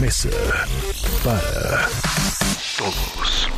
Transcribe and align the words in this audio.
Mesa 0.00 0.30
para 1.22 1.86
Todos. 2.78 3.48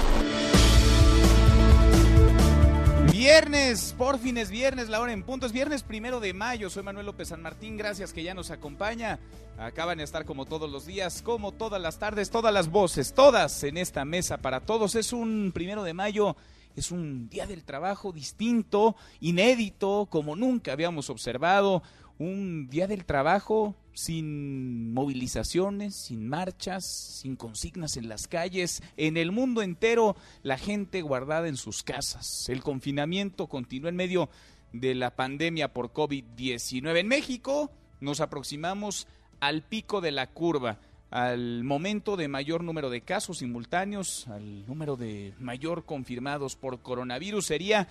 Viernes, 3.12 3.94
por 3.96 4.18
fin 4.18 4.36
es 4.38 4.50
viernes, 4.50 4.88
la 4.88 5.00
hora 5.00 5.12
en 5.12 5.22
punto, 5.22 5.46
es 5.46 5.52
viernes 5.52 5.84
primero 5.84 6.18
de 6.18 6.34
mayo, 6.34 6.68
soy 6.68 6.82
Manuel 6.82 7.06
López 7.06 7.28
San 7.28 7.42
Martín, 7.42 7.76
gracias 7.76 8.12
que 8.12 8.24
ya 8.24 8.34
nos 8.34 8.50
acompaña, 8.50 9.20
acaban 9.56 9.98
de 9.98 10.04
estar 10.04 10.24
como 10.24 10.44
todos 10.44 10.68
los 10.68 10.84
días, 10.84 11.22
como 11.22 11.52
todas 11.52 11.80
las 11.80 12.00
tardes, 12.00 12.30
todas 12.30 12.52
las 12.52 12.68
voces, 12.68 13.14
todas 13.14 13.62
en 13.62 13.76
esta 13.76 14.04
mesa 14.04 14.38
para 14.38 14.60
todos, 14.60 14.96
es 14.96 15.12
un 15.12 15.52
primero 15.54 15.84
de 15.84 15.94
mayo, 15.94 16.36
es 16.74 16.90
un 16.90 17.28
día 17.28 17.46
del 17.46 17.62
trabajo 17.62 18.10
distinto, 18.10 18.96
inédito, 19.20 20.08
como 20.10 20.34
nunca 20.34 20.72
habíamos 20.72 21.08
observado, 21.08 21.84
un 22.18 22.68
día 22.68 22.88
del 22.88 23.04
trabajo 23.04 23.76
sin 23.94 24.92
movilizaciones, 24.92 25.94
sin 25.94 26.28
marchas, 26.28 26.86
sin 26.86 27.36
consignas 27.36 27.96
en 27.96 28.08
las 28.08 28.28
calles, 28.28 28.82
en 28.96 29.16
el 29.16 29.32
mundo 29.32 29.62
entero 29.62 30.16
la 30.42 30.58
gente 30.58 31.02
guardada 31.02 31.48
en 31.48 31.56
sus 31.56 31.82
casas. 31.82 32.48
El 32.48 32.62
confinamiento 32.62 33.46
continúa 33.46 33.90
en 33.90 33.96
medio 33.96 34.30
de 34.72 34.94
la 34.94 35.14
pandemia 35.14 35.72
por 35.72 35.92
COVID-19. 35.92 36.98
En 36.98 37.08
México 37.08 37.70
nos 38.00 38.20
aproximamos 38.20 39.06
al 39.40 39.62
pico 39.62 40.00
de 40.00 40.12
la 40.12 40.28
curva, 40.28 40.78
al 41.10 41.62
momento 41.62 42.16
de 42.16 42.28
mayor 42.28 42.64
número 42.64 42.88
de 42.88 43.02
casos 43.02 43.38
simultáneos, 43.38 44.26
al 44.28 44.66
número 44.66 44.96
de 44.96 45.34
mayor 45.38 45.84
confirmados 45.84 46.56
por 46.56 46.80
coronavirus. 46.80 47.46
Sería 47.46 47.88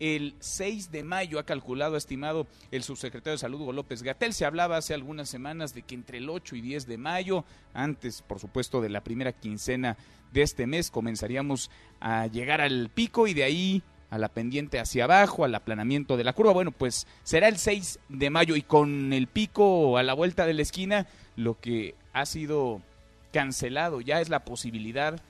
el 0.00 0.34
6 0.40 0.90
de 0.90 1.04
mayo, 1.04 1.38
ha 1.38 1.44
calculado, 1.44 1.94
ha 1.94 1.98
estimado 1.98 2.46
el 2.70 2.82
subsecretario 2.82 3.32
de 3.32 3.38
Salud, 3.38 3.60
Hugo 3.60 3.72
López 3.72 4.02
Gatel. 4.02 4.32
Se 4.32 4.44
hablaba 4.44 4.78
hace 4.78 4.94
algunas 4.94 5.28
semanas 5.28 5.74
de 5.74 5.82
que 5.82 5.94
entre 5.94 6.18
el 6.18 6.28
8 6.28 6.56
y 6.56 6.60
10 6.62 6.86
de 6.86 6.98
mayo, 6.98 7.44
antes, 7.74 8.22
por 8.22 8.40
supuesto, 8.40 8.80
de 8.80 8.88
la 8.88 9.02
primera 9.02 9.32
quincena 9.32 9.96
de 10.32 10.42
este 10.42 10.66
mes, 10.66 10.90
comenzaríamos 10.90 11.70
a 12.00 12.26
llegar 12.26 12.60
al 12.60 12.88
pico 12.88 13.26
y 13.26 13.34
de 13.34 13.44
ahí 13.44 13.82
a 14.10 14.18
la 14.18 14.28
pendiente 14.28 14.80
hacia 14.80 15.04
abajo, 15.04 15.44
al 15.44 15.54
aplanamiento 15.54 16.16
de 16.16 16.24
la 16.24 16.32
curva. 16.32 16.52
Bueno, 16.52 16.72
pues 16.72 17.06
será 17.22 17.48
el 17.48 17.58
6 17.58 18.00
de 18.08 18.30
mayo 18.30 18.56
y 18.56 18.62
con 18.62 19.12
el 19.12 19.26
pico 19.26 19.98
a 19.98 20.02
la 20.02 20.14
vuelta 20.14 20.46
de 20.46 20.54
la 20.54 20.62
esquina, 20.62 21.06
lo 21.36 21.60
que 21.60 21.94
ha 22.12 22.26
sido 22.26 22.82
cancelado 23.32 24.00
ya 24.00 24.20
es 24.20 24.28
la 24.28 24.44
posibilidad 24.44 25.20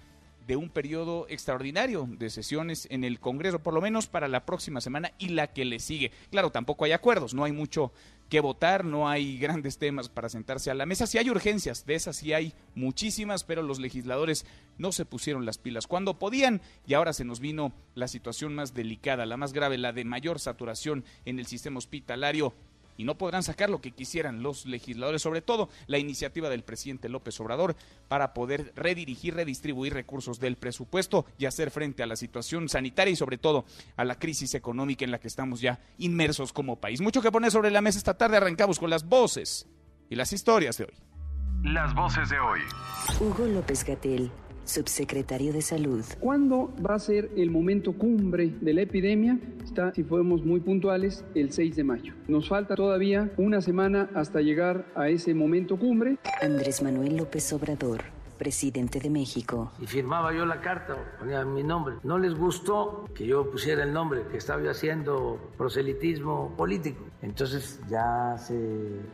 de 0.46 0.56
un 0.56 0.68
periodo 0.68 1.26
extraordinario 1.28 2.08
de 2.10 2.30
sesiones 2.30 2.86
en 2.90 3.04
el 3.04 3.20
Congreso, 3.20 3.60
por 3.60 3.74
lo 3.74 3.80
menos 3.80 4.06
para 4.06 4.28
la 4.28 4.44
próxima 4.44 4.80
semana 4.80 5.12
y 5.18 5.28
la 5.28 5.48
que 5.48 5.64
le 5.64 5.78
sigue. 5.78 6.10
Claro, 6.30 6.50
tampoco 6.50 6.84
hay 6.84 6.92
acuerdos, 6.92 7.34
no 7.34 7.44
hay 7.44 7.52
mucho 7.52 7.92
que 8.28 8.40
votar, 8.40 8.84
no 8.84 9.08
hay 9.08 9.38
grandes 9.40 9.76
temas 9.76 10.08
para 10.08 10.28
sentarse 10.28 10.70
a 10.70 10.74
la 10.74 10.86
mesa. 10.86 11.06
Sí 11.06 11.18
hay 11.18 11.28
urgencias, 11.28 11.84
de 11.84 11.94
esas 11.94 12.16
sí 12.16 12.32
hay 12.32 12.54
muchísimas, 12.74 13.44
pero 13.44 13.62
los 13.62 13.78
legisladores 13.78 14.46
no 14.78 14.92
se 14.92 15.04
pusieron 15.04 15.44
las 15.44 15.58
pilas 15.58 15.86
cuando 15.86 16.18
podían 16.18 16.62
y 16.86 16.94
ahora 16.94 17.12
se 17.12 17.24
nos 17.24 17.40
vino 17.40 17.72
la 17.94 18.08
situación 18.08 18.54
más 18.54 18.72
delicada, 18.72 19.26
la 19.26 19.36
más 19.36 19.52
grave, 19.52 19.76
la 19.76 19.92
de 19.92 20.04
mayor 20.04 20.38
saturación 20.38 21.04
en 21.26 21.38
el 21.38 21.46
sistema 21.46 21.78
hospitalario 21.78 22.54
y 23.00 23.04
no 23.04 23.16
podrán 23.16 23.42
sacar 23.42 23.70
lo 23.70 23.80
que 23.80 23.92
quisieran 23.92 24.42
los 24.42 24.66
legisladores, 24.66 25.22
sobre 25.22 25.40
todo 25.40 25.70
la 25.86 25.96
iniciativa 25.96 26.50
del 26.50 26.64
presidente 26.64 27.08
López 27.08 27.40
Obrador 27.40 27.74
para 28.08 28.34
poder 28.34 28.74
redirigir, 28.76 29.34
redistribuir 29.34 29.94
recursos 29.94 30.38
del 30.38 30.56
presupuesto 30.56 31.24
y 31.38 31.46
hacer 31.46 31.70
frente 31.70 32.02
a 32.02 32.06
la 32.06 32.14
situación 32.14 32.68
sanitaria 32.68 33.12
y 33.12 33.16
sobre 33.16 33.38
todo 33.38 33.64
a 33.96 34.04
la 34.04 34.18
crisis 34.18 34.54
económica 34.54 35.02
en 35.02 35.12
la 35.12 35.18
que 35.18 35.28
estamos 35.28 35.62
ya 35.62 35.80
inmersos 35.96 36.52
como 36.52 36.76
país. 36.76 37.00
Mucho 37.00 37.22
que 37.22 37.32
poner 37.32 37.50
sobre 37.50 37.70
la 37.70 37.80
mesa 37.80 37.96
esta 37.96 38.18
tarde, 38.18 38.36
arrancamos 38.36 38.78
con 38.78 38.90
las 38.90 39.08
voces 39.08 39.66
y 40.10 40.14
las 40.14 40.34
historias 40.34 40.76
de 40.76 40.84
hoy. 40.84 40.94
Las 41.62 41.94
voces 41.94 42.28
de 42.28 42.38
hoy. 42.38 42.60
Hugo 43.18 43.46
López 43.46 43.82
Gatel, 43.82 44.30
subsecretario 44.70 45.52
de 45.52 45.62
Salud. 45.62 46.04
¿Cuándo 46.20 46.72
va 46.84 46.94
a 46.94 46.98
ser 46.98 47.30
el 47.36 47.50
momento 47.50 47.92
cumbre 47.92 48.54
de 48.60 48.72
la 48.72 48.82
epidemia? 48.82 49.38
Está, 49.64 49.92
si 49.92 50.04
fuéramos 50.04 50.44
muy 50.44 50.60
puntuales, 50.60 51.24
el 51.34 51.52
6 51.52 51.76
de 51.76 51.84
mayo. 51.84 52.14
Nos 52.28 52.48
falta 52.48 52.76
todavía 52.76 53.32
una 53.36 53.60
semana 53.60 54.10
hasta 54.14 54.40
llegar 54.40 54.86
a 54.94 55.08
ese 55.08 55.34
momento 55.34 55.78
cumbre. 55.78 56.18
Andrés 56.40 56.82
Manuel 56.82 57.16
López 57.16 57.52
Obrador, 57.52 58.00
presidente 58.40 58.98
de 59.00 59.10
México. 59.10 59.70
y 59.78 59.86
firmaba 59.86 60.32
yo 60.32 60.46
la 60.46 60.62
carta, 60.62 60.96
ponía 61.18 61.44
mi 61.44 61.62
nombre. 61.62 61.96
No 62.02 62.18
les 62.18 62.34
gustó 62.34 63.04
que 63.14 63.26
yo 63.26 63.50
pusiera 63.50 63.82
el 63.82 63.92
nombre, 63.92 64.22
que 64.30 64.38
estaba 64.38 64.62
yo 64.62 64.70
haciendo 64.70 65.38
proselitismo 65.58 66.54
político. 66.56 67.04
Entonces 67.20 67.78
ya 67.90 68.36
se 68.38 68.56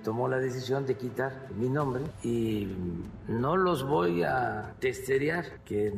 tomó 0.04 0.28
la 0.28 0.38
decisión 0.38 0.86
de 0.86 0.94
quitar 0.96 1.48
mi 1.58 1.68
nombre 1.68 2.04
y 2.22 2.68
no 3.26 3.56
los 3.56 3.82
voy 3.82 4.22
a 4.22 4.74
testerear, 4.78 5.44
que 5.64 5.92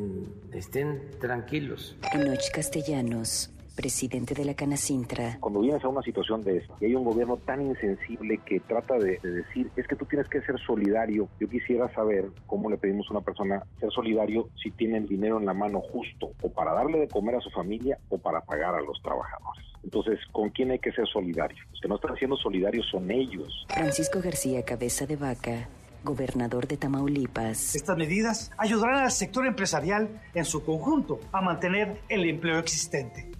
estén 0.52 1.10
tranquilos. 1.20 1.96
Enoch 2.14 2.50
Castellanos, 2.54 3.50
presidente 3.78 4.34
de 4.34 4.44
la 4.44 4.54
Canacintra. 4.54 5.38
cuando 5.38 5.60
vienes 5.60 5.84
a 5.84 5.88
una 5.88 6.02
situación 6.02 6.42
de 6.42 6.56
esta 6.56 6.74
y 6.80 6.86
hay 6.86 6.96
un 6.96 7.04
gobierno 7.04 7.36
tan 7.36 7.62
insensible 7.62 8.40
que 8.44 8.58
trata 8.58 8.98
de, 8.98 9.20
de 9.22 9.30
decir 9.30 9.70
es 9.76 9.86
que 9.86 9.94
tú 9.94 10.04
tienes 10.04 10.28
que 10.28 10.40
ser 10.40 10.58
solidario, 10.66 11.28
yo 11.38 11.48
quisiera 11.48 11.88
saber 11.94 12.28
cómo 12.48 12.68
le 12.68 12.76
pedimos 12.76 13.06
a 13.08 13.12
una 13.12 13.20
persona 13.20 13.62
ser 13.78 13.92
solidario 13.92 14.48
si 14.60 14.72
tiene 14.72 14.98
el 14.98 15.06
dinero 15.06 15.38
en 15.38 15.46
la 15.46 15.54
mano 15.54 15.80
justo 15.80 16.32
o 16.42 16.50
para 16.50 16.72
darle 16.72 16.98
de 16.98 17.06
comer 17.06 17.36
a 17.36 17.40
su 17.40 17.50
familia 17.50 17.96
o 18.08 18.18
para 18.18 18.40
pagar 18.40 18.74
a 18.74 18.80
los 18.80 19.00
trabajadores. 19.00 19.64
Entonces, 19.84 20.18
¿con 20.32 20.50
quién 20.50 20.72
hay 20.72 20.80
que 20.80 20.90
ser 20.90 21.06
solidario? 21.06 21.62
Los 21.70 21.80
que 21.80 21.86
no 21.86 21.94
están 21.94 22.16
siendo 22.16 22.36
solidarios 22.36 22.84
son 22.90 23.08
ellos. 23.12 23.64
Francisco 23.68 24.20
García 24.20 24.64
Cabeza 24.64 25.06
de 25.06 25.14
Vaca, 25.14 25.68
gobernador 26.02 26.66
de 26.66 26.76
Tamaulipas. 26.76 27.76
Estas 27.76 27.96
medidas 27.96 28.50
ayudarán 28.58 29.04
al 29.04 29.12
sector 29.12 29.46
empresarial 29.46 30.20
en 30.34 30.44
su 30.44 30.64
conjunto 30.64 31.20
a 31.30 31.40
mantener 31.40 32.00
el 32.08 32.28
empleo 32.28 32.58
existente. 32.58 33.37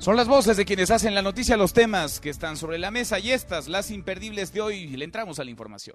Son 0.00 0.16
las 0.16 0.28
voces 0.28 0.56
de 0.56 0.64
quienes 0.64 0.90
hacen 0.90 1.14
la 1.14 1.20
noticia, 1.20 1.58
los 1.58 1.74
temas 1.74 2.20
que 2.20 2.30
están 2.30 2.56
sobre 2.56 2.78
la 2.78 2.90
mesa 2.90 3.18
y 3.18 3.32
estas, 3.32 3.68
las 3.68 3.90
imperdibles 3.90 4.50
de 4.50 4.62
hoy. 4.62 4.86
Le 4.86 5.04
entramos 5.04 5.38
a 5.38 5.44
la 5.44 5.50
información. 5.50 5.94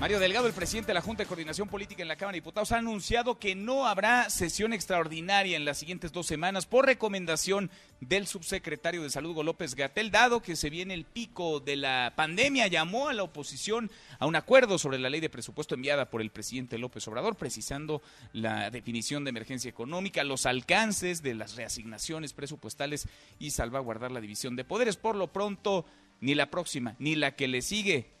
Mario 0.00 0.20
Delgado, 0.20 0.46
el 0.46 0.52
presidente 0.52 0.88
de 0.88 0.94
la 0.94 1.00
Junta 1.00 1.24
de 1.24 1.26
Coordinación 1.26 1.66
Política 1.66 2.02
en 2.02 2.08
la 2.08 2.14
Cámara 2.14 2.34
de 2.34 2.40
Diputados, 2.40 2.70
ha 2.70 2.78
anunciado 2.78 3.40
que 3.40 3.56
no 3.56 3.84
habrá 3.84 4.30
sesión 4.30 4.72
extraordinaria 4.72 5.56
en 5.56 5.64
las 5.64 5.78
siguientes 5.78 6.12
dos 6.12 6.24
semanas 6.24 6.66
por 6.66 6.86
recomendación 6.86 7.68
del 8.00 8.28
subsecretario 8.28 9.02
de 9.02 9.10
Salud, 9.10 9.42
López 9.44 9.74
Gatel, 9.74 10.12
dado 10.12 10.40
que 10.40 10.54
se 10.54 10.70
viene 10.70 10.94
el 10.94 11.04
pico 11.04 11.58
de 11.58 11.74
la 11.74 12.12
pandemia, 12.14 12.68
llamó 12.68 13.08
a 13.08 13.12
la 13.12 13.24
oposición 13.24 13.90
a 14.20 14.26
un 14.26 14.36
acuerdo 14.36 14.78
sobre 14.78 15.00
la 15.00 15.10
ley 15.10 15.18
de 15.20 15.30
presupuesto 15.30 15.74
enviada 15.74 16.08
por 16.10 16.20
el 16.20 16.30
presidente 16.30 16.78
López 16.78 17.08
Obrador, 17.08 17.34
precisando 17.34 18.00
la 18.32 18.70
definición 18.70 19.24
de 19.24 19.30
emergencia 19.30 19.68
económica, 19.68 20.22
los 20.22 20.46
alcances 20.46 21.24
de 21.24 21.34
las 21.34 21.56
reasignaciones 21.56 22.34
presupuestales 22.34 23.08
y 23.40 23.50
salvaguardar 23.50 24.12
la 24.12 24.20
división 24.20 24.54
de 24.54 24.62
poderes. 24.62 24.96
Por 24.96 25.16
lo 25.16 25.32
pronto, 25.32 25.86
ni 26.20 26.36
la 26.36 26.50
próxima, 26.50 26.94
ni 27.00 27.16
la 27.16 27.34
que 27.34 27.48
le 27.48 27.62
sigue 27.62 28.17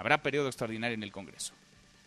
habrá 0.00 0.22
periodo 0.22 0.48
extraordinario 0.48 0.94
en 0.94 1.02
el 1.02 1.12
Congreso. 1.12 1.52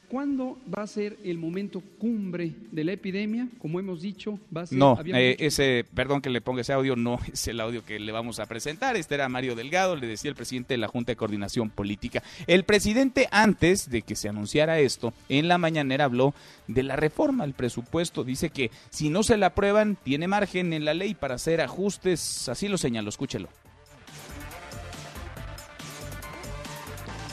¿Cuándo 0.10 0.58
va 0.68 0.84
a 0.84 0.88
ser 0.88 1.18
el 1.24 1.38
momento 1.38 1.82
cumbre 2.00 2.54
de 2.72 2.84
la 2.84 2.92
epidemia? 2.92 3.48
Como 3.60 3.80
hemos 3.80 4.02
dicho, 4.02 4.40
va 4.56 4.62
a 4.62 4.66
ser... 4.66 4.78
No, 4.78 5.00
eh, 5.06 5.38
ese, 5.40 5.86
perdón 5.94 6.22
que 6.22 6.30
le 6.30 6.42
ponga 6.42 6.62
ese 6.62 6.74
audio, 6.74 6.96
no 6.96 7.20
es 7.34 7.48
el 7.48 7.60
audio 7.60 7.86
que 7.86 8.00
le 8.00 8.12
vamos 8.12 8.40
a 8.40 8.48
presentar. 8.48 8.96
Este 8.96 9.16
era 9.16 9.30
Mario 9.30 9.56
Delgado, 9.56 9.96
le 9.96 10.08
decía 10.08 10.30
el 10.30 10.36
presidente 10.36 10.74
de 10.74 10.80
la 10.80 10.88
Junta 10.88 11.12
de 11.12 11.16
Coordinación 11.16 11.70
Política. 11.70 12.24
El 12.48 12.64
presidente, 12.64 13.28
antes 13.32 13.90
de 13.90 14.02
que 14.02 14.16
se 14.16 14.30
anunciara 14.30 14.80
esto, 14.80 15.14
en 15.30 15.48
la 15.48 15.60
mañanera 15.60 16.06
habló 16.06 16.34
de 16.68 16.82
la 16.82 16.96
reforma 16.96 17.44
al 17.44 17.54
presupuesto. 17.54 18.24
Dice 18.24 18.50
que 18.50 18.72
si 18.90 19.10
no 19.10 19.22
se 19.22 19.38
la 19.38 19.48
aprueban, 19.48 19.98
tiene 20.04 20.28
margen 20.28 20.74
en 20.74 20.86
la 20.86 20.96
ley 20.96 21.14
para 21.14 21.36
hacer 21.36 21.62
ajustes. 21.62 22.50
Así 22.50 22.68
lo 22.68 22.78
señaló, 22.78 23.10
escúchelo. 23.10 23.50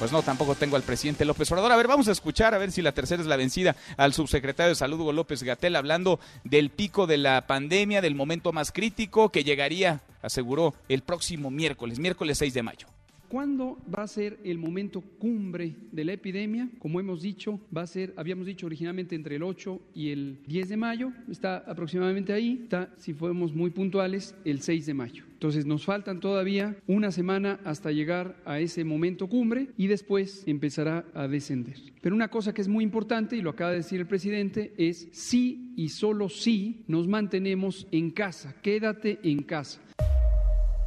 Pues 0.00 0.12
no, 0.12 0.22
tampoco 0.22 0.54
tengo 0.54 0.76
al 0.76 0.82
presidente 0.82 1.26
López 1.26 1.52
Obrador. 1.52 1.72
A 1.72 1.76
ver, 1.76 1.86
vamos 1.86 2.08
a 2.08 2.12
escuchar 2.12 2.54
a 2.54 2.58
ver 2.58 2.72
si 2.72 2.80
la 2.80 2.92
tercera 2.92 3.20
es 3.20 3.28
la 3.28 3.36
vencida 3.36 3.76
al 3.98 4.14
subsecretario 4.14 4.70
de 4.70 4.74
Salud 4.74 4.98
Hugo 4.98 5.12
López 5.12 5.42
Gatel 5.42 5.76
hablando 5.76 6.18
del 6.42 6.70
pico 6.70 7.06
de 7.06 7.18
la 7.18 7.46
pandemia, 7.46 8.00
del 8.00 8.14
momento 8.14 8.50
más 8.50 8.72
crítico 8.72 9.28
que 9.28 9.44
llegaría, 9.44 10.00
aseguró, 10.22 10.72
el 10.88 11.02
próximo 11.02 11.50
miércoles, 11.50 11.98
miércoles 11.98 12.38
6 12.38 12.54
de 12.54 12.62
mayo. 12.62 12.86
¿Cuándo 13.30 13.78
va 13.88 14.02
a 14.02 14.08
ser 14.08 14.40
el 14.42 14.58
momento 14.58 15.02
cumbre 15.02 15.76
de 15.92 16.04
la 16.04 16.14
epidemia? 16.14 16.68
Como 16.80 16.98
hemos 16.98 17.22
dicho, 17.22 17.60
va 17.74 17.82
a 17.82 17.86
ser, 17.86 18.12
habíamos 18.16 18.44
dicho 18.44 18.66
originalmente 18.66 19.14
entre 19.14 19.36
el 19.36 19.44
8 19.44 19.80
y 19.94 20.10
el 20.10 20.40
10 20.48 20.70
de 20.70 20.76
mayo, 20.76 21.12
está 21.30 21.58
aproximadamente 21.58 22.32
ahí, 22.32 22.58
está, 22.64 22.92
si 22.98 23.14
fuéramos 23.14 23.54
muy 23.54 23.70
puntuales, 23.70 24.34
el 24.44 24.62
6 24.62 24.84
de 24.84 24.94
mayo. 24.94 25.24
Entonces 25.34 25.64
nos 25.64 25.84
faltan 25.84 26.18
todavía 26.18 26.76
una 26.88 27.12
semana 27.12 27.60
hasta 27.62 27.92
llegar 27.92 28.34
a 28.44 28.58
ese 28.58 28.82
momento 28.82 29.28
cumbre 29.28 29.68
y 29.76 29.86
después 29.86 30.42
empezará 30.48 31.04
a 31.14 31.28
descender. 31.28 31.76
Pero 32.00 32.16
una 32.16 32.32
cosa 32.32 32.52
que 32.52 32.62
es 32.62 32.68
muy 32.68 32.82
importante, 32.82 33.36
y 33.36 33.42
lo 33.42 33.50
acaba 33.50 33.70
de 33.70 33.76
decir 33.76 34.00
el 34.00 34.08
presidente, 34.08 34.74
es 34.76 35.08
sí 35.12 35.72
y 35.76 35.90
solo 35.90 36.28
sí 36.28 36.82
nos 36.88 37.06
mantenemos 37.06 37.86
en 37.92 38.10
casa, 38.10 38.56
quédate 38.60 39.20
en 39.22 39.44
casa. 39.44 39.80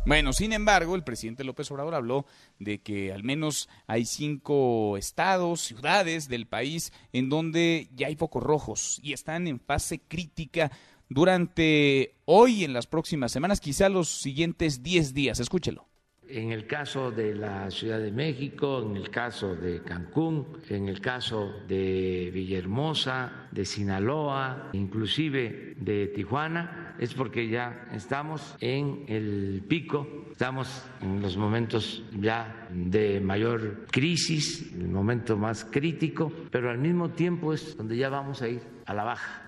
Bueno, 0.05 0.33
sin 0.33 0.51
embargo, 0.51 0.95
el 0.95 1.03
presidente 1.05 1.45
López 1.45 1.71
Obrador 1.71 1.95
habló 1.95 2.25
de 2.59 2.81
que 2.81 3.13
al 3.13 3.23
menos 3.23 3.69
hay 3.87 4.05
cinco 4.05 4.97
estados, 4.97 5.61
ciudades 5.61 6.27
del 6.27 6.45
país 6.45 6.91
en 7.13 7.29
donde 7.29 7.89
ya 7.95 8.07
hay 8.07 8.17
focos 8.17 8.43
rojos 8.43 8.99
y 9.01 9.13
están 9.13 9.47
en 9.47 9.61
fase 9.61 10.01
crítica 10.01 10.71
durante 11.07 12.15
hoy 12.25 12.65
en 12.65 12.73
las 12.73 12.85
próximas 12.85 13.31
semanas, 13.31 13.61
quizá 13.61 13.87
los 13.87 14.09
siguientes 14.09 14.83
10 14.83 15.13
días. 15.13 15.39
Escúchelo 15.39 15.92
en 16.33 16.51
el 16.51 16.65
caso 16.65 17.11
de 17.11 17.35
la 17.35 17.69
Ciudad 17.69 17.99
de 17.99 18.11
México, 18.11 18.81
en 18.81 18.97
el 18.97 19.09
caso 19.09 19.55
de 19.55 19.83
Cancún, 19.83 20.47
en 20.67 20.89
el 20.89 20.99
caso 20.99 21.53
de 21.67 22.31
Villahermosa, 22.33 23.47
de 23.51 23.65
Sinaloa, 23.65 24.69
inclusive 24.73 25.75
de 25.77 26.07
Tijuana, 26.07 26.95
es 26.97 27.13
porque 27.13 27.47
ya 27.49 27.87
estamos 27.93 28.55
en 28.59 29.05
el 29.07 29.63
pico, 29.67 30.07
estamos 30.31 30.83
en 31.01 31.21
los 31.21 31.37
momentos 31.37 32.03
ya 32.19 32.67
de 32.71 33.19
mayor 33.21 33.85
crisis, 33.91 34.73
el 34.73 34.89
momento 34.89 35.37
más 35.37 35.65
crítico, 35.65 36.31
pero 36.49 36.71
al 36.71 36.79
mismo 36.79 37.11
tiempo 37.11 37.53
es 37.53 37.77
donde 37.77 37.95
ya 37.95 38.09
vamos 38.09 38.41
a 38.41 38.49
ir 38.49 38.61
a 38.85 38.93
la 38.93 39.03
baja 39.03 39.43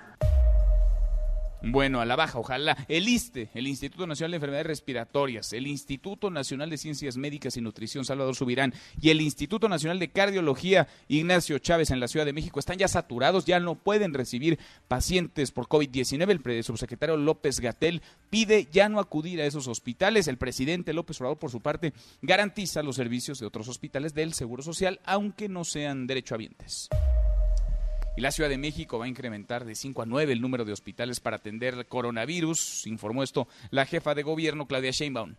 bueno, 1.67 1.99
a 1.99 2.05
la 2.05 2.15
baja, 2.15 2.37
ojalá. 2.37 2.77
El 2.87 3.07
ISTE, 3.09 3.49
el 3.55 3.67
Instituto 3.67 4.05
Nacional 4.05 4.31
de 4.31 4.37
Enfermedades 4.37 4.67
Respiratorias, 4.67 5.51
el 5.51 5.65
Instituto 5.65 6.29
Nacional 6.29 6.69
de 6.69 6.77
Ciencias 6.77 7.17
Médicas 7.17 7.57
y 7.57 7.61
Nutrición, 7.61 8.05
Salvador 8.05 8.35
Subirán, 8.35 8.73
y 9.01 9.09
el 9.09 9.19
Instituto 9.19 9.67
Nacional 9.67 9.97
de 9.97 10.09
Cardiología, 10.09 10.87
Ignacio 11.07 11.57
Chávez, 11.57 11.89
en 11.89 11.99
la 11.99 12.07
Ciudad 12.07 12.25
de 12.25 12.33
México, 12.33 12.59
están 12.59 12.77
ya 12.77 12.87
saturados, 12.87 13.45
ya 13.45 13.59
no 13.59 13.75
pueden 13.75 14.13
recibir 14.13 14.59
pacientes 14.87 15.51
por 15.51 15.67
COVID-19. 15.67 16.41
El 16.45 16.63
subsecretario 16.63 17.17
López 17.17 17.59
Gatel 17.59 18.01
pide 18.29 18.67
ya 18.71 18.87
no 18.87 18.99
acudir 18.99 19.41
a 19.41 19.45
esos 19.45 19.67
hospitales. 19.67 20.27
El 20.27 20.37
presidente 20.37 20.93
López 20.93 21.19
Obrador, 21.19 21.39
por 21.39 21.49
su 21.49 21.61
parte, 21.61 21.93
garantiza 22.21 22.83
los 22.83 22.95
servicios 22.95 23.39
de 23.39 23.47
otros 23.47 23.67
hospitales 23.67 24.13
del 24.13 24.33
Seguro 24.33 24.61
Social, 24.61 24.99
aunque 25.03 25.49
no 25.49 25.63
sean 25.63 26.05
derechohabientes. 26.05 26.89
Y 28.17 28.21
la 28.21 28.31
Ciudad 28.31 28.49
de 28.49 28.57
México 28.57 28.97
va 28.97 29.05
a 29.05 29.09
incrementar 29.09 29.65
de 29.65 29.75
5 29.75 30.01
a 30.01 30.05
9 30.05 30.31
el 30.31 30.41
número 30.41 30.63
de 30.63 30.71
hospitales 30.71 31.19
para 31.19 31.35
atender 31.35 31.85
coronavirus, 31.87 32.87
informó 32.87 33.23
esto 33.23 33.49
la 33.71 33.85
jefa 33.85 34.15
de 34.15 34.23
gobierno 34.23 34.67
Claudia 34.67 34.91
Sheinbaum. 34.91 35.35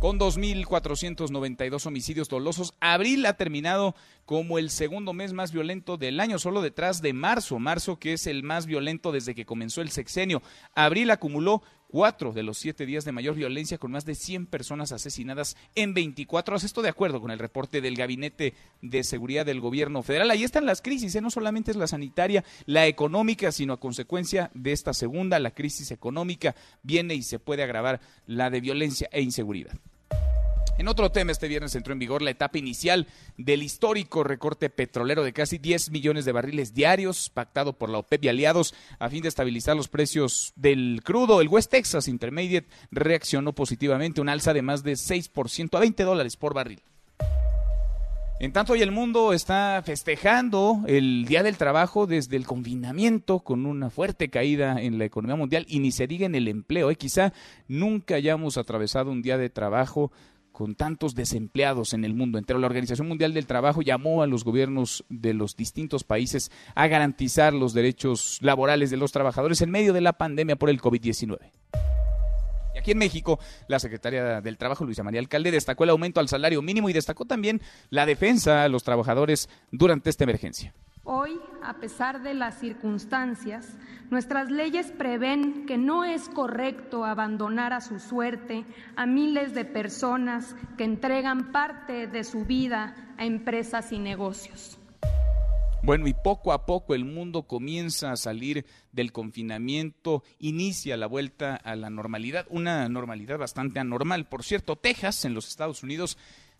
Con 0.00 0.20
2.492 0.20 1.86
homicidios 1.86 2.28
dolosos, 2.28 2.74
abril 2.78 3.26
ha 3.26 3.32
terminado 3.32 3.96
como 4.26 4.58
el 4.58 4.70
segundo 4.70 5.12
mes 5.12 5.32
más 5.32 5.50
violento 5.50 5.96
del 5.96 6.20
año, 6.20 6.38
solo 6.38 6.62
detrás 6.62 7.02
de 7.02 7.14
marzo, 7.14 7.58
marzo 7.58 7.98
que 7.98 8.12
es 8.12 8.28
el 8.28 8.44
más 8.44 8.66
violento 8.66 9.10
desde 9.10 9.34
que 9.34 9.46
comenzó 9.46 9.80
el 9.80 9.90
sexenio. 9.90 10.40
Abril 10.74 11.10
acumuló 11.10 11.62
cuatro 11.88 12.32
de 12.32 12.42
los 12.42 12.58
siete 12.58 12.86
días 12.86 13.04
de 13.04 13.12
mayor 13.12 13.34
violencia 13.34 13.78
con 13.78 13.90
más 13.90 14.04
de 14.04 14.14
100 14.14 14.46
personas 14.46 14.92
asesinadas 14.92 15.56
en 15.74 15.94
24 15.94 16.52
horas. 16.52 16.64
Esto 16.64 16.82
de 16.82 16.90
acuerdo 16.90 17.20
con 17.20 17.30
el 17.30 17.38
reporte 17.38 17.80
del 17.80 17.96
Gabinete 17.96 18.54
de 18.82 19.02
Seguridad 19.02 19.46
del 19.46 19.60
Gobierno 19.60 20.02
Federal. 20.02 20.30
Ahí 20.30 20.44
están 20.44 20.66
las 20.66 20.82
crisis, 20.82 21.14
¿eh? 21.14 21.20
no 21.20 21.30
solamente 21.30 21.70
es 21.70 21.76
la 21.76 21.86
sanitaria, 21.86 22.44
la 22.66 22.86
económica, 22.86 23.50
sino 23.50 23.72
a 23.72 23.80
consecuencia 23.80 24.50
de 24.54 24.72
esta 24.72 24.92
segunda, 24.92 25.38
la 25.38 25.54
crisis 25.54 25.90
económica, 25.90 26.54
viene 26.82 27.14
y 27.14 27.22
se 27.22 27.38
puede 27.38 27.62
agravar 27.62 28.00
la 28.26 28.50
de 28.50 28.60
violencia 28.60 29.08
e 29.10 29.22
inseguridad. 29.22 29.78
En 30.78 30.86
otro 30.86 31.10
tema, 31.10 31.32
este 31.32 31.48
viernes 31.48 31.74
entró 31.74 31.92
en 31.92 31.98
vigor 31.98 32.22
la 32.22 32.30
etapa 32.30 32.56
inicial 32.56 33.08
del 33.36 33.64
histórico 33.64 34.22
recorte 34.22 34.70
petrolero 34.70 35.24
de 35.24 35.32
casi 35.32 35.58
10 35.58 35.90
millones 35.90 36.24
de 36.24 36.30
barriles 36.30 36.72
diarios, 36.72 37.30
pactado 37.30 37.72
por 37.72 37.90
la 37.90 37.98
OPEP 37.98 38.24
y 38.24 38.28
aliados 38.28 38.76
a 39.00 39.08
fin 39.08 39.22
de 39.22 39.28
estabilizar 39.28 39.76
los 39.76 39.88
precios 39.88 40.52
del 40.54 41.00
crudo. 41.02 41.40
El 41.40 41.48
West 41.48 41.72
Texas 41.72 42.06
Intermediate 42.06 42.68
reaccionó 42.92 43.54
positivamente, 43.54 44.20
un 44.20 44.28
alza 44.28 44.54
de 44.54 44.62
más 44.62 44.84
de 44.84 44.92
6% 44.92 45.76
a 45.76 45.80
20 45.80 46.04
dólares 46.04 46.36
por 46.36 46.54
barril. 46.54 46.80
En 48.38 48.52
tanto, 48.52 48.74
hoy 48.74 48.82
el 48.82 48.92
mundo 48.92 49.32
está 49.32 49.82
festejando 49.84 50.84
el 50.86 51.24
Día 51.24 51.42
del 51.42 51.56
Trabajo 51.56 52.06
desde 52.06 52.36
el 52.36 52.46
confinamiento 52.46 53.40
con 53.40 53.66
una 53.66 53.90
fuerte 53.90 54.28
caída 54.28 54.80
en 54.80 54.96
la 54.96 55.06
economía 55.06 55.34
mundial 55.34 55.66
y 55.68 55.80
ni 55.80 55.90
se 55.90 56.06
diga 56.06 56.26
en 56.26 56.36
el 56.36 56.46
empleo. 56.46 56.88
¿eh? 56.92 56.94
Quizá 56.94 57.32
nunca 57.66 58.14
hayamos 58.14 58.56
atravesado 58.56 59.10
un 59.10 59.22
día 59.22 59.38
de 59.38 59.50
trabajo 59.50 60.12
con 60.58 60.74
tantos 60.74 61.14
desempleados 61.14 61.92
en 61.92 62.04
el 62.04 62.14
mundo 62.14 62.36
entero. 62.36 62.58
La 62.58 62.66
Organización 62.66 63.06
Mundial 63.06 63.32
del 63.32 63.46
Trabajo 63.46 63.80
llamó 63.80 64.24
a 64.24 64.26
los 64.26 64.42
gobiernos 64.42 65.04
de 65.08 65.32
los 65.32 65.54
distintos 65.54 66.02
países 66.02 66.50
a 66.74 66.88
garantizar 66.88 67.54
los 67.54 67.74
derechos 67.74 68.38
laborales 68.40 68.90
de 68.90 68.96
los 68.96 69.12
trabajadores 69.12 69.62
en 69.62 69.70
medio 69.70 69.92
de 69.92 70.00
la 70.00 70.14
pandemia 70.14 70.56
por 70.56 70.68
el 70.68 70.80
COVID-19. 70.80 71.38
Y 72.74 72.78
aquí 72.78 72.90
en 72.90 72.98
México, 72.98 73.38
la 73.68 73.78
secretaria 73.78 74.40
del 74.40 74.58
Trabajo, 74.58 74.84
Luisa 74.84 75.04
María 75.04 75.20
Alcalde, 75.20 75.52
destacó 75.52 75.84
el 75.84 75.90
aumento 75.90 76.18
al 76.18 76.28
salario 76.28 76.60
mínimo 76.60 76.90
y 76.90 76.92
destacó 76.92 77.24
también 77.24 77.62
la 77.90 78.04
defensa 78.04 78.64
a 78.64 78.68
los 78.68 78.82
trabajadores 78.82 79.48
durante 79.70 80.10
esta 80.10 80.24
emergencia. 80.24 80.74
Hoy, 81.04 81.38
a 81.62 81.74
pesar 81.74 82.20
de 82.20 82.34
las 82.34 82.58
circunstancias, 82.58 83.78
nuestras 84.10 84.50
leyes 84.50 84.92
prevén 84.96 85.66
que 85.66 85.78
no 85.78 86.04
es 86.04 86.28
correcto 86.28 87.04
abandonar 87.04 87.72
a 87.72 87.80
su 87.80 88.00
suerte 88.00 88.64
a 88.96 89.06
miles 89.06 89.54
de 89.54 89.64
personas 89.64 90.54
que 90.76 90.84
entregan 90.84 91.52
parte 91.52 92.06
de 92.06 92.24
su 92.24 92.44
vida 92.44 93.14
a 93.18 93.24
empresas 93.24 93.92
y 93.92 93.98
negocios. 93.98 94.78
Bueno, 95.82 96.08
y 96.08 96.12
poco 96.12 96.52
a 96.52 96.66
poco 96.66 96.94
el 96.94 97.04
mundo 97.04 97.44
comienza 97.44 98.10
a 98.10 98.16
salir 98.16 98.66
del 98.92 99.12
confinamiento, 99.12 100.24
inicia 100.40 100.96
la 100.96 101.06
vuelta 101.06 101.54
a 101.54 101.76
la 101.76 101.88
normalidad, 101.88 102.46
una 102.50 102.88
normalidad 102.88 103.38
bastante 103.38 103.78
anormal. 103.78 104.28
Por 104.28 104.42
cierto, 104.42 104.76
Texas, 104.76 105.24
en 105.24 105.34
los 105.34 105.48
Estados 105.48 105.84
Unidos, 105.84 106.18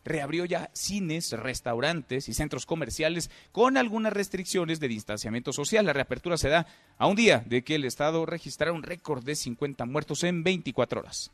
reabrió 0.08 0.44
ya 0.44 0.70
cines, 0.72 1.32
restaurantes 1.32 2.28
y 2.28 2.34
centros 2.34 2.66
comerciales 2.66 3.30
con 3.52 3.76
algunas 3.76 4.12
restricciones 4.12 4.80
de 4.80 4.88
distanciamiento 4.88 5.52
social. 5.52 5.86
La 5.86 5.92
reapertura 5.92 6.36
se 6.36 6.48
da 6.48 6.66
a 6.96 7.06
un 7.06 7.16
día 7.16 7.44
de 7.46 7.62
que 7.62 7.76
el 7.76 7.84
Estado 7.84 8.26
registrara 8.26 8.72
un 8.72 8.82
récord 8.82 9.22
de 9.22 9.36
50 9.36 9.84
muertos 9.86 10.24
en 10.24 10.42
24 10.42 11.00
horas. 11.00 11.30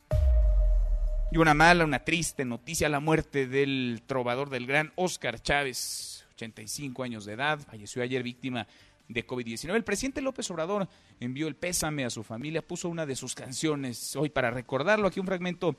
Y 1.33 1.39
una 1.39 1.55
mala, 1.55 1.85
una 1.85 2.05
triste 2.05 2.45
noticia, 2.45 2.89
la 2.89 3.01
muerte 3.01 3.47
del 3.47 4.03
trovador 4.07 4.51
del 4.51 4.67
gran 4.67 4.93
Oscar 4.95 5.41
Chávez, 5.41 6.25
85 6.35 7.03
años 7.03 7.25
de 7.25 7.33
edad, 7.33 7.59
falleció 7.61 8.03
ayer 8.03 8.23
víctima 8.23 8.67
de 9.09 9.27
COVID-19. 9.27 9.75
El 9.75 9.85
presidente 9.85 10.21
López 10.21 10.51
Obrador 10.51 10.89
envió 11.21 11.49
el 11.49 11.57
pésame 11.57 12.05
a 12.05 12.11
su 12.11 12.23
familia, 12.23 12.63
puso 12.63 12.89
una 12.89 13.07
de 13.07 13.17
sus 13.17 13.35
canciones 13.35 14.15
hoy 14.17 14.29
para 14.29 14.51
recordarlo. 14.51 15.09
Aquí 15.09 15.21
un 15.21 15.27
fragmento 15.27 15.77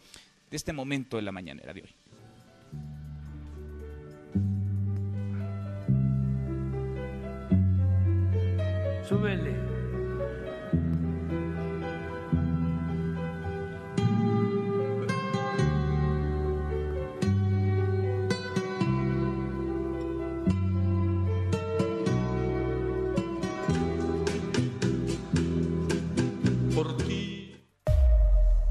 de 0.49 0.57
este 0.57 0.73
momento 0.73 1.17
de 1.17 1.23
la 1.23 1.31
mañanera 1.31 1.73
de 1.73 1.81
hoy. 1.81 1.95
Súbele. 9.07 9.53
Por 26.73 26.97
ti. 26.97 27.55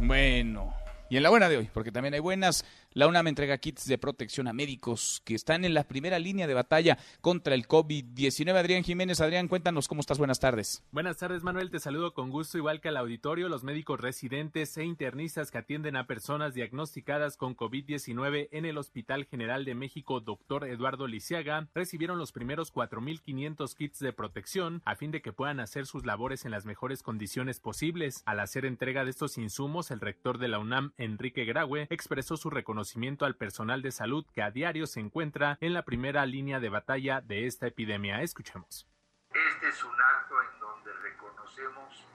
Bueno, 0.01 0.75
Y 1.09 1.17
en 1.17 1.23
la 1.23 1.31
buena 1.31 1.49
de 1.49 1.59
hoy, 1.59 1.71
porque 1.73 1.93
también 1.93 2.15
hay 2.15 2.21
buenas, 2.21 2.65
la 2.95 3.09
UNAM 3.09 3.27
entrega 3.27 3.59
kits 3.59 3.89
de 3.89 3.99
protección 3.99 4.47
a 4.47 4.53
médicos 4.53 5.21
que 5.25 5.35
están 5.35 5.65
en 5.65 5.75
la 5.75 5.83
primera 5.83 6.21
línea 6.21 6.47
de 6.47 6.55
batalla 6.55 6.97
contra 7.21 7.57
el 7.57 7.67
COVID-19. 7.67 8.57
Adrián 8.57 8.85
Jiménez, 8.85 9.21
Adrián, 9.21 9.49
cuéntanos 9.49 9.89
cómo 9.89 10.01
estás. 10.01 10.19
Buenas 10.19 10.39
tardes. 10.39 10.85
Buenas 10.93 11.17
tardes, 11.17 11.43
Manuel. 11.43 11.71
Te 11.71 11.81
saludo 11.81 12.15
con 12.15 12.31
gusto, 12.31 12.57
igual 12.57 12.81
que 12.81 12.89
al 12.89 12.97
auditorio. 12.97 13.49
Los 13.49 13.65
médicos 13.65 14.01
residentes 14.01 14.77
e 14.77 14.85
internistas 14.85 15.51
que 15.51 15.59
atienden 15.59 15.97
a 15.97 16.07
personas 16.07 16.55
diagnosticadas 16.55 17.37
con 17.37 17.57
COVID-19 17.57 18.49
en 18.53 18.65
el 18.65 18.79
Hospital 18.79 19.25
General 19.25 19.65
de 19.65 19.75
México, 19.75 20.21
doctor 20.21 20.65
Eduardo 20.65 21.09
Lisiaga, 21.09 21.67
recibieron 21.75 22.17
los 22.17 22.31
primeros 22.31 22.73
4.500 22.73 23.75
kits 23.75 23.99
de 23.99 24.13
protección 24.13 24.83
a 24.85 24.95
fin 24.95 25.11
de 25.11 25.21
que 25.21 25.33
puedan 25.33 25.59
hacer 25.59 25.87
sus 25.87 26.07
labores 26.07 26.45
en 26.45 26.53
las 26.53 26.65
mejores 26.65 27.03
condiciones 27.03 27.59
posibles. 27.59 28.23
Al 28.25 28.39
hacer 28.39 28.65
entrega 28.65 29.03
de 29.03 29.11
estos 29.11 29.37
insumos, 29.37 29.91
el 29.91 29.99
rector 29.99 30.39
de 30.39 30.47
la 30.47 30.61
UNAM, 30.61 30.93
Enrique 30.97 31.45
Graue, 31.45 31.89
expresó 31.91 32.37
su 32.37 32.51
reconocimiento 32.51 32.84
al 33.21 33.37
personal 33.37 33.81
de 33.81 33.91
salud 33.91 34.27
que 34.35 34.43
a 34.43 34.51
diario 34.51 34.87
se 34.87 35.01
encuentra 35.01 35.57
en 35.61 35.73
la 35.73 35.85
primera 35.85 36.27
línea 36.27 36.61
de 36.61 36.69
batalla 36.69 37.21
de 37.23 37.47
esta 37.47 37.67
epidemia. 37.67 38.21
Escuchemos. 38.21 38.87
Este 39.33 39.69
es 39.69 39.85
un 39.85 39.95
acto 40.01 40.35
en 40.43 40.61
donde 40.61 40.93
reconocemos 41.03 42.07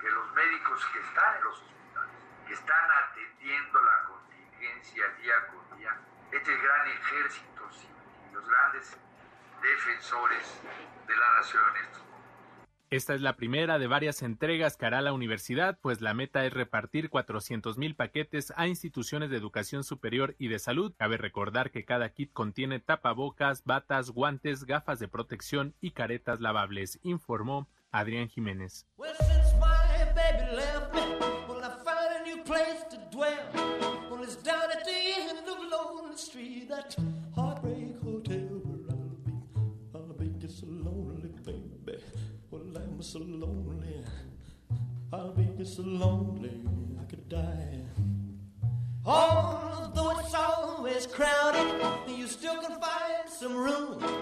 que 0.00 0.08
los 0.08 0.32
médicos 0.34 0.80
que 0.92 1.00
están 1.00 1.36
en 1.38 1.44
los 1.44 1.58
hospitales, 1.58 2.20
que 2.46 2.54
están 2.54 2.90
atendiendo 3.02 3.82
la 3.82 4.04
contingencia 4.06 5.04
día 5.20 5.46
con 5.48 5.78
día, 5.78 6.00
este 6.30 6.56
gran 6.56 6.86
ejército 6.88 7.62
y 8.30 8.34
los 8.34 8.48
grandes 8.48 8.96
defensores 9.60 10.60
de 11.08 11.16
la 11.16 11.34
nación 11.38 11.76
estos 11.82 12.11
esta 12.92 13.14
es 13.14 13.22
la 13.22 13.36
primera 13.36 13.78
de 13.78 13.86
varias 13.86 14.20
entregas 14.20 14.76
que 14.76 14.84
hará 14.84 15.00
la 15.00 15.14
universidad, 15.14 15.78
pues 15.80 16.02
la 16.02 16.12
meta 16.12 16.44
es 16.44 16.52
repartir 16.52 17.08
400 17.08 17.78
mil 17.78 17.94
paquetes 17.94 18.52
a 18.54 18.68
instituciones 18.68 19.30
de 19.30 19.38
educación 19.38 19.82
superior 19.82 20.34
y 20.38 20.48
de 20.48 20.58
salud. 20.58 20.92
Cabe 20.98 21.16
recordar 21.16 21.70
que 21.70 21.86
cada 21.86 22.10
kit 22.10 22.30
contiene 22.34 22.80
tapabocas, 22.80 23.64
batas, 23.64 24.10
guantes, 24.10 24.64
gafas 24.64 24.98
de 24.98 25.08
protección 25.08 25.74
y 25.80 25.92
caretas 25.92 26.42
lavables, 26.42 27.00
informó 27.02 27.66
Adrián 27.92 28.28
Jiménez. 28.28 28.86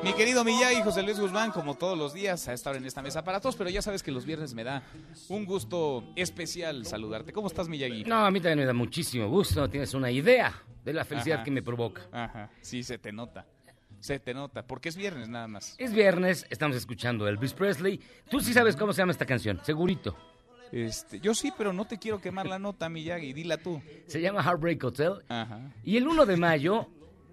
Mi 0.03 0.15
querido 0.15 0.45
Miyagi, 0.45 0.83
José 0.83 1.03
Luis 1.03 1.21
Guzmán, 1.21 1.51
como 1.51 1.75
todos 1.75 1.99
los 1.99 2.15
días, 2.15 2.49
a 2.49 2.55
estar 2.55 2.75
en 2.75 2.87
esta 2.87 3.03
mesa 3.03 3.23
para 3.23 3.41
todos, 3.41 3.55
pero 3.57 3.69
ya 3.69 3.83
sabes 3.83 4.03
que 4.03 4.11
los 4.11 4.25
viernes 4.25 4.55
me 4.55 4.65
da 4.65 4.83
un 5.29 5.45
gusto 5.45 6.05
especial 6.17 6.87
saludarte. 6.87 7.33
¿Cómo 7.33 7.49
estás, 7.49 7.69
Miyagi? 7.69 8.05
No, 8.05 8.25
a 8.25 8.31
mí 8.31 8.41
también 8.41 8.61
me 8.61 8.65
da 8.65 8.73
muchísimo 8.73 9.29
gusto. 9.29 9.69
Tienes 9.69 9.93
una 9.93 10.11
idea 10.11 10.55
de 10.85 10.93
la 10.95 11.05
felicidad 11.05 11.45
que 11.45 11.51
me 11.51 11.63
provoca. 11.63 12.03
Ajá, 12.11 12.51
sí, 12.63 12.83
se 12.83 12.97
te 12.97 13.13
nota. 13.13 13.47
Se 14.00 14.19
te 14.19 14.35
nota, 14.35 14.66
porque 14.66 14.88
es 14.88 14.97
viernes 14.97 15.28
nada 15.28 15.47
más. 15.47 15.75
Es 15.78 15.92
viernes, 15.92 16.47
estamos 16.50 16.76
escuchando 16.76 17.28
Elvis 17.28 17.52
Presley. 17.52 18.00
Tú 18.30 18.40
sí 18.40 18.52
sabes 18.52 18.76
cómo 18.76 18.92
se 18.92 19.02
llama 19.02 19.12
esta 19.12 19.26
canción, 19.26 19.61
segurito. 19.62 20.16
Este, 20.73 21.21
yo 21.21 21.35
sí, 21.35 21.52
pero 21.57 21.73
no 21.73 21.85
te 21.85 21.99
quiero 21.99 22.21
quemar 22.21 22.47
la 22.47 22.59
nota, 22.59 22.88
Miyagi, 22.88 23.33
dila 23.33 23.59
tú. 23.59 23.83
Se 24.07 24.21
llama 24.21 24.42
Heartbreak 24.42 24.83
Hotel. 24.85 25.23
Ajá. 25.28 25.73
Y 25.85 25.97
el 25.97 26.07
1 26.07 26.26
de 26.26 26.37
mayo 26.37 26.88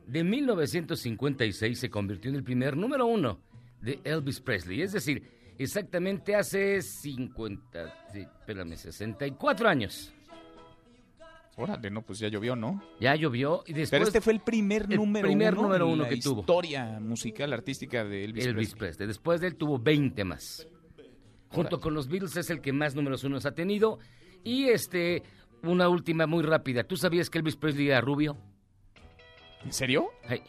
de 0.08 0.24
1956 0.24 1.80
se 1.80 1.90
convirtió 1.90 2.30
en 2.30 2.36
el 2.36 2.44
primer 2.44 2.76
número 2.76 3.06
uno 3.06 3.40
de 3.82 4.00
Elvis 4.04 4.42
Presley. 4.42 4.82
Es 4.82 4.92
decir, 4.92 5.24
exactamente 5.58 6.36
hace 6.36 6.82
50, 6.82 8.08
espérame, 8.14 8.76
64 8.76 9.70
años. 9.70 10.14
Órale, 11.60 11.90
no, 11.90 12.04
pues 12.04 12.20
ya 12.20 12.28
llovió, 12.28 12.56
¿no? 12.56 12.84
Ya 13.00 13.16
llovió 13.16 13.64
y 13.66 13.74
después... 13.74 13.90
Pero 13.90 14.04
este 14.06 14.22
fue 14.22 14.34
el 14.34 14.42
primer 14.42 14.88
número 14.88 15.28
primer 15.28 15.56
uno, 15.56 15.64
número 15.64 15.88
en 15.88 15.94
uno 15.94 16.04
la 16.04 16.10
que 16.10 16.18
tuvo. 16.18 16.42
historia 16.42 17.00
musical, 17.00 17.52
artística 17.52 18.06
de 18.06 18.26
Elvis, 18.26 18.46
Elvis 18.46 18.76
Presley. 18.76 19.08
Después 19.08 19.42
de 19.42 19.48
él 19.48 19.56
tuvo 19.56 19.80
20 19.80 20.24
más. 20.24 20.68
Junto 21.50 21.80
con 21.80 21.96
los 21.96 22.08
Beatles 22.08 22.38
es 22.38 22.52
el 22.52 22.62
que 22.62 22.74
más 22.74 22.94
números 22.94 23.24
unos 23.24 23.48
ha 23.48 23.56
tenido. 23.56 23.98
Y 24.44 24.66
este, 24.66 25.24
una 25.64 25.90
última 25.90 26.28
muy 26.28 26.44
rápida. 26.44 26.84
¿Tú 26.84 26.96
sabías 26.96 27.30
que 27.32 27.40
Elvis 27.40 27.56
Presley 27.56 27.88
era 27.88 28.02
rubio? 28.02 28.38
¿En 29.66 29.74
serio? 29.74 30.12
Sí. 30.30 30.40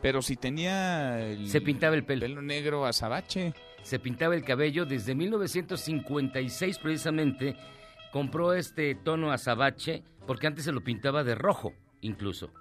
Pero 0.00 0.22
si 0.22 0.36
tenía 0.36 1.26
el 1.26 1.48
Se 1.48 1.60
pintaba 1.60 1.96
el 1.96 2.04
pelo. 2.04 2.20
pelo 2.20 2.40
negro 2.40 2.86
azabache. 2.86 3.52
Se 3.82 3.98
pintaba 3.98 4.36
el 4.36 4.44
cabello 4.44 4.86
desde 4.86 5.14
1956 5.16 6.78
precisamente. 6.78 7.56
Compró 8.12 8.52
este 8.52 8.94
tono 8.94 9.32
azabache 9.32 10.04
porque 10.26 10.46
antes 10.46 10.64
se 10.64 10.72
lo 10.72 10.84
pintaba 10.84 11.24
de 11.24 11.34
rojo, 11.34 11.72
incluso. 12.02 12.52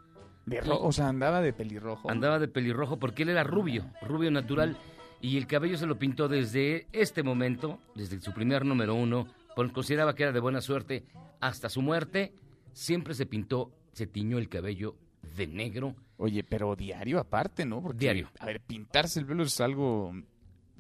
De 0.46 0.62
rojo, 0.62 0.88
o 0.88 0.92
sea, 0.92 1.10
andaba 1.10 1.42
de 1.42 1.54
pelirrojo. 1.54 2.10
Andaba 2.10 2.40
de 2.40 2.48
pelirrojo 2.48 2.98
porque 2.98 3.24
él 3.24 3.30
era 3.30 3.44
rubio, 3.44 3.86
rubio 4.02 4.32
natural. 4.32 4.78
Y 5.20 5.38
el 5.38 5.46
cabello 5.46 5.78
se 5.78 5.86
lo 5.86 6.00
pintó 6.00 6.28
desde 6.28 6.88
este 6.94 7.22
momento, 7.22 7.80
desde 7.94 8.20
su 8.22 8.34
primer 8.34 8.66
número 8.66 8.96
uno, 8.96 9.28
porque 9.56 9.74
consideraba 9.74 10.16
que 10.16 10.24
era 10.24 10.32
de 10.32 10.40
buena 10.40 10.62
suerte. 10.62 11.04
Hasta 11.42 11.70
su 11.70 11.82
muerte, 11.82 12.34
siempre 12.74 13.14
se 13.14 13.26
pintó, 13.26 13.72
se 13.92 14.08
tiñó 14.08 14.40
el 14.40 14.50
cabello 14.50 14.96
de 15.36 15.48
negro. 15.48 15.96
Oye, 16.18 16.44
pero 16.44 16.76
diario 16.76 17.20
aparte, 17.20 17.66
¿no? 17.66 17.82
Porque, 17.82 18.00
Diario. 18.00 18.30
A 18.40 18.46
ver, 18.46 18.62
pintarse 18.62 19.20
el 19.20 19.26
pelo 19.26 19.44
es 19.44 19.60
algo 19.60 20.14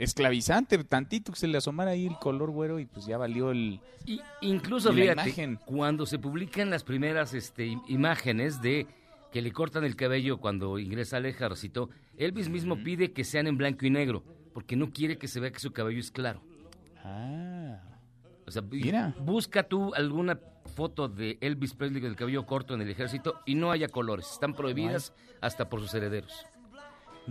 esclavizante. 0.04 0.78
Tantito 0.84 1.32
que 1.32 1.40
se 1.40 1.48
le 1.48 1.58
asomara 1.58 1.92
ahí 1.92 2.06
el 2.08 2.16
color 2.18 2.52
güero 2.52 2.80
y 2.80 2.86
pues 2.86 3.06
ya 3.06 3.18
valió 3.18 3.52
el. 3.52 3.80
Y 4.06 4.20
incluso, 4.42 4.90
la 4.90 4.96
fíjate, 5.02 5.22
imagen. 5.30 5.60
cuando 5.66 6.06
se 6.06 6.20
publican 6.20 6.70
las 6.70 6.84
primeras 6.84 7.34
este, 7.34 7.68
im- 7.68 7.84
imágenes 7.88 8.62
de 8.62 8.88
que 9.32 9.42
le 9.42 9.52
cortan 9.52 9.84
el 9.86 9.96
cabello 9.96 10.38
cuando 10.40 10.78
ingresa 10.80 11.18
al 11.18 11.26
ejército, 11.26 11.90
Elvis 12.18 12.50
mismo 12.50 12.76
pide 12.84 13.14
que 13.14 13.24
sean 13.24 13.48
en 13.48 13.58
blanco 13.58 13.86
y 13.86 13.90
negro, 13.90 14.24
porque 14.54 14.76
no 14.76 14.92
quiere 14.92 15.18
que 15.18 15.28
se 15.28 15.40
vea 15.40 15.52
que 15.52 15.60
su 15.60 15.72
cabello 15.72 16.00
es 16.00 16.12
claro. 16.12 16.42
Ah. 17.04 17.80
O 18.46 18.52
sea, 18.52 18.62
Mira. 18.64 19.16
busca 19.20 19.64
tú 19.64 19.94
alguna 19.94 20.38
foto 20.76 21.08
de 21.08 21.38
Elvis 21.42 21.74
Presley 21.74 22.02
con 22.02 22.10
el 22.10 22.16
cabello 22.18 22.46
corto 22.46 22.74
en 22.74 22.82
el 22.82 22.90
ejército 22.90 23.40
y 23.46 23.56
no 23.56 23.72
haya 23.72 23.88
colores. 23.88 24.30
Están 24.32 24.54
prohibidas 24.54 25.14
hasta 25.40 25.70
por 25.70 25.80
sus 25.80 25.94
herederos. 25.94 26.46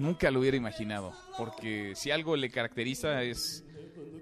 Nunca 0.00 0.30
lo 0.30 0.40
hubiera 0.40 0.56
imaginado. 0.56 1.12
Porque 1.36 1.92
si 1.94 2.10
algo 2.10 2.34
le 2.36 2.50
caracteriza 2.50 3.22
es 3.22 3.64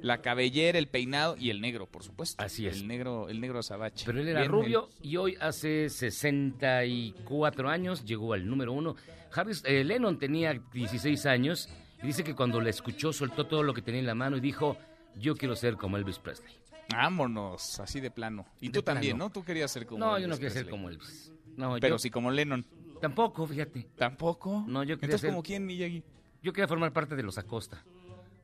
la 0.02 0.20
cabellera, 0.20 0.76
el 0.76 0.88
peinado 0.88 1.36
y 1.38 1.50
el 1.50 1.60
negro, 1.60 1.86
por 1.86 2.02
supuesto. 2.02 2.42
Así 2.42 2.66
es. 2.66 2.78
El 2.78 2.88
negro, 2.88 3.28
el 3.28 3.40
negro 3.40 3.60
azabache. 3.60 4.04
Pero 4.04 4.20
él 4.20 4.28
era 4.28 4.40
Bien, 4.40 4.50
rubio 4.50 4.88
y 5.02 5.16
hoy 5.16 5.36
hace 5.40 5.88
64 5.88 7.68
años 7.68 8.04
llegó 8.04 8.32
al 8.32 8.48
número 8.48 8.72
uno. 8.72 8.96
Harris, 9.32 9.62
eh, 9.66 9.84
Lennon 9.84 10.18
tenía 10.18 10.60
16 10.72 11.26
años 11.26 11.68
y 12.02 12.06
dice 12.08 12.24
que 12.24 12.34
cuando 12.34 12.60
la 12.60 12.70
escuchó 12.70 13.12
soltó 13.12 13.46
todo 13.46 13.62
lo 13.62 13.72
que 13.72 13.82
tenía 13.82 14.00
en 14.00 14.06
la 14.06 14.16
mano 14.16 14.36
y 14.36 14.40
dijo, 14.40 14.76
yo 15.16 15.36
quiero 15.36 15.54
ser 15.54 15.76
como 15.76 15.96
Elvis 15.96 16.18
Presley. 16.18 16.54
Vámonos, 16.90 17.78
así 17.78 18.00
de 18.00 18.10
plano. 18.10 18.46
Y 18.60 18.66
De 18.68 18.72
tú 18.72 18.82
también. 18.82 19.16
¿no? 19.16 19.30
Tú 19.30 19.44
querías 19.44 19.70
ser 19.70 19.86
como 19.86 20.00
no, 20.00 20.16
Elvis 20.16 20.22
yo 20.22 20.28
no 20.28 20.36
quería 20.36 20.50
ser 20.50 20.68
como 20.68 20.88
Elvis. 20.88 21.32
No, 21.56 21.76
Pero 21.80 21.94
yo 21.94 21.98
sí 21.98 22.10
como 22.10 22.30
Lennon. 22.30 22.64
Tampoco, 23.00 23.46
fíjate. 23.46 23.86
¿Tampoco? 23.96 24.64
No, 24.66 24.82
yo 24.82 24.96
quería 24.96 25.06
Entonces, 25.16 25.20
ser- 25.20 25.30
¿como 25.30 25.42
quién, 25.42 25.66
Miyagi? 25.66 26.02
Yo 26.42 26.52
quería 26.52 26.68
formar 26.68 26.92
parte 26.92 27.16
de 27.16 27.22
los 27.22 27.36
Acosta 27.38 27.82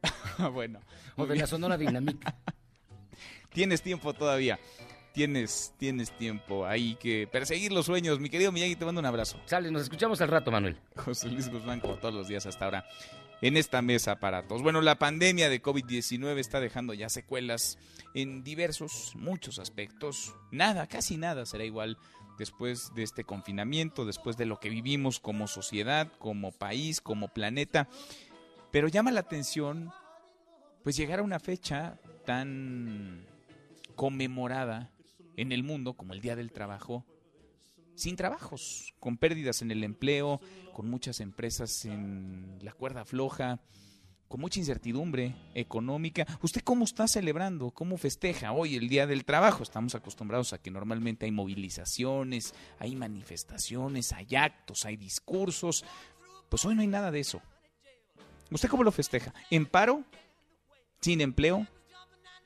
bueno. 0.53 0.81
o 1.17 1.27
de 1.27 1.37
la. 1.37 1.47
Sonora 1.47 1.77
Dinamita. 1.79 2.35
Tienes 3.53 3.83
tiempo 3.83 4.13
todavía. 4.15 4.59
Tienes, 5.13 5.73
tienes 5.79 6.11
tiempo 6.11 6.67
ahí 6.67 6.97
que 6.97 7.29
perseguir 7.31 7.71
los 7.71 7.87
sueños. 7.87 8.19
Mi 8.19 8.29
querido 8.29 8.51
Miyagi, 8.51 8.75
te 8.75 8.85
mando 8.85 9.01
un 9.01 9.07
abrazo. 9.07 9.41
Sale, 9.47 9.71
nos 9.71 9.83
escuchamos 9.83 10.21
al 10.21 10.29
rato, 10.29 10.51
Manuel. 10.51 10.77
José 10.97 11.29
Luis 11.29 11.49
Guzmán, 11.49 11.79
como 11.79 11.95
todos 11.99 12.13
los 12.13 12.27
días 12.27 12.47
hasta 12.47 12.65
ahora, 12.65 12.85
en 13.41 13.57
esta 13.57 13.81
mesa 13.81 14.19
para 14.19 14.43
todos. 14.49 14.63
Bueno, 14.63 14.81
la 14.81 14.99
pandemia 14.99 15.49
de 15.49 15.63
COVID-19 15.63 16.39
está 16.39 16.59
dejando 16.59 16.95
ya 16.95 17.09
secuelas 17.09 17.79
en 18.15 18.43
diversos, 18.43 19.13
muchos 19.15 19.61
aspectos. 19.61 20.35
Nada, 20.51 20.89
casi 20.89 21.17
nada 21.17 21.47
será 21.47 21.65
igual 21.65 21.97
después 22.39 22.93
de 22.95 23.03
este 23.03 23.25
confinamiento, 23.25 24.05
después 24.05 24.37
de 24.37 24.47
lo 24.47 24.59
que 24.61 24.69
vivimos 24.69 25.21
como 25.21 25.47
sociedad, 25.47 26.11
como 26.19 26.53
país, 26.53 27.01
como 27.01 27.29
planeta. 27.29 27.89
Pero 28.71 28.89
llama 28.89 29.13
la 29.13 29.21
atención, 29.21 29.93
pues 30.83 30.97
llegar 30.97 31.21
a 31.21 31.23
una 31.23 31.41
fecha 31.41 31.99
tan 32.25 33.27
conmemorada 33.95 34.91
en 35.37 35.53
el 35.53 35.63
mundo 35.63 35.95
como 35.95 36.13
el 36.13 36.21
Día 36.21 36.37
del 36.37 36.53
Trabajo, 36.53 37.05
sin 37.95 38.17
trabajos, 38.17 38.95
con 38.99 39.17
pérdidas 39.17 39.63
en 39.63 39.71
el 39.71 39.85
empleo, 39.85 40.41
con 40.73 40.91
muchas 40.91 41.21
empresas 41.21 41.85
en 41.85 42.59
la 42.61 42.73
cuerda 42.73 43.05
floja, 43.05 43.61
con 44.29 44.41
mucha 44.41 44.59
incertidumbre 44.59 45.35
económica. 45.55 46.27
¿Usted 46.43 46.63
cómo 46.63 46.85
está 46.85 47.09
celebrando? 47.09 47.71
¿Cómo 47.71 47.97
festeja 47.97 48.53
hoy 48.53 48.77
el 48.77 48.89
Día 48.89 49.07
del 49.07 49.25
Trabajo? 49.25 49.63
Estamos 49.63 49.95
acostumbrados 49.95 50.53
a 50.53 50.59
que 50.59 50.71
normalmente 50.71 51.27
hay 51.27 51.33
movilizaciones, 51.33 52.55
hay 52.79 52.97
manifestaciones, 52.97 54.13
hay 54.13 54.37
actos, 54.37 54.85
hay 54.85 54.97
discursos. 54.97 55.85
Pues 56.49 56.65
hoy 56.65 56.75
no 56.75 56.83
hay 56.83 56.89
nada 56.89 57.11
de 57.11 57.21
eso. 57.21 57.41
¿Usted 58.51 58.69
cómo 58.69 58.85
lo 58.85 58.93
festeja? 58.93 59.33
¿En 59.51 59.67
paro? 59.67 60.05
¿Sin 61.01 61.21
empleo? 61.21 61.67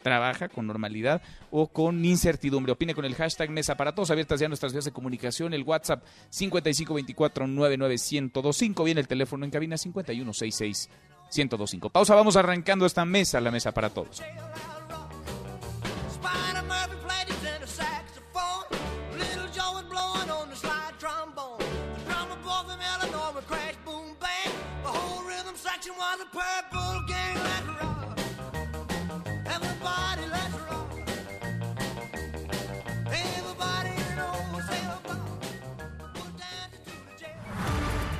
trabaja 0.02 0.48
con 0.48 0.66
normalidad 0.66 1.22
o 1.50 1.68
con 1.68 2.04
incertidumbre. 2.04 2.72
Opine 2.72 2.94
con 2.94 3.04
el 3.04 3.14
hashtag 3.14 3.50
Mesa 3.50 3.76
para 3.76 3.94
Todos, 3.94 4.10
abiertas 4.10 4.40
ya 4.40 4.48
nuestras 4.48 4.72
vías 4.72 4.84
de 4.84 4.92
comunicación, 4.92 5.54
el 5.54 5.64
WhatsApp 5.64 6.04
5524-99125, 6.30 8.84
viene 8.84 9.00
el 9.00 9.08
teléfono 9.08 9.44
en 9.44 9.50
cabina 9.50 9.76
5166 9.76 10.88
1025. 11.30 11.90
Pausa, 11.90 12.14
vamos 12.14 12.36
arrancando 12.36 12.86
esta 12.86 13.04
mesa, 13.04 13.40
la 13.40 13.50
mesa 13.50 13.72
para 13.72 13.90
todos. 13.90 14.22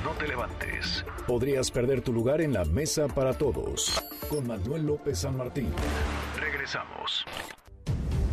No 0.03 0.11
te 0.15 0.27
levantes. 0.27 0.78
Podrías 1.29 1.69
perder 1.69 2.01
tu 2.01 2.11
lugar 2.11 2.41
en 2.41 2.53
la 2.53 2.65
mesa 2.65 3.07
para 3.07 3.35
todos. 3.35 4.01
Con 4.31 4.47
Manuel 4.47 4.87
López 4.87 5.19
San 5.19 5.37
Martín. 5.37 5.71
Regresamos. 6.35 7.23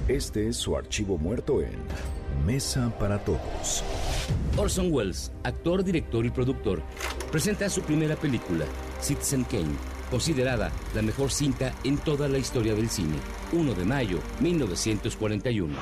Este 0.09 0.49
es 0.49 0.57
su 0.57 0.75
archivo 0.75 1.19
muerto 1.19 1.61
en 1.61 1.77
Mesa 2.47 2.91
para 2.99 3.19
Todos. 3.19 3.85
Orson 4.57 4.91
Welles, 4.91 5.31
actor, 5.45 5.85
director 5.85 6.25
y 6.25 6.31
productor, 6.31 6.81
presenta 7.31 7.69
su 7.69 7.83
primera 7.83 8.17
película, 8.17 8.65
Citizen 9.03 9.45
Kane, 9.45 9.77
considerada 10.11 10.73
la 10.95 11.03
mejor 11.03 11.31
cinta 11.31 11.75
en 11.85 11.99
toda 11.99 12.29
la 12.29 12.39
historia 12.39 12.75
del 12.75 12.89
cine. 12.89 13.19
1 13.53 13.75
de 13.75 13.85
mayo 13.85 14.21
1941. 14.41 15.75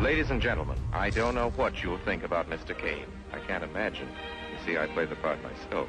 Ladies 0.00 0.30
and 0.30 0.40
gentlemen, 0.40 0.78
I 0.94 1.10
don't 1.10 1.34
know 1.34 1.52
what 1.58 1.74
you'll 1.82 2.00
think 2.06 2.24
about 2.24 2.48
Mr. 2.48 2.74
Kane. 2.74 3.04
I 3.34 3.46
can't 3.46 3.62
imagine. 3.62 4.08
You 4.50 4.58
see, 4.64 4.78
I 4.78 4.86
play 4.94 5.04
the 5.04 5.16
part 5.16 5.36
myself. 5.42 5.88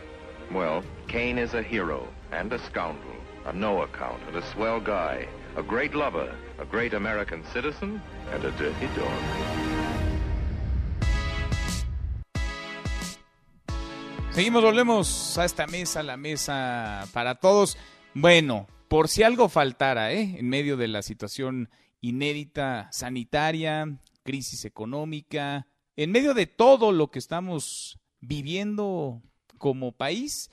Well, 0.51 0.81
Kane 1.07 1.39
is 1.39 1.53
a 1.55 1.61
hero 1.61 2.07
and 2.31 2.53
a 2.53 2.59
scoundrel, 2.59 3.17
a 3.45 3.51
no 3.51 3.81
account 3.81 4.21
and 4.27 4.37
a 4.37 4.41
swell 4.53 4.79
guy, 4.79 5.27
a 5.57 5.61
great 5.61 5.93
lover, 5.93 6.33
a 6.57 6.63
great 6.63 6.93
American 6.93 7.43
citizen, 7.51 8.01
and 8.31 8.45
a 8.45 8.51
dirty 8.51 8.87
dog. 8.95 9.11
Seguimos, 14.31 14.63
volvemos 14.63 15.37
a 15.37 15.43
esta 15.43 15.67
mesa, 15.67 16.01
la 16.01 16.15
mesa 16.15 17.05
para 17.11 17.35
todos. 17.35 17.77
Bueno, 18.13 18.67
por 18.87 19.09
si 19.09 19.23
algo 19.23 19.49
faltara, 19.49 20.13
¿eh? 20.13 20.37
en 20.39 20.47
medio 20.47 20.77
de 20.77 20.87
la 20.87 21.01
situación 21.01 21.69
inédita 21.99 22.87
sanitaria, 22.93 23.97
crisis 24.23 24.63
económica, 24.63 25.67
en 25.97 26.11
medio 26.11 26.33
de 26.33 26.45
todo 26.45 26.93
lo 26.93 27.11
que 27.11 27.19
estamos 27.19 27.99
viviendo 28.21 29.21
como 29.57 29.91
país, 29.91 30.49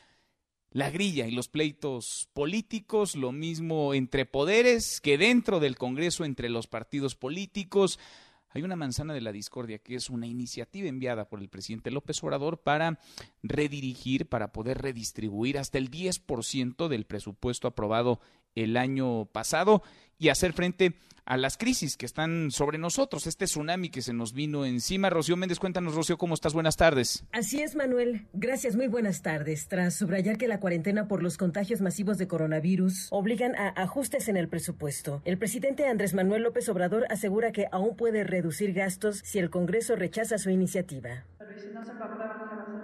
la 0.71 0.91
grilla 0.91 1.27
y 1.27 1.31
los 1.31 1.49
pleitos 1.49 2.29
políticos, 2.33 3.15
lo 3.15 3.31
mismo 3.31 3.95
entre 3.95 4.27
poderes 4.27 5.01
que 5.01 5.17
dentro 5.17 5.61
del 5.61 5.77
Congreso, 5.77 6.25
entre 6.25 6.49
los 6.49 6.67
partidos 6.67 7.15
políticos. 7.15 8.01
Hay 8.51 8.63
una 8.63 8.77
manzana 8.77 9.15
de 9.15 9.21
la 9.21 9.33
discordia 9.33 9.79
que 9.79 9.97
es 9.97 10.11
una 10.11 10.27
iniciativa 10.27 10.89
enviada 10.89 11.29
por 11.29 11.41
el 11.41 11.49
presidente 11.49 11.91
López 11.91 12.23
Obrador 12.23 12.59
para 12.59 13.01
redirigir, 13.43 14.29
para 14.29 14.53
poder 14.53 14.79
redistribuir 14.79 15.59
hasta 15.59 15.79
el 15.79 15.91
10% 15.91 16.89
del 16.89 17.05
presupuesto 17.05 17.69
aprobado 17.69 18.21
el 18.55 18.77
año 18.77 19.27
pasado 19.27 19.83
y 20.19 20.29
hacer 20.29 20.53
frente 20.53 20.95
a 21.27 21.37
las 21.37 21.57
crisis 21.57 21.97
que 21.97 22.07
están 22.07 22.51
sobre 22.51 22.79
nosotros, 22.79 23.27
este 23.27 23.47
tsunami 23.47 23.89
que 23.89 24.03
se 24.03 24.13
nos 24.13 24.35
vino 24.35 24.65
encima. 24.65 25.11
Rocío 25.11 25.37
Méndez, 25.37 25.59
cuéntanos, 25.59 25.95
Rocío, 25.95 26.19
¿cómo 26.19 26.35
estás? 26.35 26.53
Buenas 26.53 26.77
tardes. 26.77 27.25
Así 27.33 27.63
es, 27.63 27.77
Manuel. 27.77 28.27
Gracias, 28.35 28.77
muy 28.77 28.89
buenas 28.89 29.23
tardes. 29.23 29.69
Tras 29.69 29.95
subrayar 29.95 30.37
que 30.37 30.49
la 30.49 30.61
cuarentena 30.61 31.09
por 31.09 31.23
los 31.23 31.39
contagios 31.39 31.81
masivos 31.81 32.19
de 32.19 32.29
coronavirus 32.29 33.09
obligan 33.11 33.55
a 33.57 33.69
ajustes 33.69 34.29
en 34.29 34.37
el 34.37 34.49
presupuesto, 34.49 35.23
el 35.25 35.39
presidente 35.39 35.87
Andrés 35.87 36.13
Manuel 36.15 36.43
López 36.43 36.69
Obrador 36.69 37.07
asegura 37.11 37.53
que 37.53 37.69
aún 37.73 37.97
puede 37.97 38.25
reducir 38.25 38.75
gastos 38.75 39.21
si 39.25 39.39
el 39.39 39.51
Congreso 39.51 39.97
rechaza 39.97 40.37
su 40.39 40.51
iniciativa. 40.51 41.25
No 41.73 42.84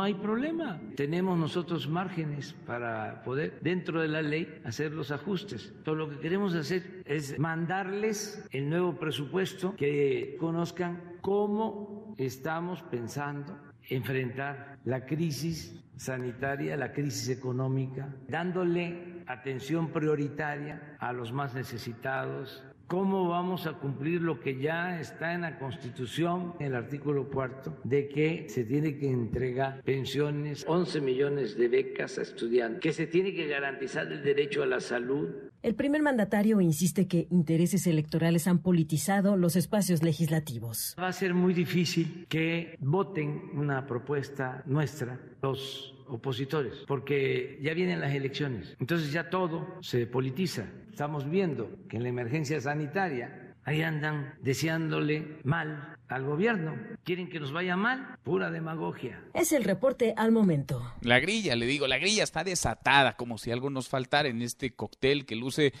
hay 0.00 0.14
problema. 0.14 0.80
Tenemos 0.96 1.38
nosotros 1.38 1.88
márgenes 1.88 2.54
para 2.66 3.22
poder, 3.22 3.58
dentro 3.60 4.00
de 4.00 4.08
la 4.08 4.22
ley, 4.22 4.60
hacer 4.64 4.92
los 4.92 5.10
ajustes. 5.10 5.72
Todo 5.84 5.94
lo 5.94 6.10
que 6.10 6.18
queremos 6.18 6.54
hacer 6.54 7.02
es 7.04 7.38
mandarles 7.38 8.46
el 8.52 8.70
nuevo 8.70 8.98
presupuesto, 8.98 9.74
que 9.76 10.36
conozcan 10.40 11.18
cómo 11.20 12.14
estamos 12.16 12.82
pensando 12.84 13.58
enfrentar 13.88 14.78
la 14.84 15.04
crisis 15.04 15.76
sanitaria, 15.96 16.76
la 16.76 16.92
crisis 16.92 17.28
económica, 17.28 18.14
dándole 18.28 19.22
atención 19.26 19.88
prioritaria 19.92 20.96
a 20.98 21.12
los 21.12 21.32
más 21.32 21.54
necesitados, 21.54 22.64
¿Cómo 22.90 23.28
vamos 23.28 23.68
a 23.68 23.74
cumplir 23.74 24.20
lo 24.20 24.40
que 24.40 24.58
ya 24.58 24.98
está 24.98 25.32
en 25.32 25.42
la 25.42 25.60
Constitución, 25.60 26.54
en 26.58 26.66
el 26.66 26.74
artículo 26.74 27.30
cuarto, 27.30 27.78
de 27.84 28.08
que 28.08 28.48
se 28.48 28.64
tiene 28.64 28.98
que 28.98 29.08
entregar 29.08 29.80
pensiones, 29.84 30.64
11 30.66 31.00
millones 31.00 31.56
de 31.56 31.68
becas 31.68 32.18
a 32.18 32.22
estudiantes, 32.22 32.80
que 32.80 32.92
se 32.92 33.06
tiene 33.06 33.32
que 33.32 33.46
garantizar 33.46 34.10
el 34.10 34.24
derecho 34.24 34.64
a 34.64 34.66
la 34.66 34.80
salud? 34.80 35.28
El 35.62 35.76
primer 35.76 36.02
mandatario 36.02 36.60
insiste 36.60 37.06
que 37.06 37.28
intereses 37.30 37.86
electorales 37.86 38.48
han 38.48 38.58
politizado 38.58 39.36
los 39.36 39.54
espacios 39.54 40.02
legislativos. 40.02 40.96
Va 40.98 41.06
a 41.06 41.12
ser 41.12 41.32
muy 41.32 41.54
difícil 41.54 42.26
que 42.28 42.76
voten 42.80 43.50
una 43.54 43.86
propuesta 43.86 44.64
nuestra 44.66 45.20
los 45.42 45.94
opositores, 46.10 46.84
porque 46.86 47.58
ya 47.62 47.74
vienen 47.74 48.00
las 48.00 48.14
elecciones. 48.14 48.76
Entonces 48.80 49.12
ya 49.12 49.30
todo 49.30 49.78
se 49.80 50.06
politiza. 50.06 50.66
Estamos 50.90 51.28
viendo 51.28 51.70
que 51.88 51.96
en 51.96 52.02
la 52.02 52.08
emergencia 52.08 52.60
sanitaria 52.60 53.54
ahí 53.64 53.82
andan 53.82 54.34
deseándole 54.40 55.38
mal 55.44 55.96
al 56.08 56.24
gobierno. 56.24 56.74
¿Quieren 57.04 57.28
que 57.28 57.40
nos 57.40 57.52
vaya 57.52 57.76
mal? 57.76 58.18
Pura 58.22 58.50
demagogia. 58.50 59.22
Es 59.32 59.52
el 59.52 59.64
reporte 59.64 60.12
al 60.16 60.32
momento. 60.32 60.82
La 61.02 61.20
grilla, 61.20 61.54
le 61.54 61.66
digo, 61.66 61.86
la 61.86 61.98
grilla 61.98 62.24
está 62.24 62.42
desatada, 62.42 63.16
como 63.16 63.38
si 63.38 63.50
algo 63.50 63.70
nos 63.70 63.88
faltara 63.88 64.28
en 64.28 64.42
este 64.42 64.72
cóctel 64.72 65.24
que 65.24 65.36
luce 65.36 65.72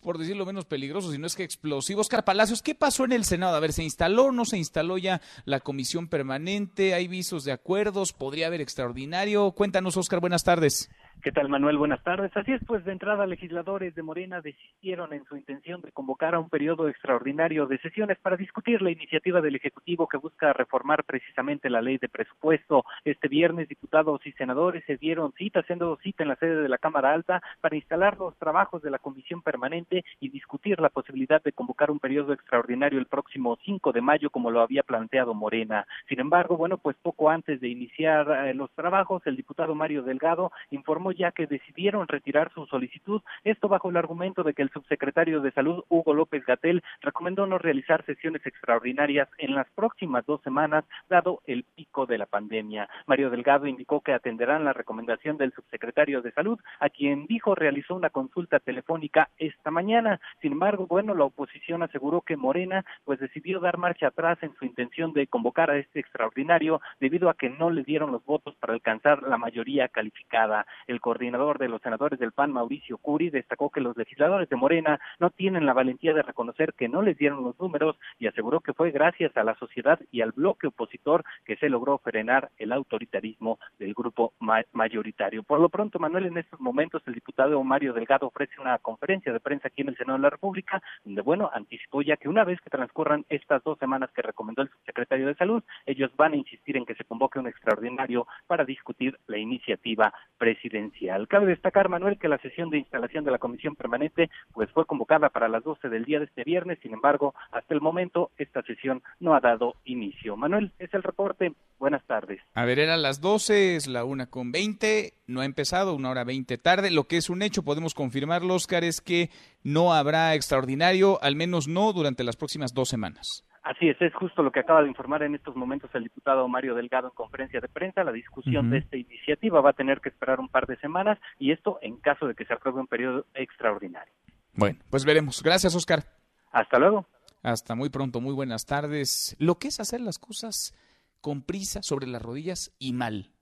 por 0.00 0.18
decirlo 0.18 0.46
menos 0.46 0.64
peligroso, 0.64 1.12
si 1.12 1.18
no 1.18 1.26
es 1.26 1.36
que 1.36 1.42
explosivo. 1.42 2.00
Oscar 2.00 2.24
Palacios, 2.24 2.62
¿qué 2.62 2.74
pasó 2.74 3.04
en 3.04 3.12
el 3.12 3.24
Senado? 3.24 3.56
A 3.56 3.60
ver, 3.60 3.72
¿se 3.72 3.82
instaló 3.82 4.26
o 4.26 4.32
no 4.32 4.44
se 4.44 4.58
instaló 4.58 4.98
ya 4.98 5.20
la 5.44 5.60
comisión 5.60 6.08
permanente? 6.08 6.94
¿Hay 6.94 7.08
visos 7.08 7.44
de 7.44 7.52
acuerdos? 7.52 8.12
¿Podría 8.12 8.46
haber 8.46 8.60
extraordinario? 8.60 9.50
Cuéntanos, 9.52 9.96
Oscar, 9.96 10.20
buenas 10.20 10.44
tardes. 10.44 10.90
¿Qué 11.20 11.32
tal, 11.32 11.48
Manuel? 11.48 11.78
Buenas 11.78 12.02
tardes. 12.04 12.30
Así 12.36 12.52
es, 12.52 12.60
pues 12.64 12.84
de 12.84 12.92
entrada, 12.92 13.26
legisladores 13.26 13.92
de 13.96 14.04
Morena 14.04 14.40
desistieron 14.40 15.12
en 15.12 15.24
su 15.24 15.36
intención 15.36 15.80
de 15.82 15.90
convocar 15.90 16.36
a 16.36 16.38
un 16.38 16.48
periodo 16.48 16.88
extraordinario 16.88 17.66
de 17.66 17.78
sesiones 17.78 18.18
para 18.18 18.36
discutir 18.36 18.80
la 18.82 18.92
iniciativa 18.92 19.40
del 19.40 19.56
Ejecutivo 19.56 20.06
que 20.06 20.16
busca 20.16 20.52
reformar 20.52 21.02
precisamente 21.02 21.70
la 21.70 21.82
ley 21.82 21.98
de 21.98 22.08
presupuesto. 22.08 22.84
Este 23.04 23.26
viernes, 23.26 23.68
diputados 23.68 24.24
y 24.26 24.32
senadores 24.32 24.84
se 24.86 24.96
dieron 24.96 25.32
cita, 25.32 25.60
haciendo 25.60 25.98
cita 26.04 26.22
en 26.22 26.28
la 26.28 26.36
sede 26.36 26.62
de 26.62 26.68
la 26.68 26.78
Cámara 26.78 27.12
Alta 27.12 27.42
para 27.60 27.74
instalar 27.74 28.16
los 28.16 28.36
trabajos 28.38 28.80
de 28.82 28.90
la 28.90 29.00
comisión 29.00 29.42
permanente 29.42 30.04
y 30.20 30.28
discutir 30.28 30.78
la 30.78 30.88
posibilidad 30.88 31.42
de 31.42 31.52
convocar 31.52 31.90
un 31.90 31.98
periodo 31.98 32.32
extraordinario 32.32 33.00
el 33.00 33.06
próximo 33.06 33.58
5 33.64 33.90
de 33.90 34.00
mayo, 34.02 34.30
como 34.30 34.52
lo 34.52 34.60
había 34.60 34.84
planteado 34.84 35.34
Morena. 35.34 35.84
Sin 36.08 36.20
embargo, 36.20 36.56
bueno, 36.56 36.78
pues 36.78 36.96
poco 37.02 37.28
antes 37.28 37.60
de 37.60 37.68
iniciar 37.68 38.46
eh, 38.46 38.54
los 38.54 38.70
trabajos, 38.70 39.26
el 39.26 39.36
diputado 39.36 39.74
Mario 39.74 40.04
Delgado 40.04 40.52
informó 40.70 41.07
ya 41.12 41.32
que 41.32 41.46
decidieron 41.46 42.08
retirar 42.08 42.52
su 42.52 42.66
solicitud, 42.66 43.22
esto 43.44 43.68
bajo 43.68 43.90
el 43.90 43.96
argumento 43.96 44.42
de 44.42 44.54
que 44.54 44.62
el 44.62 44.70
subsecretario 44.70 45.40
de 45.40 45.52
Salud, 45.52 45.84
Hugo 45.88 46.14
López 46.14 46.44
Gatel, 46.44 46.82
recomendó 47.00 47.46
no 47.46 47.58
realizar 47.58 48.04
sesiones 48.04 48.44
extraordinarias 48.46 49.28
en 49.38 49.54
las 49.54 49.68
próximas 49.70 50.24
dos 50.26 50.42
semanas, 50.42 50.84
dado 51.08 51.40
el 51.46 51.64
pico 51.64 52.06
de 52.06 52.18
la 52.18 52.26
pandemia. 52.26 52.88
Mario 53.06 53.30
Delgado 53.30 53.66
indicó 53.66 54.00
que 54.00 54.12
atenderán 54.12 54.64
la 54.64 54.72
recomendación 54.72 55.36
del 55.36 55.52
subsecretario 55.52 56.22
de 56.22 56.32
Salud, 56.32 56.58
a 56.80 56.88
quien 56.88 57.26
dijo 57.26 57.54
realizó 57.54 57.94
una 57.94 58.10
consulta 58.10 58.58
telefónica 58.60 59.30
esta 59.38 59.70
mañana. 59.70 60.20
Sin 60.40 60.52
embargo, 60.52 60.86
bueno, 60.86 61.14
la 61.14 61.24
oposición 61.24 61.82
aseguró 61.82 62.22
que 62.22 62.36
Morena 62.36 62.84
pues 63.04 63.20
decidió 63.20 63.60
dar 63.60 63.78
marcha 63.78 64.08
atrás 64.08 64.38
en 64.42 64.54
su 64.56 64.64
intención 64.64 65.12
de 65.12 65.26
convocar 65.26 65.70
a 65.70 65.78
este 65.78 66.00
extraordinario 66.00 66.80
debido 67.00 67.28
a 67.28 67.34
que 67.34 67.50
no 67.50 67.70
le 67.70 67.82
dieron 67.82 68.12
los 68.12 68.24
votos 68.24 68.54
para 68.56 68.74
alcanzar 68.74 69.22
la 69.22 69.38
mayoría 69.38 69.88
calificada. 69.88 70.66
El 70.86 70.97
El 70.98 71.02
coordinador 71.02 71.58
de 71.58 71.68
los 71.68 71.80
senadores 71.80 72.18
del 72.18 72.32
PAN, 72.32 72.50
Mauricio 72.50 72.98
Curi, 72.98 73.30
destacó 73.30 73.70
que 73.70 73.80
los 73.80 73.96
legisladores 73.96 74.48
de 74.48 74.56
Morena 74.56 74.98
no 75.20 75.30
tienen 75.30 75.64
la 75.64 75.72
valentía 75.72 76.12
de 76.12 76.22
reconocer 76.22 76.74
que 76.74 76.88
no 76.88 77.02
les 77.02 77.16
dieron 77.16 77.44
los 77.44 77.56
números 77.60 77.96
y 78.18 78.26
aseguró 78.26 78.58
que 78.58 78.72
fue 78.72 78.90
gracias 78.90 79.36
a 79.36 79.44
la 79.44 79.54
sociedad 79.54 80.00
y 80.10 80.22
al 80.22 80.32
bloque 80.32 80.66
opositor 80.66 81.24
que 81.44 81.54
se 81.54 81.68
logró 81.68 81.98
frenar 81.98 82.50
el 82.58 82.72
autoritarismo 82.72 83.60
del 83.78 83.94
grupo 83.94 84.32
mayoritario. 84.72 85.44
Por 85.44 85.60
lo 85.60 85.68
pronto, 85.68 86.00
Manuel, 86.00 86.26
en 86.26 86.38
estos 86.38 86.58
momentos 86.58 87.00
el 87.06 87.14
diputado 87.14 87.62
Mario 87.62 87.92
Delgado 87.92 88.26
ofrece 88.26 88.60
una 88.60 88.76
conferencia 88.78 89.32
de 89.32 89.38
prensa 89.38 89.68
aquí 89.68 89.82
en 89.82 89.90
el 89.90 89.96
Senado 89.96 90.18
de 90.18 90.22
la 90.24 90.30
República, 90.30 90.82
donde, 91.04 91.22
bueno, 91.22 91.48
anticipó 91.54 92.02
ya 92.02 92.16
que 92.16 92.28
una 92.28 92.42
vez 92.42 92.60
que 92.60 92.70
transcurran 92.70 93.24
estas 93.28 93.62
dos 93.62 93.78
semanas 93.78 94.10
que 94.10 94.22
recomendó 94.22 94.62
el 94.62 94.70
subsecretario 94.70 95.28
de 95.28 95.36
Salud, 95.36 95.62
ellos 95.86 96.10
van 96.16 96.32
a 96.32 96.36
insistir 96.36 96.76
en 96.76 96.84
que 96.84 96.96
se 96.96 97.04
convoque 97.04 97.38
un 97.38 97.46
extraordinario 97.46 98.26
para 98.48 98.64
discutir 98.64 99.16
la 99.28 99.38
iniciativa 99.38 100.12
presidencial. 100.38 100.87
Cabe 101.28 101.46
destacar, 101.46 101.88
Manuel, 101.88 102.18
que 102.18 102.28
la 102.28 102.38
sesión 102.38 102.70
de 102.70 102.78
instalación 102.78 103.24
de 103.24 103.30
la 103.30 103.38
comisión 103.38 103.74
permanente 103.74 104.30
pues 104.52 104.70
fue 104.70 104.86
convocada 104.86 105.28
para 105.28 105.48
las 105.48 105.64
12 105.64 105.88
del 105.88 106.04
día 106.04 106.18
de 106.18 106.26
este 106.26 106.44
viernes, 106.44 106.78
sin 106.82 106.92
embargo, 106.92 107.34
hasta 107.52 107.74
el 107.74 107.80
momento 107.80 108.30
esta 108.36 108.62
sesión 108.62 109.02
no 109.20 109.34
ha 109.34 109.40
dado 109.40 109.74
inicio. 109.84 110.36
Manuel, 110.36 110.72
es 110.78 110.92
el 110.94 111.02
reporte. 111.02 111.52
Buenas 111.78 112.04
tardes. 112.06 112.40
A 112.54 112.64
ver, 112.64 112.78
eran 112.78 113.02
las 113.02 113.20
12, 113.20 113.76
es 113.76 113.86
la 113.86 114.04
una 114.04 114.26
con 114.26 114.50
20, 114.50 115.14
no 115.26 115.40
ha 115.40 115.44
empezado, 115.44 115.94
una 115.94 116.10
hora 116.10 116.24
20 116.24 116.58
tarde. 116.58 116.90
Lo 116.90 117.04
que 117.04 117.16
es 117.16 117.30
un 117.30 117.42
hecho, 117.42 117.62
podemos 117.62 117.94
confirmarlo, 117.94 118.54
Oscar, 118.54 118.84
es 118.84 119.00
que 119.00 119.30
no 119.62 119.94
habrá 119.94 120.34
extraordinario, 120.34 121.22
al 121.22 121.36
menos 121.36 121.68
no 121.68 121.92
durante 121.92 122.24
las 122.24 122.36
próximas 122.36 122.74
dos 122.74 122.88
semanas. 122.88 123.44
Así 123.62 123.88
es, 123.88 124.00
es 124.00 124.14
justo 124.14 124.42
lo 124.42 124.52
que 124.52 124.60
acaba 124.60 124.82
de 124.82 124.88
informar 124.88 125.22
en 125.22 125.34
estos 125.34 125.56
momentos 125.56 125.90
el 125.94 126.04
diputado 126.04 126.46
Mario 126.48 126.74
Delgado 126.74 127.08
en 127.08 127.14
conferencia 127.14 127.60
de 127.60 127.68
prensa. 127.68 128.04
La 128.04 128.12
discusión 128.12 128.70
de 128.70 128.78
esta 128.78 128.96
iniciativa 128.96 129.60
va 129.60 129.70
a 129.70 129.74
tener 129.74 130.00
que 130.00 130.08
esperar 130.08 130.40
un 130.40 130.48
par 130.48 130.66
de 130.66 130.76
semanas 130.76 131.18
y 131.38 131.52
esto 131.52 131.78
en 131.82 131.96
caso 131.98 132.26
de 132.26 132.34
que 132.34 132.44
se 132.44 132.54
apruebe 132.54 132.80
un 132.80 132.86
periodo 132.86 133.26
extraordinario. 133.34 134.12
Bueno, 134.54 134.78
pues 134.90 135.04
veremos. 135.04 135.42
Gracias, 135.42 135.74
Oscar. 135.74 136.04
Hasta 136.50 136.78
luego. 136.78 137.06
Hasta 137.42 137.74
muy 137.74 137.88
pronto, 137.90 138.20
muy 138.20 138.34
buenas 138.34 138.66
tardes. 138.66 139.36
Lo 139.38 139.58
que 139.58 139.68
es 139.68 139.80
hacer 139.80 140.00
las 140.00 140.18
cosas 140.18 140.74
con 141.20 141.42
prisa 141.42 141.82
sobre 141.82 142.06
las 142.06 142.22
rodillas 142.22 142.72
y 142.78 142.92
mal. 142.92 143.32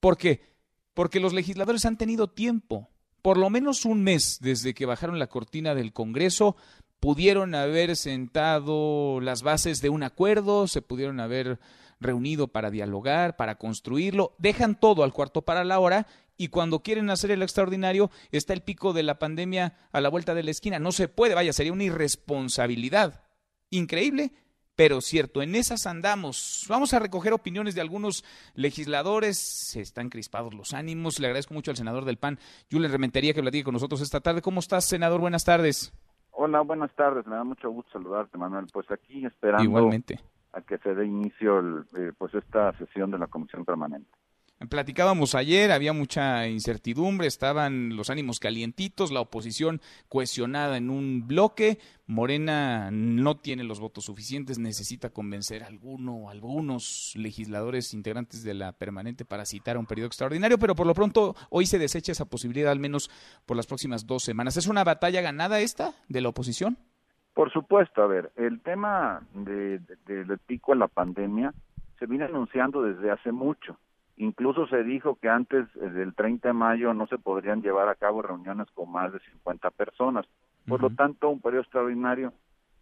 ¿Por 0.00 0.16
qué? 0.16 0.42
Porque 0.94 1.20
los 1.20 1.32
legisladores 1.32 1.84
han 1.84 1.96
tenido 1.96 2.28
tiempo, 2.28 2.90
por 3.22 3.38
lo 3.38 3.50
menos 3.50 3.84
un 3.84 4.02
mes 4.02 4.38
desde 4.40 4.74
que 4.74 4.86
bajaron 4.86 5.18
la 5.18 5.26
cortina 5.26 5.74
del 5.74 5.92
Congreso, 5.92 6.56
pudieron 7.00 7.54
haber 7.54 7.96
sentado 7.96 9.20
las 9.20 9.42
bases 9.42 9.80
de 9.80 9.90
un 9.90 10.02
acuerdo, 10.02 10.66
se 10.66 10.82
pudieron 10.82 11.20
haber 11.20 11.58
reunido 12.00 12.48
para 12.48 12.70
dialogar, 12.70 13.36
para 13.36 13.56
construirlo, 13.56 14.34
dejan 14.38 14.78
todo 14.78 15.02
al 15.02 15.12
cuarto 15.12 15.42
para 15.42 15.64
la 15.64 15.78
hora 15.78 16.06
y 16.36 16.48
cuando 16.48 16.82
quieren 16.82 17.08
hacer 17.10 17.30
el 17.30 17.42
extraordinario 17.42 18.10
está 18.30 18.52
el 18.52 18.62
pico 18.62 18.92
de 18.92 19.02
la 19.02 19.18
pandemia 19.18 19.74
a 19.92 20.00
la 20.00 20.08
vuelta 20.08 20.34
de 20.34 20.42
la 20.42 20.50
esquina. 20.50 20.78
No 20.78 20.92
se 20.92 21.08
puede, 21.08 21.34
vaya, 21.34 21.52
sería 21.52 21.72
una 21.72 21.84
irresponsabilidad. 21.84 23.22
Increíble, 23.70 24.32
pero 24.74 25.00
cierto, 25.00 25.40
en 25.40 25.54
esas 25.54 25.86
andamos. 25.86 26.66
Vamos 26.68 26.92
a 26.92 26.98
recoger 26.98 27.32
opiniones 27.32 27.74
de 27.74 27.80
algunos 27.80 28.24
legisladores, 28.54 29.38
se 29.38 29.80
están 29.80 30.10
crispados 30.10 30.52
los 30.52 30.74
ánimos. 30.74 31.18
Le 31.18 31.28
agradezco 31.28 31.54
mucho 31.54 31.70
al 31.70 31.78
senador 31.78 32.04
del 32.04 32.18
PAN, 32.18 32.38
Julen 32.70 32.92
Rementería, 32.92 33.32
que 33.32 33.40
platique 33.40 33.64
con 33.64 33.72
nosotros 33.72 34.02
esta 34.02 34.20
tarde. 34.20 34.42
¿Cómo 34.42 34.60
estás, 34.60 34.84
senador? 34.84 35.20
Buenas 35.20 35.44
tardes. 35.44 35.92
Hola, 36.38 36.60
buenas 36.60 36.92
tardes. 36.92 37.26
Me 37.26 37.34
da 37.34 37.44
mucho 37.44 37.70
gusto 37.70 37.92
saludarte, 37.92 38.36
Manuel. 38.36 38.66
Pues 38.70 38.90
aquí 38.90 39.24
esperando 39.24 39.90
a 40.52 40.60
que 40.60 40.76
se 40.78 40.94
dé 40.94 41.06
inicio 41.06 41.80
eh, 41.96 42.12
pues 42.16 42.34
esta 42.34 42.76
sesión 42.76 43.10
de 43.10 43.18
la 43.18 43.26
Comisión 43.26 43.64
Permanente. 43.64 44.10
Platicábamos 44.70 45.34
ayer, 45.34 45.70
había 45.70 45.92
mucha 45.92 46.48
incertidumbre, 46.48 47.26
estaban 47.26 47.94
los 47.94 48.08
ánimos 48.08 48.40
calientitos, 48.40 49.12
la 49.12 49.20
oposición 49.20 49.82
cohesionada 50.08 50.78
en 50.78 50.88
un 50.88 51.26
bloque, 51.26 51.78
Morena 52.06 52.90
no 52.90 53.36
tiene 53.36 53.64
los 53.64 53.80
votos 53.80 54.06
suficientes, 54.06 54.58
necesita 54.58 55.10
convencer 55.10 55.62
a 55.62 55.66
alguno 55.66 56.30
algunos 56.30 57.12
legisladores 57.16 57.92
integrantes 57.92 58.44
de 58.44 58.54
la 58.54 58.72
permanente 58.72 59.26
para 59.26 59.44
citar 59.44 59.76
a 59.76 59.78
un 59.78 59.84
periodo 59.84 60.06
extraordinario, 60.06 60.58
pero 60.58 60.74
por 60.74 60.86
lo 60.86 60.94
pronto 60.94 61.36
hoy 61.50 61.66
se 61.66 61.78
desecha 61.78 62.12
esa 62.12 62.24
posibilidad 62.24 62.72
al 62.72 62.80
menos 62.80 63.10
por 63.44 63.58
las 63.58 63.66
próximas 63.66 64.06
dos 64.06 64.22
semanas. 64.22 64.56
¿Es 64.56 64.68
una 64.68 64.84
batalla 64.84 65.20
ganada 65.20 65.60
esta 65.60 65.92
de 66.08 66.22
la 66.22 66.30
oposición? 66.30 66.78
Por 67.34 67.52
supuesto, 67.52 68.02
a 68.02 68.06
ver, 68.06 68.32
el 68.36 68.62
tema 68.62 69.20
del 69.34 69.84
de, 70.06 70.38
pico 70.46 70.72
de 70.72 70.78
la 70.78 70.88
pandemia 70.88 71.52
se 71.98 72.06
viene 72.06 72.24
anunciando 72.24 72.82
desde 72.82 73.10
hace 73.10 73.32
mucho 73.32 73.78
Incluso 74.16 74.66
se 74.66 74.82
dijo 74.82 75.16
que 75.16 75.28
antes 75.28 75.66
eh, 75.76 75.90
del 75.90 76.14
30 76.14 76.48
de 76.48 76.54
mayo 76.54 76.94
no 76.94 77.06
se 77.06 77.18
podrían 77.18 77.62
llevar 77.62 77.88
a 77.88 77.94
cabo 77.94 78.22
reuniones 78.22 78.70
con 78.72 78.90
más 78.90 79.12
de 79.12 79.20
50 79.20 79.70
personas. 79.70 80.26
Por 80.66 80.80
lo 80.80 80.90
tanto, 80.90 81.28
un 81.28 81.40
periodo 81.40 81.62
extraordinario, 81.62 82.32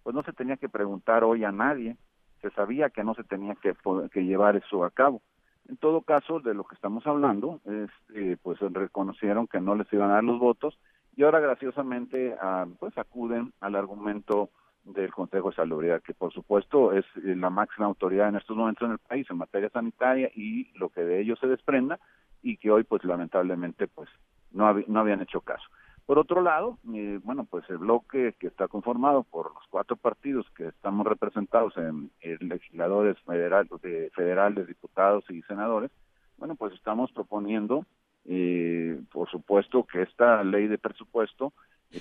pues 0.03 0.15
no 0.15 0.23
se 0.23 0.33
tenía 0.33 0.57
que 0.57 0.71
preguntar 0.71 1.23
hoy 1.23 1.45
a 1.45 1.53
nadie, 1.53 1.97
se 2.41 2.51
sabía 2.51 2.89
que 2.89 3.05
no 3.05 3.15
se 3.15 3.25
tenía 3.25 3.55
que, 3.57 3.75
que 4.11 4.25
llevar 4.25 4.57
eso 4.57 4.85
a 4.85 4.91
cabo. 4.91 5.21
En 5.69 5.77
todo 5.77 6.03
caso, 6.03 6.41
de 6.41 6.55
lo 6.55 6.65
que 6.65 6.75
estamos 6.75 7.07
hablando, 7.07 7.61
es, 7.65 7.91
eh, 8.15 8.37
pues 8.43 8.59
reconocieron 8.61 9.47
que 9.47 9.61
no 9.61 9.75
les 9.75 9.91
iban 9.93 10.11
a 10.11 10.15
dar 10.15 10.25
los 10.25 10.39
votos 10.39 10.79
y 11.17 11.23
ahora 11.23 11.41
graciosamente 11.41 12.35
ah, 12.41 12.67
pues 12.79 12.97
acuden 12.99 13.53
al 13.61 13.77
argumento 13.77 14.51
del 14.85 15.13
Consejo 15.13 15.51
de 15.51 15.57
Salubridad, 15.57 16.03
que 16.03 16.15
por 16.15 16.33
supuesto 16.33 16.93
es 16.93 17.05
eh, 17.17 17.35
la 17.37 17.51
máxima 17.51 17.87
autoridad 17.87 18.29
en 18.29 18.37
estos 18.37 18.57
momentos 18.57 18.87
en 18.87 18.93
el 18.93 18.99
país 18.99 19.27
en 19.31 19.39
materia 19.39 19.71
sanitaria 19.71 20.31
y 20.35 20.71
lo 20.79 20.91
que 20.91 21.03
de 21.03 21.21
ellos 21.21 21.39
se 21.41 21.47
desprenda 21.47 21.99
y 22.43 22.59
que 22.59 22.71
hoy 22.71 22.85
pues 22.85 23.03
lamentablemente 23.05 23.89
pues 23.89 24.09
no, 24.53 24.73
no 24.87 25.01
habían 25.01 25.23
hecho 25.23 25.41
caso. 25.41 25.65
Por 26.07 26.19
otro 26.19 26.43
lado, 26.43 26.79
eh, 26.93 27.19
bueno, 27.25 27.47
pues 27.49 27.65
el 27.71 27.79
bloque 27.79 28.35
que 28.39 28.49
está 28.49 28.69
conformado 28.69 29.23
por 29.23 29.55
los 29.55 29.65
cuatro 29.71 29.97
partidos 29.97 30.47
que 30.55 30.67
estamos 30.67 31.07
representados 31.07 31.75
en, 31.79 32.11
legisladores 32.41 33.19
federales, 33.21 33.71
de, 33.81 34.11
federales, 34.15 34.67
diputados 34.67 35.25
y 35.31 35.41
senadores, 35.43 35.91
bueno, 36.37 36.57
pues 36.57 36.75
estamos 36.75 37.11
proponiendo, 37.13 37.87
eh, 38.27 39.01
por 39.13 39.31
supuesto, 39.31 39.87
que 39.87 40.03
esta 40.03 40.45
ley 40.45 40.67
de 40.67 40.77
presupuesto 40.77 41.55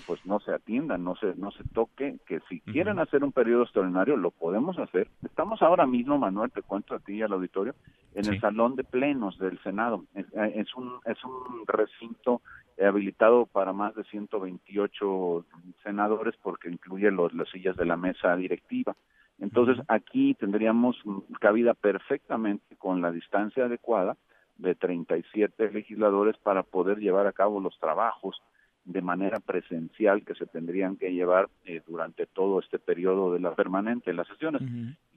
pues 0.08 0.26
no 0.26 0.40
se 0.40 0.52
atienda, 0.52 0.98
no 0.98 1.16
se 1.16 1.36
no 1.36 1.52
se 1.52 1.64
toque, 1.74 2.18
que 2.26 2.40
si 2.50 2.60
quieren 2.62 3.00
hacer 3.00 3.24
un 3.24 3.32
periodo 3.32 3.64
extraordinario 3.64 4.18
lo 4.18 4.32
podemos 4.32 4.78
hacer. 4.80 5.08
Estamos 5.24 5.62
ahora 5.62 5.86
mismo, 5.86 6.18
Manuel, 6.18 6.52
te 6.52 6.62
cuento 6.62 6.96
a 6.96 7.00
ti 7.00 7.14
y 7.14 7.22
al 7.22 7.34
auditorio, 7.34 7.76
en 8.16 8.26
el 8.26 8.40
salón 8.40 8.76
de 8.76 8.84
plenos 8.84 9.38
del 9.38 9.62
Senado. 9.62 10.04
Es, 10.16 10.26
eh, 10.34 10.66
un 10.76 11.00
es 11.06 11.24
un 11.24 11.66
recinto 11.68 12.42
habilitado 12.82 13.46
para 13.46 13.72
más 13.72 13.94
de 13.96 14.04
128 14.06 15.46
senadores 15.84 16.36
porque 16.42 16.70
incluye 16.70 17.12
los, 17.12 17.34
las 17.34 17.50
sillas 17.50 17.76
de 17.76 17.86
la 17.86 17.98
mesa 17.98 18.36
directiva. 18.36 18.96
Entonces 19.40 19.84
aquí 19.88 20.36
tendríamos 20.36 20.98
cabida 21.40 21.74
perfectamente 21.74 22.76
con 22.78 23.02
la 23.02 23.12
distancia 23.12 23.66
adecuada 23.66 24.18
de 24.58 24.76
37 24.76 25.72
legisladores 25.72 26.38
para 26.38 26.64
poder 26.64 27.00
llevar 27.00 27.28
a 27.28 27.32
cabo 27.34 27.60
los 27.60 27.78
trabajos 27.80 28.42
de 28.86 29.02
manera 29.02 29.40
presencial 29.40 30.24
que 30.26 30.36
se 30.36 30.46
tendrían 30.46 30.98
que 30.98 31.14
llevar 31.14 31.50
eh, 31.66 31.82
durante 31.88 32.26
todo 32.26 32.60
este 32.60 32.80
periodo 32.80 33.34
de 33.34 33.40
la 33.40 33.56
permanente, 33.56 34.14
las 34.14 34.28
sesiones. 34.28 34.62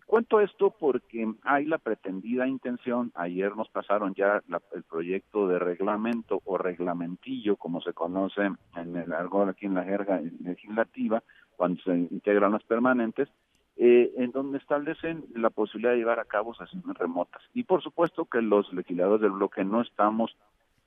Cuento 0.06 0.40
esto 0.40 0.70
porque 0.70 1.26
hay 1.42 1.64
la 1.64 1.78
pretendida 1.78 2.46
intención, 2.46 3.10
ayer 3.16 3.56
nos 3.56 3.68
pasaron 3.68 4.14
ya 4.14 4.40
el 4.72 4.82
proyecto 4.84 5.48
de 5.48 5.58
reglamento 5.58 6.40
o 6.44 6.56
reglamentillo, 6.56 7.56
como 7.56 7.80
se 7.80 7.92
conoce 7.92 8.42
en 8.76 8.96
el 8.96 9.12
argot 9.12 9.48
aquí 9.48 9.66
en 9.66 9.74
la 9.74 9.82
jerga 9.82 10.20
legislativa, 10.44 11.24
cuando 11.56 11.82
se 11.82 11.96
integran 11.96 12.52
las 12.52 12.62
permanentes, 12.62 13.28
eh, 13.78 14.12
en 14.16 14.30
donde 14.30 14.58
establecen 14.58 15.24
la 15.34 15.50
posibilidad 15.50 15.90
de 15.90 15.98
llevar 15.98 16.20
a 16.20 16.24
cabo 16.24 16.54
sesiones 16.54 16.96
remotas. 16.96 17.42
Y 17.52 17.64
por 17.64 17.82
supuesto 17.82 18.26
que 18.26 18.40
los 18.40 18.72
legisladores 18.72 19.22
del 19.22 19.32
bloque 19.32 19.64
no 19.64 19.82
estamos 19.82 20.36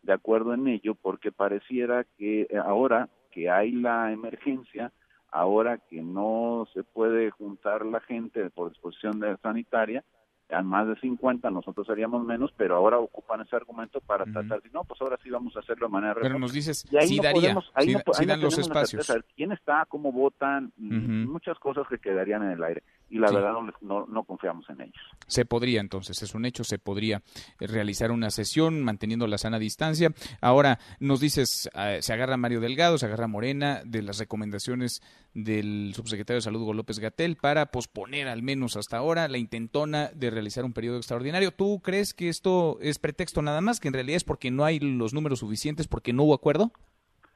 de 0.02 0.14
acuerdo 0.14 0.54
en 0.54 0.68
ello 0.68 0.96
porque 0.96 1.32
pareciera 1.32 2.06
que 2.18 2.42
eh, 2.42 2.58
ahora 2.58 3.10
que 3.32 3.50
hay 3.50 3.72
la 3.72 4.12
emergencia, 4.12 4.92
ahora 5.32 5.78
que 5.78 6.02
no 6.02 6.68
se 6.74 6.84
puede 6.84 7.30
juntar 7.32 7.86
la 7.86 8.00
gente 8.00 8.50
por 8.50 8.70
disposición 8.70 9.20
de 9.20 9.38
sanitaria, 9.38 10.04
a 10.52 10.64
más 10.64 10.88
de 10.88 10.96
50, 11.00 11.50
nosotros 11.52 11.88
haríamos 11.90 12.26
menos, 12.26 12.52
pero 12.58 12.76
ahora 12.76 12.98
ocupan 12.98 13.42
ese 13.42 13.56
argumento 13.56 14.02
para 14.02 14.26
tratar 14.26 14.62
de, 14.62 14.70
no, 14.72 14.84
pues 14.84 15.00
ahora 15.00 15.18
sí 15.22 15.30
vamos 15.30 15.56
a 15.56 15.60
hacerlo 15.60 15.88
de 15.88 15.94
manera 15.94 16.16
Pero 16.20 16.40
nos 16.40 16.54
dices, 16.54 16.88
sí 17.02 17.20
daría, 17.22 17.56
sí, 17.80 18.26
dan 18.26 18.42
los 18.42 18.58
espacios. 18.58 19.12
quién 19.36 19.52
está, 19.52 19.86
cómo 19.88 20.12
votan, 20.12 20.74
muchas 20.78 21.60
cosas 21.60 21.88
que 21.88 22.00
quedarían 22.00 22.44
en 22.44 22.52
el 22.52 22.64
aire. 22.64 22.84
Y 23.10 23.18
la 23.18 23.32
verdad 23.32 23.54
no, 23.82 24.06
no, 24.06 24.24
confiamos 24.24 24.70
en 24.70 24.82
ellos. 24.82 25.02
Se 25.28 25.46
podría 25.46 25.82
entonces, 25.82 26.22
es 26.22 26.36
un 26.36 26.46
hecho, 26.46 26.64
se 26.64 26.80
podría 26.80 27.22
eh, 27.60 27.68
realizar 27.68 28.12
una 28.12 28.30
sesión 28.30 28.84
manteniendo 28.84 29.28
la 29.28 29.38
sana 29.38 29.60
distancia. 29.60 30.14
Ahora 30.42 30.80
nos 31.00 31.20
dices, 31.20 31.70
ah, 31.74 31.96
se 32.00 32.14
agarra 32.14 32.38
Mario 32.38 32.60
Delgado, 32.60 32.98
se 32.98 33.08
agarra 33.08 33.28
Morena 33.28 33.82
de 33.86 34.04
las 34.04 34.20
recomendaciones 34.20 35.02
del 35.34 35.94
subsecretario 35.96 36.38
de 36.38 36.44
Salud 36.44 36.62
Hugo 36.62 36.74
López 36.74 37.00
Gatel 37.00 37.36
para 37.36 37.68
posponer 37.68 38.28
al 38.28 38.44
menos 38.44 38.76
hasta 38.78 38.98
ahora 38.98 39.28
la 39.28 39.38
intentona 39.38 40.10
de 40.14 40.30
realizar 40.30 40.66
un 40.66 40.74
periodo 40.74 40.98
extraordinario. 40.98 41.52
¿Tú 41.52 41.82
crees 41.82 42.14
que 42.14 42.30
esto 42.30 42.78
es 42.82 43.00
pretexto 43.00 43.42
nada 43.42 43.62
más, 43.62 43.80
que 43.80 43.88
en 43.88 43.94
realidad 43.94 44.18
es 44.18 44.24
porque 44.24 44.52
no 44.52 44.66
hay 44.66 44.80
los 44.80 45.14
números 45.14 45.40
suficientes, 45.40 45.88
porque 45.88 46.14
no 46.14 46.24
hubo 46.24 46.34
acuerdo? 46.34 46.72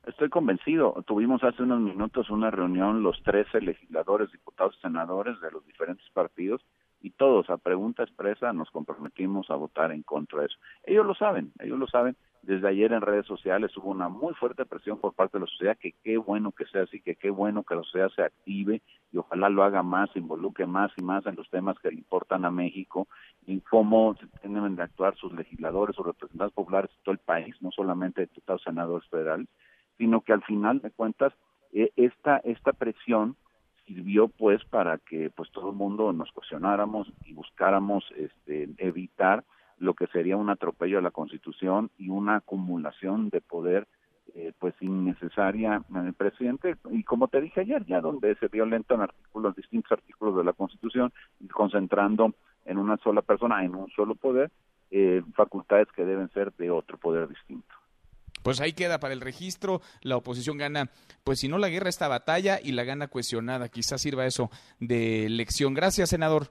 Estoy 0.05 0.27
convencido. 0.27 1.01
Tuvimos 1.07 1.41
hace 1.45 1.63
unos 1.63 1.79
minutos 1.79 2.29
una 2.29 2.51
reunión 2.51 3.03
los 3.03 3.23
13 3.23 3.61
legisladores, 3.61 4.29
diputados 4.33 4.75
y 4.77 4.81
senadores 4.81 5.39
de 5.39 5.49
los 5.49 5.65
diferentes 5.65 6.05
partidos 6.09 6.61
y 6.99 7.11
todos 7.11 7.49
a 7.49 7.55
pregunta 7.55 8.03
expresa 8.03 8.51
nos 8.51 8.69
comprometimos 8.69 9.49
a 9.49 9.55
votar 9.55 9.93
en 9.93 10.03
contra 10.03 10.41
de 10.41 10.47
eso. 10.47 10.57
Ellos 10.83 11.05
lo 11.05 11.15
saben, 11.15 11.53
ellos 11.59 11.79
lo 11.79 11.87
saben. 11.87 12.17
Desde 12.41 12.67
ayer 12.67 12.91
en 12.91 12.99
redes 12.99 13.25
sociales 13.25 13.75
hubo 13.77 13.91
una 13.91 14.09
muy 14.09 14.33
fuerte 14.33 14.65
presión 14.65 14.97
por 14.99 15.13
parte 15.13 15.37
de 15.37 15.45
la 15.45 15.47
sociedad 15.49 15.77
que 15.79 15.93
qué 16.03 16.17
bueno 16.17 16.51
que 16.51 16.65
sea 16.65 16.83
así, 16.83 16.99
que 16.99 17.15
qué 17.15 17.29
bueno 17.29 17.63
que 17.63 17.75
la 17.75 17.83
sociedad 17.83 18.09
se 18.09 18.23
active 18.23 18.81
y 19.13 19.17
ojalá 19.17 19.47
lo 19.47 19.63
haga 19.63 19.83
más, 19.83 20.09
involucre 20.17 20.65
más 20.65 20.91
y 20.97 21.01
más 21.01 21.25
en 21.25 21.37
los 21.37 21.49
temas 21.49 21.79
que 21.79 21.89
le 21.89 21.95
importan 21.95 22.43
a 22.43 22.51
México 22.51 23.07
y 23.45 23.61
cómo 23.61 24.17
tienen 24.41 24.75
de 24.75 24.83
actuar 24.83 25.15
sus 25.15 25.31
legisladores, 25.31 25.95
sus 25.95 26.05
representantes 26.05 26.53
populares 26.53 26.91
de 26.91 26.97
todo 27.03 27.13
el 27.13 27.19
país, 27.19 27.55
no 27.61 27.71
solamente 27.71 28.19
diputados, 28.19 28.63
senadores 28.63 29.07
federales 29.07 29.47
sino 29.97 30.21
que 30.21 30.33
al 30.33 30.43
final 30.43 30.79
de 30.81 30.91
cuentas 30.91 31.33
eh, 31.71 31.91
esta 31.95 32.37
esta 32.37 32.73
presión 32.73 33.35
sirvió 33.85 34.27
pues 34.27 34.63
para 34.65 34.97
que 34.97 35.29
pues 35.29 35.51
todo 35.51 35.69
el 35.71 35.75
mundo 35.75 36.13
nos 36.13 36.31
cuestionáramos 36.31 37.11
y 37.25 37.33
buscáramos 37.33 38.05
este, 38.15 38.69
evitar 38.77 39.43
lo 39.77 39.93
que 39.93 40.07
sería 40.07 40.37
un 40.37 40.49
atropello 40.49 40.99
a 40.99 41.01
la 41.01 41.11
Constitución 41.11 41.89
y 41.97 42.09
una 42.09 42.37
acumulación 42.37 43.29
de 43.29 43.41
poder 43.41 43.87
eh, 44.35 44.53
pues 44.57 44.73
innecesaria 44.79 45.83
en 45.89 46.07
el 46.07 46.13
presidente. 46.13 46.77
Y 46.91 47.03
como 47.03 47.27
te 47.27 47.41
dije 47.41 47.61
ayer 47.61 47.85
ya 47.85 47.99
donde 47.99 48.35
se 48.35 48.47
violentan 48.47 49.01
artículos 49.01 49.55
distintos 49.55 49.91
artículos 49.91 50.37
de 50.37 50.43
la 50.43 50.53
Constitución 50.53 51.11
y 51.39 51.47
concentrando 51.47 52.33
en 52.65 52.77
una 52.77 52.97
sola 52.97 53.21
persona 53.21 53.63
en 53.65 53.75
un 53.75 53.89
solo 53.89 54.15
poder 54.15 54.51
eh, 54.91 55.21
facultades 55.33 55.87
que 55.91 56.05
deben 56.05 56.29
ser 56.29 56.53
de 56.53 56.71
otro 56.71 56.97
poder 56.97 57.27
distinto 57.27 57.82
pues 58.43 58.61
ahí 58.61 58.73
queda 58.73 58.99
para 58.99 59.13
el 59.13 59.21
registro. 59.21 59.81
La 60.01 60.17
oposición 60.17 60.57
gana, 60.57 60.89
pues 61.23 61.39
si 61.39 61.47
no 61.47 61.57
la 61.57 61.69
guerra, 61.69 61.89
esta 61.89 62.07
batalla 62.07 62.59
y 62.61 62.73
la 62.73 62.83
gana 62.83 63.07
cuestionada. 63.07 63.69
Quizás 63.69 64.01
sirva 64.01 64.25
eso 64.25 64.51
de 64.79 65.27
lección. 65.29 65.73
Gracias, 65.73 66.09
senador. 66.09 66.49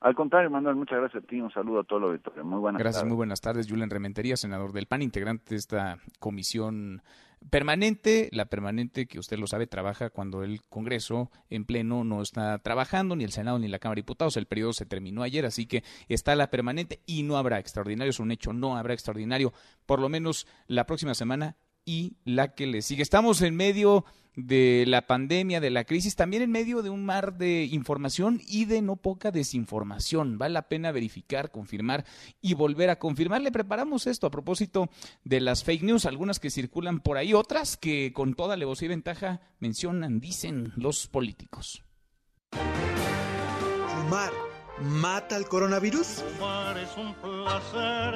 Al 0.00 0.14
contrario, 0.14 0.48
Manuel, 0.50 0.76
muchas 0.76 0.98
gracias 0.98 1.22
a 1.22 1.26
ti. 1.26 1.40
Un 1.40 1.52
saludo 1.52 1.80
a 1.80 1.84
todo 1.84 1.98
el 1.98 2.04
auditorio. 2.06 2.42
Muy 2.44 2.58
buenas 2.58 2.80
gracias, 2.80 3.04
muy 3.04 3.16
buenas 3.16 3.40
tardes. 3.40 3.68
Julián 3.68 3.90
Rementería, 3.90 4.36
senador 4.36 4.72
del 4.72 4.86
PAN, 4.86 5.02
integrante 5.02 5.50
de 5.50 5.56
esta 5.56 5.98
comisión 6.18 7.02
permanente, 7.48 8.28
la 8.32 8.46
permanente 8.46 9.06
que 9.06 9.18
usted 9.18 9.38
lo 9.38 9.46
sabe 9.46 9.66
trabaja 9.66 10.10
cuando 10.10 10.42
el 10.42 10.62
Congreso 10.64 11.30
en 11.48 11.64
pleno 11.64 12.04
no 12.04 12.22
está 12.22 12.58
trabajando, 12.58 13.16
ni 13.16 13.24
el 13.24 13.32
Senado 13.32 13.58
ni 13.58 13.68
la 13.68 13.78
Cámara 13.78 13.96
de 13.96 14.02
Diputados, 14.02 14.36
el 14.36 14.46
periodo 14.46 14.72
se 14.72 14.86
terminó 14.86 15.22
ayer, 15.22 15.46
así 15.46 15.66
que 15.66 15.82
está 16.08 16.34
la 16.34 16.50
permanente 16.50 17.00
y 17.06 17.22
no 17.22 17.36
habrá 17.36 17.58
extraordinario, 17.58 18.10
es 18.10 18.20
un 18.20 18.30
hecho, 18.30 18.52
no 18.52 18.76
habrá 18.76 18.94
extraordinario, 18.94 19.52
por 19.86 20.00
lo 20.00 20.08
menos 20.08 20.46
la 20.66 20.86
próxima 20.86 21.14
semana 21.14 21.56
y 21.84 22.16
la 22.24 22.54
que 22.54 22.66
le 22.66 22.82
sigue. 22.82 23.02
Estamos 23.02 23.42
en 23.42 23.56
medio 23.56 24.04
de 24.36 24.84
la 24.86 25.06
pandemia, 25.06 25.60
de 25.60 25.70
la 25.70 25.84
crisis, 25.84 26.16
también 26.16 26.42
en 26.42 26.50
medio 26.50 26.82
de 26.82 26.90
un 26.90 27.04
mar 27.04 27.36
de 27.36 27.64
información 27.64 28.40
y 28.46 28.64
de 28.64 28.82
no 28.82 28.96
poca 28.96 29.30
desinformación. 29.30 30.38
Vale 30.38 30.54
la 30.54 30.68
pena 30.68 30.92
verificar, 30.92 31.50
confirmar 31.50 32.04
y 32.40 32.54
volver 32.54 32.90
a 32.90 32.98
confirmar. 32.98 33.40
Le 33.40 33.52
preparamos 33.52 34.06
esto 34.06 34.26
a 34.26 34.30
propósito 34.30 34.88
de 35.24 35.40
las 35.40 35.64
fake 35.64 35.82
news, 35.82 36.06
algunas 36.06 36.38
que 36.38 36.50
circulan 36.50 37.00
por 37.00 37.16
ahí, 37.16 37.34
otras 37.34 37.76
que 37.76 38.12
con 38.12 38.34
toda 38.34 38.54
alevosía 38.54 38.86
y 38.86 38.90
ventaja 38.90 39.40
mencionan, 39.58 40.20
dicen 40.20 40.72
los 40.76 41.06
políticos. 41.06 41.84
Fumar 43.86 44.49
mata 44.82 45.36
al 45.36 45.46
coronavirus? 45.48 46.24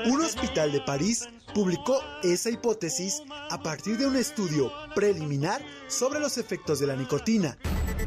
Un 0.07 0.21
hospital 0.21 0.73
de 0.73 0.81
París 0.81 1.29
publicó 1.55 2.01
esa 2.23 2.51
hipótesis 2.51 3.23
a 3.51 3.63
partir 3.63 3.99
de 3.99 4.07
un 4.07 4.17
estudio 4.17 4.73
preliminar 4.95 5.63
sobre 5.89 6.21
los 6.21 6.39
efectos 6.39 6.81
de 6.81 6.87
la 6.87 6.97
nicotina. 6.97 7.57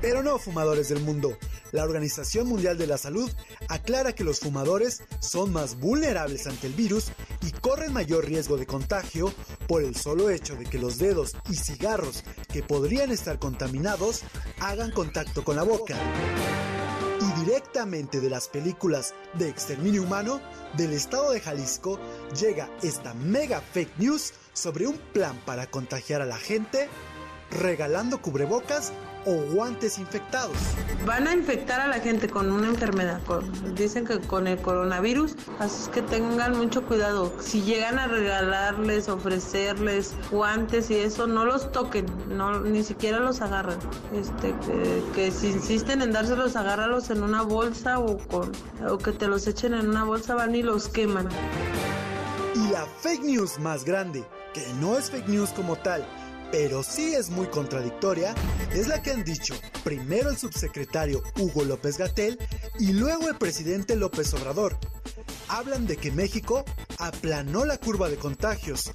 Pero 0.01 0.21
no 0.21 0.37
fumadores 0.37 0.89
del 0.89 1.01
mundo. 1.01 1.37
La 1.71 1.83
Organización 1.83 2.47
Mundial 2.47 2.77
de 2.77 2.87
la 2.87 2.97
Salud 2.97 3.29
aclara 3.67 4.13
que 4.13 4.23
los 4.23 4.39
fumadores 4.39 5.03
son 5.19 5.51
más 5.51 5.79
vulnerables 5.79 6.47
ante 6.47 6.67
el 6.67 6.73
virus 6.73 7.11
y 7.41 7.51
corren 7.51 7.93
mayor 7.93 8.25
riesgo 8.25 8.57
de 8.57 8.65
contagio 8.65 9.33
por 9.67 9.83
el 9.83 9.95
solo 9.95 10.29
hecho 10.29 10.55
de 10.55 10.65
que 10.65 10.79
los 10.79 10.97
dedos 10.97 11.35
y 11.49 11.55
cigarros 11.55 12.23
que 12.51 12.63
podrían 12.63 13.11
estar 13.11 13.39
contaminados 13.39 14.21
hagan 14.59 14.91
contacto 14.91 15.43
con 15.43 15.55
la 15.55 15.63
boca 15.63 15.95
directamente 17.47 18.19
de 18.19 18.29
las 18.29 18.49
películas 18.49 19.15
de 19.36 19.47
exterminio 19.47 20.03
humano 20.03 20.41
del 20.75 20.91
estado 20.91 21.31
de 21.31 21.39
Jalisco 21.39 21.97
llega 22.38 22.69
esta 22.83 23.13
mega 23.13 23.62
fake 23.62 23.97
news 23.99 24.33
sobre 24.51 24.86
un 24.86 24.97
plan 24.97 25.39
para 25.45 25.67
contagiar 25.67 26.21
a 26.21 26.25
la 26.25 26.36
gente 26.36 26.89
regalando 27.49 28.21
cubrebocas 28.21 28.91
o 29.27 29.53
guantes 29.53 29.99
infectados. 29.99 30.57
Van 31.05 31.27
a 31.27 31.33
infectar 31.33 31.81
a 31.81 31.87
la 31.87 31.99
gente 31.99 32.29
con 32.29 32.51
una 32.51 32.67
enfermedad, 32.67 33.19
dicen 33.75 34.05
que 34.05 34.19
con 34.19 34.47
el 34.47 34.57
coronavirus, 34.61 35.35
así 35.59 35.91
que 35.91 36.01
tengan 36.01 36.57
mucho 36.57 36.83
cuidado. 36.85 37.33
Si 37.39 37.61
llegan 37.61 37.99
a 37.99 38.07
regalarles, 38.07 39.09
ofrecerles 39.09 40.15
guantes 40.31 40.89
y 40.89 40.95
eso, 40.95 41.27
no 41.27 41.45
los 41.45 41.71
toquen, 41.71 42.05
no, 42.29 42.61
ni 42.61 42.83
siquiera 42.83 43.19
los 43.19 43.41
agarren. 43.41 43.79
Este, 44.13 44.55
que, 45.13 45.31
si 45.31 45.49
insisten 45.49 46.01
en 46.01 46.13
dárselos, 46.13 46.55
agárralos 46.55 47.09
en 47.09 47.21
una 47.21 47.41
bolsa 47.41 47.99
o, 47.99 48.17
con, 48.17 48.51
o 48.89 48.97
que 48.97 49.11
te 49.11 49.27
los 49.27 49.45
echen 49.45 49.73
en 49.73 49.89
una 49.89 50.05
bolsa, 50.05 50.35
van 50.35 50.55
y 50.55 50.63
los 50.63 50.87
queman. 50.87 51.27
Y 52.55 52.71
la 52.71 52.85
fake 53.01 53.23
news 53.23 53.59
más 53.59 53.83
grande, 53.83 54.23
que 54.53 54.65
no 54.79 54.97
es 54.97 55.11
fake 55.11 55.27
news 55.27 55.49
como 55.51 55.75
tal, 55.75 56.07
pero 56.51 56.83
sí 56.83 57.13
es 57.13 57.29
muy 57.29 57.47
contradictoria, 57.47 58.33
es 58.71 58.88
la 58.88 59.01
que 59.01 59.12
han 59.12 59.23
dicho 59.23 59.53
primero 59.83 60.29
el 60.29 60.38
subsecretario 60.38 61.21
Hugo 61.39 61.63
López 61.63 61.97
Gatel 61.97 62.38
y 62.79 62.93
luego 62.93 63.27
el 63.27 63.36
presidente 63.36 63.95
López 63.95 64.33
Obrador. 64.33 64.77
Hablan 65.49 65.88
de 65.88 65.97
que 65.97 66.12
México 66.12 66.65
aplanó 66.99 67.65
la 67.65 67.77
curva 67.77 68.10
de 68.10 68.17
contagios. 68.17 68.91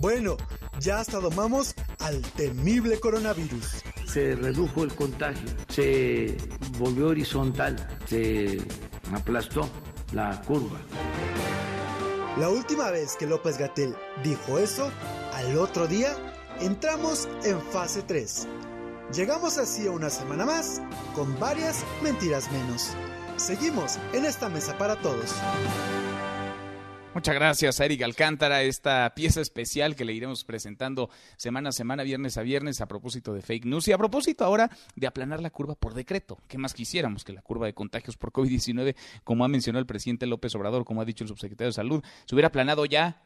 Bueno, 0.00 0.36
ya 0.78 1.00
hasta 1.00 1.20
domamos 1.20 1.74
al 2.00 2.20
temible 2.32 3.00
coronavirus. 3.00 3.82
Se 4.06 4.34
redujo 4.36 4.84
el 4.84 4.94
contagio, 4.94 5.48
se 5.68 6.36
volvió 6.78 7.08
horizontal, 7.08 7.76
se 8.06 8.58
aplastó 9.12 9.68
la 10.12 10.40
curva. 10.42 10.80
La 12.38 12.50
última 12.50 12.90
vez 12.90 13.16
que 13.16 13.26
López 13.26 13.56
Gatel 13.56 13.94
dijo 14.22 14.58
eso, 14.58 14.90
al 15.32 15.56
otro 15.56 15.86
día 15.86 16.14
entramos 16.60 17.28
en 17.44 17.60
fase 17.60 18.02
3. 18.02 18.48
Llegamos 19.14 19.58
así 19.58 19.86
a 19.86 19.92
una 19.92 20.10
semana 20.10 20.44
más, 20.44 20.80
con 21.14 21.38
varias 21.38 21.84
mentiras 22.02 22.50
menos. 22.50 22.94
Seguimos 23.36 23.98
en 24.12 24.24
esta 24.24 24.48
mesa 24.48 24.76
para 24.78 24.96
todos. 24.96 25.34
Muchas 27.14 27.34
gracias 27.34 27.80
a 27.80 27.84
Eric 27.86 28.02
Alcántara, 28.02 28.62
esta 28.62 29.14
pieza 29.14 29.40
especial 29.40 29.96
que 29.96 30.04
le 30.04 30.12
iremos 30.12 30.44
presentando 30.44 31.08
semana 31.38 31.70
a 31.70 31.72
semana, 31.72 32.02
viernes 32.02 32.36
a 32.36 32.42
viernes, 32.42 32.82
a 32.82 32.88
propósito 32.88 33.32
de 33.32 33.40
fake 33.40 33.64
news 33.64 33.88
y 33.88 33.92
a 33.92 33.98
propósito 33.98 34.44
ahora 34.44 34.70
de 34.96 35.06
aplanar 35.06 35.40
la 35.40 35.48
curva 35.48 35.76
por 35.76 35.94
decreto. 35.94 36.38
¿Qué 36.46 36.58
más 36.58 36.74
quisiéramos 36.74 37.24
que 37.24 37.32
la 37.32 37.40
curva 37.40 37.64
de 37.64 37.72
contagios 37.72 38.18
por 38.18 38.32
COVID-19, 38.32 38.96
como 39.24 39.46
ha 39.46 39.48
mencionado 39.48 39.80
el 39.80 39.86
presidente 39.86 40.26
López 40.26 40.54
Obrador, 40.56 40.84
como 40.84 41.00
ha 41.00 41.06
dicho 41.06 41.24
el 41.24 41.28
subsecretario 41.28 41.68
de 41.68 41.74
Salud, 41.74 42.04
se 42.26 42.34
hubiera 42.34 42.48
aplanado 42.48 42.84
ya, 42.84 43.22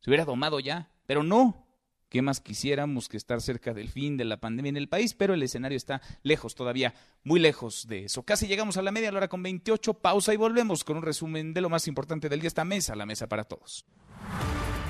se 0.00 0.08
hubiera 0.08 0.24
domado 0.24 0.58
ya, 0.58 0.88
pero 1.06 1.22
no, 1.22 1.65
¿Qué 2.08 2.22
más 2.22 2.40
quisiéramos 2.40 3.08
que 3.08 3.16
estar 3.16 3.40
cerca 3.40 3.74
del 3.74 3.88
fin 3.88 4.16
de 4.16 4.24
la 4.24 4.38
pandemia 4.38 4.70
en 4.70 4.76
el 4.76 4.88
país? 4.88 5.14
Pero 5.14 5.34
el 5.34 5.42
escenario 5.42 5.76
está 5.76 6.00
lejos 6.22 6.54
todavía, 6.54 6.94
muy 7.24 7.40
lejos 7.40 7.86
de 7.88 8.04
eso. 8.04 8.22
Casi 8.22 8.46
llegamos 8.46 8.76
a 8.76 8.82
la 8.82 8.92
media, 8.92 9.10
hora 9.10 9.28
con 9.28 9.42
28, 9.42 9.94
pausa 9.94 10.32
y 10.32 10.36
volvemos 10.36 10.84
con 10.84 10.98
un 10.98 11.02
resumen 11.02 11.52
de 11.52 11.60
lo 11.60 11.68
más 11.68 11.88
importante 11.88 12.28
del 12.28 12.40
día, 12.40 12.48
esta 12.48 12.64
mesa, 12.64 12.94
la 12.94 13.06
mesa 13.06 13.28
para 13.28 13.44
todos. 13.44 13.84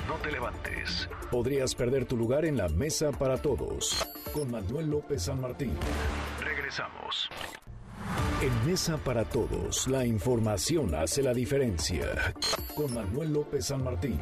No 0.07 0.15
te 0.15 0.31
levantes. 0.31 1.09
Podrías 1.31 1.75
perder 1.75 2.05
tu 2.05 2.17
lugar 2.17 2.45
en 2.45 2.57
la 2.57 2.69
mesa 2.69 3.11
para 3.11 3.37
todos. 3.41 4.07
Con 4.33 4.51
Manuel 4.51 4.89
López 4.89 5.23
San 5.23 5.41
Martín. 5.41 5.73
Regresamos. 6.39 7.29
En 8.41 8.65
Mesa 8.67 8.97
para 8.97 9.25
Todos, 9.25 9.87
la 9.87 10.05
información 10.05 10.93
hace 10.93 11.23
la 11.23 11.33
diferencia. 11.33 12.33
Con 12.75 12.93
Manuel 12.93 13.33
López 13.33 13.65
San 13.65 13.83
Martín. 13.83 14.19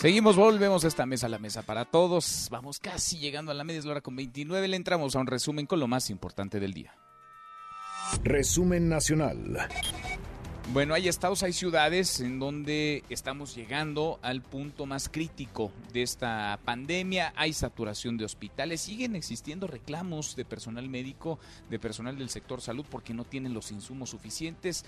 Seguimos, 0.00 0.34
volvemos 0.34 0.82
a 0.86 0.88
esta 0.88 1.04
mesa, 1.04 1.28
la 1.28 1.38
mesa 1.38 1.60
para 1.60 1.84
todos. 1.84 2.48
Vamos 2.50 2.78
casi 2.78 3.18
llegando 3.18 3.52
a 3.52 3.54
la 3.54 3.64
media 3.64 3.82
hora 3.90 4.00
con 4.00 4.16
29. 4.16 4.66
Le 4.66 4.76
entramos 4.76 5.14
a 5.14 5.18
un 5.18 5.26
resumen 5.26 5.66
con 5.66 5.78
lo 5.78 5.88
más 5.88 6.08
importante 6.08 6.58
del 6.58 6.72
día. 6.72 6.94
Resumen 8.24 8.88
nacional. 8.88 9.68
Bueno, 10.68 10.94
hay 10.94 11.08
estados, 11.08 11.42
hay 11.42 11.52
ciudades 11.52 12.20
en 12.20 12.38
donde 12.38 13.02
estamos 13.10 13.56
llegando 13.56 14.20
al 14.22 14.40
punto 14.40 14.86
más 14.86 15.08
crítico 15.08 15.72
de 15.92 16.02
esta 16.02 16.60
pandemia. 16.64 17.32
Hay 17.34 17.52
saturación 17.52 18.16
de 18.16 18.24
hospitales, 18.24 18.80
siguen 18.80 19.16
existiendo 19.16 19.66
reclamos 19.66 20.36
de 20.36 20.44
personal 20.44 20.88
médico, 20.88 21.40
de 21.68 21.80
personal 21.80 22.16
del 22.16 22.28
sector 22.28 22.60
salud 22.60 22.86
porque 22.88 23.14
no 23.14 23.24
tienen 23.24 23.52
los 23.52 23.72
insumos 23.72 24.10
suficientes. 24.10 24.84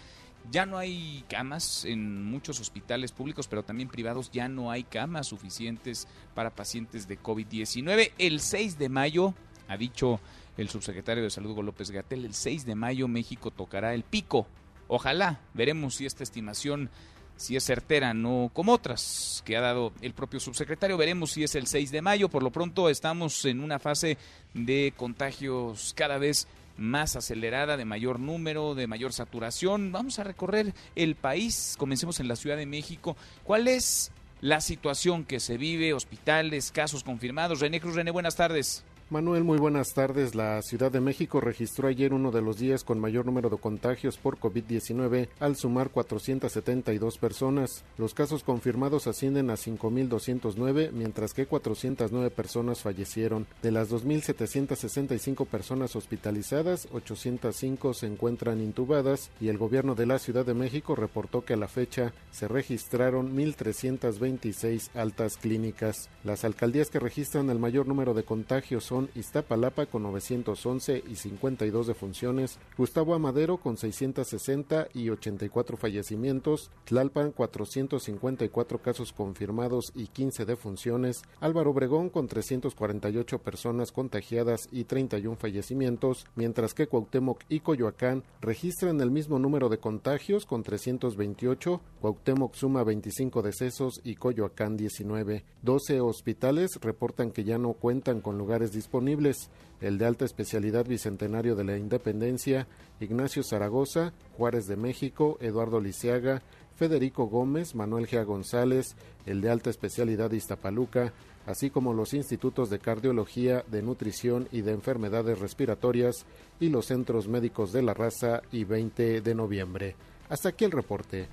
Ya 0.53 0.67
no 0.67 0.79
hay 0.79 1.25
camas 1.29 1.85
en 1.85 2.25
muchos 2.27 2.61
hospitales 2.61 3.11
públicos, 3.11 3.49
pero 3.49 3.65
también 3.65 3.89
privados, 3.89 4.31
ya 4.31 4.49
no 4.49 4.71
hay 4.71 4.85
camas 4.85 5.27
suficientes 5.27 6.07
para 6.35 6.51
pacientes 6.51 7.09
de 7.09 7.21
COVID-19. 7.21 8.13
El 8.19 8.39
6 8.39 8.79
de 8.79 8.89
mayo, 8.89 9.35
ha 9.67 9.77
dicho 9.77 10.21
el 10.57 10.69
subsecretario 10.69 11.25
de 11.25 11.31
Salud 11.31 11.59
López 11.59 11.91
Gatel, 11.91 12.25
el 12.25 12.35
6 12.35 12.67
de 12.67 12.77
mayo 12.77 13.09
México 13.09 13.51
tocará 13.51 13.95
el 13.95 14.05
pico. 14.05 14.47
Ojalá, 14.95 15.41
veremos 15.55 15.95
si 15.95 16.05
esta 16.05 16.23
estimación 16.23 16.91
si 17.35 17.57
es 17.57 17.65
certera, 17.65 18.13
no 18.13 18.51
como 18.53 18.73
otras 18.73 19.43
que 19.47 19.57
ha 19.57 19.63
dado 19.63 19.95
el 20.03 20.13
propio 20.13 20.39
subsecretario. 20.39 20.99
Veremos 20.99 21.33
si 21.33 21.43
es 21.43 21.55
el 21.55 21.67
6 21.67 21.91
de 21.91 22.03
mayo. 22.03 22.29
Por 22.29 22.43
lo 22.43 22.51
pronto 22.51 22.91
estamos 22.91 23.43
en 23.47 23.61
una 23.61 23.79
fase 23.79 24.19
de 24.53 24.93
contagios 24.95 25.95
cada 25.97 26.19
vez 26.19 26.47
más 26.77 27.17
acelerada, 27.17 27.79
de 27.79 27.87
mayor 27.87 28.21
número, 28.21 28.75
de 28.75 28.87
mayor 28.87 29.15
saturación. 29.15 29.93
Vamos 29.93 30.19
a 30.19 30.25
recorrer 30.25 30.75
el 30.95 31.15
país. 31.15 31.75
Comencemos 31.79 32.21
en 32.21 32.29
la 32.29 32.37
Ciudad 32.37 32.59
de 32.59 32.67
México. 32.67 33.17
¿Cuál 33.45 33.69
es 33.69 34.13
la 34.43 34.61
situación 34.61 35.25
que 35.25 35.41
se 35.41 35.57
vive? 35.57 35.95
Hospitales, 35.95 36.71
casos 36.71 37.03
confirmados. 37.03 37.61
René 37.61 37.81
Cruz, 37.81 37.95
René, 37.95 38.11
buenas 38.11 38.37
tardes. 38.37 38.85
Manuel, 39.13 39.45
muy 39.45 39.59
buenas 39.59 39.93
tardes. 39.93 40.35
La 40.35 40.63
Ciudad 40.63 40.91
de 40.91 41.03
México 41.03 41.39
registró 41.39 41.89
ayer 41.89 42.15
uno 42.15 42.31
de 42.31 42.41
los 42.41 42.57
días 42.57 42.83
con 42.83 42.99
mayor 42.99 43.27
número 43.27 43.51
de 43.51 43.59
contagios 43.59 44.17
por 44.17 44.39
COVID-19 44.39 45.29
al 45.39 45.57
sumar 45.57 45.91
472 45.91 47.19
personas. 47.19 47.85
Los 47.99 48.15
casos 48.15 48.43
confirmados 48.43 49.07
ascienden 49.07 49.51
a 49.51 49.57
5.209, 49.57 50.93
mientras 50.93 51.35
que 51.35 51.45
409 51.45 52.31
personas 52.31 52.81
fallecieron. 52.81 53.47
De 53.61 53.71
las 53.71 53.91
2.765 53.91 55.47
personas 55.47 55.95
hospitalizadas, 55.95 56.89
805 56.91 57.93
se 57.93 58.07
encuentran 58.07 58.63
intubadas 58.63 59.31
y 59.43 59.49
el 59.49 59.59
gobierno 59.59 59.95
de 59.95 60.07
la 60.07 60.19
Ciudad 60.21 60.47
de 60.47 60.55
México 60.55 60.97
reportó 60.97 61.45
que 61.45 61.53
a 61.53 61.59
la 61.59 61.69
fecha 61.69 62.15
se 62.31 62.49
registraron 62.49 63.37
1.326 63.37 64.89
altas 64.95 65.37
clínicas. 65.37 66.09
Las 66.25 66.47
alcaldías 66.47 66.89
que 66.89 66.99
registran 66.99 67.51
el 67.51 67.59
mayor 67.59 67.87
número 67.87 68.15
de 68.15 68.25
contagios 68.25 68.85
son 68.85 69.02
Iztapalapa 69.15 69.87
con 69.87 70.03
911 70.05 71.05
y 71.09 71.17
52 71.17 71.87
defunciones, 71.87 72.59
Gustavo 72.77 73.15
Amadero 73.15 73.59
con 73.59 73.77
660 73.77 74.89
y 74.95 75.11
84 75.11 75.77
fallecimientos, 75.77 76.71
Tlalpan 76.85 77.33
454 77.33 78.79
casos 78.79 79.13
confirmados 79.13 79.93
y 79.95 80.07
15 80.07 80.45
defunciones, 80.45 81.23
Álvaro 81.41 81.71
Obregón 81.71 82.11
con 82.11 82.29
348 82.29 83.39
personas 83.39 83.93
contagiadas 83.93 84.69
y 84.73 84.85
31 84.85 85.37
fallecimientos, 85.37 86.27
mientras 86.35 86.75
que 86.75 86.87
Cuauhtémoc 86.87 87.43
y 87.49 87.61
Coyoacán 87.61 88.25
registran 88.41 89.01
el 89.01 89.11
mismo 89.11 89.39
número 89.39 89.69
de 89.69 89.79
contagios 89.79 90.47
con 90.47 90.63
328, 90.63 91.81
Cuauhtémoc 92.01 92.55
suma 92.55 92.85
25 92.85 93.43
decesos 93.43 94.01
y 94.05 94.17
Coyoacán 94.17 94.77
19. 94.77 95.45
12 95.63 96.01
hospitales 96.01 96.71
reportan 96.81 97.31
que 97.31 97.45
ya 97.45 97.59
no 97.59 97.73
cuentan 97.75 98.21
con 98.21 98.39
lugares 98.39 98.73
disponibles, 98.83 99.49
el 99.81 99.97
de 99.97 100.07
alta 100.07 100.25
especialidad 100.25 100.87
Bicentenario 100.87 101.55
de 101.55 101.63
la 101.63 101.77
Independencia, 101.77 102.67
Ignacio 102.99 103.45
Zaragoza, 103.45 104.13
Juárez 104.37 104.67
de 104.67 104.77
México, 104.77 105.39
Eduardo 105.41 105.81
Lisiaga, 105.81 106.43
Federico 106.75 107.27
Gómez, 107.27 107.77
Manuel 107.77 108.09
Gea 108.09 108.25
González, 108.25 108.97
el 109.25 109.41
de 109.41 109.51
alta 109.51 109.71
especialidad 109.71 110.33
Iztapaluca, 110.33 111.13
así 111.47 111.71
como 111.71 111.95
los 111.95 112.13
institutos 112.13 112.71
de 112.71 112.81
cardiología, 112.81 113.65
de 113.71 113.83
nutrición 113.83 114.49
y 114.51 114.63
de 114.63 114.73
enfermedades 114.73 115.39
respiratorias 115.39 116.27
y 116.59 116.69
los 116.69 116.87
centros 116.87 117.29
médicos 117.29 117.73
de 117.73 117.83
la 117.83 117.95
raza 117.95 118.43
y 118.51 118.65
20 118.65 119.21
de 119.21 119.35
noviembre. 119.35 119.95
Hasta 120.29 120.49
aquí 120.49 120.65
el 120.65 120.73
reporte. 120.73 121.29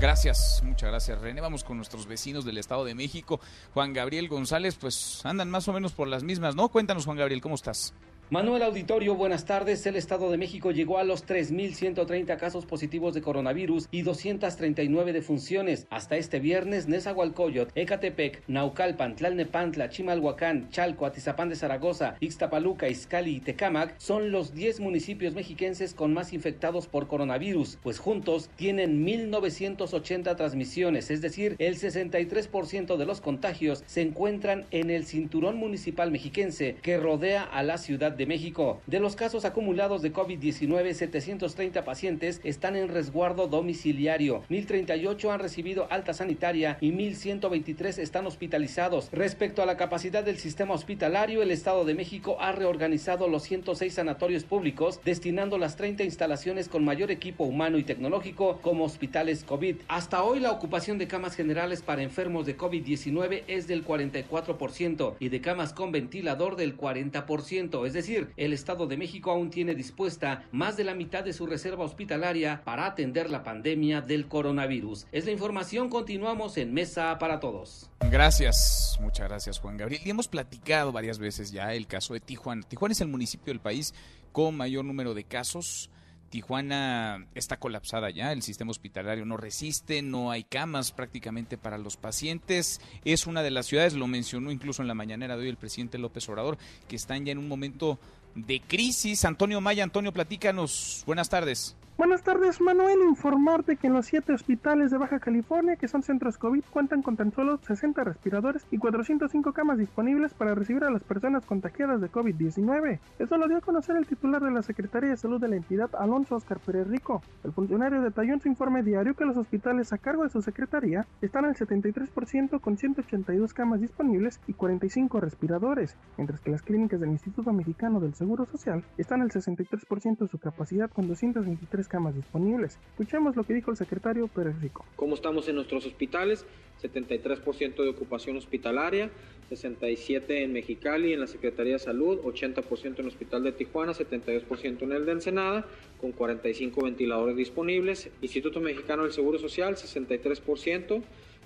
Gracias, 0.00 0.60
muchas 0.64 0.90
gracias 0.90 1.20
René. 1.20 1.40
Vamos 1.40 1.64
con 1.64 1.76
nuestros 1.76 2.06
vecinos 2.06 2.44
del 2.44 2.58
Estado 2.58 2.84
de 2.84 2.94
México. 2.94 3.40
Juan 3.72 3.92
Gabriel 3.92 4.28
González, 4.28 4.76
pues 4.78 5.24
andan 5.24 5.50
más 5.50 5.68
o 5.68 5.72
menos 5.72 5.92
por 5.92 6.08
las 6.08 6.22
mismas, 6.22 6.56
¿no? 6.56 6.68
Cuéntanos 6.68 7.04
Juan 7.04 7.16
Gabriel, 7.16 7.40
¿cómo 7.40 7.54
estás? 7.54 7.94
Manuel 8.30 8.62
Auditorio, 8.62 9.14
buenas 9.16 9.44
tardes. 9.44 9.84
El 9.84 9.96
Estado 9.96 10.30
de 10.30 10.38
México 10.38 10.70
llegó 10.70 10.96
a 10.96 11.04
los 11.04 11.26
3.130 11.26 12.38
casos 12.38 12.64
positivos 12.64 13.12
de 13.12 13.20
coronavirus 13.20 13.86
y 13.90 14.00
239 14.00 15.12
defunciones. 15.12 15.86
Hasta 15.90 16.16
este 16.16 16.40
viernes, 16.40 16.88
Nezahualcóyotl, 16.88 17.78
Ecatepec, 17.78 18.42
Naucalpan, 18.48 19.14
Tlalnepantla, 19.14 19.90
Chimalhuacán, 19.90 20.70
Chalco, 20.70 21.04
Atizapán 21.04 21.50
de 21.50 21.56
Zaragoza, 21.56 22.16
Ixtapaluca, 22.20 22.88
Izcali 22.88 23.36
y 23.36 23.40
Tecámac 23.40 23.94
son 23.98 24.30
los 24.30 24.54
10 24.54 24.80
municipios 24.80 25.34
mexiquenses 25.34 25.92
con 25.92 26.14
más 26.14 26.32
infectados 26.32 26.86
por 26.86 27.08
coronavirus, 27.08 27.78
pues 27.82 27.98
juntos 27.98 28.48
tienen 28.56 29.04
1.980 29.06 30.34
transmisiones, 30.34 31.10
es 31.10 31.20
decir, 31.20 31.56
el 31.58 31.76
63% 31.76 32.96
de 32.96 33.04
los 33.04 33.20
contagios 33.20 33.84
se 33.86 34.00
encuentran 34.00 34.64
en 34.70 34.88
el 34.88 35.04
cinturón 35.04 35.56
municipal 35.56 36.10
mexiquense 36.10 36.76
que 36.80 36.96
rodea 36.96 37.42
a 37.42 37.62
la 37.62 37.76
ciudad 37.76 38.13
de 38.16 38.26
México. 38.26 38.80
De 38.86 39.00
los 39.00 39.16
casos 39.16 39.44
acumulados 39.44 40.02
de 40.02 40.12
COVID-19, 40.12 40.92
730 40.92 41.84
pacientes 41.84 42.40
están 42.44 42.76
en 42.76 42.88
resguardo 42.88 43.48
domiciliario, 43.48 44.42
1038 44.48 45.32
han 45.32 45.40
recibido 45.40 45.86
alta 45.90 46.14
sanitaria 46.14 46.78
y 46.80 46.92
1123 46.92 47.98
están 47.98 48.26
hospitalizados. 48.26 49.08
Respecto 49.12 49.62
a 49.62 49.66
la 49.66 49.76
capacidad 49.76 50.24
del 50.24 50.38
sistema 50.38 50.74
hospitalario, 50.74 51.42
el 51.42 51.50
Estado 51.50 51.84
de 51.84 51.94
México 51.94 52.36
ha 52.40 52.52
reorganizado 52.52 53.28
los 53.28 53.42
106 53.42 53.94
sanatorios 53.94 54.44
públicos, 54.44 55.00
destinando 55.04 55.58
las 55.58 55.76
30 55.76 56.04
instalaciones 56.04 56.68
con 56.68 56.84
mayor 56.84 57.10
equipo 57.10 57.44
humano 57.44 57.78
y 57.78 57.84
tecnológico 57.84 58.58
como 58.62 58.84
hospitales 58.84 59.44
COVID. 59.44 59.76
Hasta 59.88 60.22
hoy 60.22 60.40
la 60.40 60.52
ocupación 60.52 60.98
de 60.98 61.08
camas 61.08 61.34
generales 61.34 61.82
para 61.82 62.02
enfermos 62.02 62.46
de 62.46 62.56
COVID-19 62.56 63.42
es 63.46 63.66
del 63.66 63.84
44% 63.84 65.14
y 65.18 65.28
de 65.28 65.40
camas 65.40 65.72
con 65.72 65.92
ventilador 65.92 66.56
del 66.56 66.76
40%, 66.76 67.86
es 67.86 67.92
decir, 67.92 68.03
decir, 68.06 68.32
el 68.36 68.52
Estado 68.52 68.86
de 68.86 68.96
México 68.96 69.30
aún 69.30 69.50
tiene 69.50 69.74
dispuesta 69.74 70.44
más 70.52 70.76
de 70.76 70.84
la 70.84 70.94
mitad 70.94 71.24
de 71.24 71.32
su 71.32 71.46
reserva 71.46 71.84
hospitalaria 71.84 72.62
para 72.64 72.86
atender 72.86 73.30
la 73.30 73.42
pandemia 73.42 74.00
del 74.00 74.28
coronavirus. 74.28 75.06
Es 75.10 75.24
la 75.24 75.32
información, 75.32 75.88
continuamos 75.88 76.56
en 76.58 76.74
Mesa 76.74 77.18
para 77.18 77.40
Todos. 77.40 77.90
Gracias, 78.10 78.98
muchas 79.00 79.28
gracias 79.28 79.58
Juan 79.58 79.76
Gabriel. 79.76 80.02
Y 80.04 80.10
hemos 80.10 80.28
platicado 80.28 80.92
varias 80.92 81.18
veces 81.18 81.50
ya 81.50 81.72
el 81.72 81.86
caso 81.86 82.14
de 82.14 82.20
Tijuana. 82.20 82.62
Tijuana 82.62 82.92
es 82.92 83.00
el 83.00 83.08
municipio 83.08 83.52
del 83.52 83.60
país 83.60 83.94
con 84.32 84.56
mayor 84.56 84.84
número 84.84 85.14
de 85.14 85.24
casos. 85.24 85.90
Tijuana 86.34 87.28
está 87.36 87.58
colapsada 87.58 88.10
ya, 88.10 88.32
el 88.32 88.42
sistema 88.42 88.72
hospitalario 88.72 89.24
no 89.24 89.36
resiste, 89.36 90.02
no 90.02 90.32
hay 90.32 90.42
camas 90.42 90.90
prácticamente 90.90 91.56
para 91.56 91.78
los 91.78 91.96
pacientes. 91.96 92.80
Es 93.04 93.28
una 93.28 93.44
de 93.44 93.52
las 93.52 93.66
ciudades, 93.66 93.92
lo 93.92 94.08
mencionó 94.08 94.50
incluso 94.50 94.82
en 94.82 94.88
la 94.88 94.94
mañanera 94.94 95.36
de 95.36 95.44
hoy 95.44 95.48
el 95.48 95.56
presidente 95.56 95.96
López 95.96 96.28
Obrador, 96.28 96.58
que 96.88 96.96
están 96.96 97.24
ya 97.24 97.30
en 97.30 97.38
un 97.38 97.46
momento 97.46 98.00
de 98.34 98.60
crisis. 98.60 99.24
Antonio 99.24 99.60
Maya, 99.60 99.84
Antonio, 99.84 100.10
platícanos. 100.12 101.04
Buenas 101.06 101.28
tardes. 101.28 101.76
Buenas 101.96 102.24
tardes, 102.24 102.60
Manuel. 102.60 102.98
Informarte 103.08 103.76
que 103.76 103.86
en 103.86 103.92
los 103.92 104.06
siete 104.06 104.32
hospitales 104.32 104.90
de 104.90 104.98
Baja 104.98 105.20
California, 105.20 105.76
que 105.76 105.86
son 105.86 106.02
centros 106.02 106.38
COVID, 106.38 106.64
cuentan 106.72 107.02
con 107.02 107.16
tan 107.16 107.30
solo 107.30 107.58
60 107.58 108.02
respiradores 108.02 108.66
y 108.72 108.78
405 108.78 109.52
camas 109.52 109.78
disponibles 109.78 110.34
para 110.34 110.56
recibir 110.56 110.82
a 110.82 110.90
las 110.90 111.04
personas 111.04 111.46
contagiadas 111.46 112.00
de 112.00 112.10
COVID-19. 112.10 112.98
Eso 113.20 113.36
lo 113.36 113.46
dio 113.46 113.58
a 113.58 113.60
conocer 113.60 113.96
el 113.96 114.08
titular 114.08 114.42
de 114.42 114.50
la 114.50 114.62
Secretaría 114.62 115.10
de 115.10 115.16
Salud 115.16 115.40
de 115.40 115.46
la 115.46 115.54
entidad, 115.54 115.88
Alonso 115.96 116.34
Oscar 116.34 116.58
Pérez 116.58 116.88
Rico. 116.88 117.22
El 117.44 117.52
funcionario 117.52 118.02
detalló 118.02 118.34
en 118.34 118.40
su 118.40 118.48
informe 118.48 118.82
diario 118.82 119.14
que 119.14 119.24
los 119.24 119.36
hospitales 119.36 119.92
a 119.92 119.98
cargo 119.98 120.24
de 120.24 120.30
su 120.30 120.42
secretaría 120.42 121.06
están 121.22 121.44
al 121.44 121.54
73% 121.54 122.60
con 122.60 122.76
182 122.76 123.54
camas 123.54 123.80
disponibles 123.80 124.40
y 124.48 124.54
45 124.54 125.20
respiradores, 125.20 125.96
mientras 126.16 126.40
que 126.40 126.50
las 126.50 126.62
clínicas 126.62 126.98
del 126.98 127.10
Instituto 127.10 127.52
Mexicano 127.52 128.00
del 128.00 128.14
Seguro 128.14 128.46
Social 128.46 128.82
están 128.98 129.22
al 129.22 129.30
63% 129.30 130.18
de 130.18 130.28
su 130.28 130.38
capacidad 130.38 130.90
con 130.90 131.06
223 131.06 131.83
camas 131.88 132.14
disponibles. 132.14 132.78
Escuchemos 132.90 133.36
lo 133.36 133.44
que 133.44 133.54
dijo 133.54 133.70
el 133.70 133.76
secretario 133.76 134.28
Pérez 134.28 134.60
Rico. 134.60 134.84
¿Cómo 134.96 135.14
estamos 135.14 135.48
en 135.48 135.56
nuestros 135.56 135.86
hospitales? 135.86 136.46
73% 136.82 137.82
de 137.82 137.88
ocupación 137.88 138.36
hospitalaria, 138.36 139.10
67% 139.50 140.24
en 140.28 140.52
Mexicali, 140.52 141.12
en 141.12 141.20
la 141.20 141.26
Secretaría 141.26 141.74
de 141.74 141.78
Salud, 141.78 142.20
80% 142.22 142.86
en 142.86 142.94
el 142.98 143.06
Hospital 143.08 143.44
de 143.44 143.52
Tijuana, 143.52 143.92
72% 143.92 144.82
en 144.82 144.92
el 144.92 145.06
de 145.06 145.12
Ensenada, 145.12 145.66
con 146.00 146.12
45 146.12 146.84
ventiladores 146.84 147.36
disponibles. 147.36 148.10
Instituto 148.22 148.60
Mexicano 148.60 149.04
del 149.04 149.12
Seguro 149.12 149.38
Social, 149.38 149.76
63%. 149.76 151.02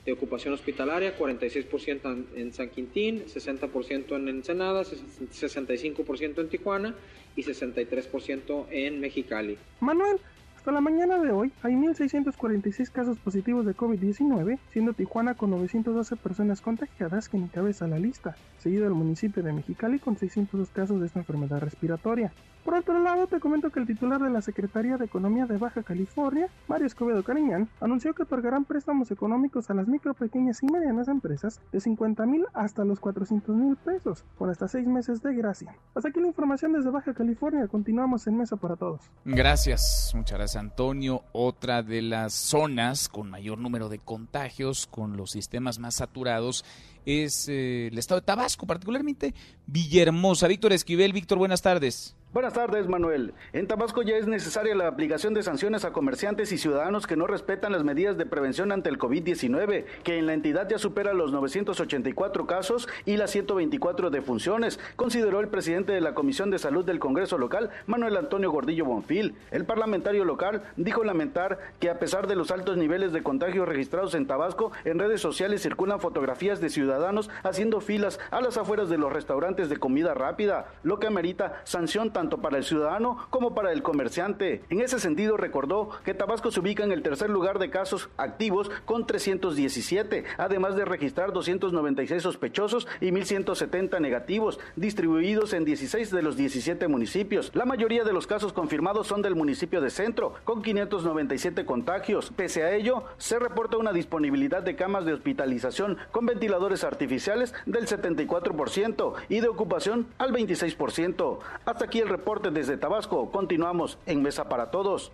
De 0.08 0.14
ocupación 0.14 0.54
hospitalaria, 0.54 1.18
46% 1.18 2.24
en 2.34 2.52
San 2.54 2.70
Quintín, 2.70 3.26
60% 3.26 4.16
en 4.16 4.28
Ensenada, 4.28 4.82
65% 4.82 6.40
en 6.40 6.48
Tijuana 6.48 6.94
y 7.36 7.42
63% 7.42 8.66
en 8.70 9.00
Mexicali. 9.00 9.58
Manuel, 9.80 10.18
hasta 10.56 10.72
la 10.72 10.80
mañana 10.80 11.18
de 11.18 11.30
hoy 11.30 11.52
hay 11.62 11.74
1.646 11.74 12.90
casos 12.90 13.18
positivos 13.18 13.66
de 13.66 13.76
COVID-19, 13.76 14.58
siendo 14.72 14.94
Tijuana 14.94 15.34
con 15.34 15.50
912 15.50 16.16
personas 16.16 16.62
contagiadas 16.62 17.28
quien 17.28 17.42
encabeza 17.42 17.86
la 17.86 17.98
lista, 17.98 18.34
seguido 18.60 18.84
del 18.84 18.94
municipio 18.94 19.42
de 19.42 19.52
Mexicali 19.52 19.98
con 19.98 20.16
602 20.16 20.70
casos 20.70 21.00
de 21.00 21.06
esta 21.06 21.18
enfermedad 21.18 21.60
respiratoria. 21.60 22.32
Por 22.68 22.76
otro 22.76 23.02
lado, 23.02 23.26
te 23.26 23.40
comento 23.40 23.70
que 23.70 23.80
el 23.80 23.86
titular 23.86 24.20
de 24.20 24.28
la 24.28 24.42
Secretaría 24.42 24.98
de 24.98 25.06
Economía 25.06 25.46
de 25.46 25.56
Baja 25.56 25.82
California, 25.82 26.50
Mario 26.66 26.86
Escobedo 26.86 27.24
Cariñán, 27.24 27.70
anunció 27.80 28.12
que 28.12 28.24
otorgarán 28.24 28.66
préstamos 28.66 29.10
económicos 29.10 29.70
a 29.70 29.74
las 29.74 29.88
micro, 29.88 30.12
pequeñas 30.12 30.62
y 30.62 30.66
medianas 30.66 31.08
empresas 31.08 31.62
de 31.72 31.80
50 31.80 32.26
mil 32.26 32.44
hasta 32.52 32.84
los 32.84 33.00
400 33.00 33.56
mil 33.56 33.76
pesos, 33.76 34.22
por 34.36 34.50
hasta 34.50 34.68
seis 34.68 34.86
meses 34.86 35.22
de 35.22 35.34
gracia. 35.34 35.74
Hasta 35.94 36.10
aquí 36.10 36.20
la 36.20 36.26
información 36.26 36.74
desde 36.74 36.90
Baja 36.90 37.14
California. 37.14 37.66
Continuamos 37.68 38.26
en 38.26 38.36
Mesa 38.36 38.56
para 38.56 38.76
Todos. 38.76 39.00
Gracias, 39.24 40.12
muchas 40.14 40.36
gracias 40.36 40.62
Antonio. 40.62 41.22
Otra 41.32 41.82
de 41.82 42.02
las 42.02 42.34
zonas 42.34 43.08
con 43.08 43.30
mayor 43.30 43.56
número 43.56 43.88
de 43.88 43.98
contagios, 43.98 44.86
con 44.86 45.16
los 45.16 45.30
sistemas 45.30 45.78
más 45.78 45.94
saturados, 45.94 46.66
es 47.06 47.48
eh, 47.48 47.86
el 47.86 47.96
estado 47.96 48.20
de 48.20 48.26
Tabasco, 48.26 48.66
particularmente 48.66 49.34
Villahermosa. 49.66 50.46
Víctor 50.48 50.74
Esquivel, 50.74 51.14
Víctor, 51.14 51.38
buenas 51.38 51.62
tardes. 51.62 52.14
Buenas 52.30 52.52
tardes, 52.52 52.86
Manuel. 52.88 53.32
En 53.54 53.66
Tabasco 53.66 54.02
ya 54.02 54.18
es 54.18 54.26
necesaria 54.26 54.74
la 54.74 54.86
aplicación 54.86 55.32
de 55.32 55.42
sanciones 55.42 55.86
a 55.86 55.94
comerciantes 55.94 56.52
y 56.52 56.58
ciudadanos 56.58 57.06
que 57.06 57.16
no 57.16 57.26
respetan 57.26 57.72
las 57.72 57.84
medidas 57.84 58.18
de 58.18 58.26
prevención 58.26 58.70
ante 58.70 58.90
el 58.90 58.98
COVID-19, 58.98 59.86
que 60.04 60.18
en 60.18 60.26
la 60.26 60.34
entidad 60.34 60.68
ya 60.68 60.76
supera 60.76 61.14
los 61.14 61.32
984 61.32 62.46
casos 62.46 62.86
y 63.06 63.16
las 63.16 63.30
124 63.30 64.10
defunciones, 64.10 64.78
consideró 64.96 65.40
el 65.40 65.48
presidente 65.48 65.92
de 65.94 66.02
la 66.02 66.12
Comisión 66.12 66.50
de 66.50 66.58
Salud 66.58 66.84
del 66.84 66.98
Congreso 66.98 67.38
local, 67.38 67.70
Manuel 67.86 68.18
Antonio 68.18 68.50
Gordillo 68.50 68.84
Bonfil. 68.84 69.34
El 69.50 69.64
parlamentario 69.64 70.26
local 70.26 70.64
dijo 70.76 71.04
lamentar 71.04 71.58
que 71.80 71.88
a 71.88 71.98
pesar 71.98 72.26
de 72.26 72.36
los 72.36 72.50
altos 72.50 72.76
niveles 72.76 73.14
de 73.14 73.22
contagio 73.22 73.64
registrados 73.64 74.14
en 74.14 74.26
Tabasco, 74.26 74.70
en 74.84 74.98
redes 74.98 75.22
sociales 75.22 75.62
circulan 75.62 75.98
fotografías 75.98 76.60
de 76.60 76.68
ciudadanos 76.68 77.30
haciendo 77.42 77.80
filas 77.80 78.20
a 78.30 78.42
las 78.42 78.58
afueras 78.58 78.90
de 78.90 78.98
los 78.98 79.14
restaurantes 79.14 79.70
de 79.70 79.78
comida 79.78 80.12
rápida, 80.12 80.66
lo 80.82 80.98
que 80.98 81.06
amerita 81.06 81.62
sanción 81.64 82.12
tanto 82.18 82.38
para 82.38 82.58
el 82.58 82.64
ciudadano 82.64 83.16
como 83.30 83.54
para 83.54 83.70
el 83.70 83.84
comerciante. 83.84 84.64
En 84.70 84.80
ese 84.80 84.98
sentido, 84.98 85.36
recordó 85.36 85.90
que 86.04 86.14
Tabasco 86.14 86.50
se 86.50 86.58
ubica 86.58 86.82
en 86.82 86.90
el 86.90 87.04
tercer 87.04 87.30
lugar 87.30 87.60
de 87.60 87.70
casos 87.70 88.08
activos 88.16 88.72
con 88.86 89.06
317, 89.06 90.24
además 90.36 90.74
de 90.74 90.84
registrar 90.84 91.32
296 91.32 92.20
sospechosos 92.20 92.88
y 93.00 93.12
1.170 93.12 94.00
negativos, 94.00 94.58
distribuidos 94.74 95.52
en 95.52 95.64
16 95.64 96.10
de 96.10 96.22
los 96.22 96.36
17 96.36 96.88
municipios. 96.88 97.52
La 97.54 97.64
mayoría 97.64 98.02
de 98.02 98.12
los 98.12 98.26
casos 98.26 98.52
confirmados 98.52 99.06
son 99.06 99.22
del 99.22 99.36
municipio 99.36 99.80
de 99.80 99.90
Centro, 99.90 100.34
con 100.42 100.60
597 100.60 101.64
contagios. 101.64 102.32
Pese 102.34 102.64
a 102.64 102.74
ello, 102.74 103.04
se 103.18 103.38
reporta 103.38 103.76
una 103.76 103.92
disponibilidad 103.92 104.64
de 104.64 104.74
camas 104.74 105.04
de 105.04 105.12
hospitalización 105.12 105.98
con 106.10 106.26
ventiladores 106.26 106.82
artificiales 106.82 107.54
del 107.64 107.86
74% 107.86 109.12
y 109.28 109.38
de 109.38 109.46
ocupación 109.46 110.08
al 110.18 110.32
26%. 110.32 111.38
Hasta 111.64 111.84
aquí 111.84 112.00
el 112.00 112.07
reporte 112.08 112.50
desde 112.50 112.76
Tabasco. 112.76 113.30
Continuamos 113.30 113.98
en 114.06 114.22
Mesa 114.22 114.48
para 114.48 114.70
Todos. 114.70 115.12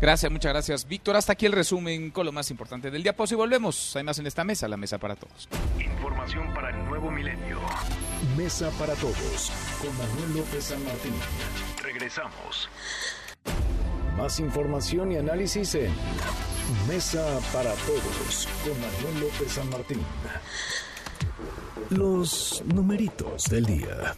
Gracias, 0.00 0.30
muchas 0.30 0.52
gracias, 0.52 0.88
Víctor. 0.88 1.16
Hasta 1.16 1.32
aquí 1.32 1.46
el 1.46 1.52
resumen 1.52 2.10
con 2.10 2.26
lo 2.26 2.32
más 2.32 2.50
importante 2.50 2.90
del 2.90 3.02
día. 3.02 3.14
Pues 3.16 3.32
y 3.32 3.34
volvemos. 3.34 3.94
Hay 3.96 4.04
más 4.04 4.18
en 4.18 4.26
esta 4.26 4.44
mesa, 4.44 4.68
la 4.68 4.76
mesa 4.76 4.98
para 4.98 5.16
todos. 5.16 5.48
Información 5.78 6.52
para 6.52 6.70
el 6.70 6.84
nuevo 6.84 7.10
milenio. 7.10 7.58
Mesa 8.36 8.70
para 8.78 8.94
todos 8.94 9.52
con 9.80 9.96
Manuel 9.96 10.38
López 10.38 10.64
San 10.64 10.84
Martín. 10.84 11.14
Regresamos. 11.82 12.68
Más 14.16 14.38
información 14.40 15.12
y 15.12 15.16
análisis 15.16 15.74
en 15.74 15.92
Mesa 16.88 17.40
para 17.52 17.72
todos 17.72 18.48
con 18.62 18.72
Manuel 18.80 19.20
López 19.20 19.52
San 19.52 19.70
Martín. 19.70 20.00
Los 21.90 22.64
numeritos 22.74 23.44
del 23.50 23.66
día. 23.66 24.14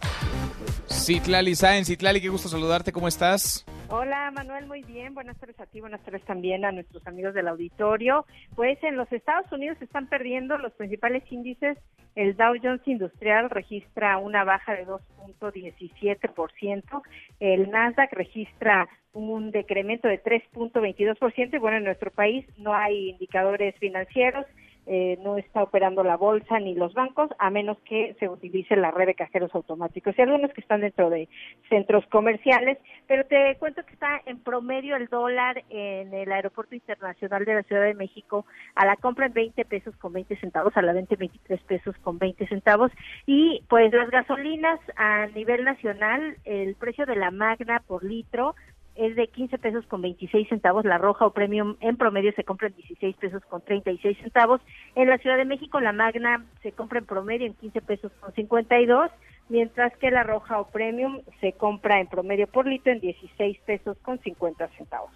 Citlali 0.89 1.55
Sáenz, 1.55 1.89
Citlali, 1.89 2.21
qué 2.21 2.29
gusto 2.29 2.49
saludarte, 2.49 2.93
¿cómo 2.93 3.09
estás? 3.09 3.65
Hola 3.89 4.31
Manuel, 4.33 4.67
muy 4.67 4.83
bien. 4.83 5.15
Buenas 5.15 5.39
tardes 5.39 5.59
a 5.61 5.67
ti, 5.67 5.81
buenas 5.81 6.03
tardes 6.03 6.25
también 6.25 6.65
a 6.65 6.73
nuestros 6.73 7.07
amigos 7.07 7.35
del 7.35 7.47
auditorio. 7.49 8.27
Pues 8.55 8.83
en 8.83 8.97
los 8.97 9.13
Estados 9.13 9.51
Unidos 9.53 9.79
se 9.79 9.85
están 9.85 10.09
perdiendo 10.09 10.59
los 10.59 10.73
principales 10.73 11.23
índices. 11.31 11.79
El 12.15 12.37
Dow 12.37 12.55
Jones 12.63 12.83
Industrial 12.87 13.49
registra 13.49 14.19
una 14.19 14.45
baja 14.45 14.75
de 14.75 14.87
2.17%. 14.87 17.03
El 17.41 17.71
Nasdaq 17.71 18.13
registra 18.13 18.87
un 19.13 19.51
decremento 19.51 20.09
de 20.09 20.23
3.22%. 20.23 21.55
Y 21.55 21.59
bueno, 21.59 21.77
en 21.77 21.85
nuestro 21.85 22.11
país 22.11 22.45
no 22.59 22.75
hay 22.75 23.11
indicadores 23.11 23.77
financieros. 23.79 24.47
Eh, 24.87 25.19
no 25.23 25.37
está 25.37 25.65
operando 25.65 26.05
la 26.05 26.17
bolsa 26.17 26.61
ni 26.61 26.75
los 26.75 26.95
bancos, 26.95 27.31
a 27.39 27.51
menos 27.51 27.77
que 27.81 28.15
se 28.21 28.29
utilice 28.29 28.77
la 28.77 28.93
red 28.93 29.07
de 29.07 29.15
cajeros 29.15 29.53
automáticos. 29.55 30.17
Y 30.17 30.23
algunos 30.23 30.53
que 30.53 30.61
están 30.61 30.81
dentro 30.81 31.11
de 31.11 31.29
centros 31.69 32.07
comerciales, 32.07 32.79
pero 33.09 33.25
te 33.27 33.57
cuento 33.59 33.85
que 33.85 33.93
está 33.93 34.21
en 34.27 34.39
promedio 34.39 34.97
el 34.97 35.09
dólar 35.09 35.65
en 35.71 36.15
el 36.15 36.31
Aeropuerto 36.31 36.75
Internacional 36.75 37.45
de 37.45 37.55
la 37.55 37.63
Ciudad 37.65 37.83
de 37.83 37.95
México 37.95 38.47
a 38.75 38.87
la 38.87 38.97
compra 38.97 39.27
en 39.27 39.33
20 39.33 39.65
pesos 39.65 39.97
con 39.97 40.13
20 40.13 40.37
centavos, 40.37 40.77
a 40.77 40.83
la 40.83 40.93
venta 40.93 41.15
en 41.15 41.21
23 41.21 41.61
pesos 41.63 41.97
con 42.03 42.19
20 42.19 42.47
centavos. 42.47 42.93
Y 43.27 43.65
pues 43.69 43.93
las 43.93 44.11
gasolinas 44.11 44.79
a 44.97 45.27
nivel 45.27 45.65
nacional, 45.65 46.37
el 46.45 46.77
precio 46.77 47.07
de 47.07 47.17
la 47.17 47.31
magna 47.31 47.83
por 47.87 48.05
litro 48.05 48.55
es 48.97 49.17
de 49.17 49.29
15 49.29 49.59
pesos 49.59 49.87
con 49.87 50.03
26 50.03 50.49
centavos, 50.49 50.85
la 50.85 50.99
roja 50.99 51.27
o 51.27 51.33
premium 51.33 51.77
en 51.81 51.97
promedio 51.97 52.33
se 52.35 52.45
compra 52.45 52.69
en 52.69 52.77
16 52.77 53.17
pesos 53.17 53.43
con 53.45 53.63
36 53.63 54.19
centavos. 54.19 54.61
En 54.95 55.09
la 55.09 55.19
Ciudad 55.19 55.37
de 55.37 55.45
México 55.45 55.81
la 55.81 55.93
magna 55.93 56.45
se 56.63 56.73
compra 56.73 56.99
en 56.99 57.07
promedio 57.07 57.47
en 57.47 57.55
15 57.55 57.81
pesos 57.83 58.13
con 58.21 58.33
52, 58.35 59.11
mientras 59.49 59.97
que 59.99 60.11
la 60.11 60.23
roja 60.23 60.61
o 60.61 60.69
premium 60.69 61.21
se 61.41 61.53
compra 61.53 62.01
en 62.01 62.07
promedio 62.07 62.47
por 62.47 62.67
litro 62.67 62.93
en 62.93 63.01
16 63.01 63.59
pesos 63.67 63.97
con 64.03 64.19
50 64.21 64.69
centavos. 64.77 65.11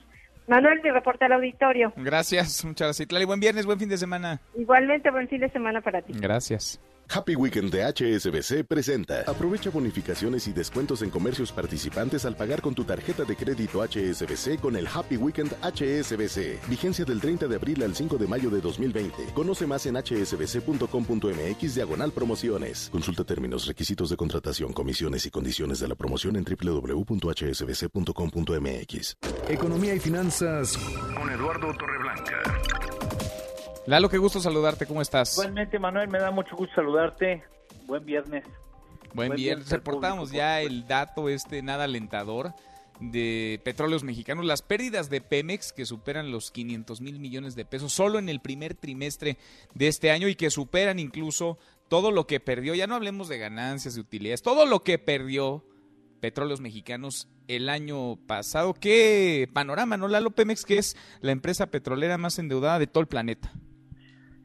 Manuel, 0.47 0.81
mi 0.83 0.91
reporte 0.91 1.24
al 1.24 1.33
auditorio. 1.33 1.93
Gracias, 1.97 2.64
muchas 2.64 2.89
gracias. 2.89 3.09
Claro, 3.09 3.26
buen 3.26 3.41
viernes, 3.41 3.66
buen 3.66 3.78
fin 3.78 3.89
de 3.89 3.97
semana. 3.97 4.41
Igualmente, 4.57 5.11
buen 5.11 5.28
fin 5.28 5.41
de 5.41 5.49
semana 5.51 5.81
para 5.81 6.03
ti. 6.03 6.12
Gracias. 6.16 6.81
Happy 7.13 7.35
Weekend 7.35 7.73
de 7.73 7.83
HSBC 7.83 8.63
presenta. 8.65 9.25
Aprovecha 9.27 9.71
bonificaciones 9.71 10.47
y 10.47 10.53
descuentos 10.53 11.03
en 11.03 11.11
comercios 11.11 11.51
participantes 11.51 12.25
al 12.25 12.37
pagar 12.37 12.63
con 12.63 12.73
tu 12.73 12.85
tarjeta 12.85 13.25
de 13.25 13.35
crédito 13.35 13.83
HSBC 13.83 14.61
con 14.61 14.77
el 14.77 14.87
Happy 14.87 15.17
Weekend 15.17 15.53
HSBC. 15.61 16.69
Vigencia 16.69 17.05
del 17.05 17.21
30 17.21 17.49
de 17.49 17.57
abril 17.57 17.83
al 17.83 17.97
5 17.97 18.17
de 18.17 18.29
mayo 18.29 18.49
de 18.49 18.61
2020. 18.61 19.33
Conoce 19.35 19.67
más 19.67 19.87
en 19.87 19.97
hsbc.com.mx 19.97 21.75
diagonal 21.75 22.13
promociones. 22.13 22.89
Consulta 22.93 23.25
términos, 23.25 23.67
requisitos 23.67 24.11
de 24.11 24.17
contratación, 24.17 24.73
comisiones 24.73 25.27
y 25.27 25.31
condiciones 25.31 25.81
de 25.81 25.89
la 25.89 25.97
promoción 25.97 26.37
en 26.37 26.45
www.hsbc.com.mx. 26.45 29.17
Economía 29.49 29.97
y 29.97 29.99
finanzas 29.99 30.79
con 31.17 31.29
Eduardo 31.29 31.75
Torreblanca. 31.75 32.70
Lalo, 33.87 34.09
qué 34.09 34.18
gusto 34.18 34.41
saludarte, 34.41 34.87
¿cómo 34.87 35.03
estás? 35.03 35.35
Igualmente, 35.35 35.78
Manuel, 35.78 36.09
me 36.09 36.18
da 36.18 36.31
mucho 36.31 36.55
gusto 36.57 36.74
saludarte. 36.74 37.43
Buen 37.87 38.05
viernes. 38.05 38.45
Buen, 39.14 39.35
viernes. 39.35 39.70
Reportamos 39.70 40.31
ya 40.31 40.61
el 40.61 40.87
dato 40.87 41.28
este 41.28 41.62
nada 41.62 41.85
alentador 41.85 42.53
de 43.01 43.61
petróleos 43.64 44.05
mexicanos, 44.05 44.45
las 44.45 44.62
pérdidas 44.62 45.09
de 45.09 45.22
Pemex 45.22 45.72
que 45.72 45.87
superan 45.87 46.31
los 46.31 46.51
500 46.51 47.01
mil 47.01 47.18
millones 47.18 47.55
de 47.55 47.64
pesos 47.64 47.93
solo 47.93 48.18
en 48.18 48.28
el 48.28 48.41
primer 48.41 48.74
trimestre 48.74 49.39
de 49.74 49.89
este 49.89 50.11
año 50.11 50.28
y 50.28 50.35
que 50.35 50.51
superan 50.51 50.99
incluso 50.99 51.59
todo 51.89 52.12
lo 52.12 52.26
que 52.26 52.39
perdió, 52.39 52.74
ya 52.74 52.87
no 52.87 52.95
hablemos 52.95 53.28
de 53.28 53.39
ganancias, 53.39 53.95
de 53.95 54.03
utilidades, 54.03 54.43
todo 54.43 54.66
lo 54.66 54.85
que 54.85 54.99
perdió 54.99 55.64
petróleos 56.20 56.61
mexicanos 56.61 57.26
el 57.49 57.68
año 57.68 58.16
pasado. 58.26 58.74
Qué 58.74 59.49
panorama, 59.53 59.97
¿no? 59.97 60.07
Lalo 60.07 60.31
Pemex, 60.31 60.64
que 60.64 60.78
es 60.78 60.97
la 61.20 61.33
empresa 61.33 61.66
petrolera 61.70 62.18
más 62.18 62.39
endeudada 62.39 62.78
de 62.78 62.87
todo 62.87 63.01
el 63.01 63.09
planeta. 63.09 63.51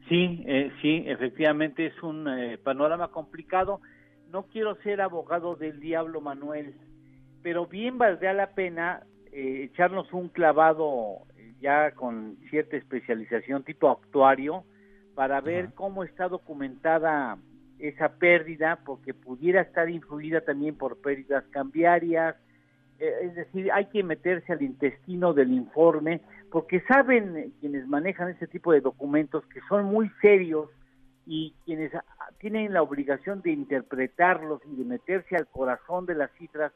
Sí, 0.08 0.44
eh, 0.46 0.70
sí, 0.80 1.04
efectivamente 1.06 1.86
es 1.86 2.02
un 2.02 2.28
eh, 2.28 2.58
panorama 2.58 3.08
complicado. 3.08 3.80
No 4.30 4.44
quiero 4.44 4.76
ser 4.82 5.00
abogado 5.00 5.56
del 5.56 5.80
diablo, 5.80 6.20
Manuel, 6.20 6.74
pero 7.42 7.66
bien 7.66 7.98
valdría 7.98 8.32
la 8.32 8.50
pena 8.50 9.02
eh, 9.32 9.64
echarnos 9.64 10.12
un 10.12 10.28
clavado 10.28 11.22
ya 11.60 11.92
con 11.92 12.36
cierta 12.50 12.76
especialización 12.76 13.64
tipo 13.64 13.90
actuario 13.90 14.64
para 15.14 15.40
ver 15.40 15.72
cómo 15.74 16.04
está 16.04 16.28
documentada 16.28 17.38
esa 17.78 18.10
pérdida, 18.18 18.80
porque 18.84 19.14
pudiera 19.14 19.62
estar 19.62 19.88
influida 19.88 20.42
también 20.42 20.76
por 20.76 21.00
pérdidas 21.00 21.44
cambiarias, 21.50 22.36
eh, 22.98 23.12
es 23.22 23.34
decir, 23.34 23.70
hay 23.72 23.86
que 23.86 24.02
meterse 24.02 24.52
al 24.52 24.62
intestino 24.62 25.34
del 25.34 25.52
informe, 25.52 26.20
porque 26.56 26.80
saben 26.88 27.52
quienes 27.60 27.86
manejan 27.86 28.30
ese 28.30 28.46
tipo 28.46 28.72
de 28.72 28.80
documentos 28.80 29.44
que 29.48 29.60
son 29.68 29.84
muy 29.84 30.10
serios 30.22 30.70
y 31.26 31.54
quienes 31.66 31.92
tienen 32.38 32.72
la 32.72 32.80
obligación 32.80 33.42
de 33.42 33.50
interpretarlos 33.50 34.62
y 34.64 34.74
de 34.74 34.84
meterse 34.86 35.36
al 35.36 35.46
corazón 35.48 36.06
de 36.06 36.14
las 36.14 36.30
cifras, 36.38 36.72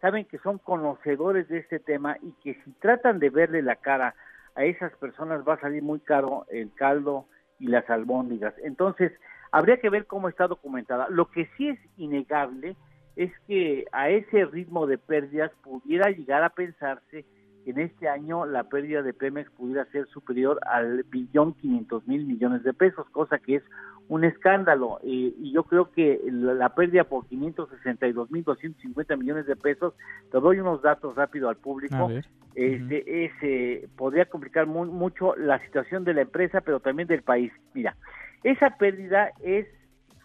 saben 0.00 0.24
que 0.24 0.38
son 0.38 0.58
conocedores 0.58 1.46
de 1.46 1.58
este 1.58 1.78
tema 1.78 2.16
y 2.22 2.32
que 2.42 2.60
si 2.64 2.72
tratan 2.80 3.20
de 3.20 3.30
verle 3.30 3.62
la 3.62 3.76
cara 3.76 4.16
a 4.56 4.64
esas 4.64 4.92
personas 4.96 5.46
va 5.46 5.54
a 5.54 5.60
salir 5.60 5.84
muy 5.84 6.00
caro 6.00 6.44
el 6.50 6.74
caldo 6.74 7.26
y 7.60 7.68
las 7.68 7.88
albóndigas. 7.88 8.54
Entonces, 8.64 9.12
habría 9.52 9.76
que 9.76 9.90
ver 9.90 10.06
cómo 10.06 10.28
está 10.28 10.48
documentada. 10.48 11.06
Lo 11.08 11.30
que 11.30 11.48
sí 11.56 11.68
es 11.68 11.78
innegable 11.96 12.74
es 13.14 13.30
que 13.46 13.84
a 13.92 14.10
ese 14.10 14.44
ritmo 14.46 14.88
de 14.88 14.98
pérdidas 14.98 15.52
pudiera 15.62 16.10
llegar 16.10 16.42
a 16.42 16.50
pensarse 16.50 17.24
que 17.64 17.70
en 17.70 17.80
este 17.80 18.08
año 18.08 18.46
la 18.46 18.64
pérdida 18.64 19.02
de 19.02 19.12
Pemex 19.12 19.50
pudiera 19.50 19.84
ser 19.86 20.06
superior 20.08 20.60
al 20.66 21.04
billón 21.04 21.54
quinientos 21.54 22.06
mil 22.06 22.24
millones 22.24 22.62
de 22.62 22.72
pesos, 22.72 23.08
cosa 23.10 23.38
que 23.38 23.56
es 23.56 23.62
un 24.08 24.24
escándalo. 24.24 24.98
y 25.02 25.52
yo 25.52 25.62
creo 25.62 25.92
que 25.92 26.20
la, 26.30 26.74
pérdida 26.74 27.04
por 27.04 27.26
562 27.26 28.30
mil 28.30 28.42
250 28.42 29.16
millones 29.16 29.46
de 29.46 29.56
pesos, 29.56 29.94
te 30.32 30.40
doy 30.40 30.58
unos 30.58 30.82
datos 30.82 31.14
rápido 31.14 31.48
al 31.48 31.56
público, 31.56 32.10
este, 32.54 33.30
eh, 33.42 33.88
podría 33.96 34.26
complicar 34.26 34.66
mucho 34.66 35.36
la 35.36 35.58
situación 35.64 36.04
de 36.04 36.14
la 36.14 36.22
empresa, 36.22 36.60
pero 36.60 36.80
también 36.80 37.06
del 37.06 37.22
país. 37.22 37.52
Mira, 37.72 37.96
esa 38.42 38.76
pérdida 38.78 39.30
es 39.42 39.66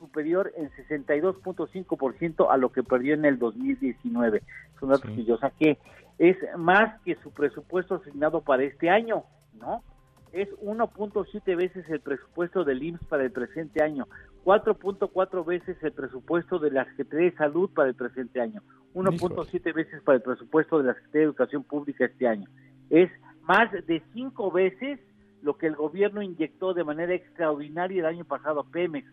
superior 0.05 0.53
en 0.55 0.69
62.5% 0.71 2.47
a 2.49 2.57
lo 2.57 2.71
que 2.71 2.83
perdió 2.83 3.15
en 3.15 3.25
el 3.25 3.39
2019. 3.39 4.41
Son 4.79 4.89
datos 4.89 5.11
que 5.11 5.25
yo 5.25 5.37
saqué. 5.37 5.77
Es 6.17 6.37
más 6.57 7.01
que 7.01 7.15
su 7.15 7.31
presupuesto 7.31 7.95
asignado 7.95 8.41
para 8.41 8.63
este 8.63 8.89
año, 8.89 9.23
¿no? 9.59 9.83
Es 10.31 10.49
1.7 10.61 11.55
veces 11.55 11.89
el 11.89 12.01
presupuesto 12.01 12.63
del 12.63 12.83
IMSS 12.83 13.05
para 13.05 13.23
el 13.23 13.31
presente 13.31 13.81
año, 13.81 14.07
4.4 14.43 15.45
veces 15.45 15.77
el 15.81 15.93
presupuesto 15.93 16.59
de 16.59 16.71
la 16.71 16.85
Secretaría 16.85 17.31
de 17.31 17.37
Salud 17.37 17.69
para 17.73 17.89
el 17.89 17.95
presente 17.95 18.41
año, 18.41 18.61
1.7 18.93 19.73
veces 19.73 20.01
para 20.03 20.17
el 20.17 20.21
presupuesto 20.21 20.79
de 20.79 20.85
la 20.85 20.93
Secretaría 20.93 21.21
de 21.21 21.25
Educación 21.25 21.63
Pública 21.63 22.05
este 22.05 22.27
año. 22.27 22.49
Es 22.89 23.09
más 23.41 23.71
de 23.71 24.03
cinco 24.13 24.51
veces 24.51 24.99
lo 25.45 25.57
que 25.57 25.67
el 25.67 25.75
gobierno 25.75 26.23
inyectó 26.23 26.73
de 26.73 26.83
manera 26.83 27.13
extraordinaria 27.13 27.99
el 27.99 28.07
año 28.07 28.25
pasado 28.25 28.61
a 28.61 28.69
Pemex. 28.69 29.07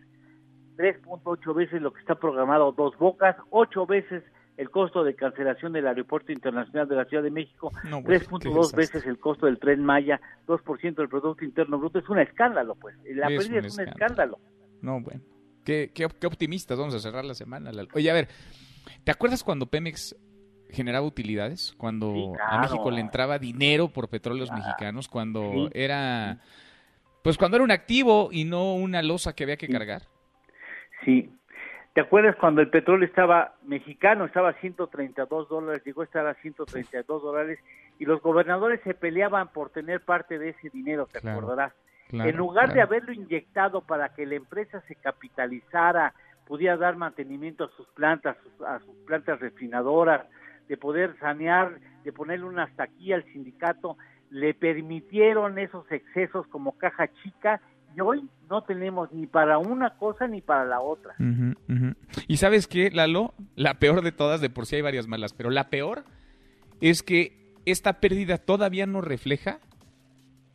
3.8 0.75 1.55
veces 1.55 1.81
lo 1.81 1.93
que 1.93 2.01
está 2.01 2.15
programado 2.15 2.71
Dos 2.71 2.97
Bocas, 2.97 3.35
8 3.49 3.85
veces 3.85 4.23
el 4.57 4.69
costo 4.69 5.03
de 5.03 5.15
cancelación 5.15 5.73
del 5.73 5.87
Aeropuerto 5.87 6.31
Internacional 6.31 6.87
de 6.87 6.95
la 6.95 7.05
Ciudad 7.05 7.23
de 7.23 7.31
México, 7.31 7.71
3.2 7.85 8.75
veces 8.75 9.05
el 9.05 9.19
costo 9.19 9.47
del 9.47 9.59
Tren 9.59 9.83
Maya, 9.83 10.21
2% 10.47 10.95
del 10.95 11.09
Producto 11.09 11.43
Interno 11.43 11.79
Bruto. 11.79 11.99
Es 11.99 12.09
un 12.09 12.19
escándalo, 12.19 12.75
pues. 12.75 12.95
La 13.05 13.27
pérdida 13.27 13.59
es 13.59 13.77
un 13.77 13.87
escándalo. 13.87 14.39
No, 14.81 15.01
bueno. 15.01 15.21
Qué, 15.63 15.91
qué, 15.93 16.05
optimistas 16.05 16.77
vamos 16.77 16.93
a 16.93 16.99
cerrar 16.99 17.23
la 17.23 17.33
semana. 17.33 17.71
Oye, 17.93 18.11
a 18.11 18.13
ver, 18.13 18.27
¿te 19.03 19.11
acuerdas 19.11 19.43
cuando 19.43 19.67
Pemex 19.67 20.15
generaba 20.69 21.05
utilidades? 21.05 21.73
Cuando 21.77 22.33
a 22.45 22.59
México 22.59 22.91
le 22.91 22.99
entraba 22.99 23.39
dinero 23.39 23.87
por 23.87 24.09
petróleos 24.09 24.51
mexicanos, 24.51 25.07
cuando 25.07 25.69
era... 25.73 26.41
Pues 27.23 27.37
cuando 27.37 27.55
era 27.55 27.63
un 27.63 27.71
activo 27.71 28.27
y 28.33 28.43
no 28.43 28.75
una 28.75 29.01
losa 29.01 29.33
que 29.33 29.43
había 29.43 29.55
que 29.55 29.69
cargar. 29.69 30.12
Sí. 31.05 31.29
¿Te 31.93 32.01
acuerdas 32.01 32.35
cuando 32.37 32.61
el 32.61 32.69
petróleo 32.69 33.07
estaba 33.07 33.53
mexicano, 33.63 34.25
estaba 34.25 34.49
a 34.49 34.53
132 34.53 35.47
dólares, 35.47 35.83
llegó 35.85 36.01
a 36.01 36.05
estar 36.05 36.25
a 36.25 36.33
132 36.35 37.21
dólares 37.21 37.59
y 37.99 38.05
los 38.05 38.19
gobernadores 38.21 38.81
se 38.83 38.95
peleaban 38.95 39.49
por 39.49 39.69
tener 39.69 40.01
parte 40.01 40.39
de 40.39 40.49
ese 40.49 40.69
dinero, 40.71 41.07
te 41.11 41.19
acordarás? 41.19 41.73
en 42.11 42.37
lugar 42.37 42.73
de 42.73 42.81
haberlo 42.81 43.11
inyectado 43.11 43.81
para 43.81 44.09
que 44.09 44.27
la 44.27 44.35
empresa 44.35 44.81
se 44.87 44.95
capitalizara, 44.95 46.13
pudiera 46.45 46.77
dar 46.77 46.95
mantenimiento 46.95 47.63
a 47.63 47.69
sus 47.69 47.87
plantas, 47.87 48.37
a 48.67 48.79
sus 48.79 48.95
plantas 49.07 49.39
refinadoras, 49.39 50.27
de 50.67 50.77
poder 50.77 51.17
sanear, 51.19 51.79
de 52.03 52.13
ponerle 52.13 52.45
una 52.45 52.63
hasta 52.63 52.83
aquí 52.83 53.13
al 53.13 53.23
sindicato, 53.25 53.97
le 54.29 54.53
permitieron 54.53 55.57
esos 55.57 55.91
excesos 55.91 56.45
como 56.47 56.77
caja 56.77 57.07
chica 57.23 57.61
y 57.95 58.01
hoy 58.01 58.27
no 58.49 58.63
tenemos 58.63 59.11
ni 59.11 59.27
para 59.27 59.57
una 59.57 59.97
cosa 59.97 60.27
ni 60.27 60.41
para 60.41 60.65
la 60.65 60.81
otra. 60.81 61.15
Y 62.27 62.37
sabes 62.37 62.67
qué, 62.67 62.91
Lalo, 62.91 63.33
la 63.55 63.75
peor 63.79 64.01
de 64.01 64.11
todas, 64.11 64.41
de 64.41 64.49
por 64.49 64.65
sí 64.65 64.75
hay 64.75 64.81
varias 64.81 65.07
malas, 65.07 65.33
pero 65.33 65.49
la 65.49 65.69
peor 65.69 66.03
es 66.81 67.03
que 67.03 67.53
esta 67.65 67.99
pérdida 67.99 68.37
todavía 68.37 68.85
no 68.85 69.01
refleja 69.01 69.59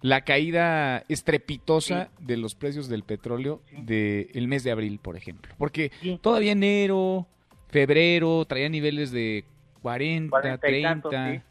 la 0.01 0.21
caída 0.23 1.05
estrepitosa 1.09 2.11
de 2.21 2.37
los 2.37 2.55
precios 2.55 2.89
del 2.89 3.03
petróleo 3.03 3.63
del 3.83 4.49
mes 4.49 4.63
de 4.63 4.71
abril, 4.71 5.01
por 5.01 5.17
ejemplo. 5.17 5.55
Porque 5.59 5.91
todavía 6.21 6.53
enero, 6.53 7.27
febrero, 7.69 8.45
traía 8.45 8.69
niveles 8.69 9.11
de 9.11 9.45
40, 9.83 10.59
30. 10.59 11.45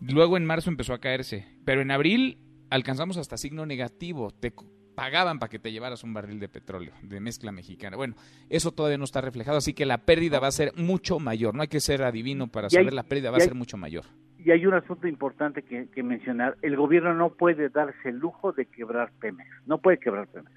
Luego 0.00 0.36
en 0.36 0.44
marzo 0.44 0.70
empezó 0.70 0.92
a 0.92 1.00
caerse, 1.00 1.46
pero 1.64 1.80
en 1.80 1.90
abril 1.90 2.38
alcanzamos 2.70 3.16
hasta 3.16 3.36
signo 3.36 3.66
negativo. 3.66 4.30
Te 4.30 4.52
pagaban 4.98 5.38
para 5.38 5.48
que 5.48 5.60
te 5.60 5.70
llevaras 5.70 6.02
un 6.02 6.12
barril 6.12 6.40
de 6.40 6.48
petróleo 6.48 6.92
de 7.02 7.20
mezcla 7.20 7.52
mexicana. 7.52 7.96
Bueno, 7.96 8.16
eso 8.50 8.72
todavía 8.72 8.98
no 8.98 9.04
está 9.04 9.20
reflejado, 9.20 9.58
así 9.58 9.72
que 9.72 9.86
la 9.86 9.98
pérdida 9.98 10.40
va 10.40 10.48
a 10.48 10.50
ser 10.50 10.72
mucho 10.74 11.20
mayor. 11.20 11.54
No 11.54 11.62
hay 11.62 11.68
que 11.68 11.78
ser 11.78 12.02
adivino 12.02 12.48
para 12.48 12.68
saber 12.68 12.92
la 12.92 13.04
pérdida 13.04 13.30
va 13.30 13.36
a 13.36 13.40
ser 13.40 13.54
mucho 13.54 13.76
mayor. 13.76 14.06
Y 14.38 14.50
hay 14.50 14.66
un 14.66 14.74
asunto 14.74 15.06
importante 15.06 15.62
que, 15.62 16.02
mencionar. 16.02 16.56
El 16.62 16.76
gobierno 16.76 17.14
no 17.14 17.30
puede 17.30 17.68
darse 17.68 18.08
el 18.08 18.16
lujo 18.16 18.50
de 18.52 18.66
quebrar 18.66 19.12
Pemex. 19.20 19.48
No 19.66 19.78
puede 19.78 19.98
quebrar 19.98 20.26
Pemex. 20.26 20.50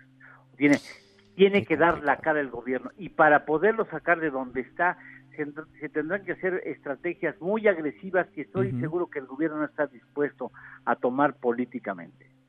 Tiene, 0.58 0.80
tiene 1.36 1.64
que 1.64 1.78
dar 1.78 2.04
la 2.04 2.18
cara 2.18 2.40
el 2.40 2.50
gobierno. 2.50 2.90
Y 2.98 3.10
para 3.10 3.46
poderlo 3.46 3.86
sacar 3.92 4.20
de 4.20 4.32
donde 4.32 4.62
está, 4.62 4.98
se, 5.36 5.90
tendrán 5.90 6.26
que 6.26 6.32
hacer 6.32 6.64
estrategias 6.66 7.40
muy 7.42 7.68
agresivas 7.68 8.28
que 8.30 8.42
estoy 8.42 8.72
seguro 8.80 9.08
que 9.08 9.20
el 9.20 9.28
gobierno 9.28 9.58
no 9.58 9.66
está 9.66 9.86
dispuesto 9.86 10.52
a 10.86 10.96
tomar 10.96 11.36
políticamente. 11.36 12.41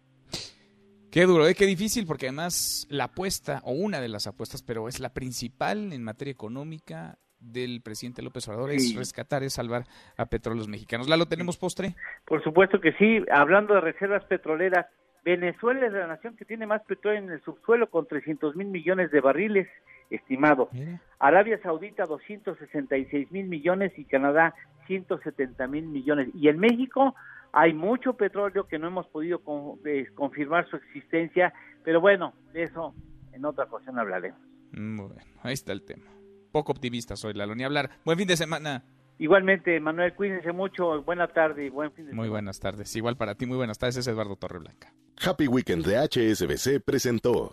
Qué 1.13 1.27
duro, 1.27 1.47
¿eh? 1.47 1.55
qué 1.55 1.67
difícil, 1.67 2.07
porque 2.07 2.29
además 2.29 2.87
la 2.89 3.05
apuesta, 3.05 3.61
o 3.65 3.73
una 3.73 4.01
de 4.01 4.09
las 4.09 4.27
apuestas, 4.27 4.63
pero 4.63 4.89
es 4.89 4.99
la 4.99 5.13
principal 5.13 5.93
en 5.93 6.03
materia 6.03 6.33
económica 6.33 7.19
del 7.39 7.83
presidente 7.83 8.23
López 8.23 8.49
Obrador, 8.49 8.71
es 8.71 8.97
rescatar, 8.97 9.43
es 9.43 9.53
salvar 9.53 9.85
a 10.17 10.25
petróleos 10.25 10.69
mexicanos. 10.69 11.11
¿La 11.11 11.19
lo 11.19 11.27
tenemos 11.27 11.59
postre? 11.59 11.97
Por 12.25 12.43
supuesto 12.43 12.81
que 12.81 12.95
sí. 12.95 13.23
Hablando 13.31 13.75
de 13.75 13.83
reservas 13.83 14.25
petroleras, 14.25 14.87
Venezuela 15.23 15.87
es 15.87 15.93
la 15.93 16.07
nación 16.07 16.35
que 16.35 16.47
tiene 16.47 16.67
más 16.67 16.81
petróleo 16.85 17.19
en 17.21 17.31
el 17.31 17.43
subsuelo 17.43 17.91
con 17.91 18.07
300 18.07 18.57
mil 18.57 18.69
millones 18.69 19.11
de 19.11 19.21
barriles 19.21 19.69
estimado. 20.09 20.71
Arabia 21.19 21.61
Saudita 21.63 22.07
266 22.07 23.31
mil 23.31 23.49
millones 23.49 23.93
y 23.99 24.07
Canadá 24.07 24.55
170 24.87 25.67
mil 25.67 25.89
millones. 25.89 26.31
Y 26.35 26.49
en 26.49 26.59
México 26.59 27.15
hay 27.53 27.75
mucho 27.75 28.15
petróleo 28.15 28.67
que 28.67 28.79
no 28.79 28.89
hemos 28.89 29.07
podido 29.09 29.43
eh, 29.85 30.07
confirmar 30.15 30.69
su 30.69 30.77
existencia, 30.77 31.53
pero 31.85 32.01
bueno, 32.01 32.33
de 32.53 32.65
eso 32.65 32.95
en 33.33 33.45
otra 33.45 33.65
ocasión 33.65 33.99
hablaremos. 33.99 34.41
Mm, 34.73 34.97
bueno, 34.97 35.23
ahí 35.43 35.53
está 35.53 35.73
el 35.73 35.83
tema. 35.83 36.05
Poco 36.51 36.73
optimista 36.73 37.17
soy, 37.17 37.35
Lalo, 37.35 37.55
ni 37.55 37.65
hablar. 37.65 37.91
Buen 38.05 38.19
fin 38.19 38.27
de 38.27 38.37
semana. 38.37 38.85
Igualmente, 39.19 39.79
Manuel, 39.81 40.15
cuídense 40.15 40.53
mucho. 40.53 41.03
Buena 41.03 41.29
tarde 41.29 41.67
y 41.67 41.69
buen 41.69 41.93
fin 41.93 42.07
de 42.07 42.11
semana. 42.11 42.23
Muy 42.23 42.31
buenas 42.31 42.59
tardes. 42.59 42.95
Igual 42.97 43.17
para 43.17 43.35
ti, 43.35 43.47
muy 43.47 43.57
buenas 43.57 43.79
tardes. 43.79 43.99
Es 43.99 44.07
Eduardo 44.07 44.37
Torreblanca. 44.37 44.93
Happy 45.25 45.47
Weekend 45.47 45.85
de 45.85 45.99
HSBC 45.99 46.83
presentó. 46.85 47.53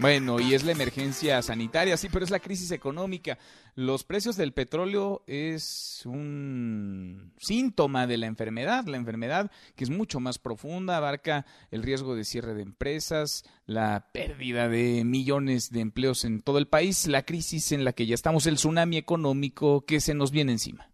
Bueno, 0.00 0.38
y 0.38 0.54
es 0.54 0.62
la 0.62 0.70
emergencia 0.70 1.42
sanitaria, 1.42 1.96
sí, 1.96 2.08
pero 2.08 2.24
es 2.24 2.30
la 2.30 2.38
crisis 2.38 2.70
económica. 2.70 3.36
Los 3.74 4.04
precios 4.04 4.36
del 4.36 4.52
petróleo 4.52 5.24
es 5.26 6.02
un 6.06 7.32
síntoma 7.36 8.06
de 8.06 8.16
la 8.16 8.26
enfermedad, 8.26 8.86
la 8.86 8.96
enfermedad 8.96 9.50
que 9.74 9.82
es 9.82 9.90
mucho 9.90 10.20
más 10.20 10.38
profunda, 10.38 10.96
abarca 10.96 11.46
el 11.72 11.82
riesgo 11.82 12.14
de 12.14 12.24
cierre 12.24 12.54
de 12.54 12.62
empresas, 12.62 13.42
la 13.66 14.08
pérdida 14.12 14.68
de 14.68 15.02
millones 15.04 15.70
de 15.72 15.80
empleos 15.80 16.24
en 16.24 16.42
todo 16.42 16.58
el 16.58 16.68
país, 16.68 17.08
la 17.08 17.24
crisis 17.24 17.72
en 17.72 17.84
la 17.84 17.92
que 17.92 18.06
ya 18.06 18.14
estamos, 18.14 18.46
el 18.46 18.54
tsunami 18.54 18.98
económico 18.98 19.80
que 19.80 20.00
se 20.00 20.14
nos 20.14 20.30
viene 20.30 20.52
encima 20.52 20.90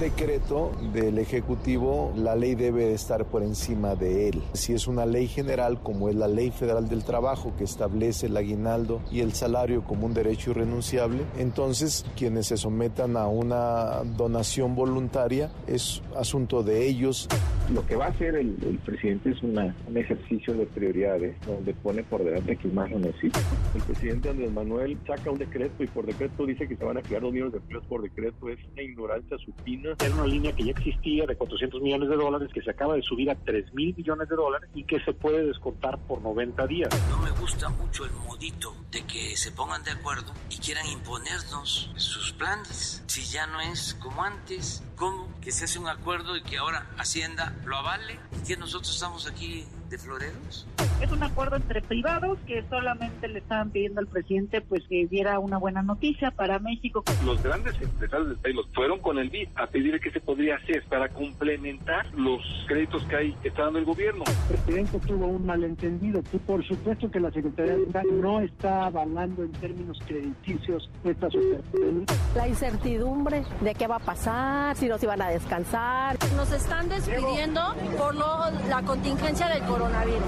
decreto 0.00 0.72
del 0.94 1.18
Ejecutivo, 1.18 2.12
la 2.16 2.34
ley 2.34 2.54
debe 2.54 2.94
estar 2.94 3.26
por 3.26 3.42
encima 3.42 3.94
de 3.94 4.30
él. 4.30 4.42
Si 4.54 4.72
es 4.72 4.88
una 4.88 5.04
ley 5.04 5.28
general, 5.28 5.80
como 5.82 6.08
es 6.08 6.14
la 6.16 6.26
Ley 6.26 6.50
Federal 6.50 6.88
del 6.88 7.04
Trabajo, 7.04 7.52
que 7.58 7.64
establece 7.64 8.26
el 8.26 8.36
aguinaldo 8.36 9.02
y 9.12 9.20
el 9.20 9.32
salario 9.32 9.84
como 9.84 10.06
un 10.06 10.14
derecho 10.14 10.52
irrenunciable, 10.52 11.22
entonces 11.38 12.06
quienes 12.16 12.46
se 12.46 12.56
sometan 12.56 13.16
a 13.16 13.26
una 13.26 14.02
donación 14.16 14.74
voluntaria 14.74 15.50
es 15.66 16.02
asunto 16.16 16.62
de 16.62 16.88
ellos. 16.88 17.28
Lo 17.72 17.86
que 17.86 17.94
va 17.94 18.06
a 18.06 18.08
hacer 18.08 18.34
el, 18.34 18.54
presidente 18.84 19.30
es 19.30 19.42
un 19.42 19.56
ejercicio 19.94 20.54
de 20.54 20.66
prioridades, 20.66 21.36
donde 21.46 21.74
pone 21.74 22.02
por 22.02 22.24
delante 22.24 22.56
quien 22.56 22.74
más 22.74 22.90
lo 22.90 22.98
necesita. 22.98 23.38
El 23.74 23.82
presidente 23.82 24.30
Andrés 24.30 24.50
Manuel 24.50 24.98
saca 25.06 25.30
un 25.30 25.38
decreto 25.38 25.84
y 25.84 25.86
por 25.86 26.06
decreto 26.06 26.46
dice 26.46 26.66
que 26.66 26.76
se 26.76 26.84
van 26.84 26.96
a 26.96 27.02
crear 27.02 27.22
dos 27.22 27.32
millones 27.32 27.52
de 27.52 27.58
empleos 27.58 27.84
por 27.86 28.02
decreto. 28.02 28.48
Es 28.48 28.58
una 28.72 28.82
ignorancia 28.82 29.36
supina. 29.38 29.89
Era 29.98 30.14
una 30.14 30.26
línea 30.26 30.52
que 30.52 30.64
ya 30.64 30.70
existía 30.70 31.26
de 31.26 31.36
400 31.36 31.80
millones 31.80 32.08
de 32.08 32.16
dólares 32.16 32.50
que 32.52 32.62
se 32.62 32.70
acaba 32.70 32.94
de 32.94 33.02
subir 33.02 33.30
a 33.30 33.34
3 33.34 33.74
mil 33.74 33.94
millones 33.96 34.28
de 34.28 34.36
dólares 34.36 34.70
y 34.74 34.84
que 34.84 35.00
se 35.00 35.12
puede 35.12 35.46
descontar 35.46 35.98
por 36.06 36.20
90 36.22 36.66
días. 36.66 36.88
No 37.10 37.18
me 37.18 37.30
gusta 37.32 37.68
mucho 37.68 38.04
el 38.04 38.12
modito 38.12 38.74
de 38.90 39.02
que 39.04 39.36
se 39.36 39.52
pongan 39.52 39.82
de 39.84 39.92
acuerdo 39.92 40.32
y 40.48 40.58
quieran 40.58 40.86
imponernos 40.86 41.90
sus 41.96 42.32
planes. 42.32 43.02
Si 43.06 43.22
ya 43.22 43.46
no 43.46 43.60
es 43.60 43.94
como 43.94 44.22
antes, 44.22 44.82
¿cómo 45.00 45.26
que 45.40 45.50
se 45.50 45.64
hace 45.64 45.78
un 45.78 45.88
acuerdo 45.88 46.36
y 46.36 46.42
que 46.42 46.58
ahora 46.58 46.86
Hacienda 46.98 47.54
lo 47.64 47.76
avale 47.76 48.18
y 48.38 48.46
que 48.46 48.56
nosotros 48.58 48.94
estamos 48.94 49.26
aquí 49.26 49.64
de 49.88 49.98
floreros? 49.98 50.66
Es 51.00 51.10
un 51.10 51.22
acuerdo 51.22 51.56
entre 51.56 51.80
privados 51.80 52.38
que 52.46 52.62
solamente 52.68 53.26
le 53.26 53.38
estaban 53.38 53.70
pidiendo 53.70 54.00
al 54.00 54.06
presidente 54.06 54.60
pues 54.60 54.84
que 54.86 55.06
diera 55.06 55.38
una 55.38 55.56
buena 55.56 55.82
noticia 55.82 56.30
para 56.30 56.58
México. 56.58 57.02
Los 57.24 57.42
grandes 57.42 57.80
empresarios 57.80 58.28
del 58.28 58.36
país 58.36 58.56
fueron 58.74 59.00
con 59.00 59.18
el 59.18 59.30
BID 59.30 59.48
a 59.56 59.66
pedir 59.66 59.98
qué 60.00 60.10
se 60.10 60.20
podría 60.20 60.56
hacer 60.56 60.84
para 60.84 61.08
complementar 61.08 62.06
los 62.14 62.42
créditos 62.68 63.02
que 63.04 63.16
hay 63.16 63.32
que 63.42 63.48
está 63.48 63.64
dando 63.64 63.78
el 63.78 63.86
gobierno. 63.86 64.24
El 64.50 64.56
presidente 64.58 65.00
tuvo 65.06 65.26
un 65.26 65.46
malentendido. 65.46 66.22
Y 66.32 66.38
por 66.38 66.62
supuesto 66.66 67.10
que 67.10 67.18
la 67.18 67.30
Secretaría 67.30 67.76
de 67.76 67.78
Hacienda 67.78 68.02
no 68.12 68.40
está 68.40 68.84
avalando 68.86 69.42
en 69.42 69.52
términos 69.52 69.98
crediticios 70.06 70.90
estas 71.04 71.34
operaciones. 71.34 72.04
La 72.36 72.46
incertidumbre 72.46 73.42
de 73.62 73.74
qué 73.74 73.86
va 73.86 73.96
a 73.96 74.00
pasar, 74.00 74.76
si 74.76 74.89
nos 74.90 75.02
iban 75.04 75.22
a 75.22 75.30
descansar. 75.30 76.18
Nos 76.34 76.50
están 76.50 76.88
despidiendo 76.88 77.60
por 77.96 78.12
lo, 78.14 78.50
la 78.68 78.82
contingencia 78.82 79.48
del 79.48 79.62
coronavirus. 79.62 80.20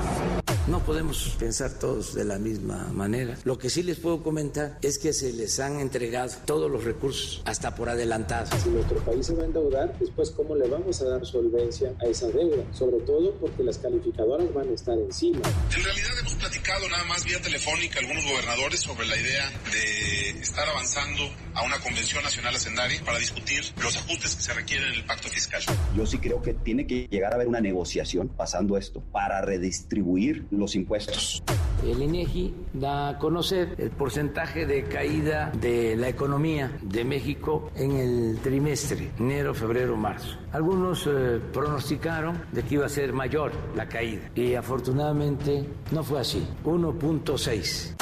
No 0.68 0.78
podemos 0.78 1.36
pensar 1.40 1.72
todos 1.72 2.14
de 2.14 2.24
la 2.24 2.38
misma 2.38 2.86
manera. 2.92 3.36
Lo 3.42 3.58
que 3.58 3.68
sí 3.68 3.82
les 3.82 3.98
puedo 3.98 4.22
comentar 4.22 4.78
es 4.80 4.98
que 4.98 5.12
se 5.12 5.32
les 5.32 5.58
han 5.58 5.80
entregado 5.80 6.30
todos 6.44 6.70
los 6.70 6.84
recursos, 6.84 7.42
hasta 7.44 7.74
por 7.74 7.88
adelantado. 7.88 8.46
Si 8.62 8.68
nuestro 8.68 8.98
país 9.00 9.26
se 9.26 9.34
va 9.34 9.42
a 9.42 9.46
endeudar, 9.46 9.98
después 9.98 10.30
cómo 10.30 10.54
le 10.54 10.68
vamos 10.68 11.02
a 11.02 11.06
dar 11.06 11.26
solvencia 11.26 11.92
a 12.00 12.06
esa 12.06 12.28
deuda, 12.28 12.62
sobre 12.72 12.98
todo 13.00 13.34
porque 13.40 13.64
las 13.64 13.78
calificadoras 13.78 14.54
van 14.54 14.68
a 14.68 14.72
estar 14.72 14.96
encima. 14.96 15.40
En 15.76 15.82
realidad 15.82 16.10
hemos 16.20 16.34
platicado 16.34 16.88
nada 16.88 17.04
más 17.04 17.24
vía 17.24 17.42
telefónica 17.42 17.98
algunos 17.98 18.24
gobernadores 18.24 18.80
sobre 18.80 19.06
la 19.08 19.16
idea 19.16 19.50
de 19.72 20.40
estar 20.40 20.68
avanzando 20.68 21.28
a 21.54 21.62
una 21.62 21.80
convención 21.80 22.22
nacional 22.22 22.54
hacendaria 22.54 23.02
para 23.04 23.18
discutir 23.18 23.64
los 23.82 23.96
ajustes 23.96 24.36
que 24.36 24.42
se 24.42 24.51
requieren 24.52 24.88
en 24.88 24.94
el 24.94 25.04
pacto 25.04 25.28
fiscal. 25.28 25.62
Yo 25.96 26.06
sí 26.06 26.18
creo 26.18 26.42
que 26.42 26.54
tiene 26.54 26.86
que 26.86 27.06
llegar 27.10 27.32
a 27.32 27.36
haber 27.36 27.48
una 27.48 27.60
negociación 27.60 28.28
pasando 28.28 28.76
esto 28.76 29.00
para 29.12 29.40
redistribuir 29.40 30.46
los 30.50 30.74
impuestos. 30.74 31.42
El 31.84 32.00
INEGI 32.00 32.54
da 32.74 33.08
a 33.08 33.18
conocer 33.18 33.74
el 33.78 33.90
porcentaje 33.90 34.66
de 34.66 34.84
caída 34.84 35.50
de 35.60 35.96
la 35.96 36.08
economía 36.08 36.78
de 36.80 37.04
México 37.04 37.70
en 37.74 37.92
el 37.92 38.38
trimestre, 38.40 39.10
enero, 39.18 39.52
febrero, 39.52 39.96
marzo. 39.96 40.38
Algunos 40.52 41.08
eh, 41.08 41.40
pronosticaron 41.52 42.44
de 42.52 42.62
que 42.62 42.74
iba 42.74 42.86
a 42.86 42.88
ser 42.88 43.12
mayor 43.12 43.52
la 43.74 43.88
caída 43.88 44.30
y 44.34 44.54
afortunadamente 44.54 45.66
no 45.90 46.04
fue 46.04 46.20
así, 46.20 46.46
1.6. 46.64 47.94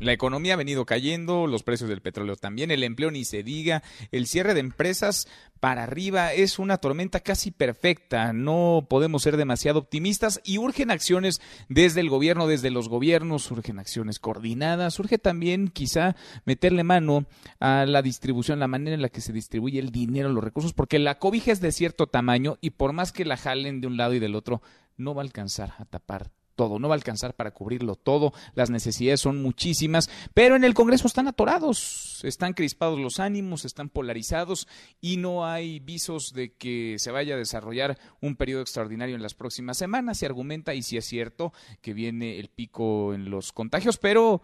La 0.00 0.14
economía 0.14 0.54
ha 0.54 0.56
venido 0.56 0.86
cayendo, 0.86 1.46
los 1.46 1.62
precios 1.62 1.90
del 1.90 2.00
petróleo 2.00 2.34
también, 2.34 2.70
el 2.70 2.84
empleo 2.84 3.10
ni 3.10 3.26
se 3.26 3.42
diga, 3.42 3.82
el 4.10 4.26
cierre 4.26 4.54
de 4.54 4.60
empresas 4.60 5.28
para 5.60 5.82
arriba 5.82 6.32
es 6.32 6.58
una 6.58 6.78
tormenta 6.78 7.20
casi 7.20 7.50
perfecta, 7.50 8.32
no 8.32 8.86
podemos 8.88 9.22
ser 9.22 9.36
demasiado 9.36 9.78
optimistas 9.78 10.40
y 10.42 10.56
urgen 10.56 10.90
acciones 10.90 11.42
desde 11.68 12.00
el 12.00 12.08
gobierno, 12.08 12.46
desde 12.46 12.70
los 12.70 12.88
gobiernos, 12.88 13.50
urgen 13.50 13.78
acciones 13.78 14.18
coordinadas, 14.18 14.98
urge 14.98 15.18
también 15.18 15.68
quizá 15.68 16.16
meterle 16.46 16.82
mano 16.82 17.26
a 17.58 17.84
la 17.84 18.00
distribución, 18.00 18.58
la 18.58 18.68
manera 18.68 18.94
en 18.94 19.02
la 19.02 19.10
que 19.10 19.20
se 19.20 19.34
distribuye 19.34 19.80
el 19.80 19.92
dinero, 19.92 20.30
los 20.30 20.42
recursos, 20.42 20.72
porque 20.72 20.98
la 20.98 21.18
cobija 21.18 21.52
es 21.52 21.60
de 21.60 21.72
cierto 21.72 22.06
tamaño 22.06 22.56
y 22.62 22.70
por 22.70 22.94
más 22.94 23.12
que 23.12 23.26
la 23.26 23.36
jalen 23.36 23.82
de 23.82 23.86
un 23.86 23.98
lado 23.98 24.14
y 24.14 24.18
del 24.18 24.34
otro, 24.34 24.62
no 24.96 25.14
va 25.14 25.20
a 25.20 25.26
alcanzar 25.26 25.74
a 25.78 25.84
tapar 25.84 26.30
todo, 26.60 26.78
no 26.78 26.88
va 26.88 26.94
a 26.94 26.98
alcanzar 26.98 27.32
para 27.32 27.52
cubrirlo 27.52 27.94
todo, 27.94 28.34
las 28.52 28.68
necesidades 28.68 29.18
son 29.18 29.40
muchísimas, 29.40 30.10
pero 30.34 30.56
en 30.56 30.64
el 30.64 30.74
Congreso 30.74 31.06
están 31.06 31.26
atorados, 31.26 32.20
están 32.22 32.52
crispados 32.52 32.98
los 32.98 33.18
ánimos, 33.18 33.64
están 33.64 33.88
polarizados 33.88 34.68
y 35.00 35.16
no 35.16 35.46
hay 35.46 35.80
visos 35.80 36.34
de 36.34 36.52
que 36.52 36.96
se 36.98 37.12
vaya 37.12 37.34
a 37.34 37.38
desarrollar 37.38 37.98
un 38.20 38.36
periodo 38.36 38.60
extraordinario 38.60 39.16
en 39.16 39.22
las 39.22 39.32
próximas 39.32 39.78
semanas. 39.78 40.18
Se 40.18 40.26
argumenta, 40.26 40.74
y 40.74 40.82
si 40.82 40.98
es 40.98 41.06
cierto, 41.06 41.54
que 41.80 41.94
viene 41.94 42.38
el 42.38 42.50
pico 42.50 43.14
en 43.14 43.30
los 43.30 43.52
contagios, 43.52 43.96
pero 43.96 44.42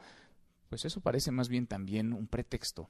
pues 0.71 0.87
eso 0.87 1.03
parece 1.03 1.33
más 1.33 1.51
bien 1.51 1.67
también 1.67 2.15
un 2.15 2.29
pretexto 2.29 2.89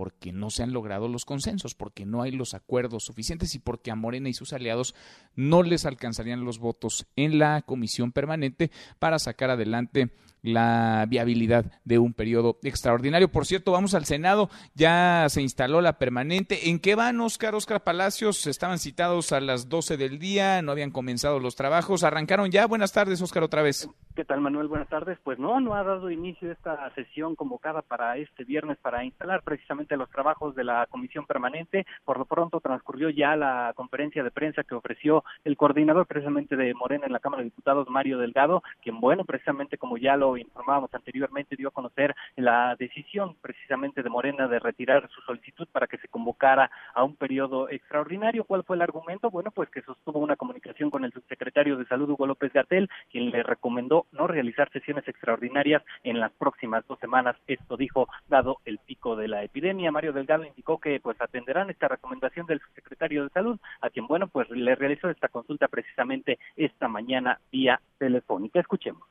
porque 0.00 0.32
no 0.32 0.48
se 0.48 0.62
han 0.62 0.72
logrado 0.72 1.08
los 1.08 1.26
consensos, 1.26 1.74
porque 1.74 2.06
no 2.06 2.22
hay 2.22 2.30
los 2.30 2.54
acuerdos 2.54 3.04
suficientes 3.04 3.54
y 3.54 3.58
porque 3.58 3.90
a 3.90 3.96
Morena 3.96 4.30
y 4.30 4.32
sus 4.32 4.54
aliados 4.54 4.94
no 5.36 5.62
les 5.62 5.84
alcanzarían 5.84 6.42
los 6.42 6.58
votos 6.58 7.06
en 7.16 7.38
la 7.38 7.60
comisión 7.60 8.10
permanente 8.10 8.70
para 8.98 9.18
sacar 9.18 9.50
adelante 9.50 10.10
la 10.42 11.06
viabilidad 11.08 11.66
de 11.84 11.98
un 11.98 12.12
periodo 12.12 12.58
extraordinario. 12.62 13.28
Por 13.28 13.46
cierto, 13.46 13.72
vamos 13.72 13.94
al 13.94 14.04
Senado, 14.04 14.50
ya 14.74 15.26
se 15.28 15.42
instaló 15.42 15.80
la 15.80 15.98
permanente. 15.98 16.70
¿En 16.70 16.78
qué 16.78 16.94
van, 16.94 17.20
Oscar? 17.20 17.54
Oscar 17.54 17.82
Palacios, 17.82 18.46
estaban 18.46 18.78
citados 18.78 19.32
a 19.32 19.40
las 19.40 19.68
12 19.68 19.96
del 19.96 20.18
día, 20.18 20.62
no 20.62 20.72
habían 20.72 20.90
comenzado 20.90 21.40
los 21.40 21.56
trabajos, 21.56 22.04
arrancaron 22.04 22.50
ya. 22.50 22.66
Buenas 22.66 22.92
tardes, 22.92 23.20
Oscar, 23.22 23.42
otra 23.42 23.62
vez. 23.62 23.88
¿Qué 24.14 24.24
tal, 24.24 24.40
Manuel? 24.40 24.68
Buenas 24.68 24.88
tardes. 24.88 25.18
Pues 25.22 25.38
no, 25.38 25.60
no 25.60 25.74
ha 25.74 25.84
dado 25.84 26.10
inicio 26.10 26.50
esta 26.50 26.92
sesión 26.94 27.36
convocada 27.36 27.80
para 27.82 28.16
este 28.16 28.44
viernes 28.44 28.76
para 28.78 29.04
instalar 29.04 29.42
precisamente 29.42 29.96
los 29.96 30.10
trabajos 30.10 30.54
de 30.54 30.64
la 30.64 30.86
comisión 30.90 31.26
permanente. 31.26 31.86
Por 32.04 32.18
lo 32.18 32.24
pronto 32.24 32.60
transcurrió 32.60 33.10
ya 33.10 33.36
la 33.36 33.72
conferencia 33.76 34.22
de 34.22 34.30
prensa 34.30 34.64
que 34.64 34.74
ofreció 34.74 35.24
el 35.44 35.56
coordinador 35.56 36.06
precisamente 36.06 36.56
de 36.56 36.74
Morena 36.74 37.06
en 37.06 37.12
la 37.12 37.20
Cámara 37.20 37.42
de 37.42 37.50
Diputados, 37.50 37.88
Mario 37.88 38.18
Delgado, 38.18 38.62
quien, 38.82 39.00
bueno, 39.00 39.24
precisamente 39.24 39.78
como 39.78 39.96
ya 39.96 40.16
lo 40.16 40.29
informábamos 40.36 40.92
anteriormente, 40.94 41.56
dio 41.56 41.68
a 41.68 41.72
conocer 41.72 42.14
la 42.36 42.76
decisión 42.76 43.36
precisamente 43.40 44.02
de 44.02 44.10
Morena 44.10 44.48
de 44.48 44.58
retirar 44.58 45.08
su 45.10 45.20
solicitud 45.22 45.68
para 45.72 45.86
que 45.86 45.98
se 45.98 46.08
convocara 46.08 46.70
a 46.94 47.04
un 47.04 47.16
periodo 47.16 47.68
extraordinario. 47.68 48.44
¿Cuál 48.44 48.64
fue 48.64 48.76
el 48.76 48.82
argumento? 48.82 49.30
Bueno, 49.30 49.50
pues 49.50 49.68
que 49.70 49.82
sostuvo 49.82 50.18
una 50.18 50.36
comunicación 50.36 50.90
con 50.90 51.04
el 51.04 51.12
subsecretario 51.12 51.76
de 51.76 51.86
Salud, 51.86 52.10
Hugo 52.10 52.26
López 52.26 52.52
Gatel, 52.52 52.88
quien 53.10 53.30
le 53.30 53.42
recomendó 53.42 54.06
no 54.12 54.26
realizar 54.26 54.70
sesiones 54.70 55.06
extraordinarias 55.08 55.82
en 56.02 56.20
las 56.20 56.32
próximas 56.32 56.86
dos 56.86 56.98
semanas. 56.98 57.36
Esto 57.46 57.76
dijo, 57.76 58.08
dado 58.28 58.58
el 58.64 58.78
pico 58.78 59.16
de 59.16 59.28
la 59.28 59.42
epidemia. 59.44 59.92
Mario 59.92 60.12
Delgado 60.12 60.44
indicó 60.44 60.78
que 60.78 61.00
pues 61.00 61.20
atenderán 61.20 61.70
esta 61.70 61.88
recomendación 61.88 62.46
del 62.46 62.60
subsecretario 62.60 63.24
de 63.24 63.30
Salud, 63.30 63.58
a 63.80 63.90
quien, 63.90 64.06
bueno, 64.06 64.28
pues 64.28 64.48
le 64.50 64.74
realizó 64.74 65.10
esta 65.10 65.28
consulta 65.28 65.68
precisamente 65.68 66.38
esta 66.56 66.88
mañana 66.88 67.40
vía 67.50 67.80
telefónica. 67.98 68.60
Escuchemos 68.60 69.02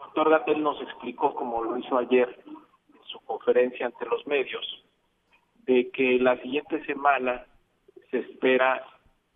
doctor 0.00 0.30
Gatel 0.30 0.62
nos 0.62 0.80
explicó, 0.82 1.34
como 1.34 1.62
lo 1.62 1.76
hizo 1.78 1.96
ayer 1.98 2.42
en 2.46 3.04
su 3.04 3.20
conferencia 3.20 3.86
ante 3.86 4.06
los 4.06 4.26
medios, 4.26 4.84
de 5.64 5.90
que 5.90 6.18
la 6.18 6.36
siguiente 6.42 6.84
semana 6.84 7.46
se 8.10 8.18
espera 8.18 8.84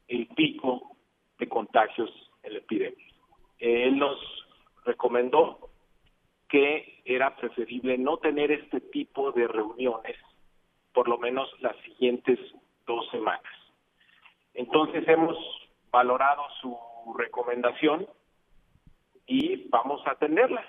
el 0.09 0.27
pico 0.29 0.97
de 1.39 1.49
contagios 1.49 2.11
en 2.43 2.55
la 2.55 2.59
epidemia. 2.59 3.07
Él 3.59 3.99
nos 3.99 4.19
recomendó 4.85 5.71
que 6.49 7.03
era 7.05 7.37
preferible 7.37 7.99
no 7.99 8.19
tener 8.19 8.53
este 8.53 8.81
tipo 8.81 9.33
de 9.33 9.49
reuniones 9.49 10.17
por 10.95 11.09
lo 11.09 11.19
menos 11.19 11.51
las 11.61 11.77
siguientes 11.79 12.39
dos 12.87 13.07
semanas. 13.11 13.43
Entonces 14.55 15.07
hemos 15.09 15.37
valorado 15.91 16.43
su 16.61 16.79
recomendación 17.19 18.07
y 19.27 19.69
vamos 19.69 20.07
a 20.07 20.13
atenderla. 20.13 20.65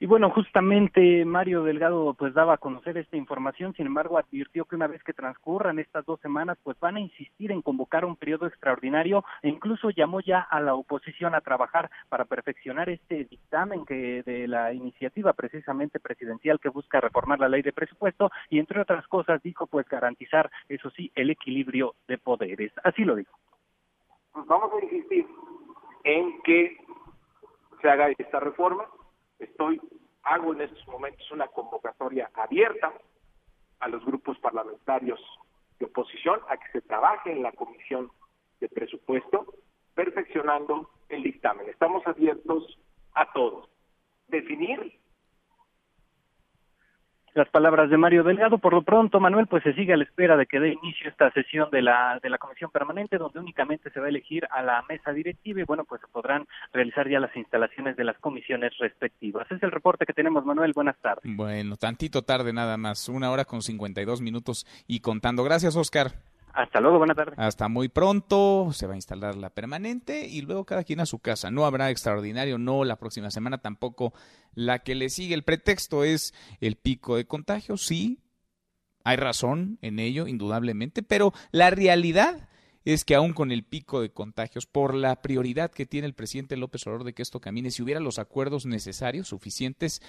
Y 0.00 0.06
bueno, 0.06 0.28
justamente 0.28 1.24
Mario 1.24 1.62
Delgado 1.62 2.12
pues 2.14 2.34
daba 2.34 2.52
a 2.54 2.58
conocer 2.58 2.98
esta 2.98 3.16
información, 3.16 3.72
sin 3.74 3.86
embargo 3.86 4.18
advirtió 4.18 4.64
que 4.64 4.74
una 4.74 4.88
vez 4.88 5.02
que 5.04 5.12
transcurran 5.12 5.78
estas 5.78 6.04
dos 6.04 6.20
semanas 6.20 6.58
pues 6.62 6.78
van 6.80 6.96
a 6.96 7.00
insistir 7.00 7.52
en 7.52 7.62
convocar 7.62 8.04
un 8.04 8.16
periodo 8.16 8.46
extraordinario 8.46 9.24
e 9.40 9.48
incluso 9.48 9.90
llamó 9.90 10.20
ya 10.20 10.40
a 10.40 10.60
la 10.60 10.74
oposición 10.74 11.34
a 11.34 11.40
trabajar 11.40 11.90
para 12.10 12.24
perfeccionar 12.24 12.90
este 12.90 13.24
dictamen 13.24 13.86
que 13.86 14.22
de 14.24 14.46
la 14.46 14.74
iniciativa 14.74 15.32
precisamente 15.32 16.00
presidencial 16.00 16.60
que 16.60 16.68
busca 16.68 17.00
reformar 17.00 17.38
la 17.38 17.48
ley 17.48 17.62
de 17.62 17.72
presupuesto 17.72 18.30
y 18.50 18.58
entre 18.58 18.80
otras 18.80 19.06
cosas 19.06 19.42
dijo 19.42 19.66
pues 19.66 19.88
garantizar 19.88 20.50
eso 20.68 20.90
sí 20.90 21.12
el 21.14 21.30
equilibrio 21.30 21.94
de 22.08 22.18
poderes. 22.18 22.72
Así 22.82 23.04
lo 23.04 23.14
dijo. 23.14 23.38
Pues 24.32 24.46
vamos 24.48 24.70
a 24.74 24.84
insistir 24.84 25.24
en 26.02 26.42
que 26.42 26.76
se 27.84 27.90
haga 27.90 28.08
esta 28.16 28.40
reforma. 28.40 28.86
Estoy, 29.38 29.78
hago 30.22 30.54
en 30.54 30.62
estos 30.62 30.88
momentos 30.88 31.30
una 31.30 31.48
convocatoria 31.48 32.30
abierta 32.32 32.94
a 33.80 33.88
los 33.88 34.02
grupos 34.06 34.38
parlamentarios 34.38 35.20
de 35.78 35.84
oposición 35.84 36.40
a 36.48 36.56
que 36.56 36.72
se 36.72 36.80
trabaje 36.80 37.30
en 37.30 37.42
la 37.42 37.52
comisión 37.52 38.10
de 38.58 38.70
presupuesto 38.70 39.52
perfeccionando 39.94 40.88
el 41.10 41.24
dictamen. 41.24 41.68
Estamos 41.68 42.06
abiertos 42.06 42.78
a 43.12 43.30
todos. 43.34 43.68
Definir 44.28 44.98
las 47.34 47.48
palabras 47.48 47.90
de 47.90 47.96
Mario 47.96 48.22
Delgado. 48.22 48.58
Por 48.58 48.72
lo 48.72 48.82
pronto, 48.82 49.20
Manuel, 49.20 49.46
pues 49.46 49.62
se 49.62 49.74
sigue 49.74 49.92
a 49.92 49.96
la 49.96 50.04
espera 50.04 50.36
de 50.36 50.46
que 50.46 50.60
dé 50.60 50.72
inicio 50.72 51.08
esta 51.08 51.30
sesión 51.32 51.68
de 51.70 51.82
la, 51.82 52.18
de 52.22 52.30
la 52.30 52.38
Comisión 52.38 52.70
Permanente, 52.70 53.18
donde 53.18 53.40
únicamente 53.40 53.90
se 53.90 54.00
va 54.00 54.06
a 54.06 54.08
elegir 54.08 54.46
a 54.50 54.62
la 54.62 54.82
mesa 54.88 55.12
directiva 55.12 55.60
y 55.60 55.64
bueno, 55.64 55.84
pues 55.84 56.00
se 56.00 56.08
podrán 56.08 56.46
realizar 56.72 57.08
ya 57.08 57.20
las 57.20 57.34
instalaciones 57.36 57.96
de 57.96 58.04
las 58.04 58.18
comisiones 58.18 58.72
respectivas. 58.78 59.50
Es 59.50 59.62
el 59.62 59.70
reporte 59.70 60.06
que 60.06 60.12
tenemos, 60.12 60.44
Manuel. 60.44 60.72
Buenas 60.74 60.96
tardes. 61.00 61.24
Bueno, 61.36 61.76
tantito 61.76 62.22
tarde 62.22 62.52
nada 62.52 62.76
más, 62.76 63.08
una 63.08 63.30
hora 63.30 63.44
con 63.44 63.62
52 63.62 64.20
minutos 64.20 64.66
y 64.86 65.00
contando. 65.00 65.44
Gracias, 65.44 65.76
Oscar. 65.76 66.12
Hasta 66.54 66.80
luego, 66.80 66.98
buena 66.98 67.14
tarde. 67.14 67.34
Hasta 67.36 67.68
muy 67.68 67.88
pronto, 67.88 68.70
se 68.72 68.86
va 68.86 68.92
a 68.92 68.96
instalar 68.96 69.34
la 69.34 69.50
permanente 69.50 70.28
y 70.28 70.40
luego 70.42 70.64
cada 70.64 70.84
quien 70.84 71.00
a 71.00 71.06
su 71.06 71.18
casa. 71.18 71.50
No 71.50 71.66
habrá 71.66 71.90
extraordinario, 71.90 72.58
no 72.58 72.84
la 72.84 72.96
próxima 72.96 73.30
semana 73.32 73.58
tampoco 73.58 74.14
la 74.54 74.78
que 74.78 74.94
le 74.94 75.08
sigue. 75.08 75.34
El 75.34 75.42
pretexto 75.42 76.04
es 76.04 76.32
el 76.60 76.76
pico 76.76 77.16
de 77.16 77.26
contagio, 77.26 77.76
sí, 77.76 78.20
hay 79.02 79.16
razón 79.16 79.78
en 79.82 79.98
ello, 79.98 80.28
indudablemente, 80.28 81.02
pero 81.02 81.32
la 81.50 81.70
realidad 81.70 82.48
es 82.84 83.04
que 83.04 83.14
aún 83.14 83.32
con 83.32 83.50
el 83.50 83.64
pico 83.64 84.00
de 84.00 84.12
contagios, 84.12 84.66
por 84.66 84.94
la 84.94 85.22
prioridad 85.22 85.70
que 85.70 85.86
tiene 85.86 86.06
el 86.06 86.14
presidente 86.14 86.56
López 86.56 86.86
Obrador 86.86 87.04
de 87.04 87.14
que 87.14 87.22
esto 87.22 87.40
camine, 87.40 87.70
si 87.70 87.82
hubiera 87.82 88.00
los 88.00 88.18
acuerdos 88.18 88.66
necesarios, 88.66 89.28
suficientes, 89.28 90.02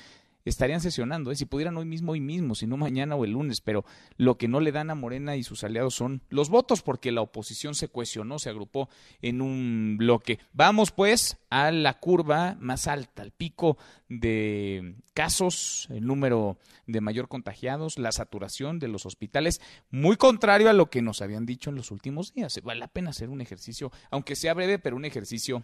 estarían 0.46 0.80
sesionando, 0.80 1.32
¿eh? 1.32 1.36
si 1.36 1.46
pudieran 1.46 1.76
hoy 1.78 1.86
mismo, 1.86 2.12
hoy 2.12 2.22
mismo, 2.22 2.56
si 2.56 2.68
no 2.68 2.78
mañana 2.78 3.16
o 3.16 3.26
el 3.26 3.32
lunes, 3.32 3.62
pero 3.62 3.84
lo 4.18 4.38
que 4.38 4.48
no 4.48 4.60
le 4.60 4.72
dan 4.72 4.89
a 4.89 4.96
Morena 4.96 5.36
y 5.36 5.43
sus 5.43 5.64
aliados 5.64 5.96
son 5.96 6.22
los 6.30 6.50
votos 6.50 6.82
porque 6.82 7.12
la 7.12 7.22
oposición 7.22 7.76
se 7.76 7.89
cohesionó, 7.89 8.39
se 8.39 8.50
agrupó 8.50 8.89
en 9.22 9.41
un 9.41 9.96
bloque. 9.98 10.39
Vamos 10.54 10.91
pues 10.91 11.38
a 11.50 11.72
la 11.72 12.00
curva 12.00 12.58
más 12.60 12.88
alta, 12.88 13.24
al 13.24 13.32
pico 13.32 13.78
de 14.08 14.96
casos, 15.14 15.88
el 15.89 16.06
número 16.06 16.58
de 16.86 17.02
mayor 17.02 17.28
contagiados, 17.28 17.98
la 17.98 18.12
saturación 18.12 18.78
de 18.80 18.88
los 18.88 19.06
hospitales, 19.06 19.62
muy 19.89 20.16
contrario 20.16 20.70
a 20.70 20.74
lo 20.74 20.89
que 20.89 21.02
nos 21.02 21.22
habían 21.22 21.46
dicho 21.46 21.70
en 21.70 21.76
los 21.76 21.89
últimos 21.89 22.34
días. 22.34 22.60
Vale 22.64 22.80
la 22.80 22.88
pena 22.88 23.10
hacer 23.10 23.30
un 23.30 23.41
ejercicio, 23.41 23.91
aunque 24.12 24.36
sea 24.36 24.54
breve, 24.54 24.78
pero 24.78 24.96
un 24.96 25.06
ejercicio 25.06 25.64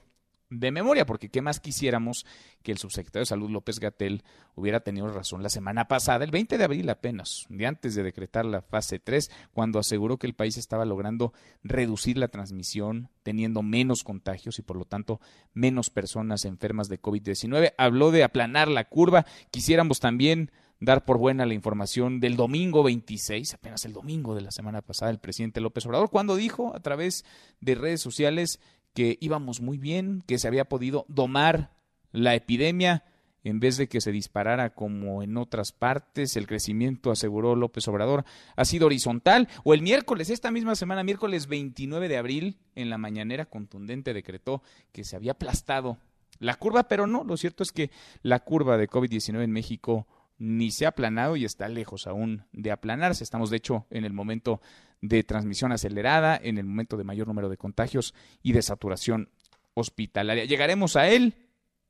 de 0.52 0.70
memoria, 0.70 1.06
porque 1.06 1.30
qué 1.30 1.42
más 1.42 1.60
quisiéramos 1.60 2.26
que 2.62 2.72
el 2.72 2.78
subsecretario 2.78 3.22
de 3.22 3.28
Salud 3.28 3.50
López 3.50 3.80
Gatel 3.80 4.24
hubiera 4.54 4.82
tenido 4.82 5.08
razón 5.08 5.42
la 5.42 5.50
semana 5.50 5.88
pasada, 5.88 6.26
el 6.26 6.32
20 6.32 6.58
de 6.58 6.64
abril 6.64 6.90
apenas, 6.90 7.46
de 7.50 7.66
antes 7.66 7.96
de 7.96 8.04
decretar 8.04 8.46
la 8.46 8.62
fase 8.62 9.00
3, 9.00 9.32
cuando 9.54 9.80
aseguró 9.80 10.18
que 10.18 10.28
el 10.28 10.36
país 10.36 10.58
estaba 10.58 10.86
logrando 10.86 11.34
reducir 11.64 12.18
la 12.18 12.28
transmisión, 12.28 13.10
teniendo 13.24 13.64
menos 13.64 14.04
contagios 14.04 14.60
y 14.60 14.62
por 14.62 14.76
lo 14.76 14.86
tanto 14.86 15.22
menos 15.54 15.90
personas 15.90 16.44
enfermas 16.44 16.90
de 16.90 17.02
COVID-19. 17.02 17.74
Habló 17.78 18.12
de 18.12 18.24
aplanar 18.24 18.68
la 18.68 18.84
curva, 18.84 19.26
quisiéramos 19.52 20.02
también 20.02 20.52
dar 20.82 21.06
por 21.06 21.18
buena 21.18 21.46
la 21.46 21.54
información 21.54 22.20
del 22.20 22.36
domingo 22.36 22.84
26, 22.84 23.54
apenas 23.54 23.86
el 23.86 23.94
domingo 23.94 24.36
de 24.36 24.42
la 24.42 24.52
semana 24.52 24.82
pasada, 24.82 25.12
el 25.12 25.20
presidente 25.20 25.62
López 25.62 25.86
Obrador, 25.86 26.10
cuando 26.10 26.36
dijo 26.36 26.76
a 26.76 26.80
través 26.82 27.24
de 27.62 27.76
redes 27.76 28.02
sociales 28.02 28.60
que 28.94 29.18
íbamos 29.22 29.62
muy 29.62 29.78
bien, 29.78 30.24
que 30.28 30.38
se 30.38 30.48
había 30.48 30.66
podido 30.66 31.06
domar 31.08 31.72
la 32.12 32.36
epidemia 32.36 33.04
en 33.44 33.60
vez 33.60 33.78
de 33.78 33.88
que 33.88 34.02
se 34.02 34.12
disparara 34.12 34.74
como 34.74 35.24
en 35.24 35.38
otras 35.38 35.72
partes, 35.72 36.36
el 36.36 36.48
crecimiento, 36.48 37.12
aseguró 37.12 37.56
López 37.56 37.88
Obrador, 37.88 38.24
ha 38.56 38.66
sido 38.66 38.86
horizontal. 38.86 39.48
O 39.64 39.74
el 39.74 39.82
miércoles, 39.82 40.30
esta 40.30 40.52
misma 40.52 40.76
semana, 40.76 41.04
miércoles 41.04 41.48
29 41.48 42.08
de 42.08 42.18
abril, 42.18 42.58
en 42.76 42.90
la 42.90 42.98
mañanera 42.98 43.46
contundente 43.46 44.14
decretó 44.14 44.62
que 44.92 45.04
se 45.04 45.16
había 45.16 45.32
aplastado 45.32 45.98
la 46.40 46.56
curva, 46.56 46.88
pero 46.88 47.08
no, 47.08 47.24
lo 47.24 47.38
cierto 47.38 47.64
es 47.64 47.72
que 47.72 47.92
la 48.24 48.40
curva 48.40 48.78
de 48.78 48.90
COVID-19 48.90 49.44
en 49.44 49.52
México 49.52 50.08
ni 50.42 50.72
se 50.72 50.86
ha 50.86 50.90
aplanado 50.90 51.36
y 51.36 51.46
está 51.46 51.70
lejos 51.70 52.08
aún 52.08 52.46
de 52.52 52.72
aplanarse. 52.72 53.24
Estamos, 53.24 53.52
de 53.52 53.58
hecho, 53.58 53.86
en 53.92 54.06
el 54.06 54.12
momento 54.12 54.60
de 55.00 55.24
transmisión 55.24 55.72
acelerada, 55.72 56.36
en 56.42 56.58
el 56.58 56.66
momento 56.66 56.98
de 56.98 57.04
mayor 57.04 57.28
número 57.28 57.48
de 57.48 57.58
contagios 57.58 58.16
y 58.42 58.52
de 58.54 58.64
saturación 58.64 59.30
hospitalaria. 59.76 60.46
Llegaremos 60.46 60.96
a 60.96 61.08
él 61.10 61.36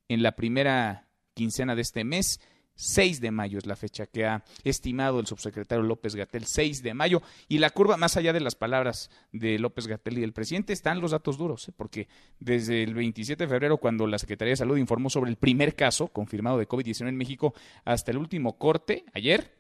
en 0.10 0.22
la 0.22 0.34
primera 0.36 1.08
quincena 1.34 1.76
de 1.76 1.82
este 1.82 2.04
mes 2.04 2.42
6 2.82 3.22
de 3.22 3.30
mayo 3.30 3.60
es 3.60 3.68
la 3.68 3.76
fecha 3.76 4.08
que 4.08 4.26
ha 4.26 4.44
estimado 4.64 5.20
el 5.20 5.28
subsecretario 5.28 5.84
López 5.84 6.16
Gatel, 6.16 6.46
6 6.46 6.82
de 6.82 6.96
mayo. 6.96 7.22
Y 7.48 7.60
la 7.60 7.70
curva, 7.70 7.96
más 7.96 8.18
allá 8.18 8.34
de 8.34 8.40
las 8.40 8.56
palabras 8.56 9.12
de 9.32 9.60
López 9.60 9.86
Gatel 9.86 10.18
y 10.18 10.22
del 10.22 10.34
presidente, 10.34 10.74
están 10.74 11.00
los 11.00 11.12
datos 11.12 11.38
duros, 11.38 11.70
¿eh? 11.70 11.74
porque 11.78 12.08
desde 12.40 12.82
el 12.82 12.96
27 12.96 13.44
de 13.44 13.48
febrero, 13.48 13.78
cuando 13.78 14.08
la 14.08 14.18
Secretaría 14.18 14.54
de 14.54 14.58
Salud 14.58 14.78
informó 14.78 15.12
sobre 15.12 15.30
el 15.30 15.38
primer 15.38 15.76
caso 15.76 16.08
confirmado 16.08 16.58
de 16.58 16.68
COVID-19 16.68 17.10
en 17.10 17.18
México, 17.18 17.54
hasta 17.86 18.10
el 18.10 18.18
último 18.18 18.58
corte, 18.58 19.06
ayer, 19.14 19.56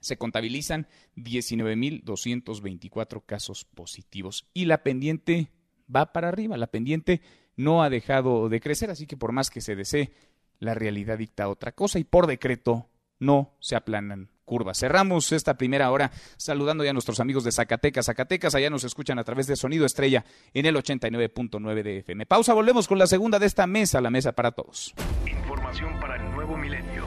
se 0.00 0.16
contabilizan 0.16 0.86
19.224 1.16 3.24
casos 3.26 3.64
positivos. 3.64 4.46
Y 4.54 4.66
la 4.66 4.84
pendiente 4.84 5.50
va 5.94 6.12
para 6.12 6.28
arriba, 6.28 6.56
la 6.56 6.68
pendiente 6.68 7.22
no 7.56 7.82
ha 7.82 7.90
dejado 7.90 8.48
de 8.48 8.60
crecer, 8.60 8.90
así 8.90 9.06
que 9.06 9.16
por 9.16 9.32
más 9.32 9.50
que 9.50 9.60
se 9.60 9.74
desee 9.74 10.12
la 10.58 10.74
realidad 10.74 11.18
dicta 11.18 11.48
otra 11.48 11.72
cosa 11.72 11.98
y 11.98 12.04
por 12.04 12.26
decreto 12.26 12.88
no 13.18 13.54
se 13.60 13.76
aplanan 13.76 14.30
curvas. 14.44 14.78
Cerramos 14.78 15.32
esta 15.32 15.58
primera 15.58 15.90
hora 15.90 16.10
saludando 16.36 16.84
ya 16.84 16.90
a 16.90 16.92
nuestros 16.92 17.20
amigos 17.20 17.44
de 17.44 17.52
Zacatecas. 17.52 18.06
Zacatecas, 18.06 18.54
allá 18.54 18.70
nos 18.70 18.84
escuchan 18.84 19.18
a 19.18 19.24
través 19.24 19.46
de 19.46 19.56
Sonido 19.56 19.84
Estrella 19.84 20.24
en 20.54 20.66
el 20.66 20.76
89.9 20.76 21.82
de 21.82 21.98
FM. 21.98 22.26
Pausa, 22.26 22.54
volvemos 22.54 22.88
con 22.88 22.98
la 22.98 23.06
segunda 23.06 23.38
de 23.38 23.46
esta 23.46 23.66
mesa, 23.66 24.00
la 24.00 24.10
mesa 24.10 24.32
para 24.32 24.52
todos. 24.52 24.94
Información 25.26 25.98
para 26.00 26.16
el 26.16 26.30
nuevo 26.32 26.56
milenio. 26.56 27.04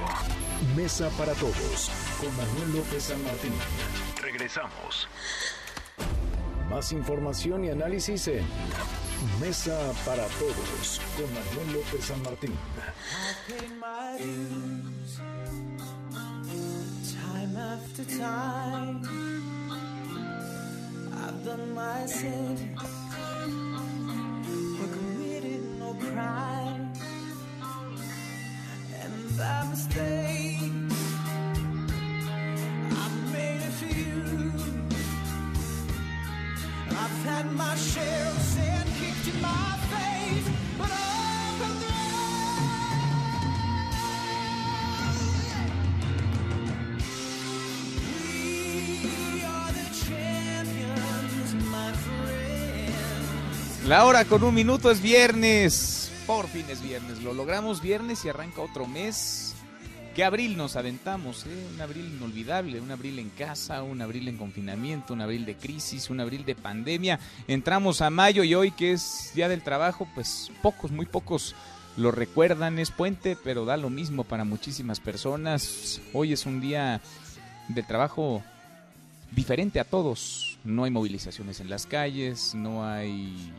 Mesa 0.75 1.09
para 1.17 1.33
todos 1.33 1.89
con 2.19 2.35
Manuel 2.35 2.77
López 2.77 3.03
San 3.03 3.23
Martín. 3.23 3.53
Regresamos. 4.21 5.07
Más 6.69 6.91
información 6.91 7.63
y 7.63 7.69
análisis 7.69 8.27
en 8.27 8.43
Mesa 9.39 9.93
para 10.05 10.25
Todos 10.39 11.01
con 11.15 11.25
Manuel 11.33 11.73
López 11.73 12.05
San 12.05 12.21
Martín. 12.23 12.57
Time 17.03 17.57
after 17.57 18.05
time, 18.05 19.01
I've 21.13 21.43
done 21.45 21.73
my 21.73 22.05
sin. 22.05 22.75
La 53.89 54.05
hora 54.05 54.23
con 54.23 54.43
un 54.43 54.53
minuto 54.53 54.91
es 54.91 55.01
viernes. 55.01 56.11
Por 56.27 56.47
fin 56.47 56.63
es 56.69 56.79
viernes. 56.79 57.23
Lo 57.23 57.33
logramos 57.33 57.81
viernes 57.81 58.23
y 58.23 58.29
arranca 58.29 58.61
otro 58.61 58.85
mes. 58.85 59.55
¿Qué 60.13 60.23
abril 60.23 60.57
nos 60.57 60.75
aventamos? 60.75 61.47
Eh? 61.47 61.67
Un 61.73 61.81
abril 61.81 62.05
inolvidable, 62.05 62.79
un 62.81 62.91
abril 62.91 63.17
en 63.17 63.31
casa, 63.31 63.81
un 63.81 63.99
abril 64.03 64.27
en 64.27 64.37
confinamiento, 64.37 65.15
un 65.15 65.21
abril 65.21 65.43
de 65.43 65.55
crisis, 65.55 66.11
un 66.11 66.19
abril 66.19 66.45
de 66.45 66.53
pandemia. 66.53 67.19
Entramos 67.47 68.01
a 68.01 68.11
mayo 68.11 68.43
y 68.43 68.53
hoy 68.53 68.69
que 68.69 68.91
es 68.91 69.31
Día 69.33 69.49
del 69.49 69.63
Trabajo, 69.63 70.07
pues 70.13 70.51
pocos, 70.61 70.91
muy 70.91 71.07
pocos 71.07 71.55
lo 71.97 72.11
recuerdan, 72.11 72.77
es 72.77 72.91
puente, 72.91 73.35
pero 73.43 73.65
da 73.65 73.75
lo 73.75 73.89
mismo 73.89 74.23
para 74.23 74.43
muchísimas 74.43 74.99
personas. 74.99 75.99
Hoy 76.13 76.33
es 76.33 76.45
un 76.45 76.61
día 76.61 77.01
de 77.69 77.81
trabajo 77.81 78.43
diferente 79.31 79.79
a 79.79 79.83
todos. 79.83 80.59
No 80.63 80.83
hay 80.83 80.91
movilizaciones 80.91 81.59
en 81.59 81.71
las 81.71 81.87
calles, 81.87 82.53
no 82.53 82.85
hay 82.85 83.51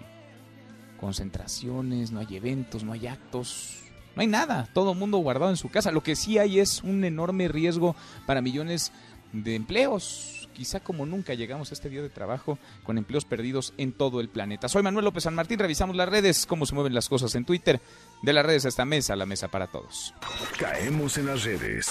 concentraciones, 1.00 2.12
no 2.12 2.20
hay 2.20 2.36
eventos, 2.36 2.84
no 2.84 2.92
hay 2.92 3.06
actos, 3.06 3.78
no 4.14 4.20
hay 4.20 4.28
nada, 4.28 4.68
todo 4.74 4.94
mundo 4.94 5.18
guardado 5.18 5.50
en 5.50 5.56
su 5.56 5.70
casa. 5.70 5.90
Lo 5.90 6.02
que 6.02 6.14
sí 6.14 6.38
hay 6.38 6.60
es 6.60 6.82
un 6.82 7.04
enorme 7.04 7.48
riesgo 7.48 7.96
para 8.26 8.42
millones 8.42 8.92
de 9.32 9.54
empleos. 9.54 10.48
Quizá 10.52 10.80
como 10.80 11.06
nunca 11.06 11.32
llegamos 11.32 11.70
a 11.70 11.74
este 11.74 11.88
día 11.88 12.02
de 12.02 12.10
trabajo 12.10 12.58
con 12.84 12.98
empleos 12.98 13.24
perdidos 13.24 13.72
en 13.78 13.92
todo 13.92 14.20
el 14.20 14.28
planeta. 14.28 14.68
Soy 14.68 14.82
Manuel 14.82 15.06
López 15.06 15.24
San 15.24 15.34
Martín, 15.34 15.58
revisamos 15.58 15.96
las 15.96 16.08
redes, 16.08 16.44
cómo 16.44 16.66
se 16.66 16.74
mueven 16.74 16.92
las 16.92 17.08
cosas 17.08 17.34
en 17.34 17.46
Twitter. 17.46 17.80
De 18.22 18.34
las 18.34 18.44
redes 18.44 18.66
a 18.66 18.68
esta 18.68 18.84
mesa, 18.84 19.16
la 19.16 19.24
mesa 19.24 19.48
para 19.48 19.68
todos. 19.68 20.12
Caemos 20.58 21.16
en 21.16 21.26
las 21.26 21.44
redes. 21.44 21.88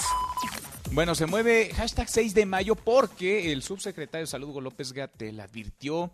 Bueno, 0.92 1.16
se 1.16 1.26
mueve 1.26 1.72
hashtag 1.74 2.08
6 2.08 2.34
de 2.34 2.46
mayo 2.46 2.76
porque 2.76 3.50
el 3.50 3.62
subsecretario 3.62 4.24
de 4.24 4.30
Salud, 4.30 4.50
Hugo 4.50 4.60
López 4.60 4.92
Gatel, 4.92 5.40
advirtió 5.40 6.12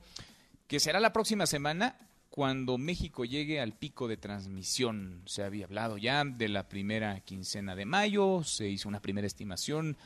que 0.66 0.80
será 0.80 0.99
la 0.99 1.12
próxima 1.12 1.47
semana 1.47 1.97
cuando 2.37 2.76
México 2.76 3.24
llegue 3.24 3.62
al 3.62 3.72
pico 3.72 4.09
de 4.09 4.18
transmisión. 4.18 5.22
Se 5.24 5.43
había 5.43 5.64
hablado 5.64 5.97
ya 5.97 6.22
de 6.22 6.51
la 6.51 6.68
primera 6.68 7.18
quincena 7.20 7.74
de 7.74 7.87
mayo, 7.87 8.45
se 8.45 8.68
hizo 8.68 8.91
una 8.91 9.01
primera 9.01 9.26
estimación 9.26 9.97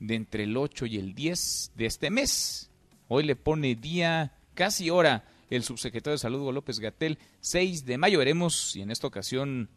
de 0.00 0.14
entre 0.14 0.44
el 0.44 0.56
8 0.56 0.86
y 0.86 0.96
el 0.96 1.14
10 1.14 1.72
de 1.74 1.84
este 1.84 2.08
mes. 2.08 2.70
Hoy 3.08 3.24
le 3.24 3.36
pone 3.36 3.74
día, 3.74 4.32
casi 4.54 4.88
hora, 4.88 5.26
el 5.50 5.64
subsecretario 5.64 6.12
de 6.12 6.18
Salud 6.18 6.50
López 6.50 6.78
Gatel, 6.80 7.18
6 7.42 7.84
de 7.84 7.98
mayo. 7.98 8.20
Veremos 8.20 8.70
si 8.70 8.80
en 8.80 8.90
esta 8.90 9.06
ocasión 9.06 9.68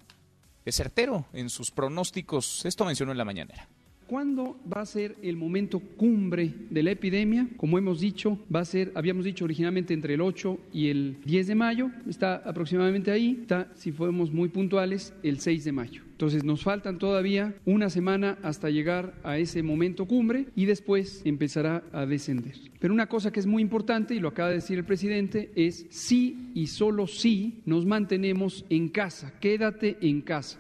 es 0.64 0.76
certero 0.76 1.26
en 1.34 1.50
sus 1.50 1.70
pronósticos. 1.70 2.64
Esto 2.64 2.86
mencionó 2.86 3.12
en 3.12 3.18
la 3.18 3.26
mañanera. 3.26 3.68
¿Cuándo 4.12 4.60
va 4.70 4.82
a 4.82 4.86
ser 4.86 5.16
el 5.22 5.38
momento 5.38 5.80
cumbre 5.80 6.54
de 6.70 6.84
la 6.84 6.92
epidemia? 6.92 7.48
Como 7.56 7.78
hemos 7.78 8.02
dicho, 8.02 8.38
va 8.54 8.60
a 8.60 8.66
ser, 8.66 8.92
habíamos 8.94 9.24
dicho 9.24 9.46
originalmente 9.46 9.94
entre 9.94 10.16
el 10.16 10.20
8 10.20 10.60
y 10.74 10.90
el 10.90 11.16
10 11.24 11.48
de 11.48 11.56
mayo, 11.56 11.90
está 12.10 12.36
aproximadamente 12.36 13.10
ahí, 13.10 13.38
está, 13.44 13.72
si 13.74 13.94
fuéramos 13.94 14.30
muy 14.30 14.50
puntuales, 14.50 15.14
el 15.24 15.40
6 15.40 15.64
de 15.64 15.72
mayo. 15.72 16.04
Entonces 16.12 16.44
nos 16.44 16.62
faltan 16.62 17.00
todavía 17.00 17.56
una 17.64 17.90
semana 17.90 18.38
hasta 18.44 18.70
llegar 18.70 19.14
a 19.24 19.38
ese 19.38 19.64
momento 19.64 20.06
cumbre 20.06 20.48
y 20.58 20.66
después 20.66 21.22
empezará 21.24 21.82
a 21.94 22.06
descender. 22.06 22.56
Pero 22.80 22.94
una 22.94 23.08
cosa 23.08 23.32
que 23.32 23.40
es 23.40 23.46
muy 23.46 23.62
importante, 23.62 24.14
y 24.14 24.20
lo 24.20 24.28
acaba 24.28 24.50
de 24.50 24.56
decir 24.56 24.78
el 24.78 24.84
presidente, 24.84 25.54
es 25.56 25.86
sí 25.90 26.52
y 26.54 26.68
solo 26.68 27.08
sí 27.08 27.62
nos 27.66 27.86
mantenemos 27.86 28.66
en 28.70 28.90
casa, 28.90 29.32
quédate 29.40 30.00
en 30.02 30.20
casa. 30.20 30.60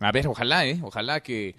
A 0.00 0.12
ver, 0.12 0.26
ojalá, 0.26 0.66
¿eh? 0.66 0.80
Ojalá 0.82 1.20
que 1.22 1.54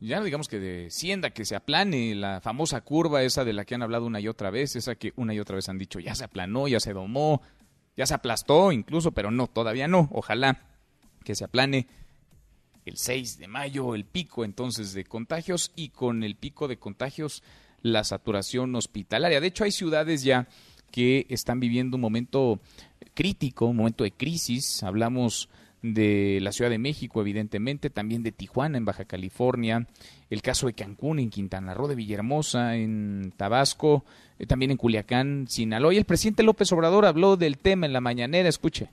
ya 0.00 0.22
digamos 0.22 0.48
que 0.48 0.58
descienda, 0.58 1.30
que 1.30 1.44
se 1.44 1.56
aplane 1.56 2.14
la 2.14 2.40
famosa 2.40 2.80
curva 2.82 3.22
esa 3.22 3.44
de 3.44 3.52
la 3.52 3.64
que 3.64 3.74
han 3.74 3.82
hablado 3.82 4.06
una 4.06 4.20
y 4.20 4.28
otra 4.28 4.50
vez, 4.50 4.76
esa 4.76 4.94
que 4.94 5.12
una 5.16 5.34
y 5.34 5.40
otra 5.40 5.56
vez 5.56 5.68
han 5.68 5.78
dicho 5.78 6.00
ya 6.00 6.14
se 6.14 6.24
aplanó, 6.24 6.68
ya 6.68 6.80
se 6.80 6.92
domó, 6.92 7.42
ya 7.96 8.06
se 8.06 8.14
aplastó 8.14 8.72
incluso, 8.72 9.12
pero 9.12 9.30
no, 9.30 9.46
todavía 9.46 9.88
no. 9.88 10.08
Ojalá 10.12 10.60
que 11.24 11.34
se 11.34 11.44
aplane 11.44 11.86
el 12.84 12.98
6 12.98 13.38
de 13.38 13.48
mayo, 13.48 13.94
el 13.94 14.04
pico 14.04 14.44
entonces 14.44 14.92
de 14.92 15.04
contagios 15.04 15.72
y 15.74 15.88
con 15.88 16.22
el 16.22 16.36
pico 16.36 16.68
de 16.68 16.78
contagios 16.78 17.42
la 17.82 18.04
saturación 18.04 18.74
hospitalaria. 18.74 19.40
De 19.40 19.46
hecho, 19.46 19.64
hay 19.64 19.72
ciudades 19.72 20.22
ya 20.22 20.46
que 20.90 21.26
están 21.30 21.58
viviendo 21.58 21.96
un 21.96 22.02
momento 22.02 22.60
crítico, 23.14 23.66
un 23.66 23.76
momento 23.76 24.04
de 24.04 24.12
crisis. 24.12 24.82
Hablamos 24.82 25.48
de 25.94 26.38
la 26.42 26.52
Ciudad 26.52 26.70
de 26.70 26.78
México, 26.78 27.20
evidentemente, 27.20 27.90
también 27.90 28.22
de 28.22 28.32
Tijuana, 28.32 28.78
en 28.78 28.84
Baja 28.84 29.04
California, 29.04 29.86
el 30.30 30.42
caso 30.42 30.66
de 30.66 30.74
Cancún, 30.74 31.18
en 31.18 31.30
Quintana 31.30 31.74
Roo, 31.74 31.88
de 31.88 31.94
Villahermosa, 31.94 32.76
en 32.76 33.32
Tabasco, 33.36 34.04
eh, 34.38 34.46
también 34.46 34.70
en 34.70 34.76
Culiacán, 34.76 35.46
Sinaloa. 35.48 35.94
Y 35.94 35.98
el 35.98 36.04
presidente 36.04 36.42
López 36.42 36.70
Obrador 36.72 37.06
habló 37.06 37.36
del 37.36 37.58
tema 37.58 37.86
en 37.86 37.92
la 37.92 38.00
mañanera, 38.00 38.48
escuche 38.48 38.88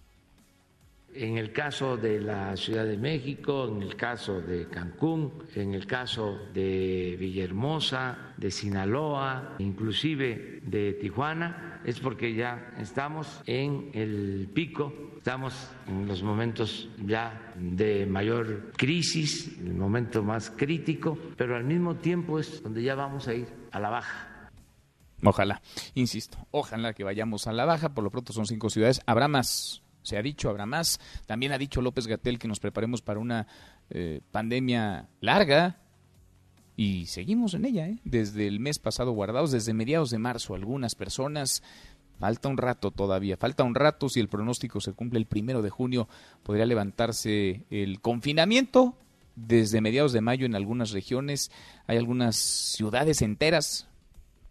en 1.16 1.38
el 1.38 1.52
caso 1.52 1.98
de 1.98 2.20
la 2.20 2.56
Ciudad 2.58 2.86
de 2.86 2.98
México, 2.98 3.68
en 3.68 3.82
el 3.82 3.96
caso 3.96 4.42
de 4.42 4.68
Cancún, 4.68 5.44
en 5.56 5.74
el 5.74 5.86
caso 5.86 6.40
de 6.54 7.16
Villahermosa, 7.20 8.34
de 8.38 8.52
Sinaloa, 8.52 9.56
inclusive 9.60 10.62
de 10.64 10.94
Tijuana, 10.94 11.82
es 11.86 12.00
porque 12.00 12.34
ya 12.34 12.74
estamos 12.80 13.42
en 13.46 13.92
el 13.94 14.50
pico, 14.54 14.94
estamos 15.18 15.70
en 15.88 16.08
los 16.08 16.24
momentos 16.24 16.90
ya 17.06 17.54
de 17.56 18.06
mayor 18.06 18.72
crisis, 18.78 19.58
el 19.60 19.74
momento 19.74 20.24
más 20.24 20.50
crítico, 20.50 21.18
pero 21.38 21.56
al 21.56 21.64
mismo 21.64 21.96
tiempo 21.96 22.40
es 22.40 22.64
donde 22.64 22.84
ya 22.84 22.96
vamos 22.96 23.28
a 23.28 23.34
ir 23.34 23.48
a 23.72 23.80
la 23.80 23.90
baja. 23.90 24.30
Ojalá, 25.26 25.62
insisto, 25.94 26.38
ojalá 26.52 26.94
que 26.94 27.04
vayamos 27.04 27.48
a 27.48 27.54
la 27.54 27.64
baja, 27.66 27.94
por 27.94 28.04
lo 28.04 28.10
pronto 28.10 28.34
son 28.34 28.46
cinco 28.46 28.70
ciudades, 28.70 29.02
habrá 29.06 29.30
más 29.30 29.83
se 30.04 30.18
ha 30.18 30.22
dicho, 30.22 30.50
habrá 30.50 30.66
más. 30.66 31.00
También 31.26 31.52
ha 31.52 31.58
dicho 31.58 31.82
López 31.82 32.08
Gatel 32.08 32.40
que 32.40 32.48
nos 32.48 32.60
preparemos 32.60 33.02
para 33.02 33.20
una 33.20 33.48
eh, 33.90 34.22
pandemia 34.32 35.08
larga 35.22 35.78
y 36.76 37.06
seguimos 37.06 37.54
en 37.54 37.66
ella, 37.66 37.88
¿eh? 37.88 38.00
desde 38.04 38.48
el 38.48 38.60
mes 38.60 38.80
pasado 38.80 39.12
guardados, 39.12 39.52
desde 39.52 39.74
mediados 39.74 40.10
de 40.10 40.18
marzo. 40.18 40.56
Algunas 40.56 40.96
personas, 40.96 41.62
falta 42.20 42.50
un 42.50 42.58
rato 42.58 42.92
todavía, 42.92 43.38
falta 43.38 43.64
un 43.64 43.76
rato 43.76 44.10
si 44.10 44.20
el 44.20 44.28
pronóstico 44.28 44.82
se 44.82 44.94
cumple 44.94 45.20
el 45.20 45.26
primero 45.26 45.62
de 45.62 45.70
junio, 45.70 46.08
podría 46.42 46.66
levantarse 46.66 47.66
el 47.70 48.02
confinamiento. 48.02 48.98
Desde 49.36 49.82
mediados 49.82 50.14
de 50.14 50.22
mayo 50.22 50.46
en 50.46 50.54
algunas 50.54 50.92
regiones 50.92 51.52
hay 51.88 51.98
algunas 51.98 52.36
ciudades 52.36 53.24
enteras 53.24 53.88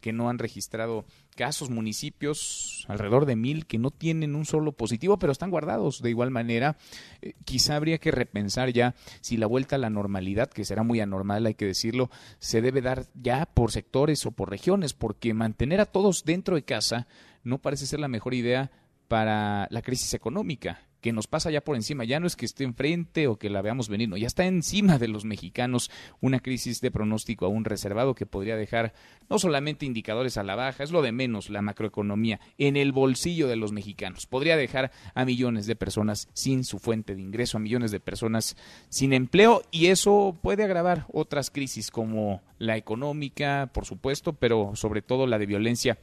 que 0.00 0.12
no 0.12 0.28
han 0.28 0.38
registrado 0.38 1.04
casos, 1.34 1.70
municipios, 1.70 2.84
alrededor 2.88 3.26
de 3.26 3.36
mil, 3.36 3.66
que 3.66 3.78
no 3.78 3.90
tienen 3.90 4.34
un 4.34 4.44
solo 4.44 4.72
positivo, 4.72 5.18
pero 5.18 5.32
están 5.32 5.50
guardados 5.50 6.02
de 6.02 6.10
igual 6.10 6.30
manera. 6.30 6.76
Eh, 7.20 7.34
quizá 7.44 7.76
habría 7.76 7.98
que 7.98 8.10
repensar 8.10 8.70
ya 8.72 8.94
si 9.20 9.36
la 9.36 9.46
vuelta 9.46 9.76
a 9.76 9.78
la 9.78 9.90
normalidad, 9.90 10.50
que 10.50 10.64
será 10.64 10.82
muy 10.82 11.00
anormal, 11.00 11.46
hay 11.46 11.54
que 11.54 11.66
decirlo, 11.66 12.10
se 12.38 12.60
debe 12.60 12.80
dar 12.80 13.06
ya 13.14 13.46
por 13.46 13.72
sectores 13.72 14.24
o 14.26 14.32
por 14.32 14.50
regiones, 14.50 14.94
porque 14.94 15.34
mantener 15.34 15.80
a 15.80 15.86
todos 15.86 16.24
dentro 16.24 16.56
de 16.56 16.64
casa 16.64 17.06
no 17.42 17.58
parece 17.58 17.86
ser 17.86 18.00
la 18.00 18.08
mejor 18.08 18.34
idea 18.34 18.70
para 19.08 19.66
la 19.70 19.82
crisis 19.82 20.14
económica 20.14 20.91
que 21.02 21.12
nos 21.12 21.26
pasa 21.26 21.50
ya 21.50 21.60
por 21.60 21.76
encima. 21.76 22.04
Ya 22.04 22.20
no 22.20 22.26
es 22.26 22.36
que 22.36 22.46
esté 22.46 22.64
enfrente 22.64 23.26
o 23.26 23.36
que 23.36 23.50
la 23.50 23.60
veamos 23.60 23.90
venir, 23.90 24.08
no, 24.08 24.16
ya 24.16 24.28
está 24.28 24.46
encima 24.46 24.98
de 24.98 25.08
los 25.08 25.24
mexicanos 25.24 25.90
una 26.20 26.40
crisis 26.40 26.80
de 26.80 26.90
pronóstico 26.90 27.44
aún 27.44 27.64
reservado 27.64 28.14
que 28.14 28.24
podría 28.24 28.56
dejar 28.56 28.94
no 29.28 29.38
solamente 29.38 29.84
indicadores 29.84 30.36
a 30.36 30.44
la 30.44 30.54
baja, 30.54 30.84
es 30.84 30.92
lo 30.92 31.02
de 31.02 31.12
menos 31.12 31.50
la 31.50 31.60
macroeconomía 31.60 32.40
en 32.56 32.76
el 32.76 32.92
bolsillo 32.92 33.48
de 33.48 33.56
los 33.56 33.72
mexicanos. 33.72 34.26
Podría 34.26 34.56
dejar 34.56 34.92
a 35.14 35.24
millones 35.24 35.66
de 35.66 35.76
personas 35.76 36.28
sin 36.32 36.64
su 36.64 36.78
fuente 36.78 37.16
de 37.16 37.22
ingreso, 37.22 37.56
a 37.56 37.60
millones 37.60 37.90
de 37.90 38.00
personas 38.00 38.56
sin 38.88 39.12
empleo 39.12 39.62
y 39.72 39.86
eso 39.86 40.38
puede 40.40 40.62
agravar 40.62 41.06
otras 41.12 41.50
crisis 41.50 41.90
como 41.90 42.42
la 42.58 42.76
económica, 42.76 43.70
por 43.74 43.86
supuesto, 43.86 44.34
pero 44.34 44.76
sobre 44.76 45.02
todo 45.02 45.26
la 45.26 45.38
de 45.38 45.46
violencia 45.46 45.98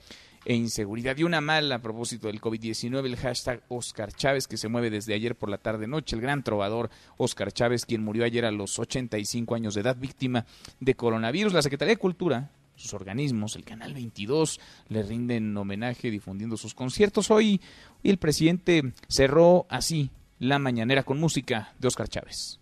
e 0.46 0.56
inseguridad. 0.56 1.18
Y 1.18 1.24
una 1.24 1.42
mala 1.42 1.76
a 1.76 1.82
propósito 1.82 2.28
del 2.28 2.42
COVID-19, 2.42 3.06
el 3.06 3.18
hashtag 3.18 3.64
Oscar 3.68 4.14
Chávez, 4.14 4.48
que 4.48 4.58
se 4.58 4.68
mueve 4.68 4.90
desde 4.90 5.14
ayer 5.14 5.36
por 5.36 5.50
la 5.50 5.58
tarde-noche. 5.58 6.16
El 6.16 6.22
gran 6.22 6.44
trovador 6.44 6.90
Oscar 7.18 7.52
Chávez, 7.52 7.86
quien 7.86 8.04
murió 8.04 8.26
ayer 8.26 8.46
a 8.46 8.52
los 8.52 8.80
85 8.80 9.56
años 9.56 9.74
de 9.74 9.82
edad, 9.82 9.98
víctima 9.98 10.46
de 10.80 10.96
coronavirus. 10.96 11.54
La 11.54 11.62
Secretaría 11.62 11.96
de 11.96 12.00
Cultura, 12.00 12.52
sus 12.76 12.94
organismos, 12.94 13.56
el 13.56 13.64
Canal 13.64 13.94
22, 13.94 14.60
le 14.88 15.04
rinden 15.04 15.56
homenaje 15.58 16.10
difundiendo 16.10 16.58
sus 16.58 16.74
conciertos. 16.74 17.30
Hoy, 17.30 17.62
el 18.04 18.18
presidente 18.18 18.94
cerró 19.08 19.68
así 19.70 20.10
la 20.40 20.60
mañanera 20.60 21.04
con 21.04 21.20
música 21.20 21.74
de 21.78 21.88
Oscar 21.88 22.08
Chávez. 22.08 22.60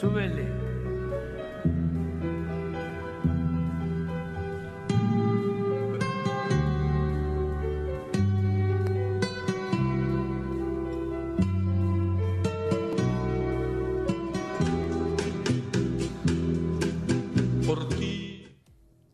Súbele. 0.00 0.51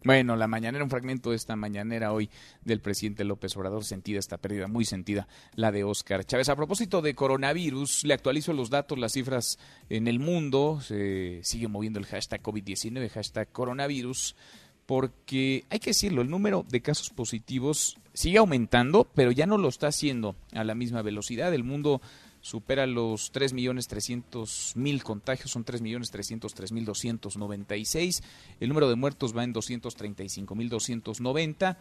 Bueno, 0.09 0.37
la 0.37 0.49
mañanera, 0.49 0.83
un 0.83 0.89
fragmento 0.89 1.29
de 1.29 1.37
esta 1.37 1.55
mañanera 1.55 2.15
hoy 2.15 2.31
del 2.65 2.81
presidente 2.81 3.25
López 3.25 3.55
Obrador, 3.59 3.85
sentida 3.85 4.19
esta 4.19 4.39
pérdida, 4.39 4.67
muy 4.67 4.87
sentida, 4.87 5.29
la 5.55 5.71
de 5.71 5.85
Oscar 5.85 6.25
Chávez. 6.25 6.49
A 6.49 6.57
propósito 6.57 7.03
de 7.03 7.15
coronavirus, 7.15 8.05
le 8.05 8.15
actualizo 8.15 8.55
los 8.55 8.71
datos, 8.71 8.99
las 8.99 9.13
cifras 9.13 9.59
en 9.91 10.09
el 10.09 10.19
mundo, 10.19 10.81
se 10.81 11.41
sigue 11.45 11.69
moviendo 11.69 11.99
el 11.99 12.07
hashtag 12.07 12.41
COVID-19, 12.41 13.11
hashtag 13.11 13.53
coronavirus, 13.53 14.35
porque 14.87 15.67
hay 15.69 15.79
que 15.79 15.91
decirlo, 15.91 16.23
el 16.23 16.31
número 16.31 16.65
de 16.67 16.81
casos 16.81 17.11
positivos 17.11 17.99
sigue 18.15 18.39
aumentando, 18.39 19.07
pero 19.15 19.31
ya 19.31 19.45
no 19.45 19.59
lo 19.59 19.69
está 19.69 19.89
haciendo 19.89 20.37
a 20.55 20.65
la 20.65 20.75
misma 20.75 21.03
velocidad. 21.03 21.53
El 21.53 21.65
mundo 21.65 22.01
supera 22.49 22.87
los 22.87 23.31
3.300.000 23.33 25.03
contagios, 25.03 25.51
son 25.51 25.67
3.303.296. 25.67 28.23
El 28.59 28.71
número 28.71 28.89
de 28.89 28.97
muertos 28.97 29.37
va 29.37 29.45
en 29.45 29.53
235.290. 29.53 31.77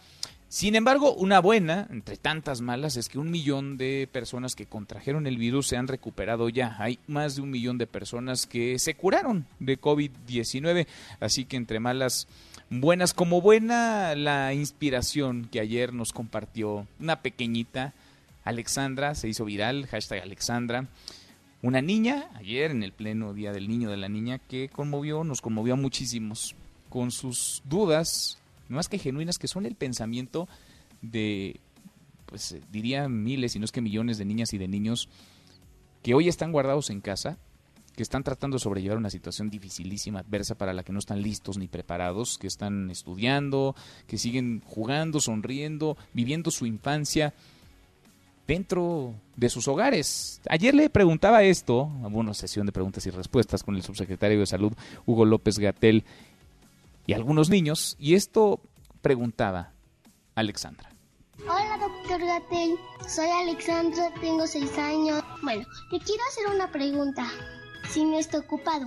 Sin 0.49 0.76
embargo, 0.76 1.13
una 1.13 1.39
buena, 1.39 1.88
entre 1.89 2.18
tantas 2.18 2.59
malas, 2.59 2.97
es 2.97 3.07
que 3.07 3.18
un 3.18 3.32
millón 3.32 3.78
de 3.78 4.09
personas 4.11 4.55
que 4.55 4.65
contrajeron 4.65 5.26
el 5.26 5.38
virus 5.38 5.68
se 5.68 5.78
han 5.78 5.88
recuperado 5.88 6.49
ya. 6.49 6.76
Hay 6.80 6.99
más 7.07 7.38
de 7.38 7.43
un 7.43 7.49
millón 7.49 7.78
de 7.78 7.88
personas 7.88 8.45
que 8.45 8.78
se 8.78 8.95
curaron 8.95 9.45
de 9.59 9.80
COVID-19. 9.80 10.86
Así 11.22 11.45
que 11.45 11.55
entre 11.55 11.80
malas, 11.80 12.28
buenas, 12.70 13.13
como 13.13 13.39
buena 13.39 14.15
la 14.15 14.53
inspiración 14.53 15.47
que 15.49 15.61
ayer 15.61 15.93
nos 15.93 16.11
compartió 16.11 16.86
una 16.99 17.22
pequeñita 17.22 17.93
Alexandra, 18.47 19.13
se 19.13 19.27
hizo 19.27 19.45
viral, 19.45 19.87
hashtag 19.87 20.21
Alexandra. 20.21 20.87
Una 21.61 21.81
niña, 21.81 22.29
ayer 22.35 22.71
en 22.71 22.81
el 22.81 22.93
pleno 22.93 23.33
Día 23.33 23.51
del 23.51 23.67
Niño 23.67 23.89
de 23.89 23.97
la 23.97 24.09
Niña, 24.09 24.39
que 24.39 24.69
conmovió, 24.69 25.23
nos 25.23 25.41
conmovió 25.41 25.73
a 25.73 25.77
muchísimos, 25.77 26.55
con 26.89 27.11
sus 27.11 27.61
dudas, 27.65 28.37
más 28.69 28.87
que 28.87 28.99
genuinas, 28.99 29.37
que 29.37 29.47
son 29.47 29.65
el 29.65 29.75
pensamiento 29.75 30.47
de, 31.01 31.59
pues 32.25 32.55
diría 32.71 33.09
miles, 33.09 33.55
y 33.55 33.59
no 33.59 33.65
es 33.65 33.71
que 33.71 33.81
millones 33.81 34.17
de 34.17 34.25
niñas 34.25 34.53
y 34.53 34.57
de 34.57 34.67
niños 34.67 35.09
que 36.01 36.13
hoy 36.13 36.29
están 36.29 36.51
guardados 36.51 36.89
en 36.89 37.01
casa, 37.01 37.37
que 37.95 38.03
están 38.03 38.23
tratando 38.23 38.55
de 38.55 38.63
sobrellevar 38.63 38.97
una 38.97 39.09
situación 39.09 39.49
dificilísima, 39.49 40.19
adversa 40.19 40.55
para 40.55 40.71
la 40.71 40.83
que 40.83 40.93
no 40.93 40.99
están 40.99 41.21
listos 41.21 41.57
ni 41.57 41.67
preparados, 41.67 42.37
que 42.37 42.47
están 42.47 42.91
estudiando, 42.91 43.75
que 44.05 44.19
siguen 44.19 44.61
jugando, 44.65 45.19
sonriendo, 45.19 45.97
viviendo 46.13 46.51
su 46.51 46.67
infancia 46.67 47.33
dentro 48.47 49.13
de 49.35 49.49
sus 49.49 49.67
hogares. 49.67 50.41
Ayer 50.49 50.73
le 50.73 50.89
preguntaba 50.89 51.43
esto, 51.43 51.91
a 52.03 52.07
una 52.07 52.33
sesión 52.33 52.65
de 52.65 52.71
preguntas 52.71 53.05
y 53.05 53.09
respuestas 53.09 53.61
con 53.63 53.75
el 53.75 53.83
subsecretario 53.83 54.39
de 54.39 54.45
Salud, 54.45 54.73
Hugo 55.05 55.25
López 55.25 55.59
Gatel, 55.59 56.05
y 57.05 57.13
algunos 57.13 57.49
niños, 57.49 57.95
y 57.99 58.15
esto 58.15 58.59
preguntaba 59.01 59.71
Alexandra. 60.35 60.89
Hola, 61.43 61.77
doctor 61.79 62.19
Gatel. 62.25 62.75
Soy 63.07 63.27
Alexandra, 63.29 64.11
tengo 64.19 64.47
seis 64.47 64.75
años. 64.77 65.23
Bueno, 65.43 65.65
le 65.91 65.99
quiero 65.99 66.23
hacer 66.29 66.55
una 66.55 66.71
pregunta. 66.71 67.27
Si 67.89 68.03
no 68.03 68.19
está 68.19 68.39
ocupado. 68.39 68.85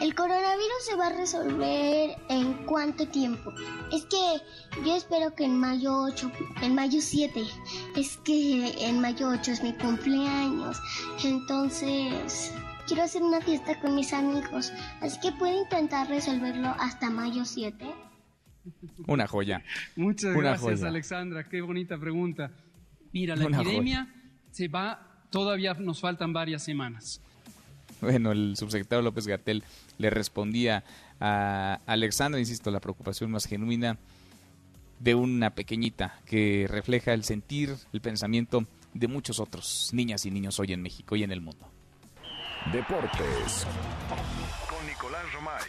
¿El 0.00 0.14
coronavirus 0.14 0.84
se 0.84 0.96
va 0.96 1.06
a 1.08 1.12
resolver 1.12 2.16
en 2.28 2.54
cuánto 2.66 3.06
tiempo? 3.06 3.52
Es 3.92 4.04
que 4.06 4.82
yo 4.84 4.96
espero 4.96 5.34
que 5.34 5.44
en 5.44 5.58
mayo 5.58 5.94
8, 6.02 6.32
en 6.62 6.74
mayo 6.74 7.00
7. 7.00 7.44
Es 7.96 8.16
que 8.18 8.88
en 8.88 9.00
mayo 9.00 9.28
8 9.28 9.52
es 9.52 9.62
mi 9.62 9.72
cumpleaños. 9.74 10.80
Entonces, 11.24 12.52
quiero 12.86 13.04
hacer 13.04 13.22
una 13.22 13.40
fiesta 13.40 13.80
con 13.80 13.94
mis 13.94 14.12
amigos. 14.12 14.72
Así 15.00 15.20
que 15.20 15.32
puedo 15.32 15.62
intentar 15.62 16.08
resolverlo 16.08 16.68
hasta 16.78 17.10
mayo 17.10 17.44
7. 17.44 17.86
Una 19.06 19.26
joya. 19.26 19.62
Muchas 19.96 20.34
gracias, 20.34 20.82
Alexandra. 20.82 21.48
Qué 21.48 21.60
bonita 21.60 21.98
pregunta. 21.98 22.50
Mira, 23.12 23.36
la 23.36 23.44
epidemia 23.44 24.08
se 24.50 24.68
va, 24.68 25.26
todavía 25.30 25.74
nos 25.74 26.00
faltan 26.00 26.32
varias 26.32 26.62
semanas. 26.62 27.20
Bueno, 28.02 28.32
el 28.32 28.56
subsecretario 28.56 29.00
López 29.00 29.28
Gatel 29.28 29.62
le 29.98 30.10
respondía 30.10 30.82
a 31.20 31.78
Alexandra, 31.86 32.40
insisto, 32.40 32.72
la 32.72 32.80
preocupación 32.80 33.30
más 33.30 33.46
genuina 33.46 33.96
de 34.98 35.14
una 35.14 35.50
pequeñita 35.54 36.18
que 36.26 36.66
refleja 36.68 37.12
el 37.12 37.22
sentir, 37.22 37.76
el 37.92 38.00
pensamiento 38.00 38.66
de 38.92 39.06
muchos 39.06 39.38
otros 39.38 39.90
niñas 39.92 40.26
y 40.26 40.32
niños 40.32 40.58
hoy 40.58 40.72
en 40.72 40.82
México 40.82 41.14
y 41.14 41.22
en 41.22 41.30
el 41.30 41.40
mundo. 41.40 41.64
Deportes 42.72 43.66
con 44.68 44.84
Nicolás 44.84 45.32
Romay. 45.32 45.62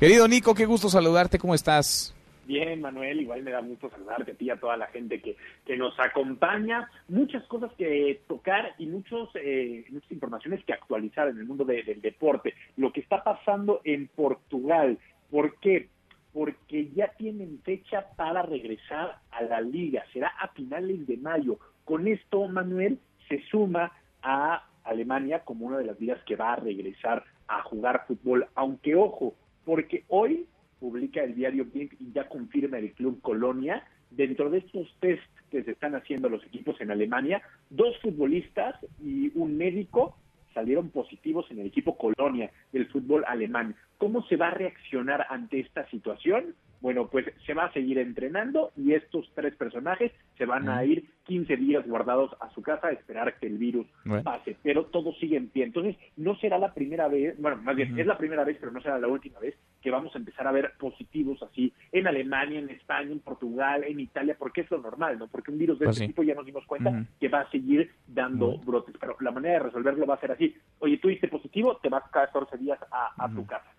Querido 0.00 0.26
Nico, 0.26 0.54
qué 0.54 0.64
gusto 0.64 0.88
saludarte, 0.88 1.38
¿cómo 1.38 1.54
estás? 1.54 2.15
Bien, 2.46 2.80
Manuel, 2.80 3.20
igual 3.20 3.42
me 3.42 3.50
da 3.50 3.60
mucho 3.60 3.90
saludarte 3.90 4.30
a 4.30 4.34
ti 4.36 4.44
y 4.44 4.50
a 4.50 4.60
toda 4.60 4.76
la 4.76 4.86
gente 4.86 5.20
que, 5.20 5.36
que 5.64 5.76
nos 5.76 5.98
acompaña. 5.98 6.88
Muchas 7.08 7.42
cosas 7.48 7.72
que 7.72 8.20
tocar 8.28 8.72
y 8.78 8.86
muchos, 8.86 9.30
eh, 9.34 9.84
muchas 9.90 10.12
informaciones 10.12 10.64
que 10.64 10.72
actualizar 10.72 11.26
en 11.26 11.38
el 11.38 11.44
mundo 11.44 11.64
del 11.64 12.00
deporte. 12.00 12.54
Lo 12.76 12.92
que 12.92 13.00
está 13.00 13.24
pasando 13.24 13.80
en 13.82 14.06
Portugal. 14.06 14.96
¿Por 15.28 15.58
qué? 15.58 15.88
Porque 16.32 16.88
ya 16.94 17.08
tienen 17.18 17.60
fecha 17.64 18.06
para 18.14 18.42
regresar 18.42 19.18
a 19.32 19.42
la 19.42 19.60
liga. 19.60 20.04
Será 20.12 20.28
a 20.28 20.46
finales 20.48 21.04
de 21.08 21.16
mayo. 21.16 21.58
Con 21.84 22.06
esto, 22.06 22.46
Manuel, 22.46 23.00
se 23.28 23.42
suma 23.50 23.90
a 24.22 24.64
Alemania 24.84 25.40
como 25.40 25.66
una 25.66 25.78
de 25.78 25.86
las 25.86 26.00
ligas 26.00 26.22
que 26.24 26.36
va 26.36 26.52
a 26.52 26.56
regresar 26.56 27.24
a 27.48 27.62
jugar 27.62 28.04
fútbol. 28.06 28.46
Aunque, 28.54 28.94
ojo, 28.94 29.34
porque 29.64 30.04
hoy 30.06 30.46
publica 30.78 31.22
el 31.22 31.34
diario 31.34 31.64
Bild 31.64 31.92
y 31.98 32.12
ya 32.12 32.28
confirma 32.28 32.78
el 32.78 32.92
Club 32.92 33.20
Colonia, 33.20 33.84
dentro 34.10 34.50
de 34.50 34.58
estos 34.58 34.94
test 35.00 35.22
que 35.50 35.62
se 35.62 35.72
están 35.72 35.94
haciendo 35.94 36.28
los 36.28 36.44
equipos 36.44 36.80
en 36.80 36.90
Alemania, 36.90 37.42
dos 37.70 37.98
futbolistas 38.00 38.76
y 39.02 39.30
un 39.34 39.56
médico 39.56 40.16
salieron 40.54 40.88
positivos 40.88 41.46
en 41.50 41.60
el 41.60 41.66
equipo 41.66 41.98
Colonia 41.98 42.50
del 42.72 42.86
fútbol 42.86 43.24
alemán. 43.26 43.76
¿Cómo 43.98 44.26
se 44.26 44.36
va 44.36 44.48
a 44.48 44.54
reaccionar 44.54 45.26
ante 45.28 45.60
esta 45.60 45.88
situación? 45.90 46.54
Bueno, 46.80 47.08
pues 47.08 47.26
se 47.46 47.54
va 47.54 47.64
a 47.64 47.72
seguir 47.72 47.98
entrenando 47.98 48.72
y 48.76 48.92
estos 48.92 49.30
tres 49.34 49.54
personajes 49.56 50.12
se 50.36 50.46
van 50.46 50.68
a 50.68 50.84
ir 50.84 51.08
15 51.24 51.56
días 51.56 51.86
guardados 51.86 52.30
a 52.40 52.50
su 52.50 52.62
casa 52.62 52.88
a 52.88 52.92
esperar 52.92 53.38
que 53.38 53.46
el 53.46 53.58
virus 53.58 53.86
pase, 54.22 54.56
pero 54.62 54.86
todo 54.86 55.12
sigue 55.14 55.36
en 55.36 55.48
pie. 55.48 55.64
Entonces, 55.64 55.96
no 56.16 56.36
será 56.36 56.58
la 56.58 56.72
primera 56.74 57.08
vez, 57.08 57.36
bueno, 57.40 57.56
más 57.62 57.74
bien, 57.74 57.98
es 57.98 58.06
la 58.06 58.18
primera 58.18 58.44
vez, 58.44 58.56
pero 58.60 58.72
no 58.72 58.80
será 58.80 58.98
la 58.98 59.08
última 59.08 59.40
vez 59.40 59.56
que 59.82 59.90
vamos 59.90 60.14
a 60.14 60.18
empezar 60.18 60.46
a 60.46 60.52
ver 60.52 60.72
positivos 60.78 61.42
así 61.42 61.72
en 61.92 62.06
Alemania, 62.06 62.58
en 62.58 62.70
España, 62.70 63.12
en 63.12 63.20
Portugal, 63.20 63.84
en 63.84 64.00
Italia, 64.00 64.36
porque 64.38 64.62
es 64.62 64.70
lo 64.70 64.78
normal, 64.78 65.18
¿no? 65.18 65.28
Porque 65.28 65.50
un 65.50 65.58
virus 65.58 65.78
de 65.78 65.86
pues 65.86 65.96
este 65.96 66.08
tipo 66.08 66.22
ya 66.22 66.34
nos 66.34 66.46
dimos 66.46 66.64
cuenta 66.66 67.06
que 67.20 67.28
va 67.28 67.40
a 67.40 67.50
seguir 67.50 67.90
dando 68.06 68.58
brotes, 68.58 68.94
pero 68.98 69.16
la 69.20 69.30
manera 69.30 69.54
de 69.54 69.60
resolverlo 69.60 70.06
va 70.06 70.14
a 70.14 70.20
ser 70.20 70.32
así. 70.32 70.54
Oye, 70.78 70.98
tú 70.98 71.08
diste 71.08 71.28
positivo, 71.28 71.76
te 71.78 71.88
vas 71.88 72.04
cada 72.10 72.26
14 72.26 72.56
días 72.58 72.78
a, 72.90 73.28
tu 73.34 73.46
casa. 73.46 73.75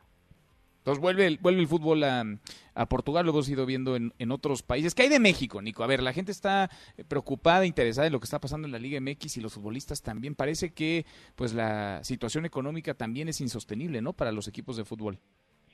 Entonces 0.87 1.01
vuelve 1.01 1.27
el, 1.27 1.37
vuelve 1.39 1.59
el 1.59 1.67
fútbol 1.67 2.01
a, 2.05 2.85
Portugal, 2.87 3.25
lo 3.25 3.33
hemos 3.33 3.49
ido 3.49 3.65
viendo 3.65 3.97
en, 3.97 4.13
en, 4.19 4.31
otros 4.31 4.63
países. 4.63 4.95
¿Qué 4.95 5.01
hay 5.01 5.09
de 5.09 5.19
México, 5.19 5.61
Nico? 5.61 5.83
A 5.83 5.87
ver, 5.87 6.01
la 6.01 6.13
gente 6.13 6.31
está 6.31 6.71
preocupada, 7.09 7.65
interesada 7.65 8.07
en 8.07 8.13
lo 8.13 8.21
que 8.21 8.23
está 8.23 8.39
pasando 8.39 8.67
en 8.67 8.71
la 8.71 8.79
Liga 8.79 9.01
MX 9.01 9.35
y 9.35 9.41
los 9.41 9.55
futbolistas 9.55 10.01
también. 10.01 10.33
Parece 10.33 10.71
que 10.71 11.05
pues 11.35 11.53
la 11.53 12.01
situación 12.05 12.45
económica 12.45 12.93
también 12.93 13.27
es 13.27 13.41
insostenible, 13.41 14.01
¿no? 14.01 14.13
Para 14.13 14.31
los 14.31 14.47
equipos 14.47 14.77
de 14.77 14.85
fútbol. 14.85 15.19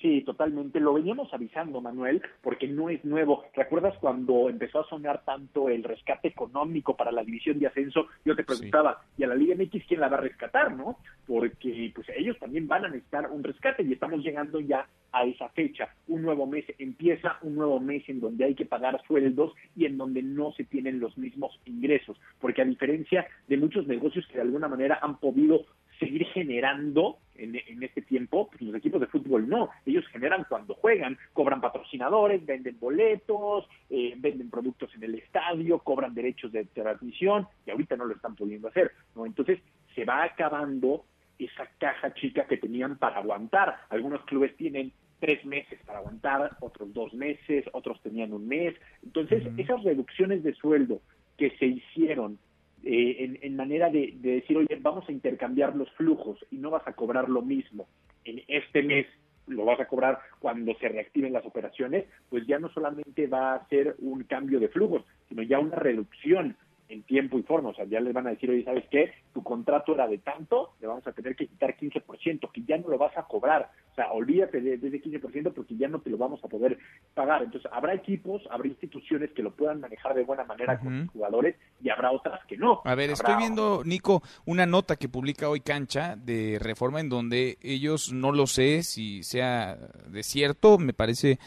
Sí, 0.04 0.22
totalmente. 0.26 0.82
Lo 0.82 0.96
veníamos 0.96 1.34
avisando, 1.34 1.80
Manuel, 1.80 2.22
porque 2.42 2.68
no 2.68 2.90
es 2.90 3.06
nuevo. 3.06 3.46
¿Recuerdas 3.54 3.98
cuando 4.02 4.50
empezó 4.50 4.82
a 4.82 4.90
sonar 4.90 5.24
tanto 5.24 5.70
el 5.70 5.82
rescate 5.82 6.28
económico 6.28 6.98
para 6.98 7.10
la 7.14 7.24
división 7.24 7.58
de 7.58 7.68
ascenso? 7.68 8.08
Yo 8.26 8.36
te 8.36 8.44
preguntaba, 8.44 9.02
¿y 9.18 9.24
a 9.24 9.28
la 9.28 9.36
Liga 9.36 9.56
MX 9.56 9.86
quién 9.88 10.02
la 10.02 10.10
va 10.10 10.18
a 10.18 10.20
rescatar, 10.20 10.76
no? 10.76 10.98
Porque 11.26 11.90
pues 11.96 12.06
ellos 12.18 12.38
también 12.38 12.68
van 12.68 12.84
a 12.84 12.90
necesitar 12.90 13.32
un 13.32 13.46
rescate 13.46 13.84
y 13.84 13.94
estamos 13.94 14.22
llegando 14.22 14.60
ya 14.60 14.86
a 15.14 15.24
esa 15.24 15.48
fecha. 15.50 15.88
Un 16.10 16.24
nuevo 16.24 16.48
mes 16.48 16.66
empieza, 16.80 17.38
un 17.42 17.56
nuevo 17.56 17.80
mes 17.80 18.04
en 18.10 18.20
donde 18.20 18.44
hay 18.44 18.56
que 18.56 18.66
pagar 18.66 19.02
sueldos 19.08 19.54
y 19.74 19.86
en 19.86 19.98
donde 19.98 20.22
no 20.22 20.52
se 20.52 20.66
tienen 20.66 21.00
los 21.00 21.18
mismos 21.18 21.58
ingresos. 21.64 22.20
Porque 22.42 22.62
a 22.62 22.66
diferencia 22.66 23.26
de 23.48 23.56
muchos 23.56 23.88
negocios 23.88 24.28
que 24.28 24.36
de 24.36 24.42
alguna 24.42 24.68
manera 24.68 25.00
han 25.02 25.18
podido 25.20 25.66
seguir 26.04 26.26
generando 26.28 27.18
en, 27.36 27.56
este 27.82 28.02
tiempo, 28.02 28.48
pues 28.50 28.62
los 28.62 28.76
equipos 28.76 29.02
de 29.02 29.08
fútbol 29.08 29.50
no, 29.50 29.70
ellos 29.86 30.06
generan 30.08 30.46
cuando 30.48 30.76
juegan, 30.76 31.18
cobran 31.34 31.62
patrocinadores, 31.62 32.46
venden 32.46 32.80
boletos, 32.80 33.68
eh, 33.90 34.14
venden 34.18 34.50
productos 34.50 34.94
en 34.96 35.04
el 35.04 35.16
estadio, 35.16 35.80
cobran 35.80 36.14
derechos 36.14 36.52
de 36.52 36.66
transmisión 36.66 37.48
y 37.66 37.72
ahorita 37.72 37.98
no 37.98 38.06
lo 38.06 38.14
están 38.14 38.36
pudiendo 38.36 38.68
hacer, 38.68 38.92
¿no? 39.16 39.26
Entonces 39.26 39.60
se 39.96 40.06
va 40.06 40.24
acabando 40.24 41.06
esa 41.40 41.68
caja 41.78 42.14
chica 42.14 42.46
que 42.46 42.58
tenían 42.58 42.98
para 42.98 43.18
aguantar. 43.18 43.78
Algunos 43.90 44.24
clubes 44.26 44.56
tienen 44.56 44.92
tres 45.20 45.44
meses 45.46 45.80
para 45.86 46.00
aguantar, 46.00 46.58
otros 46.60 46.94
dos 46.94 47.14
meses, 47.14 47.66
otros 47.74 48.02
tenían 48.02 48.34
un 48.34 48.48
mes. 48.48 48.76
Entonces, 49.04 49.44
esas 49.58 49.84
reducciones 49.84 50.44
de 50.44 50.54
sueldo 50.54 51.02
que 51.38 51.52
se 51.58 51.66
hicieron 51.66 52.38
eh, 52.86 53.40
en, 53.42 53.56
manera 53.56 53.90
de, 53.90 54.14
decir, 54.20 54.58
oye, 54.58 54.78
vamos 54.82 55.08
a 55.08 55.12
intercambiar 55.12 55.76
los 55.76 55.90
flujos 55.92 56.46
y 56.52 56.58
no 56.58 56.70
vas 56.70 56.86
a 56.86 56.94
cobrar 56.94 57.30
lo 57.30 57.42
mismo 57.42 57.88
en 58.26 58.42
este 58.48 58.84
mes, 58.84 59.08
lo 59.48 59.66
vas 59.66 59.80
a 59.80 59.88
cobrar 59.88 60.20
cuando 60.40 60.74
se 60.76 60.90
reactiven 60.90 61.34
las 61.34 61.46
operaciones, 61.46 62.06
pues 62.30 62.46
ya 62.46 62.60
no 62.60 62.70
solamente 62.70 63.28
va 63.28 63.56
a 63.56 63.68
ser 63.68 63.96
un 64.00 64.24
cambio 64.24 64.60
de 64.60 64.70
flujos, 64.70 65.04
sino 65.30 65.44
ya 65.44 65.60
una 65.60 65.76
reducción 65.78 66.58
en 66.90 67.04
tiempo 67.04 67.38
y 67.40 67.44
forma. 67.44 67.70
O 67.70 67.74
sea, 67.74 67.86
ya 67.86 68.00
les 68.00 68.14
van 68.14 68.28
a 68.28 68.32
decir, 68.32 68.50
oye, 68.50 68.64
¿sabes 68.64 68.86
qué? 68.90 69.12
Tu 69.34 69.44
contrato 69.44 69.94
era 69.94 70.08
de 70.08 70.18
tanto, 70.20 70.74
le 70.80 70.88
vamos 70.88 71.06
a 71.08 71.12
tener 71.12 71.36
que 71.36 71.48
quitar 71.48 71.76
15%, 71.78 72.52
que 72.52 72.64
ya 72.64 72.78
no 72.78 72.90
lo 72.90 72.98
vas 72.98 73.18
a 73.18 73.24
cobrar. 73.24 73.72
O 73.92 73.96
sea, 73.96 74.12
olvídate 74.12 74.62
de, 74.62 74.74
ese 74.76 75.02
15% 75.02 75.54
porque 75.54 75.76
ya 75.76 75.88
no 75.88 76.00
te 76.00 76.10
lo 76.10 76.18
vamos 76.18 76.44
a 76.44 76.48
poder 76.48 76.78
pagar. 77.14 77.44
Entonces, 77.44 77.70
habrá 77.72 77.94
equipos, 77.94 78.42
habrá 78.50 78.68
instituciones 78.68 79.32
que 79.32 79.44
lo 79.44 79.52
puedan 79.52 79.80
manejar 79.80 80.14
de 80.16 80.24
buena 80.24 80.44
manera 80.46 80.80
con 80.80 81.04
sus 81.04 81.12
jugadores 81.12 81.56
y 81.82 81.90
habrá 81.90 82.12
otras 82.12 82.44
que 82.48 82.58
no. 82.58 82.82
A 82.86 82.96
ver, 82.96 83.12
estoy 83.12 83.36
viendo, 83.38 83.84
Nico, 83.86 84.24
una 84.46 84.66
nota 84.66 84.96
que 84.96 85.10
publica 85.10 85.50
hoy 85.50 85.60
Cancha 85.60 86.16
de 86.16 86.58
Reforma 86.60 87.00
en 87.00 87.10
donde 87.10 87.58
ellos, 87.62 88.12
no 88.12 88.32
lo 88.32 88.48
sé 88.48 88.84
si 88.84 89.24
sea 89.24 89.78
de 90.08 90.24
cierto, 90.24 90.78
me 90.78 90.94
parece 90.94 91.40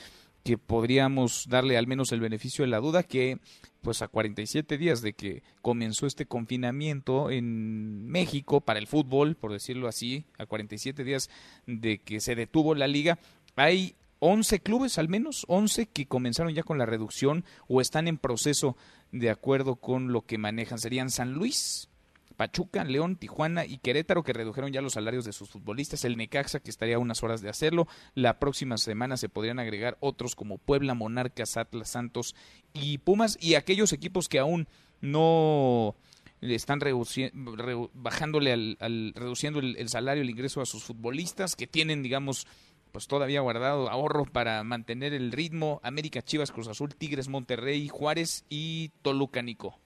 que 0.47 0.59
podríamos 0.59 1.49
darle 1.49 1.77
al 1.77 1.89
menos 1.89 2.13
el 2.13 2.21
beneficio 2.21 2.65
de 2.65 2.71
la 2.71 2.79
duda 2.79 3.03
que 3.03 3.39
pues 3.87 4.03
a 4.03 4.09
47 4.09 4.79
días 4.79 5.01
de 5.01 5.13
que 5.13 5.45
comenzó 5.63 6.09
este 6.09 6.27
confinamiento 6.27 7.31
en 7.31 8.09
México 8.09 8.61
para 8.61 8.81
el 8.81 8.89
fútbol, 8.89 9.37
por 9.37 9.53
decirlo 9.53 9.87
así, 9.87 10.25
a 10.39 10.47
47 10.47 11.05
días 11.05 11.31
de 11.69 11.99
que 11.99 12.19
se 12.19 12.35
detuvo 12.35 12.75
la 12.75 12.89
liga, 12.89 13.21
hay 13.55 13.95
11 14.19 14.59
clubes 14.59 14.99
al 14.99 15.09
menos, 15.09 15.45
11 15.47 15.87
que 15.87 16.07
comenzaron 16.07 16.53
ya 16.53 16.65
con 16.65 16.79
la 16.79 16.87
reducción 16.87 17.45
o 17.69 17.81
están 17.81 18.09
en 18.09 18.19
proceso 18.19 18.77
de 19.13 19.31
acuerdo 19.31 19.77
con 19.77 20.13
lo 20.13 20.23
que 20.23 20.37
manejan. 20.37 20.81
Serían 20.81 21.09
San 21.09 21.35
Luis, 21.35 21.89
Pachuca, 22.37 22.85
León, 22.85 23.17
Tijuana 23.17 23.65
y 23.65 23.79
Querétaro 23.79 24.23
que 24.23 24.33
redujeron 24.33 24.73
ya 24.73 24.83
los 24.83 24.95
salarios 24.95 25.25
de 25.25 25.33
sus 25.33 25.51
futbolistas, 25.51 26.05
el 26.05 26.17
Necaxa 26.17 26.61
que 26.61 26.71
estaría 26.71 26.99
unas 26.99 27.23
horas 27.23 27.41
de 27.41 27.49
hacerlo, 27.49 27.89
la 28.15 28.39
próxima 28.39 28.77
semana 28.79 29.17
se 29.17 29.29
podrían 29.29 29.59
agregar 29.59 29.97
otros 30.01 30.37
como 30.37 30.59
Puebla, 30.59 30.95
Monarcas, 30.95 31.57
Atlas, 31.57 31.91
Santos 31.91 32.35
y 32.73 32.99
Pumas 32.99 33.39
y 33.41 33.55
aquellos 33.55 33.93
equipos 33.93 34.29
que 34.29 34.39
aún 34.39 34.69
no 35.01 35.97
están 36.41 36.81
bajándole 37.95 38.53
al, 38.53 39.13
reduciendo 39.15 39.61
el, 39.61 39.89
salario, 39.89 40.23
el 40.23 40.31
ingreso 40.31 40.61
a 40.61 40.67
sus 40.67 40.85
futbolistas 40.85 41.57
que 41.57 41.67
tienen, 41.67 42.03
digamos, 42.03 42.47
pues 42.93 43.07
todavía 43.09 43.41
guardado 43.41 43.91
ahorro 43.91 44.25
para 44.25 44.63
mantener 44.65 45.13
el 45.13 45.33
ritmo. 45.33 45.81
América, 45.83 46.23
Chivas, 46.23 46.53
Cruz 46.53 46.69
Azul, 46.69 46.95
Tigres, 46.95 47.29
Monterrey, 47.29 47.89
Juárez 47.89 48.45
y 48.49 48.91
Toluca, 49.03 49.43
Nico. 49.43 49.79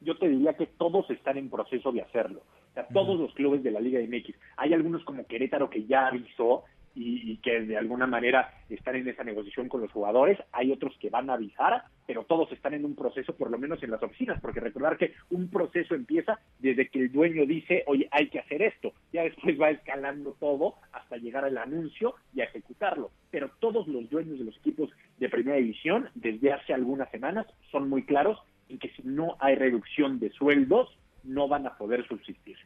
Yo 0.00 0.16
te 0.16 0.28
diría 0.28 0.54
que 0.54 0.66
todos 0.66 1.10
están 1.10 1.38
en 1.38 1.50
proceso 1.50 1.92
de 1.92 2.02
hacerlo. 2.02 2.42
O 2.70 2.74
sea, 2.74 2.86
todos 2.88 3.18
los 3.18 3.32
clubes 3.34 3.62
de 3.62 3.70
la 3.70 3.80
Liga 3.80 4.00
MX. 4.00 4.38
Hay 4.56 4.72
algunos 4.72 5.04
como 5.04 5.26
Querétaro 5.26 5.68
que 5.68 5.84
ya 5.84 6.08
avisó 6.08 6.64
y, 6.94 7.36
que 7.38 7.60
de 7.60 7.76
alguna 7.76 8.06
manera 8.06 8.52
están 8.68 8.96
en 8.96 9.08
esa 9.08 9.24
negociación 9.24 9.68
con 9.68 9.80
los 9.80 9.92
jugadores. 9.92 10.38
Hay 10.52 10.72
otros 10.72 10.96
que 10.98 11.10
van 11.10 11.30
a 11.30 11.34
avisar, 11.34 11.84
pero 12.06 12.24
todos 12.24 12.50
están 12.52 12.74
en 12.74 12.84
un 12.84 12.96
proceso, 12.96 13.36
por 13.36 13.50
lo 13.50 13.58
menos 13.58 13.82
en 13.82 13.90
las 13.90 14.02
oficinas, 14.02 14.40
porque 14.40 14.60
recordar 14.60 14.96
que 14.96 15.12
un 15.30 15.48
proceso 15.48 15.94
empieza 15.94 16.40
desde 16.58 16.88
que 16.88 16.98
el 17.00 17.12
dueño 17.12 17.46
dice, 17.46 17.84
oye, 17.86 18.08
hay 18.10 18.28
que 18.28 18.40
hacer 18.40 18.62
esto. 18.62 18.92
Ya 19.12 19.22
después 19.22 19.60
va 19.60 19.70
escalando 19.70 20.36
todo 20.40 20.74
hasta 20.92 21.16
llegar 21.16 21.44
al 21.44 21.58
anuncio 21.58 22.14
y 22.34 22.40
a 22.40 22.44
ejecutarlo. 22.44 23.10
Pero 23.30 23.50
todos 23.60 23.86
los 23.86 24.08
dueños 24.10 24.38
de 24.38 24.44
los 24.44 24.56
equipos 24.56 24.90
de 25.18 25.28
primera 25.28 25.58
división, 25.58 26.08
desde 26.14 26.52
hace 26.52 26.74
algunas 26.74 27.10
semanas, 27.10 27.46
son 27.70 27.88
muy 27.88 28.04
claros 28.04 28.38
en 28.68 28.78
que 28.78 28.90
si 28.90 29.02
no 29.02 29.36
hay 29.40 29.54
reducción 29.54 30.18
de 30.18 30.30
sueldos, 30.30 30.88
no 31.24 31.48
van 31.48 31.66
a 31.66 31.76
poder 31.76 32.06
subsistir. 32.06 32.56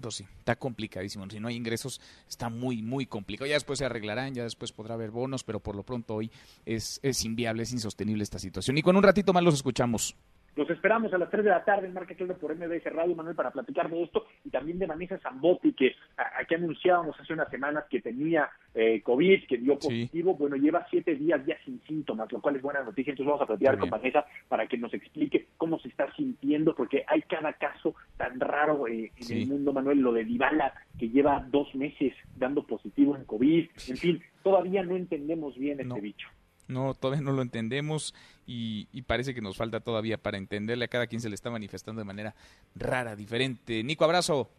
Pues 0.00 0.20
está 0.20 0.56
complicadísimo. 0.56 1.28
Si 1.30 1.40
no 1.40 1.48
hay 1.48 1.56
ingresos, 1.56 2.00
está 2.28 2.48
muy, 2.48 2.82
muy 2.82 3.06
complicado. 3.06 3.48
Ya 3.48 3.54
después 3.54 3.78
se 3.78 3.86
arreglarán, 3.86 4.34
ya 4.34 4.42
después 4.42 4.72
podrá 4.72 4.94
haber 4.94 5.10
bonos, 5.10 5.42
pero 5.42 5.60
por 5.60 5.74
lo 5.74 5.84
pronto 5.84 6.14
hoy 6.14 6.30
es, 6.66 7.00
es 7.02 7.24
inviable, 7.24 7.62
es 7.62 7.72
insostenible 7.72 8.22
esta 8.22 8.38
situación. 8.38 8.76
Y 8.76 8.82
con 8.82 8.96
un 8.96 9.02
ratito 9.02 9.32
más 9.32 9.42
los 9.42 9.54
escuchamos. 9.54 10.14
Los 10.56 10.70
esperamos 10.70 11.12
a 11.12 11.18
las 11.18 11.30
3 11.30 11.44
de 11.44 11.50
la 11.50 11.62
tarde 11.62 11.86
en 11.86 11.92
Marca 11.92 12.14
por 12.40 12.56
MBS 12.56 12.84
Radio, 12.90 13.14
Manuel, 13.14 13.36
para 13.36 13.50
platicar 13.50 13.90
de 13.90 14.02
esto 14.02 14.24
y 14.42 14.48
también 14.48 14.78
de 14.78 14.86
Vanessa 14.86 15.18
Zambotti, 15.18 15.74
que 15.74 15.94
aquí 16.16 16.54
anunciábamos 16.54 17.14
hace 17.20 17.34
unas 17.34 17.50
semanas 17.50 17.84
que 17.90 18.00
tenía 18.00 18.48
eh, 18.74 19.02
COVID, 19.02 19.46
que 19.46 19.58
dio 19.58 19.74
positivo. 19.74 20.34
Bueno, 20.34 20.56
lleva 20.56 20.86
siete 20.88 21.14
días 21.14 21.44
ya 21.44 21.58
sin 21.62 21.82
síntomas, 21.82 22.32
lo 22.32 22.40
cual 22.40 22.56
es 22.56 22.62
buena 22.62 22.82
noticia. 22.82 23.10
Entonces 23.10 23.26
vamos 23.26 23.42
a 23.42 23.46
platicar 23.46 23.76
con 23.76 23.90
Vanessa 23.90 24.24
para 24.48 24.66
que 24.66 24.78
nos 24.78 24.94
explique 24.94 25.48
cómo 25.58 25.78
se 25.78 25.88
está 25.88 26.10
sintiendo, 26.14 26.74
porque 26.74 27.04
hay 27.06 27.20
cada 27.22 27.52
caso 27.52 27.94
tan 28.16 28.40
raro 28.40 28.88
eh, 28.88 29.12
en 29.14 29.36
el 29.36 29.46
mundo, 29.48 29.74
Manuel, 29.74 29.98
lo 29.98 30.14
de 30.14 30.24
Dybala, 30.24 30.72
que 30.98 31.10
lleva 31.10 31.44
dos 31.50 31.74
meses 31.74 32.14
dando 32.34 32.66
positivo 32.66 33.14
en 33.14 33.24
COVID. 33.26 33.68
En 33.88 33.96
fin, 33.98 34.22
todavía 34.42 34.82
no 34.82 34.96
entendemos 34.96 35.54
bien 35.58 35.80
este 35.80 36.00
bicho. 36.00 36.28
No, 36.68 36.94
todavía 36.94 37.22
no 37.22 37.32
lo 37.32 37.42
entendemos 37.42 38.14
y, 38.46 38.86
parece 39.02 39.34
que 39.34 39.40
nos 39.40 39.56
falta 39.56 39.80
todavía 39.80 40.18
para 40.18 40.38
entenderle 40.38 40.86
a 40.86 40.88
cada 40.88 41.06
quien 41.06 41.20
se 41.20 41.28
le 41.28 41.34
está 41.34 41.50
manifestando 41.50 42.00
de 42.00 42.04
manera 42.04 42.34
rara, 42.74 43.14
diferente. 43.14 43.82
Nico, 43.84 44.04
abrazo. 44.04 44.50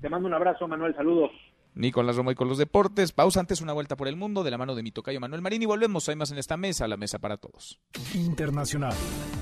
Te 0.00 0.08
mando 0.08 0.28
un 0.28 0.34
abrazo, 0.34 0.66
Manuel, 0.66 0.94
saludos. 0.94 1.30
Nicolás 1.74 2.16
Romo 2.16 2.30
y 2.30 2.34
con 2.34 2.48
los 2.48 2.58
deportes. 2.58 3.12
Pausa 3.12 3.40
antes, 3.40 3.60
una 3.60 3.72
vuelta 3.72 3.96
por 3.96 4.08
el 4.08 4.16
mundo 4.16 4.44
de 4.44 4.50
la 4.50 4.58
mano 4.58 4.74
de 4.74 4.82
mi 4.82 4.92
tocayo 4.92 5.20
Manuel 5.20 5.40
Marín 5.40 5.62
y 5.62 5.66
volvemos. 5.66 6.08
Hay 6.08 6.16
más 6.16 6.30
en 6.30 6.38
esta 6.38 6.56
mesa, 6.56 6.86
la 6.86 6.96
mesa 6.96 7.18
para 7.18 7.38
todos. 7.38 7.80
Internacional. 8.14 8.94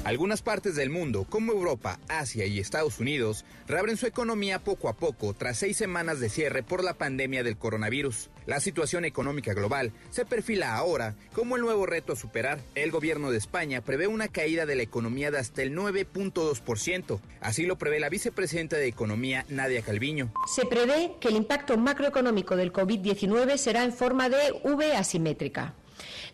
Algunas 0.05 0.41
partes 0.41 0.77
del 0.77 0.91
mundo, 0.91 1.27
como 1.29 1.53
Europa, 1.53 1.99
Asia 2.09 2.47
y 2.47 2.59
Estados 2.59 3.01
Unidos, 3.01 3.45
reabren 3.67 3.97
su 3.97 4.07
economía 4.07 4.61
poco 4.61 4.89
a 4.89 4.95
poco 4.95 5.35
tras 5.35 5.59
seis 5.59 5.77
semanas 5.77 6.21
de 6.21 6.31
cierre 6.31 6.63
por 6.63 6.85
la 6.85 6.95
pandemia 6.95 7.43
del 7.43 7.59
coronavirus. 7.59 8.31
La 8.47 8.61
situación 8.61 9.05
económica 9.05 9.53
global 9.53 9.93
se 10.11 10.25
perfila 10.25 10.77
ahora 10.77 11.17
como 11.35 11.57
el 11.57 11.63
nuevo 11.63 11.85
reto 11.85 12.13
a 12.13 12.17
superar. 12.17 12.61
El 12.75 12.91
gobierno 12.91 13.31
de 13.31 13.39
España 13.39 13.81
prevé 13.83 14.07
una 14.07 14.29
caída 14.29 14.67
de 14.67 14.77
la 14.77 14.83
economía 14.83 15.31
de 15.31 15.39
hasta 15.39 15.63
el 15.63 15.77
9.2%. 15.77 17.21
Así 17.41 17.67
lo 17.67 17.77
prevé 17.77 18.01
la 18.01 18.09
vicepresidenta 18.09 18.77
de 18.77 18.87
Economía, 18.87 19.45
Nadia 19.49 19.83
Calviño. 19.83 20.33
Se 20.55 20.67
prevé 20.67 21.17
que 21.21 21.29
el 21.29 21.37
impacto 21.37 21.77
macroeconómico 21.77 22.20
económico 22.21 22.55
del 22.55 22.71
COVID-19 22.71 23.57
será 23.57 23.83
en 23.83 23.95
forma 23.95 24.29
de 24.29 24.53
V 24.63 24.95
asimétrica. 24.95 25.75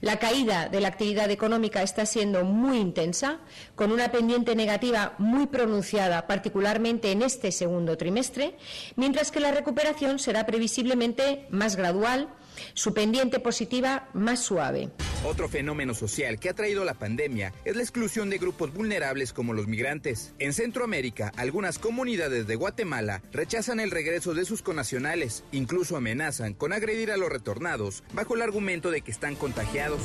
La 0.01 0.19
caída 0.19 0.69
de 0.69 0.81
la 0.81 0.89
actividad 0.89 1.31
económica 1.31 1.81
está 1.83 2.07
siendo 2.07 2.45
muy 2.45 2.79
intensa, 2.79 3.39
con 3.77 3.93
una 3.93 4.11
pendiente 4.11 4.57
negativa 4.57 5.15
muy 5.19 5.47
pronunciada, 5.47 6.27
particularmente 6.27 7.13
en 7.13 7.23
este 7.23 7.53
segundo 7.53 7.97
trimestre, 7.97 8.57
mientras 8.97 9.31
que 9.31 9.39
la 9.39 9.53
recuperación 9.53 10.19
será 10.19 10.45
previsiblemente 10.45 11.47
más 11.51 11.77
gradual 11.77 12.29
su 12.75 12.95
pendiente 12.95 13.41
positiva 13.41 14.09
más 14.15 14.41
suave. 14.41 14.91
Otro 15.25 15.49
fenómeno 15.49 15.95
social 15.95 16.39
que 16.39 16.49
ha 16.49 16.55
traído 16.55 16.85
la 16.85 16.95
pandemia 16.95 17.53
es 17.65 17.77
la 17.77 17.83
exclusión 17.83 18.31
de 18.31 18.39
grupos 18.39 18.73
vulnerables 18.73 19.33
como 19.33 19.55
los 19.55 19.67
migrantes. 19.67 20.35
En 20.39 20.53
Centroamérica, 20.53 21.33
algunas 21.37 21.79
comunidades 21.79 22.47
de 22.47 22.57
Guatemala 22.57 23.23
rechazan 23.33 23.81
el 23.81 23.91
regreso 23.91 24.35
de 24.35 24.45
sus 24.45 24.63
conacionales, 24.63 25.45
incluso 25.53 25.97
amenazan 25.97 26.55
con 26.55 26.73
agredir 26.73 27.11
a 27.11 27.17
los 27.17 27.31
retornados 27.31 28.05
bajo 28.13 28.35
el 28.35 28.43
argumento 28.43 28.91
de 28.91 29.01
que 29.01 29.11
están 29.11 29.35
contagiados. 29.37 30.01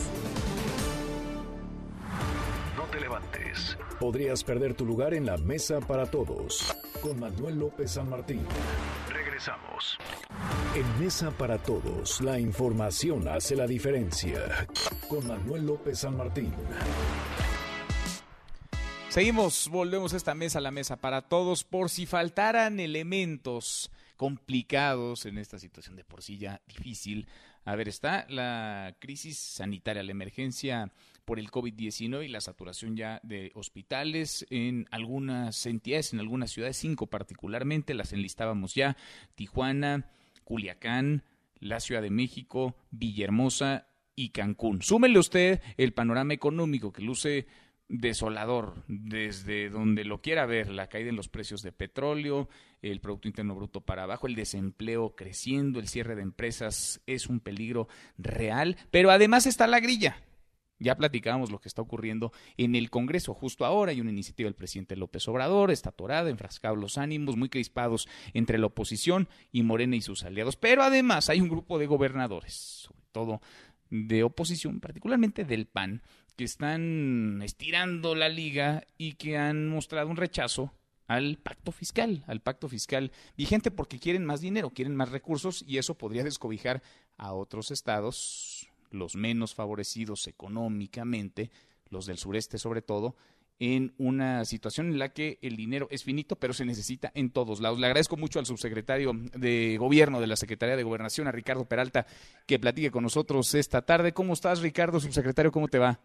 Podrías 3.99 4.43
perder 4.43 4.73
tu 4.73 4.85
lugar 4.85 5.13
en 5.13 5.25
la 5.25 5.37
mesa 5.37 5.79
para 5.79 6.05
todos. 6.05 6.75
Con 7.01 7.19
Manuel 7.19 7.59
López 7.59 7.91
San 7.91 8.09
Martín. 8.09 8.45
Regresamos. 9.09 9.97
En 10.75 10.99
Mesa 11.03 11.31
para 11.31 11.57
Todos, 11.57 12.21
la 12.21 12.39
información 12.39 13.27
hace 13.27 13.55
la 13.55 13.67
diferencia. 13.67 14.67
Con 15.09 15.27
Manuel 15.27 15.65
López 15.65 15.99
San 15.99 16.15
Martín. 16.15 16.53
Seguimos, 19.09 19.67
volvemos 19.67 20.13
a 20.13 20.17
esta 20.17 20.33
mesa, 20.33 20.61
la 20.61 20.71
mesa 20.71 20.95
para 20.95 21.21
todos, 21.21 21.65
por 21.65 21.89
si 21.89 22.05
faltaran 22.05 22.79
elementos 22.79 23.91
complicados 24.15 25.25
en 25.25 25.37
esta 25.37 25.59
situación 25.59 25.97
de 25.97 26.05
por 26.05 26.21
sí 26.21 26.37
ya 26.37 26.61
difícil. 26.65 27.27
A 27.65 27.75
ver, 27.75 27.89
está 27.89 28.25
la 28.29 28.95
crisis 28.99 29.37
sanitaria, 29.37 30.01
la 30.01 30.11
emergencia 30.11 30.91
por 31.25 31.39
el 31.39 31.51
COVID-19 31.51 32.25
y 32.25 32.27
la 32.27 32.41
saturación 32.41 32.95
ya 32.95 33.19
de 33.23 33.51
hospitales 33.55 34.45
en 34.49 34.87
algunas 34.91 35.65
entidades, 35.65 36.13
en 36.13 36.19
algunas 36.19 36.51
ciudades, 36.51 36.77
cinco 36.77 37.07
particularmente, 37.07 37.93
las 37.93 38.13
enlistábamos 38.13 38.75
ya, 38.75 38.97
Tijuana, 39.35 40.09
Culiacán, 40.43 41.23
la 41.59 41.79
Ciudad 41.79 42.01
de 42.01 42.09
México, 42.09 42.75
Villahermosa 42.91 43.87
y 44.15 44.29
Cancún. 44.29 44.81
Súmele 44.81 45.19
usted 45.19 45.61
el 45.77 45.93
panorama 45.93 46.33
económico 46.33 46.91
que 46.91 47.01
luce 47.01 47.47
desolador 47.91 48.83
desde 48.87 49.69
donde 49.69 50.05
lo 50.05 50.21
quiera 50.21 50.45
ver, 50.45 50.69
la 50.69 50.87
caída 50.87 51.09
en 51.09 51.17
los 51.17 51.27
precios 51.27 51.61
de 51.61 51.71
petróleo, 51.71 52.47
el 52.81 53.01
Producto 53.01 53.27
Interno 53.27 53.53
Bruto 53.53 53.81
para 53.81 54.03
abajo, 54.03 54.27
el 54.27 54.35
desempleo 54.35 55.15
creciendo, 55.15 55.79
el 55.79 55.87
cierre 55.87 56.15
de 56.15 56.21
empresas 56.21 57.01
es 57.05 57.27
un 57.27 57.41
peligro 57.41 57.87
real, 58.17 58.77
pero 58.91 59.11
además 59.11 59.45
está 59.45 59.67
la 59.67 59.79
grilla. 59.79 60.17
Ya 60.81 60.97
platicábamos 60.97 61.51
lo 61.51 61.59
que 61.59 61.67
está 61.67 61.81
ocurriendo 61.81 62.33
en 62.57 62.75
el 62.75 62.89
Congreso 62.89 63.33
justo 63.33 63.65
ahora. 63.65 63.91
Hay 63.91 64.01
una 64.01 64.09
iniciativa 64.09 64.47
del 64.47 64.55
presidente 64.55 64.95
López 64.95 65.27
Obrador, 65.27 65.69
está 65.69 65.89
atorada, 65.89 66.29
enfrascados 66.29 66.79
los 66.79 66.97
ánimos, 66.97 67.37
muy 67.37 67.49
crispados 67.49 68.09
entre 68.33 68.57
la 68.57 68.65
oposición 68.65 69.29
y 69.51 69.61
Morena 69.61 69.95
y 69.95 70.01
sus 70.01 70.23
aliados. 70.23 70.55
Pero 70.55 70.81
además 70.81 71.29
hay 71.29 71.39
un 71.39 71.49
grupo 71.49 71.77
de 71.77 71.85
gobernadores, 71.85 72.53
sobre 72.53 73.03
todo 73.11 73.41
de 73.91 74.23
oposición, 74.23 74.79
particularmente 74.79 75.45
del 75.45 75.67
PAN, 75.67 76.01
que 76.35 76.45
están 76.45 77.41
estirando 77.43 78.15
la 78.15 78.29
liga 78.29 78.83
y 78.97 79.13
que 79.13 79.37
han 79.37 79.69
mostrado 79.69 80.09
un 80.09 80.17
rechazo 80.17 80.73
al 81.07 81.37
pacto 81.37 81.71
fiscal, 81.71 82.23
al 82.25 82.39
pacto 82.39 82.69
fiscal 82.69 83.11
vigente 83.35 83.69
porque 83.69 83.99
quieren 83.99 84.25
más 84.25 84.39
dinero, 84.39 84.71
quieren 84.71 84.95
más 84.95 85.09
recursos 85.09 85.63
y 85.67 85.77
eso 85.77 85.97
podría 85.97 86.23
descobijar 86.23 86.81
a 87.17 87.33
otros 87.33 87.69
estados 87.69 88.60
los 88.91 89.15
menos 89.15 89.55
favorecidos 89.55 90.27
económicamente, 90.27 91.49
los 91.89 92.05
del 92.05 92.17
sureste 92.17 92.57
sobre 92.57 92.81
todo, 92.81 93.15
en 93.61 93.93
una 93.99 94.43
situación 94.45 94.87
en 94.87 94.97
la 94.97 95.09
que 95.09 95.37
el 95.43 95.55
dinero 95.55 95.87
es 95.91 96.03
finito, 96.03 96.35
pero 96.35 96.51
se 96.51 96.65
necesita 96.65 97.11
en 97.13 97.29
todos 97.29 97.61
lados. 97.61 97.79
Le 97.79 97.85
agradezco 97.85 98.17
mucho 98.17 98.39
al 98.39 98.47
subsecretario 98.47 99.11
de 99.35 99.77
Gobierno 99.77 100.19
de 100.19 100.25
la 100.25 100.35
Secretaría 100.35 100.75
de 100.75 100.81
Gobernación, 100.81 101.27
a 101.27 101.31
Ricardo 101.31 101.65
Peralta, 101.65 102.07
que 102.47 102.57
platique 102.57 102.89
con 102.89 103.03
nosotros 103.03 103.53
esta 103.53 103.83
tarde. 103.83 104.13
¿Cómo 104.13 104.33
estás, 104.33 104.61
Ricardo, 104.61 104.99
subsecretario? 104.99 105.51
¿Cómo 105.51 105.67
te 105.67 105.77
va? 105.77 105.99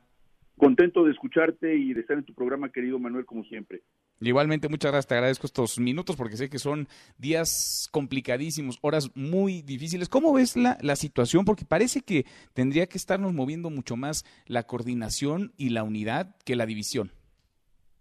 Contento 0.59 1.05
de 1.05 1.13
escucharte 1.13 1.77
y 1.77 1.93
de 1.93 2.01
estar 2.01 2.17
en 2.17 2.25
tu 2.25 2.33
programa, 2.33 2.71
querido 2.71 2.99
Manuel, 2.99 3.27
como 3.27 3.45
siempre. 3.45 3.83
Igualmente, 4.21 4.69
muchas 4.71 4.91
gracias. 4.91 5.09
Te 5.09 5.15
agradezco 5.15 5.47
estos 5.47 5.79
minutos 5.79 6.17
porque 6.17 6.39
sé 6.39 6.49
que 6.49 6.59
son 6.59 6.89
días 7.19 7.91
complicadísimos, 7.93 8.79
horas 8.81 9.11
muy 9.15 9.61
difíciles. 9.61 10.09
¿Cómo 10.09 10.33
ves 10.33 10.57
la, 10.57 10.79
la 10.81 10.97
situación? 10.97 11.45
Porque 11.45 11.67
parece 11.67 12.01
que 12.01 12.25
tendría 12.55 12.87
que 12.87 12.97
estarnos 12.97 13.35
moviendo 13.35 13.69
mucho 13.69 13.97
más 13.97 14.25
la 14.47 14.63
coordinación 14.63 15.53
y 15.59 15.69
la 15.71 15.85
unidad 15.85 16.35
que 16.47 16.57
la 16.57 16.65
división. 16.65 17.11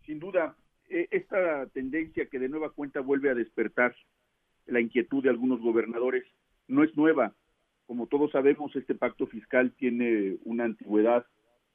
Sin 0.06 0.20
duda, 0.20 0.56
e, 0.90 1.10
esta 1.12 1.66
tendencia 1.74 2.28
que 2.28 2.40
de 2.40 2.48
nueva 2.48 2.70
cuenta 2.70 3.02
vuelve 3.02 3.30
a 3.30 3.36
despertar 3.36 3.94
la 4.66 4.80
inquietud 4.80 5.24
de 5.24 5.30
algunos 5.30 5.60
gobernadores 5.60 6.24
no 6.68 6.84
es 6.84 6.96
nueva. 6.96 7.34
Como 7.86 8.08
todos 8.08 8.32
sabemos, 8.32 8.76
este 8.76 8.96
pacto 8.96 9.28
fiscal 9.28 9.74
tiene 9.78 10.38
una 10.44 10.64
antigüedad 10.64 11.26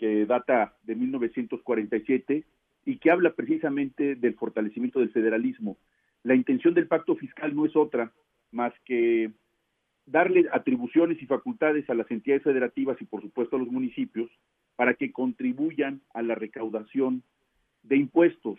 que 0.01 0.24
data 0.24 0.74
de 0.85 0.97
1947 0.97 2.44
y 2.86 2.97
que 2.97 3.10
habla 3.10 3.35
precisamente 3.35 4.14
del 4.14 4.35
fortalecimiento 4.35 4.98
del 4.98 5.10
federalismo. 5.10 5.77
La 6.22 6.35
intención 6.35 6.72
del 6.72 6.89
pacto 6.89 7.14
fiscal 7.16 7.55
no 7.55 7.66
es 7.66 7.77
otra 7.77 8.10
más 8.51 8.72
que 8.86 9.31
darle 10.06 10.47
atribuciones 10.52 11.20
y 11.22 11.27
facultades 11.27 11.89
a 11.90 11.94
las 11.94 12.10
entidades 12.10 12.43
federativas 12.43 12.97
y 13.02 13.05
por 13.05 13.20
supuesto 13.20 13.56
a 13.56 13.59
los 13.59 13.68
municipios 13.68 14.31
para 14.74 14.94
que 14.94 15.12
contribuyan 15.12 16.01
a 16.14 16.22
la 16.22 16.35
recaudación 16.35 17.22
de 17.82 17.97
impuestos 17.97 18.59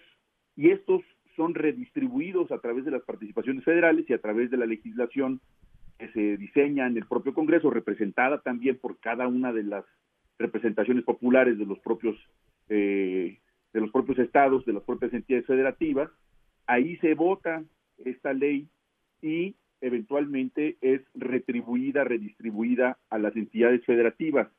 y 0.56 0.70
estos 0.70 1.02
son 1.36 1.56
redistribuidos 1.56 2.52
a 2.52 2.60
través 2.60 2.86
de 2.86 2.92
las 2.92 3.02
participaciones 3.02 3.64
federales 3.64 4.08
y 4.08 4.14
a 4.14 4.22
través 4.22 4.52
de 4.52 4.58
la 4.58 4.68
legislación 4.68 5.42
que 5.98 6.10
se 6.10 6.38
diseña 6.38 6.86
en 6.86 6.98
el 6.98 7.08
propio 7.08 7.34
Congreso, 7.34 7.72
representada 7.72 8.42
también 8.42 8.78
por 8.78 9.00
cada 9.00 9.28
una 9.28 9.52
de 9.52 9.64
las 9.64 9.86
representaciones 10.42 11.04
populares 11.04 11.58
de 11.58 11.66
los 11.66 11.80
propios 11.80 12.16
eh, 12.70 13.40
de 13.74 13.80
los 13.80 13.92
propios 13.92 14.20
estados, 14.20 14.66
de 14.66 14.74
las 14.74 14.84
propias 14.84 15.14
entidades 15.14 15.46
federativas. 15.46 16.10
Ahí 16.68 16.98
se 16.98 17.14
vota 17.14 17.64
esta 18.04 18.34
ley 18.34 18.68
y 19.22 19.56
eventualmente 19.80 20.78
es 20.82 21.02
retribuida, 21.14 22.04
redistribuida 22.04 22.98
a 23.10 23.18
las 23.18 23.36
entidades 23.36 23.84
federativas. 23.86 24.50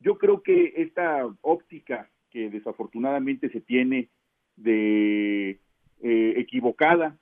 Yo 0.00 0.18
creo 0.18 0.42
que 0.42 0.74
esta 0.76 1.26
óptica 1.40 2.10
que 2.30 2.50
desafortunadamente 2.50 3.48
se 3.50 3.60
tiene 3.60 4.08
de 4.56 5.58
eh, 6.02 6.34
equivocada, 6.36 7.16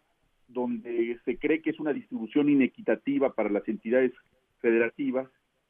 donde 0.48 1.18
se 1.24 1.38
cree 1.38 1.62
que 1.62 1.70
es 1.70 1.80
una 1.80 1.92
distribución 1.92 2.48
inequitativa 2.48 3.34
para 3.34 3.50
las 3.50 3.66
entidades 3.68 4.12
federativas, 4.60 5.28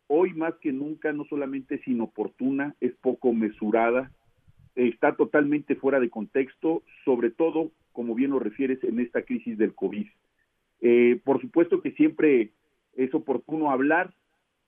hoy 0.09 0.35
más 0.35 0.55
que 0.57 0.73
nunca 0.73 1.13
no 1.13 1.25
solamente 1.25 1.77
es 1.77 1.89
inoportuna, 1.89 2.75
es 2.81 2.95
poco 2.97 3.33
mesurada, 3.33 4.11
está 4.75 5.17
totalmente 5.17 5.75
fuera 5.75 6.01
de 6.01 6.11
contexto, 6.11 6.83
sobre 7.05 7.31
todo, 7.31 7.71
como 7.93 8.15
bien 8.15 8.31
lo 8.31 8.39
refieres, 8.39 8.83
en 8.85 9.01
esta 9.01 9.23
crisis 9.23 9.57
del 9.59 9.75
COVID. 9.75 10.07
Eh, 10.83 11.21
por 11.25 11.41
supuesto 11.41 11.81
que 11.81 11.93
siempre 11.93 12.51
es 12.95 13.15
oportuno 13.15 13.71
hablar 13.71 14.13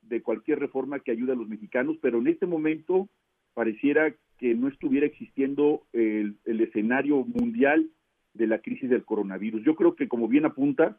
de 0.02 0.22
cualquier 0.22 0.58
reforma 0.58 1.00
que 1.00 1.10
ayude 1.10 1.32
a 1.32 1.36
los 1.36 1.48
mexicanos, 1.48 1.96
pero 2.00 2.18
en 2.18 2.28
este 2.28 2.46
momento 2.46 3.08
pareciera 3.54 4.14
que 4.38 4.54
no 4.54 4.68
estuviera 4.68 5.06
existiendo 5.06 5.82
el, 5.92 6.36
escenario 6.44 7.24
mundial 7.24 7.90
de 8.34 8.46
la 8.46 8.60
crisis 8.60 8.88
del 8.88 9.04
coronavirus. 9.04 9.62
Yo 9.64 9.74
creo 9.74 9.96
que, 9.96 10.08
como 10.08 10.28
bien 10.28 10.46
apuntas, 10.46 10.96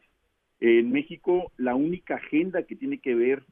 en 0.60 0.92
México 0.92 1.50
la 1.56 1.74
única 1.74 2.16
agenda 2.16 2.64
que 2.64 2.76
tiene 2.76 2.98
que 2.98 3.14
ver 3.14 3.42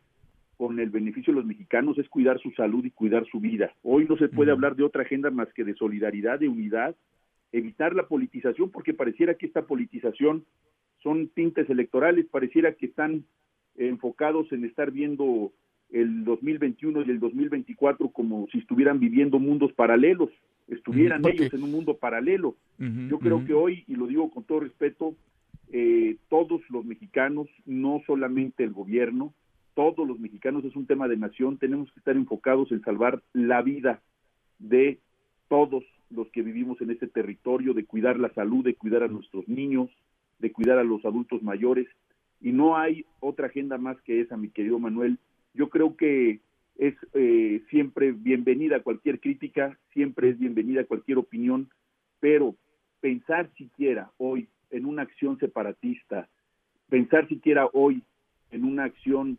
con 0.59 0.80
el 0.80 0.90
beneficio 0.90 1.32
de 1.32 1.39
los 1.39 1.47
mexicanos 1.47 1.97
es 1.98 2.09
cuidar 2.09 2.40
su 2.40 2.51
salud 2.51 2.85
y 2.85 2.90
cuidar 2.90 3.24
su 3.30 3.39
vida. 3.39 3.72
Hoy 3.85 4.06
no 4.09 4.18
se 4.18 4.28
puede 4.28 4.51
hablar 4.51 4.74
de 4.74 4.82
otra 4.82 5.02
agenda 5.02 5.30
más 5.30 5.47
que 5.55 5.62
de 5.62 5.74
solidaridad, 5.74 6.40
de 6.40 6.48
unidad, 6.48 6.97
evitar 7.52 7.94
la 7.94 8.09
politización, 8.09 8.68
porque 8.70 8.93
pareciera 8.93 9.35
que 9.35 9.47
esta 9.47 9.66
politización 9.66 10.44
son 11.01 11.28
tintes 11.28 11.70
electorales, 11.70 12.26
pareciera 12.26 12.74
que 12.74 12.86
están 12.86 13.24
enfocados 13.76 14.52
en 14.52 14.64
estar 14.64 14.90
viendo 14.90 15.52
el 15.90 16.24
2021 16.24 17.02
y 17.02 17.10
el 17.10 17.20
2024 17.20 18.09
como 18.09 18.48
si 18.51 18.59
estuvieran 18.59 18.98
viviendo 18.98 19.39
mundos 19.39 19.72
paralelos, 19.74 20.30
estuvieran 20.66 21.24
ellos 21.24 21.55
en 21.55 21.62
un 21.62 21.70
mundo 21.70 21.97
paralelo. 21.98 22.56
Yo 23.09 23.20
creo 23.20 23.44
que 23.44 23.55
hoy, 23.55 23.85
y 23.86 23.94
lo 23.94 24.09
digo 24.09 24.28
con 24.28 24.43
todo 24.43 24.59
respeto, 24.59 25.14
eh, 25.70 26.16
todos 26.28 26.62
los 26.68 26.85
mexicanos, 26.85 27.47
no 27.64 28.02
solamente 28.09 28.64
el 28.64 28.72
gobierno, 28.72 29.32
todos 29.78 30.09
los 30.09 30.18
mexicanos 30.18 30.64
es 30.64 30.74
un 30.74 30.86
tema 30.88 31.06
de 31.06 31.16
nación, 31.16 31.56
tenemos 31.56 31.88
que 31.92 32.00
estar 32.00 32.16
enfocados 32.16 32.72
en 32.72 32.82
salvar 32.82 33.22
la 33.32 33.62
vida 33.62 34.02
de 34.59 34.98
todos 35.46 35.84
los 36.10 36.26
que 36.32 36.42
vivimos 36.42 36.80
en 36.80 36.90
este 36.90 37.06
territorio, 37.06 37.74
de 37.74 37.84
cuidar 37.84 38.18
la 38.18 38.34
salud, 38.34 38.64
de 38.64 38.74
cuidar 38.74 39.05
a 39.05 39.06
nuestros 39.06 39.46
niños, 39.46 39.88
de 40.40 40.50
cuidar 40.50 40.80
a 40.80 40.82
los 40.82 41.05
adultos 41.05 41.44
mayores. 41.44 41.86
Y 42.40 42.50
no 42.50 42.76
hay 42.76 43.05
otra 43.20 43.46
agenda 43.46 43.78
más 43.78 43.96
que 44.00 44.20
esa, 44.20 44.36
mi 44.36 44.48
querido 44.48 44.80
Manuel, 44.80 45.16
yo 45.55 45.68
creo 45.68 45.96
que 45.96 46.40
es 46.76 46.94
eh, 47.14 47.62
siempre 47.70 48.10
bienvenida 48.10 48.82
cualquier 48.82 49.20
crítica, 49.20 49.78
siempre 49.92 50.30
es 50.30 50.40
bienvenida 50.40 50.86
cualquier 50.86 51.18
opinión, 51.18 51.70
pero 52.18 52.56
pensar 53.00 53.48
siquiera 53.56 54.10
hoy 54.18 54.48
en 54.70 54.86
una 54.86 55.02
acción 55.02 55.38
separatista, 55.38 56.28
pensar 56.88 57.28
siquiera 57.28 57.68
hoy 57.72 58.02
en 58.50 58.64
una 58.64 58.82
acción 58.82 59.38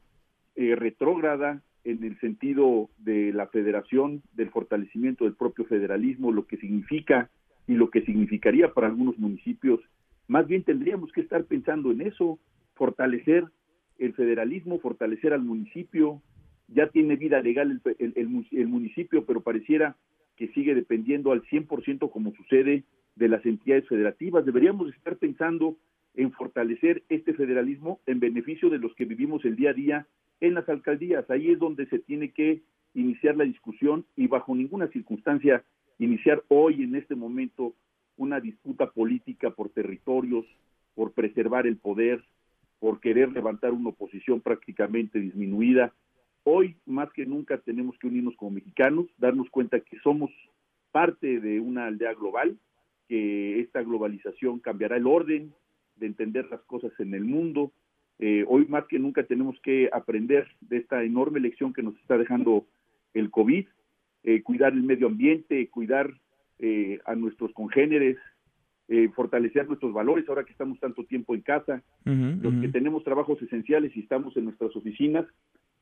eh, 0.60 0.76
retrógrada 0.76 1.62
en 1.86 2.04
el 2.04 2.20
sentido 2.20 2.90
de 2.98 3.32
la 3.32 3.48
federación, 3.48 4.22
del 4.34 4.50
fortalecimiento 4.50 5.24
del 5.24 5.34
propio 5.34 5.64
federalismo, 5.64 6.34
lo 6.34 6.48
que 6.48 6.58
significa 6.58 7.30
y 7.66 7.76
lo 7.76 7.90
que 7.90 8.02
significaría 8.02 8.74
para 8.74 8.88
algunos 8.88 9.18
municipios, 9.18 9.80
más 10.28 10.48
bien 10.48 10.64
tendríamos 10.64 11.14
que 11.14 11.22
estar 11.22 11.46
pensando 11.46 11.92
en 11.92 12.02
eso, 12.02 12.40
fortalecer 12.76 13.46
el 14.00 14.12
federalismo, 14.16 14.80
fortalecer 14.80 15.32
al 15.32 15.44
municipio, 15.44 16.22
ya 16.68 16.88
tiene 16.90 17.16
vida 17.16 17.42
legal 17.42 17.80
el, 17.98 18.14
el, 18.18 18.68
municipio, 18.68 19.24
pero 19.24 19.40
pareciera 19.40 19.96
que 20.36 20.50
sigue 20.50 20.76
dependiendo 20.76 21.32
al 21.32 21.44
100% 21.44 22.12
como 22.12 22.34
sucede 22.34 22.84
de 23.16 23.30
las 23.30 23.46
entidades 23.46 23.88
federativas. 23.88 24.46
Deberíamos 24.46 24.94
estar 24.94 25.16
pensando 25.16 25.78
en 26.20 26.34
fortalecer 26.34 27.02
este 27.08 27.34
federalismo 27.34 28.02
en 28.06 28.20
beneficio 28.20 28.70
de 28.70 28.78
los 28.78 28.94
que 28.96 29.06
vivimos 29.06 29.46
el 29.46 29.56
día 29.56 29.70
a 29.70 29.74
día 29.74 30.08
en 30.42 30.54
las 30.54 30.68
alcaldías. 30.68 31.30
Ahí 31.30 31.50
es 31.50 31.60
donde 31.60 31.86
se 31.86 32.00
tiene 32.00 32.32
que 32.32 32.62
iniciar 32.94 33.38
la 33.38 33.46
discusión 33.46 34.06
y 34.18 34.28
bajo 34.28 34.54
ninguna 34.54 34.90
circunstancia 34.90 35.64
iniciar 35.98 36.44
hoy, 36.50 36.84
en 36.84 36.96
este 36.96 37.16
momento, 37.16 37.74
una 38.18 38.42
disputa 38.42 38.92
política 38.92 39.52
por 39.52 39.70
territorios, 39.70 40.46
por 40.94 41.14
preservar 41.14 41.66
el 41.66 41.78
poder, 41.78 42.22
por 42.80 43.00
querer 43.00 43.32
levantar 43.32 43.72
una 43.72 43.90
oposición 43.90 44.42
prácticamente 44.42 45.22
disminuida. 45.22 45.94
Hoy, 46.44 46.76
más 46.86 47.10
que 47.14 47.26
nunca, 47.26 47.60
tenemos 47.60 47.98
que 47.98 48.08
unirnos 48.08 48.36
como 48.36 48.52
mexicanos, 48.52 49.06
darnos 49.18 49.50
cuenta 49.50 49.80
que 49.80 49.98
somos 50.00 50.32
parte 50.92 51.40
de 51.40 51.62
una 51.62 51.86
aldea 51.86 52.14
global, 52.14 52.58
que 53.08 53.62
esta 53.62 53.82
globalización 53.84 54.60
cambiará 54.60 54.98
el 54.98 55.08
orden 55.08 55.54
de 56.00 56.08
entender 56.08 56.48
las 56.50 56.62
cosas 56.62 56.92
en 57.00 57.14
el 57.14 57.24
mundo. 57.24 57.72
Eh, 58.20 58.44
hoy 58.48 58.66
más 58.68 58.86
que 58.86 59.00
nunca 59.00 59.24
tenemos 59.24 59.60
que 59.62 59.90
aprender 59.94 60.48
de 60.62 60.78
esta 60.78 61.04
enorme 61.04 61.40
lección 61.40 61.74
que 61.74 61.84
nos 61.84 61.96
está 61.98 62.18
dejando 62.18 62.66
el 63.14 63.32
COVID, 63.32 63.66
eh, 64.24 64.44
cuidar 64.44 64.74
el 64.74 64.84
medio 64.84 65.08
ambiente, 65.08 65.70
cuidar 65.70 66.14
eh, 66.60 67.00
a 67.06 67.16
nuestros 67.16 67.54
congéneres, 67.54 68.18
eh, 68.90 69.10
fortalecer 69.16 69.68
nuestros 69.68 69.94
valores 69.94 70.28
ahora 70.28 70.44
que 70.44 70.52
estamos 70.52 70.80
tanto 70.80 71.06
tiempo 71.06 71.36
en 71.36 71.42
casa. 71.42 71.84
los 72.06 72.54
que 72.62 72.70
tenemos 72.70 73.04
trabajos 73.04 73.42
esenciales 73.42 73.96
y 73.96 74.02
estamos 74.02 74.36
en 74.36 74.46
nuestras 74.46 74.76
oficinas, 74.76 75.26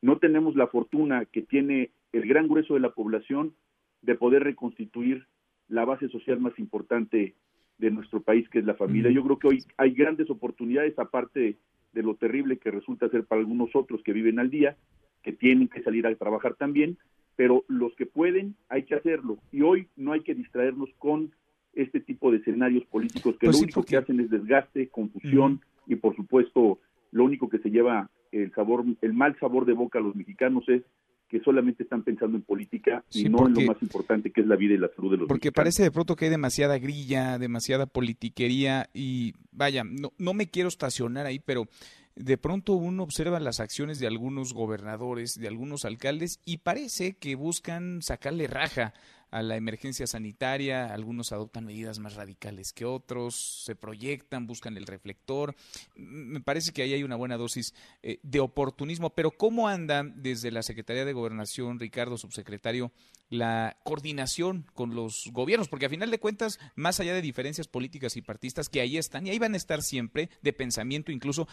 no 0.02 0.18
tenemos 0.18 0.56
la 0.56 0.68
fortuna 0.68 1.26
que 1.26 1.42
tiene 1.42 1.92
el 2.12 2.28
gran 2.28 2.48
grueso 2.48 2.74
de 2.74 2.82
la 2.82 2.94
población 2.94 3.54
de 4.02 4.16
poder 4.16 4.44
reconstituir 4.44 5.26
la 5.70 5.86
base 5.86 6.10
social 6.10 6.40
más 6.40 6.58
importante 6.60 7.36
de 7.78 7.92
nuestro 7.92 8.22
país, 8.22 8.48
que 8.50 8.60
es 8.60 8.66
la 8.66 8.74
familia. 8.74 9.12
Yo 9.12 9.24
creo 9.24 9.40
que 9.40 9.48
hoy 9.48 9.64
hay 9.78 9.92
grandes 9.92 10.30
oportunidades, 10.30 10.98
aparte 10.98 11.58
de 11.94 12.04
lo 12.04 12.16
terrible 12.16 12.58
que 12.58 12.72
resulta 12.72 13.10
ser 13.10 13.26
para 13.26 13.40
algunos 13.40 13.76
otros 13.76 14.02
que 14.04 14.14
viven 14.14 14.40
al 14.40 14.50
día, 14.50 14.76
que 15.24 15.34
tienen 15.34 15.68
que 15.68 15.84
salir 15.84 16.06
a 16.08 16.16
trabajar 16.16 16.56
también, 16.56 16.98
pero 17.36 17.64
los 17.68 17.96
que 17.96 18.06
pueden 18.06 18.56
hay 18.70 18.84
que 18.84 18.96
hacerlo. 18.96 19.38
Y 19.52 19.62
hoy 19.62 19.88
no 19.96 20.14
hay 20.14 20.22
que 20.22 20.36
distraernos 20.36 20.90
con 20.98 21.32
este 21.74 22.00
tipo 22.00 22.32
de 22.32 22.38
escenarios 22.38 22.86
políticos 22.86 23.36
que 23.40 23.48
pues 23.48 23.58
lo 23.58 23.64
único 23.64 23.84
que 23.84 23.98
hacen 23.98 24.20
es 24.20 24.30
desgaste, 24.30 24.90
confusión 24.90 25.62
y 25.86 25.96
por 25.96 26.16
supuesto 26.16 26.80
lo 27.12 27.24
único 27.24 27.50
que 27.50 27.60
se 27.60 27.70
lleva 27.70 28.10
el 28.32 28.52
sabor, 28.54 28.84
el 29.02 29.14
mal 29.14 29.38
sabor 29.40 29.66
de 29.66 29.74
boca 29.74 30.00
a 30.00 30.02
los 30.02 30.16
mexicanos 30.16 30.68
es 30.68 30.82
que 31.28 31.42
solamente 31.42 31.84
están 31.84 32.04
pensando 32.04 32.38
en 32.38 32.44
política 32.44 33.04
y 33.12 33.28
no 33.30 33.48
en 33.48 33.54
lo 33.54 33.62
más 33.62 33.82
importante 33.82 34.32
que 34.32 34.42
es 34.42 34.48
la 34.48 34.56
vida 34.56 34.74
y 34.74 34.78
la 34.78 34.90
salud 34.96 35.12
de 35.12 35.18
los 35.18 35.28
Porque 35.28 35.52
parece 35.52 35.84
de 35.84 35.92
pronto 35.92 36.16
que 36.16 36.26
hay 36.26 36.32
demasiada 36.32 36.78
grilla, 36.78 37.38
demasiada 37.38 37.86
politiquería 37.86 38.90
y 38.94 39.34
vaya, 39.52 39.84
no, 39.84 40.14
no 40.18 40.34
me 40.34 40.48
quiero 40.48 40.70
estacionar 40.70 41.26
ahí, 41.26 41.40
pero 41.40 41.68
de 42.16 42.38
pronto 42.38 42.74
uno 42.74 43.04
observa 43.04 43.40
las 43.40 43.60
acciones 43.60 44.00
de 44.00 44.08
algunos 44.08 44.54
gobernadores, 44.54 45.36
de 45.40 45.48
algunos 45.48 45.86
alcaldes 45.86 46.40
y 46.46 46.58
parece 46.58 47.14
que 47.18 47.36
buscan 47.36 48.02
sacarle 48.02 48.48
raja 48.48 48.94
a 49.30 49.42
la 49.42 49.58
emergencia 49.58 50.08
sanitaria, 50.08 50.94
algunos 50.94 51.32
adoptan 51.32 51.66
medidas 51.66 52.00
más 52.00 52.16
radicales 52.16 52.72
que 52.72 52.86
otros, 52.86 53.64
se 53.66 53.76
proyectan, 53.76 54.48
buscan 54.48 54.78
el 54.78 54.88
reflector. 54.88 55.56
Me 55.96 56.40
parece 56.40 56.72
que 56.72 56.84
ahí 56.84 56.94
hay 56.94 57.04
una 57.04 57.16
buena 57.16 57.38
dosis 57.38 57.74
eh, 58.04 58.20
de 58.24 58.40
oportunismo, 58.40 59.10
pero 59.12 59.32
¿cómo 59.32 59.68
anda 59.68 60.04
desde 60.04 60.52
la 60.52 60.64
Secretaría 60.64 61.04
de 61.04 61.14
Gobernación, 61.14 61.80
Ricardo, 61.80 62.18
subsecretario, 62.18 62.92
la 63.30 63.78
coordinación 63.84 64.66
con 64.74 64.96
los 64.96 65.30
gobiernos? 65.34 65.68
Porque 65.68 65.88
a 65.88 65.90
final 65.90 66.10
de 66.10 66.20
cuentas, 66.20 66.60
más 66.76 67.00
allá 67.00 67.14
de 67.14 67.22
diferencias 67.22 67.68
políticas 67.68 68.16
y 68.16 68.22
partistas 68.22 68.70
que 68.70 68.80
ahí 68.80 68.98
están 68.98 69.28
y 69.28 69.32
ahí 69.32 69.40
van 69.40 69.56
a 69.56 69.58
estar 69.58 69.82
siempre, 69.82 70.30
de 70.42 70.54
pensamiento 70.54 71.12
incluso, 71.12 71.48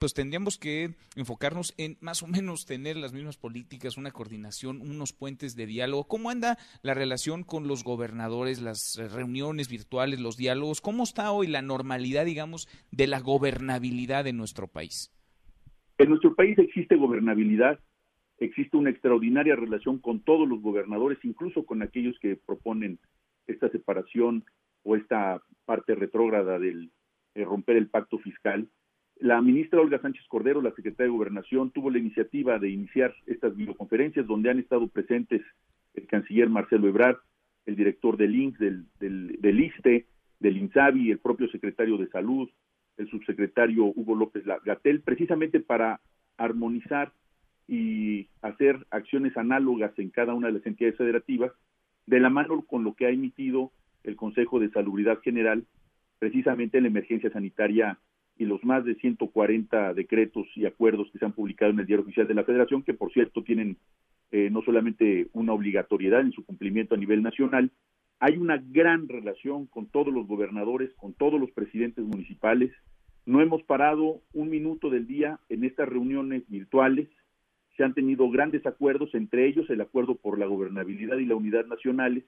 pues 0.00 0.14
tendríamos 0.14 0.58
que 0.58 0.96
enfocarnos 1.14 1.74
en 1.76 1.96
más 2.00 2.22
o 2.24 2.26
menos 2.26 2.66
tener 2.66 2.96
las 2.96 3.12
mismas 3.12 3.36
políticas, 3.36 3.96
una 3.96 4.10
coordinación, 4.10 4.80
unos 4.80 5.12
puentes 5.12 5.54
de 5.54 5.66
diálogo. 5.66 6.08
¿Cómo 6.08 6.30
anda 6.30 6.58
la 6.82 6.94
relación? 6.94 7.19
Comunicación 7.20 7.44
con 7.44 7.68
los 7.68 7.84
gobernadores, 7.84 8.62
las 8.62 8.98
reuniones 9.12 9.68
virtuales, 9.68 10.20
los 10.20 10.36
diálogos? 10.36 10.80
¿Cómo 10.80 11.02
está 11.02 11.32
hoy 11.32 11.46
la 11.46 11.60
normalidad, 11.60 12.24
digamos, 12.24 12.66
de 12.90 13.06
la 13.06 13.20
gobernabilidad 13.20 14.26
en 14.26 14.36
nuestro 14.36 14.68
país? 14.68 15.12
En 15.98 16.08
nuestro 16.08 16.34
país 16.34 16.58
existe 16.58 16.96
gobernabilidad, 16.96 17.78
existe 18.38 18.76
una 18.76 18.90
extraordinaria 18.90 19.54
relación 19.54 19.98
con 19.98 20.20
todos 20.20 20.48
los 20.48 20.62
gobernadores, 20.62 21.18
incluso 21.22 21.64
con 21.64 21.82
aquellos 21.82 22.18
que 22.20 22.36
proponen 22.36 22.98
esta 23.46 23.68
separación 23.68 24.44
o 24.82 24.96
esta 24.96 25.42
parte 25.66 25.94
retrógrada 25.94 26.58
del 26.58 26.90
romper 27.34 27.76
el 27.76 27.88
pacto 27.88 28.18
fiscal. 28.18 28.66
La 29.16 29.42
ministra 29.42 29.80
Olga 29.80 30.00
Sánchez 30.00 30.24
Cordero, 30.28 30.62
la 30.62 30.70
secretaria 30.70 31.10
de 31.10 31.18
Gobernación, 31.18 31.70
tuvo 31.70 31.90
la 31.90 31.98
iniciativa 31.98 32.58
de 32.58 32.70
iniciar 32.70 33.14
estas 33.26 33.54
videoconferencias 33.54 34.26
donde 34.26 34.50
han 34.50 34.58
estado 34.58 34.88
presentes 34.88 35.42
el 35.94 36.06
canciller 36.06 36.48
Marcelo 36.48 36.88
Ebrard, 36.88 37.18
el 37.66 37.76
director 37.76 38.16
del 38.16 38.34
INSS, 38.34 38.58
del, 38.58 38.86
del, 38.98 39.36
del 39.40 39.60
ISTE, 39.60 40.06
del 40.38 40.56
INSABI, 40.56 41.10
el 41.10 41.18
propio 41.18 41.48
secretario 41.50 41.98
de 41.98 42.08
Salud, 42.08 42.48
el 42.96 43.08
subsecretario 43.08 43.84
Hugo 43.84 44.14
López 44.14 44.44
Gatel, 44.64 45.00
precisamente 45.02 45.60
para 45.60 46.00
armonizar 46.36 47.12
y 47.68 48.28
hacer 48.42 48.86
acciones 48.90 49.36
análogas 49.36 49.96
en 49.98 50.10
cada 50.10 50.34
una 50.34 50.48
de 50.48 50.54
las 50.54 50.66
entidades 50.66 50.96
federativas, 50.96 51.52
de 52.06 52.20
la 52.20 52.30
mano 52.30 52.62
con 52.62 52.82
lo 52.82 52.94
que 52.94 53.06
ha 53.06 53.10
emitido 53.10 53.70
el 54.02 54.16
Consejo 54.16 54.58
de 54.58 54.70
Salubridad 54.70 55.20
General, 55.20 55.64
precisamente 56.18 56.78
en 56.78 56.84
la 56.84 56.88
emergencia 56.88 57.30
sanitaria 57.30 57.98
y 58.36 58.46
los 58.46 58.64
más 58.64 58.84
de 58.84 58.94
140 58.94 59.94
decretos 59.94 60.46
y 60.56 60.66
acuerdos 60.66 61.10
que 61.12 61.18
se 61.18 61.24
han 61.24 61.32
publicado 61.32 61.70
en 61.70 61.80
el 61.80 61.86
Diario 61.86 62.04
Oficial 62.04 62.26
de 62.26 62.34
la 62.34 62.44
Federación, 62.44 62.82
que 62.82 62.94
por 62.94 63.12
cierto 63.12 63.42
tienen 63.44 63.76
eh, 64.32 64.48
no 64.50 64.62
solamente 64.62 65.28
una 65.32 65.52
obligatoriedad 65.52 66.20
en 66.20 66.32
su 66.32 66.44
cumplimiento 66.44 66.94
a 66.94 66.98
nivel 66.98 67.22
nacional, 67.22 67.70
hay 68.20 68.36
una 68.36 68.58
gran 68.58 69.08
relación 69.08 69.66
con 69.66 69.86
todos 69.86 70.12
los 70.12 70.26
gobernadores, 70.26 70.92
con 70.94 71.14
todos 71.14 71.40
los 71.40 71.50
presidentes 71.52 72.04
municipales. 72.04 72.70
No 73.24 73.40
hemos 73.40 73.62
parado 73.62 74.20
un 74.34 74.50
minuto 74.50 74.90
del 74.90 75.06
día 75.06 75.40
en 75.48 75.64
estas 75.64 75.88
reuniones 75.88 76.42
virtuales. 76.48 77.08
Se 77.76 77.82
han 77.82 77.94
tenido 77.94 78.28
grandes 78.30 78.66
acuerdos, 78.66 79.14
entre 79.14 79.46
ellos 79.46 79.68
el 79.70 79.80
acuerdo 79.80 80.16
por 80.16 80.38
la 80.38 80.46
gobernabilidad 80.46 81.16
y 81.16 81.24
la 81.24 81.34
unidad 81.34 81.64
nacionales, 81.66 82.24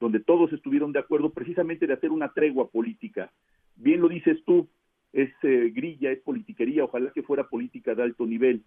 donde 0.00 0.18
todos 0.18 0.52
estuvieron 0.52 0.92
de 0.92 0.98
acuerdo 0.98 1.30
precisamente 1.30 1.86
de 1.86 1.94
hacer 1.94 2.10
una 2.10 2.32
tregua 2.32 2.68
política. 2.68 3.30
Bien 3.76 4.00
lo 4.00 4.08
dices 4.08 4.42
tú, 4.44 4.68
es 5.12 5.30
eh, 5.42 5.70
grilla, 5.72 6.10
es 6.10 6.20
politiquería, 6.20 6.84
ojalá 6.84 7.12
que 7.12 7.22
fuera 7.22 7.48
política 7.48 7.94
de 7.94 8.02
alto 8.02 8.26
nivel. 8.26 8.64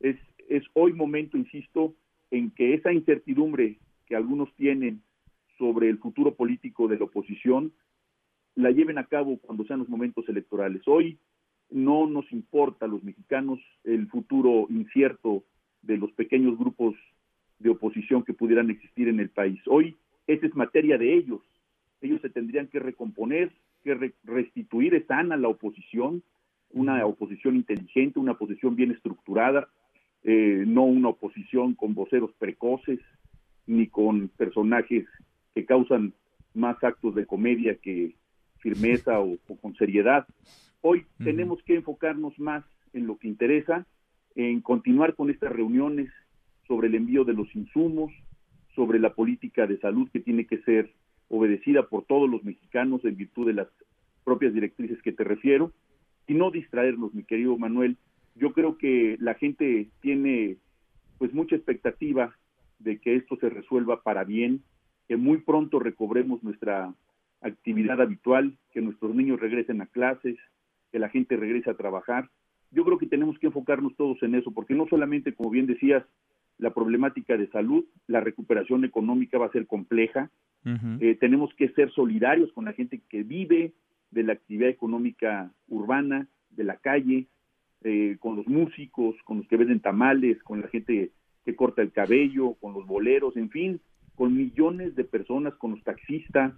Es, 0.00 0.16
es 0.48 0.64
hoy 0.72 0.94
momento, 0.94 1.36
insisto, 1.36 1.94
en 2.36 2.50
que 2.50 2.74
esa 2.74 2.92
incertidumbre 2.92 3.78
que 4.06 4.16
algunos 4.16 4.52
tienen 4.54 5.02
sobre 5.58 5.88
el 5.88 5.98
futuro 5.98 6.34
político 6.34 6.86
de 6.86 6.98
la 6.98 7.04
oposición 7.04 7.72
la 8.54 8.70
lleven 8.70 8.98
a 8.98 9.06
cabo 9.06 9.38
cuando 9.38 9.64
sean 9.64 9.80
los 9.80 9.88
momentos 9.88 10.28
electorales. 10.28 10.82
Hoy 10.86 11.18
no 11.70 12.06
nos 12.06 12.30
importa 12.32 12.86
a 12.86 12.88
los 12.88 13.02
mexicanos 13.02 13.58
el 13.84 14.06
futuro 14.08 14.66
incierto 14.70 15.44
de 15.82 15.98
los 15.98 16.12
pequeños 16.12 16.58
grupos 16.58 16.94
de 17.58 17.70
oposición 17.70 18.22
que 18.22 18.34
pudieran 18.34 18.70
existir 18.70 19.08
en 19.08 19.20
el 19.20 19.30
país. 19.30 19.60
Hoy 19.66 19.96
esa 20.26 20.46
es 20.46 20.54
materia 20.54 20.98
de 20.98 21.14
ellos. 21.14 21.40
Ellos 22.00 22.20
se 22.20 22.30
tendrían 22.30 22.68
que 22.68 22.78
recomponer, 22.78 23.50
que 23.82 24.12
restituir 24.24 25.04
sana 25.06 25.36
la 25.36 25.48
oposición, 25.48 26.22
una 26.70 27.04
oposición 27.06 27.56
inteligente, 27.56 28.18
una 28.18 28.32
oposición 28.32 28.76
bien 28.76 28.90
estructurada, 28.90 29.68
eh, 30.28 30.64
no 30.66 30.82
una 30.82 31.10
oposición 31.10 31.74
con 31.74 31.94
voceros 31.94 32.32
precoces 32.36 32.98
ni 33.68 33.86
con 33.86 34.26
personajes 34.28 35.06
que 35.54 35.64
causan 35.64 36.14
más 36.52 36.82
actos 36.82 37.14
de 37.14 37.26
comedia 37.26 37.76
que 37.76 38.16
firmeza 38.58 39.20
o, 39.20 39.38
con 39.62 39.76
seriedad. 39.76 40.26
Hoy 40.80 41.06
tenemos 41.22 41.62
que 41.62 41.76
enfocarnos 41.76 42.36
más 42.40 42.64
en 42.92 43.06
lo 43.06 43.18
que 43.18 43.28
interesa, 43.28 43.86
en 44.34 44.62
continuar 44.62 45.14
con 45.14 45.30
estas 45.30 45.52
reuniones 45.52 46.10
sobre 46.66 46.88
el 46.88 46.96
envío 46.96 47.24
de 47.24 47.34
los 47.34 47.54
insumos, 47.54 48.12
sobre 48.74 48.98
la 48.98 49.14
política 49.14 49.68
de 49.68 49.78
salud 49.78 50.08
que 50.12 50.18
tiene 50.18 50.46
que 50.46 50.58
ser 50.62 50.92
obedecida 51.28 51.86
por 51.88 52.04
todos 52.04 52.28
los 52.28 52.42
mexicanos 52.42 53.04
en 53.04 53.16
virtud 53.16 53.46
de 53.46 53.54
las 53.54 53.68
propias 54.24 54.52
directrices 54.52 55.00
que 55.02 55.12
te 55.12 55.22
refiero, 55.22 55.72
y 56.26 56.34
no 56.34 56.50
distraernos, 56.50 57.14
mi 57.14 57.22
querido 57.22 57.56
Manuel. 57.56 57.96
Yo 58.36 58.52
creo 58.52 58.76
que 58.76 59.16
la 59.18 59.34
gente 59.34 59.88
tiene 60.00 60.58
pues 61.18 61.32
mucha 61.32 61.56
expectativa 61.56 62.34
de 62.78 62.98
que 62.98 63.16
esto 63.16 63.36
se 63.36 63.48
resuelva 63.48 64.02
para 64.02 64.24
bien, 64.24 64.62
que 65.08 65.16
muy 65.16 65.38
pronto 65.38 65.78
recobremos 65.78 66.42
nuestra 66.42 66.94
actividad 67.40 68.00
habitual, 68.00 68.56
que 68.72 68.80
nuestros 68.80 69.14
niños 69.14 69.40
regresen 69.40 69.80
a 69.80 69.86
clases, 69.86 70.36
que 70.92 70.98
la 70.98 71.08
gente 71.08 71.36
regrese 71.36 71.70
a 71.70 71.76
trabajar. 71.76 72.30
Yo 72.70 72.84
creo 72.84 72.98
que 72.98 73.06
tenemos 73.06 73.38
que 73.38 73.46
enfocarnos 73.46 73.96
todos 73.96 74.22
en 74.22 74.34
eso, 74.34 74.50
porque 74.52 74.74
no 74.74 74.86
solamente, 74.88 75.32
como 75.34 75.50
bien 75.50 75.66
decías, 75.66 76.04
la 76.58 76.72
problemática 76.72 77.36
de 77.36 77.48
salud, 77.48 77.84
la 78.06 78.20
recuperación 78.20 78.84
económica 78.84 79.38
va 79.38 79.46
a 79.46 79.52
ser 79.52 79.66
compleja. 79.66 80.30
Eh, 80.98 81.16
tenemos 81.20 81.54
que 81.54 81.68
ser 81.70 81.92
solidarios 81.92 82.50
con 82.52 82.64
la 82.64 82.72
gente 82.72 83.00
que 83.08 83.22
vive 83.22 83.72
de 84.10 84.24
la 84.24 84.32
actividad 84.32 84.68
económica 84.68 85.52
urbana, 85.68 86.26
de 86.50 86.64
la 86.64 86.78
calle, 86.78 87.28
eh, 87.88 88.16
con 88.18 88.34
los 88.34 88.48
músicos, 88.48 89.14
con 89.22 89.38
los 89.38 89.46
que 89.46 89.56
venden 89.56 89.78
tamales, 89.78 90.42
con 90.42 90.60
la 90.60 90.66
gente 90.66 91.12
que 91.44 91.54
corta 91.54 91.82
el 91.82 91.92
cabello, 91.92 92.54
con 92.54 92.74
los 92.74 92.84
boleros, 92.84 93.36
en 93.36 93.48
fin, 93.48 93.80
con 94.16 94.36
millones 94.36 94.96
de 94.96 95.04
personas, 95.04 95.54
con 95.54 95.70
los 95.70 95.84
taxistas, 95.84 96.52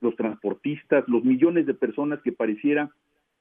los 0.00 0.16
transportistas, 0.16 1.04
los 1.06 1.22
millones 1.22 1.66
de 1.66 1.74
personas 1.74 2.20
que 2.22 2.32
pareciera 2.32 2.90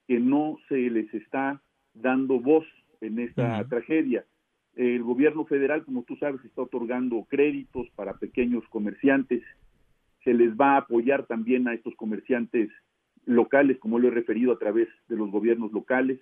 que 0.07 0.19
no 0.19 0.60
se 0.69 0.77
les 0.91 1.11
está 1.15 1.64
dando 1.95 2.39
voz 2.39 2.68
en 3.02 3.18
esta 3.18 3.68
tragedia. 3.69 4.23
El 4.76 5.02
gobierno 5.02 5.45
federal, 5.45 5.84
como 5.84 6.03
tú 6.03 6.15
sabes, 6.18 6.45
está 6.45 6.61
otorgando 6.61 7.26
créditos 7.27 7.89
para 7.95 8.19
pequeños 8.19 8.64
comerciantes. 8.69 9.41
Se 10.23 10.35
les 10.35 10.56
va 10.56 10.73
a 10.73 10.81
apoyar 10.81 11.26
también 11.26 11.68
a 11.68 11.73
estos 11.73 11.95
comerciantes 11.95 12.69
locales, 13.26 13.80
como 13.80 13.97
lo 13.97 14.10
he 14.10 14.11
referido 14.11 14.52
a 14.52 14.60
través 14.60 14.89
de 15.07 15.15
los 15.15 15.31
gobiernos 15.31 15.72
locales. 15.72 16.19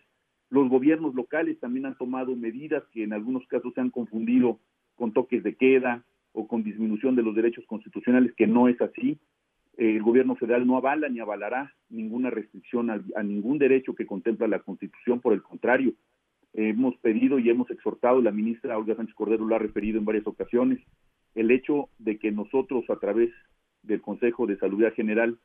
Los 0.54 0.70
gobiernos 0.70 1.16
locales 1.16 1.60
también 1.60 1.88
han 1.88 1.98
tomado 1.98 2.36
medidas 2.36 2.84
que 2.92 3.04
en 3.04 3.12
algunos 3.12 3.44
casos 3.48 3.74
se 3.74 3.82
han 3.82 3.90
confundido 3.90 4.60
con 4.94 5.12
toques 5.12 5.42
de 5.42 5.56
queda 5.56 6.04
o 6.32 6.48
con 6.48 6.64
disminución 6.64 7.16
de 7.16 7.24
los 7.24 7.34
derechos 7.34 7.66
constitucionales, 7.66 8.36
que 8.36 8.46
no 8.46 8.68
es 8.68 8.80
así. 8.80 9.18
El 9.78 10.04
gobierno 10.04 10.36
federal 10.36 10.68
no 10.68 10.78
avala 10.78 11.10
ni 11.10 11.20
avalará 11.20 11.74
ninguna 11.90 12.30
restricción 12.30 12.92
a, 12.92 13.24
ningún 13.24 13.58
derecho 13.58 13.96
que 13.96 14.06
contempla 14.06 14.48
la 14.48 14.60
Constitución, 14.60 15.22
por 15.22 15.34
el 15.34 15.42
contrario, 15.42 15.96
hemos 16.54 16.96
pedido 16.98 17.40
y 17.40 17.50
hemos 17.50 17.72
exhortado, 17.72 18.22
la 18.22 18.32
ministra 18.32 18.78
Olga 18.78 18.96
Sánchez 18.96 19.16
Cordero 19.16 19.48
lo 19.48 19.56
ha 19.56 19.60
referido 19.60 19.98
en 19.98 20.06
varias 20.06 20.28
ocasiones, 20.28 20.80
el 21.34 21.50
hecho 21.50 21.90
de 21.98 22.20
que 22.20 22.32
nosotros 22.32 22.88
a 22.92 23.00
través 23.00 23.32
del 23.82 24.02
Consejo 24.02 24.46
de 24.46 24.58
Salud 24.58 24.84
General 24.96 25.36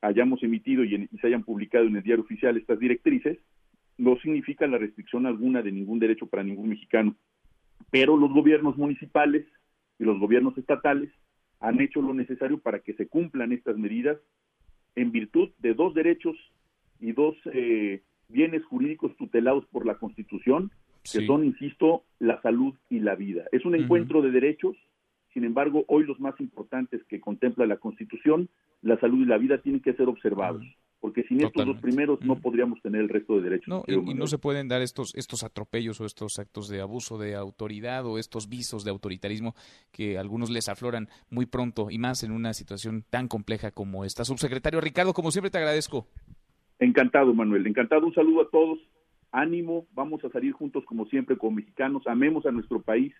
hayamos 0.00 0.42
emitido 0.42 0.84
y, 0.84 1.06
se 1.20 1.26
hayan 1.26 1.44
publicado 1.44 1.84
en 1.84 1.96
el 1.96 2.02
diario 2.02 2.24
oficial 2.24 2.56
estas 2.56 2.78
directrices, 2.78 3.36
no 3.98 4.16
significa 4.18 4.66
la 4.66 4.78
restricción 4.78 5.26
alguna 5.26 5.62
de 5.62 5.72
ningún 5.72 5.98
derecho 5.98 6.26
para 6.26 6.42
ningún 6.42 6.68
mexicano. 6.68 7.14
Pero 7.90 8.16
los 8.16 8.32
gobiernos 8.32 8.76
municipales 8.76 9.46
y 9.98 10.04
los 10.04 10.18
gobiernos 10.18 10.56
estatales 10.58 11.10
han 11.60 11.80
hecho 11.80 12.02
lo 12.02 12.14
necesario 12.14 12.58
para 12.58 12.80
que 12.80 12.94
se 12.94 13.06
cumplan 13.06 13.52
estas 13.52 13.76
medidas 13.76 14.18
en 14.96 15.12
virtud 15.12 15.50
de 15.58 15.74
dos 15.74 15.94
derechos 15.94 16.36
y 17.00 17.12
dos 17.12 17.36
eh, 17.52 18.02
bienes 18.28 18.64
jurídicos 18.64 19.16
tutelados 19.16 19.64
por 19.66 19.86
la 19.86 19.96
Constitución, 19.96 20.70
que 21.02 21.26
son, 21.26 21.44
insisto, 21.44 22.04
la 22.18 22.40
salud 22.42 22.74
y 22.88 23.00
la 23.00 23.14
vida. 23.14 23.44
Es 23.52 23.64
un 23.64 23.74
encuentro 23.74 24.22
de 24.22 24.30
derechos, 24.30 24.76
sin 25.32 25.44
embargo, 25.44 25.84
hoy 25.88 26.04
los 26.04 26.18
más 26.18 26.38
importantes 26.40 27.02
que 27.04 27.20
contempla 27.20 27.66
la 27.66 27.76
Constitución, 27.76 28.48
la 28.80 28.98
salud 29.00 29.22
y 29.22 29.26
la 29.26 29.38
vida, 29.38 29.58
tienen 29.58 29.82
que 29.82 29.94
ser 29.94 30.08
observados. 30.08 30.64
Porque 31.04 31.22
sin 31.24 31.44
estos 31.44 31.66
dos 31.66 31.76
primeros 31.82 32.18
no 32.22 32.36
podríamos 32.36 32.80
tener 32.80 33.02
el 33.02 33.10
resto 33.10 33.36
de 33.36 33.42
derechos. 33.42 33.68
No, 33.68 33.84
y, 33.86 34.14
no 34.14 34.26
se 34.26 34.38
pueden 34.38 34.68
dar 34.68 34.80
estos, 34.80 35.14
estos 35.14 35.44
atropellos 35.44 36.00
o 36.00 36.06
estos 36.06 36.38
actos 36.38 36.66
de 36.70 36.80
abuso 36.80 37.18
de 37.18 37.34
autoridad 37.34 38.06
o 38.06 38.16
estos 38.16 38.48
visos 38.48 38.84
de 38.84 38.90
autoritarismo 38.90 39.54
que 39.92 40.16
a 40.16 40.22
algunos 40.22 40.48
les 40.48 40.70
afloran 40.70 41.08
muy 41.28 41.44
pronto 41.44 41.90
y 41.90 41.98
más 41.98 42.22
en 42.22 42.32
una 42.32 42.54
situación 42.54 43.04
tan 43.10 43.28
compleja 43.28 43.70
como 43.70 44.06
esta. 44.06 44.24
Subsecretario 44.24 44.80
Ricardo, 44.80 45.12
como 45.12 45.30
siempre 45.30 45.50
te 45.50 45.58
agradezco. 45.58 46.06
Encantado, 46.78 47.34
Manuel. 47.34 47.66
Encantado. 47.66 48.06
Un 48.06 48.14
saludo 48.14 48.40
a 48.40 48.48
todos. 48.48 48.78
Ánimo. 49.30 49.84
Vamos 49.92 50.24
a 50.24 50.30
salir 50.30 50.52
juntos, 50.52 50.86
como 50.86 51.04
siempre, 51.04 51.36
como 51.36 51.56
mexicanos. 51.56 52.06
Amemos 52.06 52.46
a 52.46 52.50
nuestro 52.50 52.80
país 52.80 53.12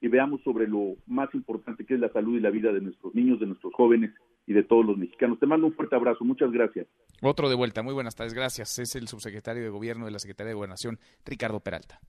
y 0.00 0.06
veamos 0.06 0.40
sobre 0.44 0.68
lo 0.68 0.94
más 1.08 1.34
importante 1.34 1.84
que 1.84 1.94
es 1.94 2.00
la 2.00 2.12
salud 2.12 2.36
y 2.36 2.40
la 2.40 2.50
vida 2.50 2.72
de 2.72 2.82
nuestros 2.82 3.12
niños, 3.16 3.40
de 3.40 3.46
nuestros 3.46 3.74
jóvenes 3.74 4.12
y 4.46 4.52
de 4.52 4.62
todos 4.62 4.84
los 4.84 4.96
mexicanos. 4.96 5.38
Te 5.38 5.46
mando 5.46 5.66
un 5.66 5.74
fuerte 5.74 5.96
abrazo. 5.96 6.24
Muchas 6.24 6.50
gracias. 6.50 6.86
Otro 7.20 7.48
de 7.48 7.54
vuelta. 7.54 7.82
Muy 7.82 7.94
buenas 7.94 8.14
tardes. 8.14 8.34
Gracias. 8.34 8.78
Es 8.78 8.96
el 8.96 9.08
subsecretario 9.08 9.62
de 9.62 9.68
Gobierno 9.68 10.04
de 10.04 10.10
la 10.10 10.18
Secretaría 10.18 10.48
de 10.48 10.54
Gobernación, 10.54 10.98
Ricardo 11.24 11.60
Peralta. 11.60 12.00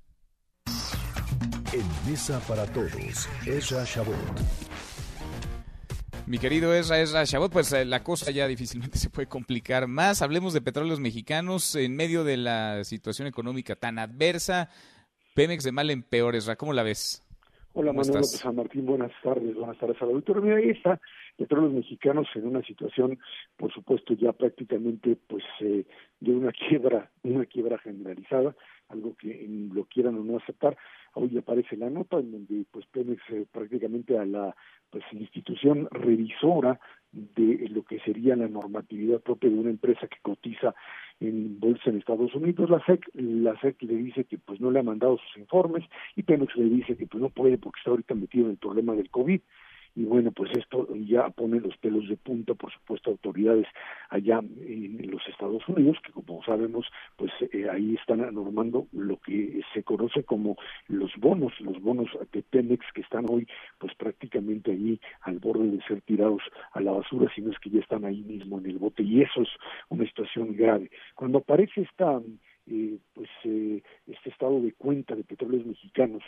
En 1.74 2.10
Mesa 2.10 2.40
para 2.48 2.66
Todos, 2.68 3.28
Ezra 3.48 3.84
Shabot. 3.84 4.16
Mi 6.26 6.38
querido 6.38 6.74
Ezra, 6.74 7.02
Ezra 7.02 7.26
Chabot, 7.26 7.52
pues 7.52 7.74
eh, 7.74 7.84
la 7.84 8.02
cosa 8.02 8.32
ya 8.32 8.48
difícilmente 8.48 8.98
se 9.00 9.10
puede 9.10 9.28
complicar 9.28 9.88
más. 9.88 10.22
Hablemos 10.22 10.54
de 10.54 10.62
petróleos 10.62 11.00
mexicanos 11.00 11.76
en 11.76 11.96
medio 11.96 12.24
de 12.24 12.38
la 12.38 12.84
situación 12.84 13.28
económica 13.28 13.76
tan 13.76 14.00
adversa. 14.00 14.70
Pemex 15.36 15.64
de 15.64 15.72
mal 15.72 15.90
en 15.90 16.04
peor, 16.04 16.36
Ezra, 16.36 16.56
¿cómo 16.56 16.74
la 16.74 16.84
ves? 16.84 17.24
Hola 17.74 17.92
Manuel 17.92 18.14
López 18.14 18.40
San 18.40 18.56
Martín, 18.56 18.86
buenas 18.86 19.12
tardes, 19.24 19.56
buenas 19.56 19.78
tardes 19.80 20.00
al 20.00 20.10
auditorio. 20.10 20.44
Mira, 20.44 20.58
ahí 20.58 20.70
está, 20.70 21.02
petróleos 21.38 21.74
mexicanos 21.74 22.28
en 22.36 22.48
una 22.48 22.62
situación, 22.64 23.20
por 23.58 23.74
supuesto, 23.74 24.14
ya 24.14 24.34
prácticamente 24.34 25.18
pues 25.28 25.44
eh, 25.62 25.86
de 26.20 26.32
una 26.32 26.52
quiebra, 26.52 27.10
una 27.24 27.46
quiebra 27.46 27.78
generalizada, 27.80 28.56
algo 28.90 29.16
que 29.16 29.48
lo 29.74 29.86
quieran 29.86 30.16
o 30.16 30.24
no 30.24 30.38
aceptar. 30.38 30.78
Hoy 31.16 31.38
aparece 31.38 31.78
la 31.78 31.90
nota 31.90 32.18
en 32.20 32.32
donde 32.32 32.66
pues 32.72 32.86
Pemex 32.88 33.22
eh, 33.30 33.46
prácticamente 33.52 34.18
a 34.18 34.26
la 34.26 34.56
pues 34.90 35.04
institución 35.12 35.88
revisora 35.92 36.80
de 37.12 37.68
lo 37.70 37.84
que 37.84 38.00
sería 38.00 38.36
la 38.36 38.48
normatividad 38.48 39.22
propia 39.22 39.50
de 39.50 39.60
una 39.60 39.70
empresa 39.70 40.08
que 40.08 40.18
cotiza 40.22 40.74
en 41.20 41.60
bolsa 41.60 41.90
en 41.90 41.98
Estados 41.98 42.34
Unidos, 42.36 42.70
la 42.70 42.84
SEC, 42.86 43.08
la 43.14 43.60
SEC 43.60 43.82
le 43.84 43.96
dice 43.96 44.26
que 44.26 44.38
pues 44.38 44.60
no 44.60 44.72
le 44.72 44.80
ha 44.80 44.84
mandado 44.84 45.18
sus 45.18 45.38
informes 45.38 45.84
y 46.16 46.24
Pemex 46.24 46.56
le 46.56 46.66
dice 46.66 46.98
que 46.98 47.06
pues 47.06 47.22
no 47.22 47.30
puede 47.30 47.58
porque 47.58 47.80
está 47.80 47.92
ahorita 47.92 48.16
metido 48.16 48.46
en 48.46 48.52
el 48.52 48.58
problema 48.58 48.94
del 48.94 49.10
COVID 49.10 49.42
y 49.96 50.06
bueno, 50.06 50.32
pues 50.32 50.52
esto 50.58 50.88
ya 50.96 51.30
pone 51.30 51.60
los 51.60 51.78
pelos 51.78 52.08
de 52.10 52.18
punta, 52.18 52.56
por 52.56 52.72
supuesto, 52.74 53.12
autoridades 53.12 53.68
allá 54.10 54.40
en 54.40 55.12
los 55.12 55.22
Estados 55.28 55.68
Unidos, 55.68 55.98
que 56.04 56.12
como 56.12 56.44
sabemos, 56.44 56.88
pues 57.16 57.32
eh, 57.52 57.68
ahí 57.70 57.96
están 57.96 58.20
normando 58.34 58.88
lo 58.92 59.18
que 59.18 59.62
se 59.74 59.84
conoce 59.84 60.24
como 60.24 60.58
los 60.88 61.12
bonos, 61.18 61.54
los 61.60 61.80
bonos 61.82 62.10
de 62.32 62.42
Pemex 62.42 62.86
que 62.94 63.02
están 63.02 63.26
hoy 63.30 63.48
pues 63.78 63.94
prácticamente 63.96 64.72
ahí 64.72 65.00
al 65.22 65.40
borde 65.40 65.70
de 65.70 65.84
ser 65.84 66.02
tirados 66.02 66.42
a 66.72 66.82
la 66.82 66.92
basura, 66.92 67.32
sino 67.36 67.52
es 67.52 67.60
que 67.60 67.70
ya 67.70 67.80
están 67.80 68.06
ahí 68.06 68.24
mismo 68.24 68.58
en 68.60 68.66
el 68.66 68.80
bote 68.80 69.04
y 69.04 69.22
eso 69.22 69.42
es 69.42 69.50
una 69.90 70.06
situación 70.06 70.56
grave. 70.56 70.90
Cuando 71.16 71.40
aparece 71.40 71.82
esta 71.82 72.20
eh, 72.70 72.98
pues 73.14 73.30
eh, 73.44 73.82
este 74.08 74.30
estado 74.30 74.62
de 74.62 74.74
cuenta 74.74 75.16
de 75.16 75.24
petróleos 75.24 75.66
mexicanos 75.66 76.24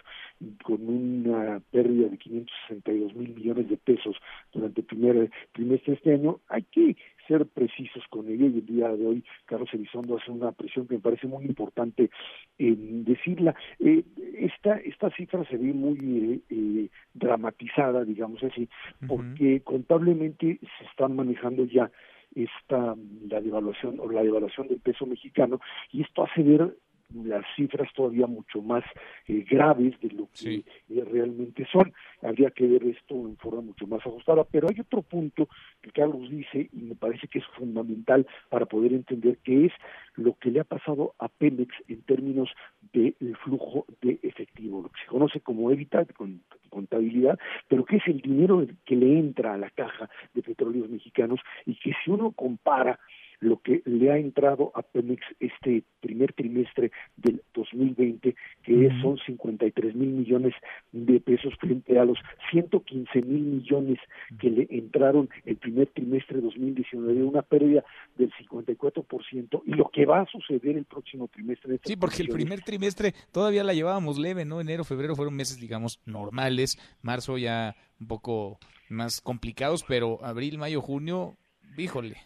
con 0.63 0.87
una 0.87 1.61
pérdida 1.71 2.09
de 2.09 2.17
562 2.17 3.15
mil 3.15 3.35
millones 3.35 3.69
de 3.69 3.77
pesos 3.77 4.15
durante 4.51 4.81
el 4.81 4.87
primer 4.87 5.31
trimestre 5.53 5.91
de 5.91 5.97
este 5.97 6.13
año, 6.13 6.39
hay 6.47 6.63
que 6.63 6.95
ser 7.27 7.45
precisos 7.45 8.03
con 8.09 8.27
ello 8.27 8.47
y 8.47 8.59
el 8.59 8.65
día 8.65 8.89
de 8.89 9.05
hoy 9.05 9.23
Carlos 9.45 9.69
Elizondo 9.73 10.17
hace 10.17 10.31
una 10.31 10.51
presión 10.51 10.87
que 10.87 10.95
me 10.95 11.01
parece 11.01 11.27
muy 11.27 11.45
importante 11.45 12.09
en 12.57 13.03
decirla. 13.03 13.55
Eh, 13.79 14.03
esta, 14.37 14.77
esta 14.77 15.09
cifra 15.11 15.43
se 15.45 15.57
ve 15.57 15.73
muy 15.73 16.43
eh, 16.49 16.89
dramatizada, 17.13 18.03
digamos 18.03 18.43
así, 18.43 18.69
porque 19.07 19.61
contablemente 19.61 20.59
se 20.77 20.85
están 20.85 21.15
manejando 21.15 21.65
ya 21.65 21.91
esta 22.35 22.95
la 23.29 23.41
devaluación 23.41 23.99
o 23.99 24.09
la 24.11 24.21
devaluación 24.21 24.67
del 24.67 24.81
peso 24.81 25.05
mexicano 25.05 25.59
y 25.91 26.01
esto 26.01 26.23
hace 26.23 26.43
ver 26.43 26.77
las 27.13 27.45
cifras 27.55 27.91
todavía 27.93 28.27
mucho 28.27 28.61
más 28.61 28.83
eh, 29.27 29.45
graves 29.49 29.99
de 30.01 30.09
lo 30.09 30.27
que 30.33 30.63
eh, 30.89 31.03
realmente 31.11 31.67
son. 31.71 31.93
Habría 32.21 32.51
que 32.51 32.67
ver 32.67 32.83
esto 32.83 33.15
en 33.27 33.37
forma 33.37 33.61
mucho 33.61 33.87
más 33.87 34.05
ajustada, 34.05 34.43
pero 34.43 34.67
hay 34.69 34.79
otro 34.79 35.01
punto 35.01 35.47
que 35.81 35.91
Carlos 35.91 36.29
dice 36.29 36.69
y 36.71 36.81
me 36.81 36.95
parece 36.95 37.27
que 37.27 37.39
es 37.39 37.45
fundamental 37.57 38.27
para 38.49 38.65
poder 38.65 38.93
entender 38.93 39.37
qué 39.43 39.65
es 39.65 39.73
lo 40.15 40.33
que 40.35 40.51
le 40.51 40.59
ha 40.59 40.63
pasado 40.63 41.13
a 41.19 41.27
Pemex 41.27 41.73
en 41.87 42.01
términos 42.03 42.49
del 42.93 43.15
flujo 43.43 43.85
de 44.01 44.19
efectivo, 44.23 44.81
lo 44.81 44.89
que 44.89 45.01
se 45.01 45.07
conoce 45.07 45.39
como 45.41 45.71
EBITDA, 45.71 46.05
con 46.15 46.41
contabilidad, 46.69 47.39
pero 47.67 47.85
que 47.85 47.97
es 47.97 48.07
el 48.07 48.21
dinero 48.21 48.65
que 48.85 48.95
le 48.95 49.17
entra 49.17 49.53
a 49.53 49.57
la 49.57 49.69
caja 49.69 50.09
de 50.33 50.41
petróleos 50.41 50.89
mexicanos 50.89 51.39
y 51.65 51.75
que 51.75 51.93
si 52.03 52.11
uno 52.11 52.31
compara 52.31 52.99
lo 53.39 53.61
que 53.61 53.81
le 53.85 54.11
ha 54.11 54.17
entrado 54.17 54.71
a 54.75 54.81
Pemex 54.81 55.21
este 55.39 55.83
primer 55.99 56.33
trimestre 56.33 56.91
del 57.17 57.41
2020, 57.53 58.35
que 58.63 58.89
son 59.01 59.17
53 59.25 59.95
mil 59.95 60.09
millones 60.09 60.53
de 60.91 61.19
pesos 61.19 61.53
frente 61.59 61.99
a 61.99 62.05
los 62.05 62.17
115 62.51 63.21
mil 63.21 63.41
millones 63.41 63.99
que 64.39 64.49
le 64.49 64.67
entraron 64.69 65.29
el 65.45 65.57
primer 65.57 65.87
trimestre 65.87 66.37
de 66.37 66.43
2019, 66.43 67.23
una 67.23 67.41
pérdida 67.41 67.83
del 68.17 68.31
54%, 68.33 69.61
y 69.65 69.71
lo 69.71 69.89
que 69.89 70.05
va 70.05 70.21
a 70.21 70.25
suceder 70.27 70.77
el 70.77 70.85
próximo 70.85 71.27
trimestre. 71.27 71.79
sí, 71.83 71.95
porque 71.95 72.21
el 72.21 72.29
primer 72.29 72.61
trimestre 72.61 73.13
todavía 73.31 73.63
la 73.63 73.73
llevábamos 73.73 74.17
leve, 74.17 74.45
¿no? 74.45 74.61
Enero, 74.61 74.83
febrero 74.83 75.15
fueron 75.15 75.35
meses, 75.35 75.59
digamos, 75.59 75.99
normales, 76.05 76.77
marzo 77.01 77.37
ya 77.37 77.75
un 77.99 78.07
poco 78.07 78.59
más 78.89 79.21
complicados, 79.21 79.83
pero 79.87 80.23
abril, 80.23 80.57
mayo, 80.57 80.81
junio, 80.81 81.35
híjole, 81.77 82.17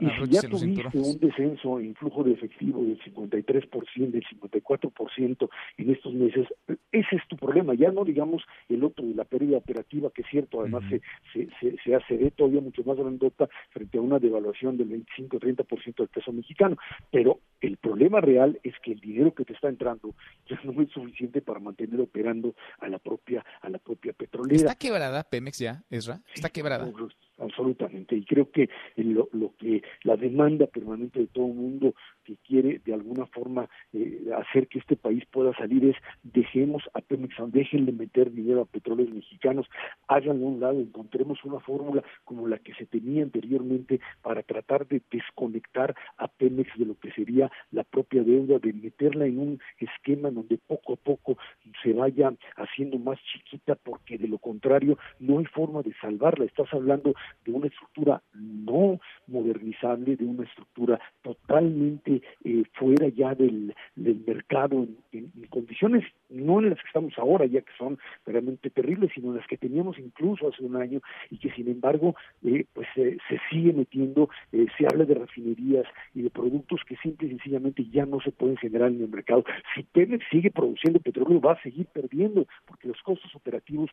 y 0.00 0.06
si 0.06 0.28
ya 0.28 0.42
tuviste 0.42 0.98
un 0.98 1.18
descenso 1.20 1.78
en 1.78 1.94
flujo 1.94 2.24
de 2.24 2.32
efectivo 2.32 2.82
del 2.82 3.00
53%, 3.00 4.10
del 4.10 4.24
54% 4.24 5.48
en 5.78 5.90
estos 5.90 6.14
meses, 6.14 6.48
ese 6.90 7.16
es 7.16 7.22
tu 7.28 7.36
problema. 7.36 7.74
Ya 7.74 7.92
no 7.92 8.04
digamos 8.04 8.42
el 8.68 8.82
otro 8.82 9.06
de 9.06 9.14
la 9.14 9.24
pérdida 9.24 9.58
operativa, 9.58 10.10
que 10.10 10.22
es 10.22 10.28
cierto, 10.28 10.60
además 10.60 10.82
se, 10.90 11.00
se, 11.32 11.76
se, 11.82 11.94
hace 11.94 12.16
de 12.16 12.30
todavía 12.32 12.60
mucho 12.60 12.82
más 12.84 12.96
grandota 12.96 13.48
frente 13.70 13.98
a 13.98 14.00
una 14.00 14.18
devaluación 14.18 14.76
del 14.76 14.90
25-30% 14.90 15.96
del 15.96 16.08
peso 16.08 16.32
mexicano. 16.32 16.76
Pero 17.12 17.38
el 17.60 17.76
problema 17.76 18.20
real 18.20 18.58
es 18.64 18.74
que 18.82 18.92
el 18.92 19.00
dinero 19.00 19.32
que 19.32 19.44
te 19.44 19.52
está 19.52 19.68
entrando 19.68 20.14
ya 20.48 20.58
no 20.64 20.82
es 20.82 20.90
suficiente 20.90 21.40
para 21.40 21.60
mantener 21.60 22.00
operando 22.00 22.54
a 22.80 22.88
la 22.88 22.98
propia 22.98 23.44
a 23.60 23.68
la 23.68 23.78
propia 23.78 24.12
petrolera. 24.12 24.56
¿Está 24.56 24.74
quebrada 24.74 25.22
Pemex 25.22 25.58
ya, 25.58 25.82
Ezra? 25.90 26.20
¿Está 26.34 26.50
quebrada? 26.50 26.90
Absolutamente. 27.38 28.16
Y 28.16 28.24
creo 28.24 28.50
que 28.50 28.68
lo, 28.96 29.28
lo 29.32 29.54
que 29.58 29.82
la 30.02 30.16
demanda 30.16 30.66
permanente 30.66 31.20
de 31.20 31.26
todo 31.26 31.46
el 31.46 31.54
mundo 31.54 31.94
que 32.24 32.36
quiere 32.46 32.80
de 32.84 32.94
alguna 32.94 33.26
forma 33.26 33.68
eh, 33.92 34.30
hacer 34.36 34.68
que 34.68 34.78
este 34.78 34.96
país 34.96 35.24
pueda 35.30 35.54
salir 35.54 35.84
es 35.84 35.96
dejemos 36.22 36.82
a 36.94 37.00
Pemex, 37.00 37.34
déjenle 37.48 37.92
meter 37.92 38.32
dinero 38.32 38.62
a 38.62 38.64
petróleos 38.66 39.10
mexicanos, 39.10 39.66
háganlo 40.08 40.46
a 40.46 40.50
un 40.50 40.60
lado, 40.60 40.80
encontremos 40.80 41.44
una 41.44 41.60
fórmula 41.60 42.02
como 42.24 42.48
la 42.48 42.58
que 42.58 42.74
se 42.74 42.86
tenía 42.86 43.22
anteriormente 43.22 44.00
para 44.22 44.42
tratar 44.42 44.86
de 44.86 45.02
desconectar 45.10 45.94
a 46.16 46.28
Pemex 46.28 46.76
de 46.78 46.86
lo 46.86 46.98
que 46.98 47.12
sería 47.12 47.50
la 47.70 47.84
propia 47.84 48.22
deuda, 48.22 48.58
de 48.58 48.72
meterla 48.72 49.26
en 49.26 49.38
un 49.38 49.60
esquema 49.78 50.30
donde 50.30 50.58
poco 50.58 50.94
a 50.94 50.96
poco 50.96 51.36
se 51.82 51.92
vaya 51.92 52.32
haciendo 52.56 52.98
más 52.98 53.18
chiquita, 53.32 53.74
porque 53.74 54.18
de 54.18 54.28
lo 54.28 54.38
contrario 54.38 54.98
no 55.18 55.38
hay 55.38 55.46
forma 55.46 55.82
de 55.82 55.94
salvarla. 56.00 56.44
Estás 56.44 56.72
hablando 56.72 57.14
de 57.44 57.52
una 57.52 57.66
estructura 57.66 58.22
no 58.34 59.00
modernizable, 59.26 60.16
de 60.16 60.24
una 60.24 60.44
estructura 60.44 61.00
totalmente 61.22 62.13
eh, 62.44 62.64
fuera 62.74 63.08
ya 63.08 63.34
del, 63.34 63.74
mercado 63.96 64.86
en, 65.12 65.32
condiciones 65.48 66.04
no 66.28 66.60
en 66.60 66.70
las 66.70 66.80
que 66.80 66.86
estamos 66.86 67.12
ahora, 67.18 67.46
ya 67.46 67.60
que 67.60 67.72
son 67.78 67.98
realmente 68.26 68.70
terribles, 68.70 69.10
sino 69.14 69.30
en 69.30 69.36
las 69.36 69.46
que 69.46 69.56
teníamos 69.56 69.98
incluso 69.98 70.48
hace 70.48 70.62
un 70.64 70.76
año 70.76 71.00
y 71.30 71.38
que 71.38 71.50
sin 71.52 71.68
embargo 71.68 72.14
eh, 72.44 72.66
pues 72.72 72.86
se 72.94 73.18
sigue 73.50 73.72
metiendo, 73.72 74.28
eh, 74.52 74.66
se 74.76 74.86
habla 74.86 75.04
de 75.04 75.14
refinerías 75.14 75.86
y 76.14 76.22
de 76.22 76.30
productos 76.30 76.80
que 76.86 76.96
simple 76.96 77.28
y 77.28 77.30
sencillamente 77.30 77.84
ya 77.90 78.06
no 78.06 78.20
se 78.20 78.32
pueden 78.32 78.56
generar 78.56 78.90
en 78.90 79.00
el 79.00 79.08
mercado. 79.08 79.44
Si 79.74 79.82
Pemex 79.82 80.24
sigue 80.30 80.50
produciendo 80.50 81.00
petróleo 81.00 81.40
va 81.40 81.52
a 81.52 81.62
seguir 81.62 81.86
perdiendo 81.86 82.46
porque 82.66 82.88
los 82.88 83.00
costos 83.02 83.34
operativos 83.34 83.90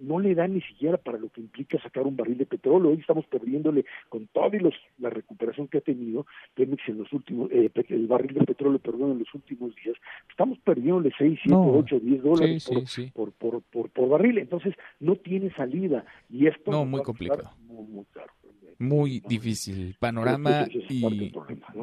no 0.00 0.18
le 0.18 0.34
dan 0.34 0.54
ni 0.54 0.60
siquiera 0.62 0.96
para 0.96 1.18
lo 1.18 1.28
que 1.28 1.40
implica 1.40 1.80
sacar 1.80 2.04
un 2.04 2.16
barril 2.16 2.38
de 2.38 2.46
petróleo. 2.46 2.90
Hoy 2.90 3.00
estamos 3.00 3.26
perdiéndole 3.26 3.84
con 4.08 4.26
toda 4.28 4.42
la 4.98 5.10
recuperación 5.10 5.68
que 5.68 5.78
ha 5.78 5.80
tenido 5.80 6.26
Pemex 6.54 6.82
en 6.92 6.98
los 6.98 7.12
últimos, 7.12 7.50
eh, 7.50 7.70
el 7.88 8.06
barril 8.06 8.34
de 8.34 8.44
petróleo, 8.44 8.78
perdón, 8.78 9.12
en 9.12 9.18
los 9.20 9.34
últimos 9.34 9.74
días, 9.74 9.96
estamos 10.30 10.58
perdiendo 10.60 11.02
6, 11.02 11.40
7, 11.42 11.54
8, 11.54 12.00
10 12.00 12.22
dólares 12.22 12.70
por, 13.12 13.32
Por, 13.32 13.62
por, 13.62 13.90
por, 13.90 14.08
barril, 14.08 14.38
entonces 14.38 14.74
no 15.00 15.16
tiene 15.16 15.52
salida 15.54 16.04
y 16.30 16.46
esto 16.46 16.70
no, 16.70 16.84
muy 16.84 17.02
complicado. 17.02 17.50
Muy, 18.78 19.20
difícil 19.20 19.94
panorama 20.00 20.66
y 20.88 21.32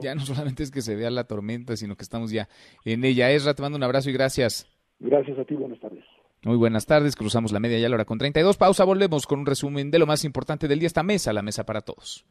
ya 0.02 0.16
no 0.16 0.22
solamente 0.22 0.64
es 0.64 0.72
que 0.72 0.82
se 0.82 0.96
vea 0.96 1.10
la 1.10 1.24
tormenta, 1.24 1.78
sino 1.78 1.96
que 1.96 2.04
estamos 2.04 2.32
ya 2.32 2.50
en 2.84 3.06
ella. 3.06 3.32
Esra, 3.32 3.54
te 3.54 3.62
mando 3.62 3.78
un 3.78 3.84
abrazo 3.84 4.10
y 4.10 4.14
gracias. 4.14 4.68
Gracias 5.00 5.40
a 5.40 5.46
ti, 5.46 5.56
buenas 5.56 5.80
tardes. 5.80 6.04
Muy 6.44 6.56
buenas 6.56 6.86
tardes, 6.86 7.16
cruzamos 7.16 7.52
la 7.52 7.60
media 7.60 7.80
ya 7.80 7.90
la 7.90 7.96
hora 7.96 8.06
con 8.06 8.18
32. 8.18 8.58
Pausa, 8.58 8.86
volvemos 8.86 9.28
con 9.28 9.40
un 9.40 9.46
resumen 9.46 9.92
de 9.92 10.00
lo 10.00 10.08
más 10.08 10.24
importante 10.24 10.68
del 10.68 10.80
día, 10.80 10.88
esta 10.88 11.04
mesa, 11.04 11.34
la 11.34 11.42
mesa 11.42 11.66
para 11.66 11.82
todos. 11.82 12.26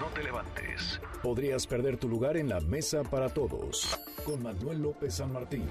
No 0.00 0.06
te 0.14 0.22
levantes. 0.22 1.00
Podrías 1.24 1.66
perder 1.66 1.96
tu 1.96 2.06
lugar 2.06 2.36
en 2.36 2.50
la 2.50 2.60
mesa 2.60 3.02
para 3.02 3.30
todos. 3.30 3.98
Con 4.26 4.42
Manuel 4.42 4.82
López 4.82 5.14
San 5.14 5.32
Martín. 5.32 5.66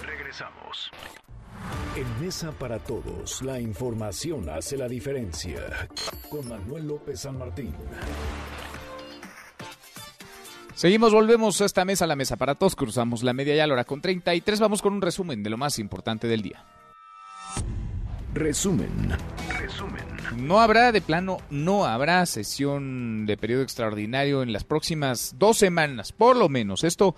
Regresamos. 0.00 0.92
En 1.96 2.24
Mesa 2.24 2.52
para 2.52 2.78
Todos, 2.78 3.42
la 3.42 3.58
información 3.58 4.48
hace 4.48 4.76
la 4.76 4.86
diferencia. 4.86 5.88
Con 6.30 6.48
Manuel 6.48 6.86
López 6.86 7.22
San 7.22 7.36
Martín. 7.36 7.74
Seguimos, 10.76 11.12
volvemos 11.12 11.60
a 11.60 11.64
esta 11.64 11.84
mesa, 11.84 12.06
la 12.06 12.14
mesa 12.14 12.36
para 12.36 12.54
todos. 12.54 12.76
Cruzamos 12.76 13.24
la 13.24 13.32
media 13.32 13.56
ya 13.56 13.66
la 13.66 13.74
hora 13.74 13.84
con 13.84 14.00
33. 14.00 14.60
Vamos 14.60 14.80
con 14.80 14.92
un 14.92 15.02
resumen 15.02 15.42
de 15.42 15.50
lo 15.50 15.56
más 15.56 15.80
importante 15.80 16.28
del 16.28 16.42
día. 16.42 16.64
Resumen. 18.32 19.16
Resumen. 19.58 20.13
No 20.36 20.60
habrá, 20.60 20.92
de 20.92 21.00
plano, 21.00 21.38
no 21.50 21.84
habrá 21.84 22.24
sesión 22.26 23.26
de 23.26 23.36
periodo 23.36 23.62
extraordinario 23.62 24.42
en 24.42 24.52
las 24.52 24.64
próximas 24.64 25.36
dos 25.38 25.56
semanas, 25.58 26.12
por 26.12 26.36
lo 26.36 26.48
menos. 26.48 26.84
Esto 26.84 27.14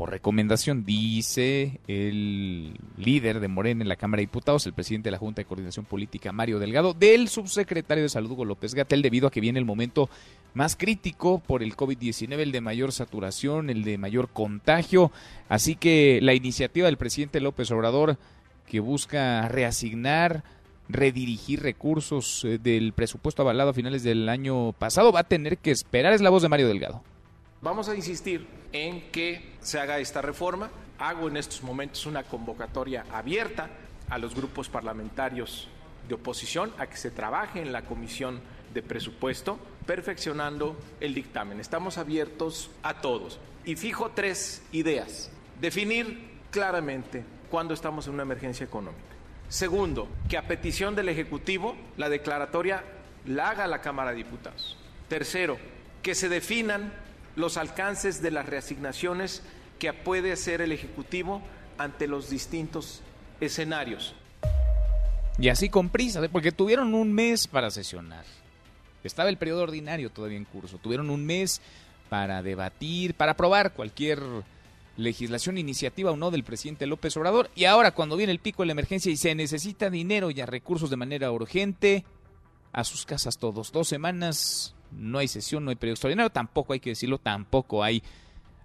por 0.00 0.10
recomendación, 0.10 0.86
dice 0.86 1.78
el 1.86 2.72
líder 2.96 3.38
de 3.38 3.48
Morena 3.48 3.82
en 3.82 3.88
la 3.88 3.96
Cámara 3.96 4.20
de 4.20 4.28
Diputados, 4.28 4.64
el 4.64 4.72
presidente 4.72 5.08
de 5.08 5.10
la 5.10 5.18
Junta 5.18 5.42
de 5.42 5.44
Coordinación 5.44 5.84
Política, 5.84 6.32
Mario 6.32 6.58
Delgado, 6.58 6.94
del 6.94 7.28
subsecretario 7.28 8.04
de 8.04 8.08
Salud, 8.08 8.30
Hugo 8.30 8.46
López 8.46 8.74
Gatel, 8.74 9.02
debido 9.02 9.28
a 9.28 9.30
que 9.30 9.42
viene 9.42 9.58
el 9.58 9.66
momento 9.66 10.08
más 10.54 10.74
crítico 10.74 11.40
por 11.40 11.62
el 11.62 11.76
COVID-19, 11.76 12.38
el 12.38 12.50
de 12.50 12.62
mayor 12.62 12.92
saturación, 12.92 13.68
el 13.68 13.84
de 13.84 13.98
mayor 13.98 14.30
contagio. 14.30 15.12
Así 15.50 15.76
que 15.76 16.18
la 16.22 16.32
iniciativa 16.32 16.86
del 16.86 16.96
presidente 16.96 17.38
López 17.40 17.70
Obrador, 17.70 18.16
que 18.66 18.80
busca 18.80 19.46
reasignar 19.48 20.44
redirigir 20.92 21.62
recursos 21.62 22.44
eh, 22.44 22.58
del 22.58 22.92
presupuesto 22.92 23.42
avalado 23.42 23.70
a 23.70 23.74
finales 23.74 24.02
del 24.02 24.28
año 24.28 24.72
pasado, 24.72 25.12
va 25.12 25.20
a 25.20 25.24
tener 25.24 25.58
que 25.58 25.70
esperar. 25.70 26.12
Es 26.12 26.20
la 26.20 26.30
voz 26.30 26.42
de 26.42 26.48
Mario 26.48 26.68
Delgado. 26.68 27.02
Vamos 27.62 27.88
a 27.88 27.94
insistir 27.94 28.46
en 28.72 29.10
que 29.10 29.52
se 29.60 29.78
haga 29.78 29.98
esta 29.98 30.22
reforma. 30.22 30.70
Hago 30.98 31.28
en 31.28 31.36
estos 31.36 31.62
momentos 31.62 32.06
una 32.06 32.22
convocatoria 32.22 33.04
abierta 33.12 33.70
a 34.08 34.18
los 34.18 34.34
grupos 34.34 34.68
parlamentarios 34.68 35.68
de 36.08 36.14
oposición 36.14 36.72
a 36.78 36.86
que 36.88 36.96
se 36.96 37.10
trabaje 37.10 37.60
en 37.62 37.72
la 37.72 37.82
comisión 37.82 38.40
de 38.74 38.82
presupuesto 38.82 39.58
perfeccionando 39.86 40.76
el 41.00 41.14
dictamen. 41.14 41.60
Estamos 41.60 41.98
abiertos 41.98 42.70
a 42.82 43.00
todos. 43.00 43.38
Y 43.64 43.76
fijo 43.76 44.10
tres 44.14 44.62
ideas. 44.72 45.30
Definir 45.60 46.30
claramente 46.50 47.24
cuándo 47.50 47.74
estamos 47.74 48.06
en 48.06 48.14
una 48.14 48.22
emergencia 48.22 48.64
económica. 48.64 49.09
Segundo, 49.50 50.08
que 50.28 50.38
a 50.38 50.46
petición 50.46 50.94
del 50.94 51.08
Ejecutivo 51.08 51.76
la 51.96 52.08
declaratoria 52.08 52.84
la 53.26 53.50
haga 53.50 53.66
la 53.66 53.80
Cámara 53.80 54.10
de 54.10 54.18
Diputados. 54.18 54.76
Tercero, 55.08 55.58
que 56.02 56.14
se 56.14 56.28
definan 56.28 56.92
los 57.34 57.56
alcances 57.56 58.22
de 58.22 58.30
las 58.30 58.46
reasignaciones 58.46 59.42
que 59.80 59.92
puede 59.92 60.30
hacer 60.30 60.60
el 60.60 60.70
Ejecutivo 60.70 61.42
ante 61.78 62.06
los 62.06 62.30
distintos 62.30 63.02
escenarios. 63.40 64.14
Y 65.36 65.48
así 65.48 65.68
con 65.68 65.88
prisa, 65.88 66.20
porque 66.30 66.52
tuvieron 66.52 66.94
un 66.94 67.12
mes 67.12 67.48
para 67.48 67.72
sesionar. 67.72 68.24
Estaba 69.02 69.30
el 69.30 69.36
periodo 69.36 69.64
ordinario 69.64 70.10
todavía 70.10 70.38
en 70.38 70.44
curso. 70.44 70.78
Tuvieron 70.78 71.10
un 71.10 71.26
mes 71.26 71.60
para 72.08 72.40
debatir, 72.44 73.14
para 73.14 73.32
aprobar 73.32 73.72
cualquier 73.72 74.20
legislación, 75.00 75.58
iniciativa 75.58 76.10
o 76.10 76.16
no 76.16 76.30
del 76.30 76.44
presidente 76.44 76.86
López 76.86 77.16
Obrador. 77.16 77.50
Y 77.54 77.64
ahora, 77.64 77.92
cuando 77.92 78.16
viene 78.16 78.32
el 78.32 78.38
pico 78.38 78.62
de 78.62 78.66
la 78.66 78.72
emergencia 78.72 79.10
y 79.10 79.16
se 79.16 79.34
necesita 79.34 79.90
dinero 79.90 80.30
y 80.30 80.40
recursos 80.42 80.90
de 80.90 80.96
manera 80.96 81.30
urgente, 81.32 82.04
a 82.72 82.84
sus 82.84 83.04
casas 83.04 83.38
todos. 83.38 83.72
Dos 83.72 83.88
semanas 83.88 84.74
no 84.92 85.18
hay 85.18 85.28
sesión, 85.28 85.64
no 85.64 85.70
hay 85.70 85.76
periodo 85.76 85.94
extraordinario, 85.94 86.30
tampoco 86.30 86.72
hay 86.72 86.80
que 86.80 86.90
decirlo, 86.90 87.18
tampoco 87.18 87.82
hay 87.82 88.02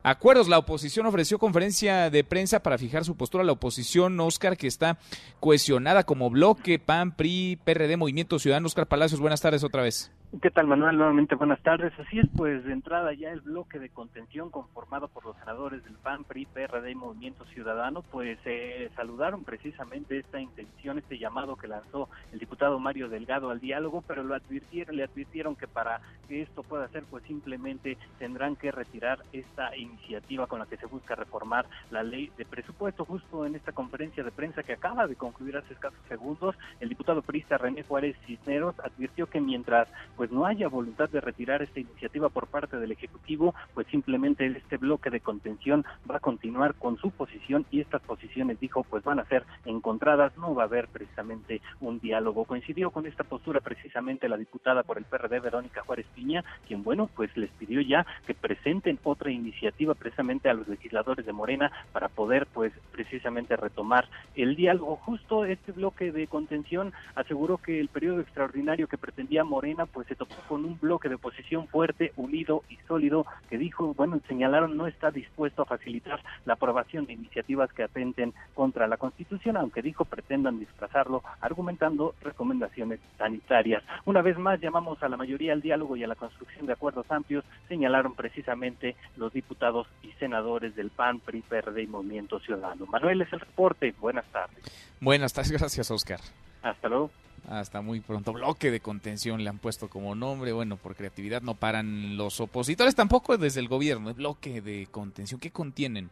acuerdos. 0.03 0.48
La 0.48 0.57
oposición 0.57 1.06
ofreció 1.06 1.40
conferencia 1.40 2.10
de 2.10 2.24
prensa 2.24 2.62
para 2.62 2.78
fijar 2.78 3.06
su 3.06 3.16
postura. 3.16 3.44
La 3.44 3.53
oposición, 3.53 4.20
Oscar, 4.20 4.57
que 4.57 4.68
está 4.68 4.99
cohesionada 5.40 6.03
como 6.03 6.30
bloque, 6.30 6.80
PAN, 6.80 7.16
PRI, 7.16 7.60
PRD, 7.64 7.98
Movimiento 7.98 8.40
Ciudadano. 8.40 8.68
Oscar 8.68 8.88
Palacios, 8.88 9.20
buenas 9.20 9.41
tardes 9.41 9.64
otra 9.64 9.82
vez. 9.82 10.12
¿Qué 10.41 10.52
tal, 10.52 10.68
Manuel? 10.68 10.97
Nuevamente 10.97 11.35
buenas 11.35 11.61
tardes. 11.61 11.93
Así 11.97 12.19
es, 12.19 12.26
pues 12.35 12.65
de 12.65 12.73
entrada 12.73 13.14
ya 13.14 13.31
el 13.31 13.39
bloque 13.39 13.80
de 13.80 13.89
contención 13.89 14.49
conformado 14.49 15.07
por 15.07 15.23
los 15.26 15.38
senadores 15.38 15.84
del 15.85 15.93
PAN, 15.93 16.26
PRI, 16.26 16.45
PRD 16.45 16.91
y 16.91 16.95
Movimiento 16.95 17.45
Ciudadano, 17.45 18.02
pues 18.02 18.38
eh, 18.43 18.91
saludaron 18.95 19.45
precisamente 19.45 20.18
esta 20.19 20.41
intención, 20.41 20.97
este 20.97 21.18
llamado 21.18 21.56
que 21.56 21.68
lanzó 21.68 22.10
el 22.34 22.39
diputado 22.39 22.80
Mario 22.80 23.07
Delgado 23.07 23.49
al 23.49 23.61
diálogo, 23.61 24.03
pero 24.06 24.23
lo 24.23 24.35
advirtieron, 24.35 24.97
le 24.97 25.03
advirtieron 25.03 25.56
que 25.56 25.68
para 25.68 26.02
que 26.27 26.41
esto 26.41 26.64
pueda 26.64 26.89
ser, 26.89 27.03
pues 27.10 27.23
simplemente 27.23 27.97
tendrán 28.19 28.57
que 28.57 28.72
retirar 28.72 29.19
esta 29.31 29.76
iniciativa 29.77 30.47
con 30.47 30.60
la 30.60 30.65
que 30.65 30.77
se 30.77 30.85
busca 30.85 31.15
reformar 31.15 31.65
la 31.91 32.03
ley 32.03 32.30
de 32.38 32.45
presupuesto. 32.45 33.06
Justo 33.06 33.45
en 33.45 33.56
esta 33.56 33.72
conferencia 33.72 34.23
de 34.23 34.31
prensa 34.31 34.64
que 34.64 34.73
acaba 34.73 35.07
de 35.07 35.15
concluir 35.15 35.56
hace 35.56 35.73
escasos 35.73 35.99
segundos, 36.10 36.56
el 36.81 36.89
diputado 36.89 37.22
prista 37.22 37.57
René 37.57 37.84
Juárez 37.84 38.18
Cisneros 38.26 38.76
advirtió 38.80 39.27
que 39.27 39.39
mientras 39.39 39.88
pues 40.16 40.32
no 40.32 40.46
haya 40.46 40.68
voluntad 40.68 41.10
de 41.10 41.22
retirar 41.22 41.62
esta 41.62 41.80
iniciativa 41.80 42.30
por 42.30 42.48
parte 42.48 42.78
del 42.78 42.92
Ejecutivo, 42.92 43.54
pues 43.74 43.88
simplemente 43.88 44.46
este 44.46 44.78
bloque 44.78 45.10
de 45.10 45.20
contención 45.20 45.86
va 46.10 46.18
a 46.18 46.20
continuar 46.20 46.76
con 46.76 46.98
su 46.98 47.12
posición 47.12 47.66
y 47.72 47.82
estas 47.82 48.02
posiciones, 48.02 48.60
dijo, 48.60 48.84
pues 48.84 49.04
van 49.04 49.20
a 49.20 49.26
ser 49.26 49.44
encontradas, 49.66 50.38
no 50.38 50.56
va 50.56 50.64
a 50.64 50.66
haber 50.66 50.88
precisamente 50.88 51.62
un 51.82 52.00
diálogo. 52.00 52.46
Coincidió 52.46 52.92
con 52.92 53.06
esta 53.06 53.24
postura 53.24 53.60
precisamente 53.60 54.30
la 54.30 54.38
diputada 54.38 54.84
por 54.84 54.98
el 54.98 55.06
PRD, 55.06 55.40
Verónica 55.40 55.82
Juárez 55.82 56.06
Piña, 56.16 56.44
quien, 56.68 56.84
bueno, 56.84 57.10
pues 57.16 57.36
les 57.38 57.50
pidió 57.52 57.82
ya 57.82 58.06
que 58.26 58.34
presenten 58.34 59.00
otra 59.04 59.32
iniciativa 59.32 59.94
precisamente 59.94 60.50
a 60.50 60.54
los 60.54 60.68
legisladores 60.68 61.26
de 61.26 61.34
Morena 61.34 61.72
para 61.92 62.10
poder, 62.10 62.48
pues, 62.48 62.74
precisamente 62.92 63.56
retomar 63.56 64.08
el 64.36 64.56
diálogo. 64.56 64.98
Justo 64.98 65.46
este 65.46 65.72
bloque 65.72 66.12
de 66.12 66.28
contención 66.28 66.94
aseguró 67.16 67.58
que 67.58 67.80
el 67.80 67.90
periodo 67.90 68.22
extraordinario 68.22 68.88
que 68.88 68.98
pretendía 68.98 69.44
Morena, 69.44 69.86
pues 69.86 70.05
se 70.07 70.15
topó 70.15 70.36
con 70.48 70.65
un 70.65 70.80
bloque 70.80 71.10
de 71.10 71.15
oposición 71.15 71.68
fuerte, 71.68 72.14
unido 72.15 72.64
y 72.69 72.77
sólido, 72.88 73.26
que 73.49 73.57
dijo, 73.57 73.94
bueno, 73.94 74.19
señalaron 74.27 74.77
no 74.77 74.88
está 74.88 75.11
dispuesto 75.11 75.61
a 75.61 75.65
facilitar 75.65 76.22
la 76.45 76.53
aprobación 76.53 77.06
de 77.06 77.14
iniciativas 77.14 77.72
que 77.73 77.84
atenten 77.84 78.34
contra 78.53 78.88
la 78.88 78.98
Constitución, 78.98 79.57
aunque 79.57 79.82
dijo 79.82 80.06
pretendan 80.06 80.60
disfrazarlo, 80.60 81.23
argumentando 81.41 82.15
recomendaciones 82.22 82.99
sanitarias. 83.18 83.84
Una 84.06 84.22
vez 84.22 84.38
más 84.38 84.60
llamamos 84.60 85.02
a 85.03 85.10
la 85.10 85.18
mayoría 85.18 85.53
al 85.53 85.61
diálogo 85.61 85.95
y 85.95 86.03
a 86.03 86.07
la 86.07 86.15
construcción 86.15 86.65
de 86.65 86.73
acuerdos 86.73 87.10
amplios, 87.10 87.45
señalaron 87.68 88.15
precisamente 88.15 88.95
los 89.18 89.34
diputados 89.34 89.88
y 90.03 90.11
senadores 90.14 90.76
del 90.76 90.90
PAN, 90.90 91.19
PRI, 91.19 91.41
PRD 91.41 91.84
y 91.84 91.88
Movimiento 91.88 92.40
Ciudadano. 92.40 92.86
Manuel 92.86 93.22
es 93.22 93.34
el 93.34 93.40
reporte. 93.40 93.94
Buenas 93.99 94.26
tardes. 94.32 94.95
Buenas 94.99 95.34
tardes, 95.34 95.52
gracias 95.52 95.91
Oscar. 95.91 96.19
Hasta 96.61 96.90
luego. 96.90 97.11
Hasta 97.50 97.82
muy 97.82 98.00
pronto. 98.00 98.34
Bloque 98.34 98.72
de 98.72 98.80
contención 98.80 99.44
le 99.44 99.50
han 99.50 99.60
puesto 99.60 99.88
como 99.88 100.16
nombre. 100.16 100.52
Bueno, 100.52 100.78
por 100.78 100.96
creatividad 100.96 101.42
no 101.42 101.54
paran 101.56 102.18
los 102.18 102.40
opositores, 102.40 102.96
tampoco 102.96 103.38
desde 103.38 103.60
el 103.60 103.68
gobierno. 103.68 104.10
Es 104.10 104.16
bloque 104.16 104.62
de 104.62 104.88
contención. 104.92 105.40
¿Qué 105.40 105.52
contienen? 105.52 106.10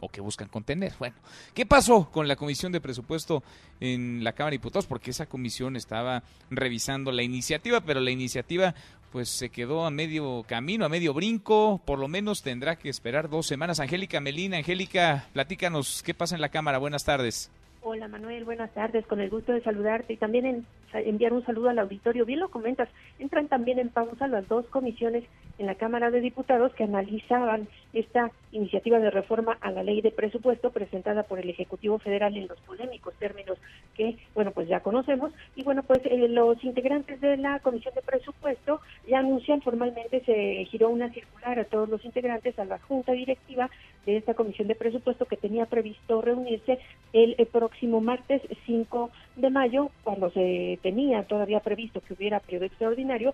o 0.00 0.08
que 0.08 0.20
buscan 0.20 0.48
contener. 0.48 0.94
Bueno, 0.98 1.14
¿qué 1.54 1.66
pasó 1.66 2.10
con 2.10 2.26
la 2.26 2.36
Comisión 2.36 2.72
de 2.72 2.80
Presupuesto 2.80 3.42
en 3.80 4.24
la 4.24 4.32
Cámara 4.32 4.52
de 4.52 4.58
Diputados? 4.58 4.86
Porque 4.86 5.10
esa 5.10 5.26
comisión 5.26 5.76
estaba 5.76 6.22
revisando 6.50 7.12
la 7.12 7.22
iniciativa, 7.22 7.80
pero 7.82 8.00
la 8.00 8.10
iniciativa 8.10 8.74
pues 9.12 9.28
se 9.28 9.50
quedó 9.50 9.84
a 9.84 9.90
medio 9.90 10.44
camino, 10.46 10.84
a 10.84 10.88
medio 10.88 11.12
brinco, 11.12 11.82
por 11.84 11.98
lo 11.98 12.08
menos 12.08 12.42
tendrá 12.42 12.76
que 12.76 12.88
esperar 12.88 13.28
dos 13.28 13.46
semanas. 13.46 13.80
Angélica 13.80 14.20
Melina, 14.20 14.58
Angélica, 14.58 15.28
platícanos 15.32 16.02
qué 16.02 16.14
pasa 16.14 16.34
en 16.34 16.40
la 16.40 16.48
Cámara. 16.48 16.78
Buenas 16.78 17.04
tardes. 17.04 17.50
Hola 17.82 18.08
Manuel, 18.08 18.44
buenas 18.44 18.70
tardes, 18.74 19.06
con 19.06 19.20
el 19.20 19.30
gusto 19.30 19.52
de 19.52 19.62
saludarte 19.62 20.12
y 20.12 20.18
también 20.18 20.66
enviar 20.92 21.32
un 21.32 21.44
saludo 21.46 21.70
al 21.70 21.78
auditorio. 21.78 22.26
Bien 22.26 22.40
lo 22.40 22.50
comentas, 22.50 22.90
entran 23.18 23.48
también 23.48 23.78
en 23.78 23.88
pausa 23.88 24.28
las 24.28 24.46
dos 24.48 24.66
comisiones 24.66 25.24
en 25.58 25.64
la 25.64 25.74
Cámara 25.76 26.10
de 26.10 26.20
Diputados 26.20 26.74
que 26.74 26.84
analizaban 26.84 27.68
esta 27.94 28.30
iniciativa 28.52 28.98
de 28.98 29.10
reforma 29.10 29.56
a 29.62 29.70
la 29.70 29.82
ley 29.82 30.02
de 30.02 30.10
presupuesto 30.10 30.70
presentada 30.70 31.22
por 31.22 31.38
el 31.38 31.48
Ejecutivo 31.48 31.98
Federal 31.98 32.36
en 32.36 32.48
los 32.48 32.60
polémicos 32.60 33.14
términos 33.14 33.56
que, 33.94 34.18
bueno, 34.34 34.50
pues 34.50 34.68
ya 34.68 34.80
conocemos. 34.80 35.32
Y 35.56 35.62
bueno, 35.62 35.82
pues 35.82 36.00
eh, 36.04 36.28
los 36.28 36.62
integrantes 36.62 37.20
de 37.22 37.38
la 37.38 37.60
Comisión 37.60 37.94
de 37.94 38.02
Presupuesto 38.02 38.80
ya 39.08 39.20
anuncian 39.20 39.62
formalmente, 39.62 40.22
se 40.24 40.66
giró 40.66 40.90
una 40.90 41.10
circular 41.12 41.58
a 41.58 41.64
todos 41.64 41.88
los 41.88 42.04
integrantes, 42.04 42.58
a 42.58 42.64
la 42.66 42.78
Junta 42.78 43.12
Directiva 43.12 43.70
de 44.04 44.18
esta 44.18 44.34
Comisión 44.34 44.68
de 44.68 44.74
Presupuesto 44.74 45.24
que 45.24 45.36
tenía 45.36 45.66
previsto 45.66 46.20
reunirse 46.20 46.78
el, 47.12 47.34
el 47.38 47.46
próximo 47.46 47.69
martes 48.00 48.42
5 48.66 49.10
de 49.36 49.50
mayo, 49.50 49.90
cuando 50.04 50.30
se 50.30 50.78
tenía 50.82 51.24
todavía 51.24 51.60
previsto 51.60 52.00
que 52.00 52.14
hubiera 52.14 52.40
periodo 52.40 52.66
extraordinario, 52.66 53.32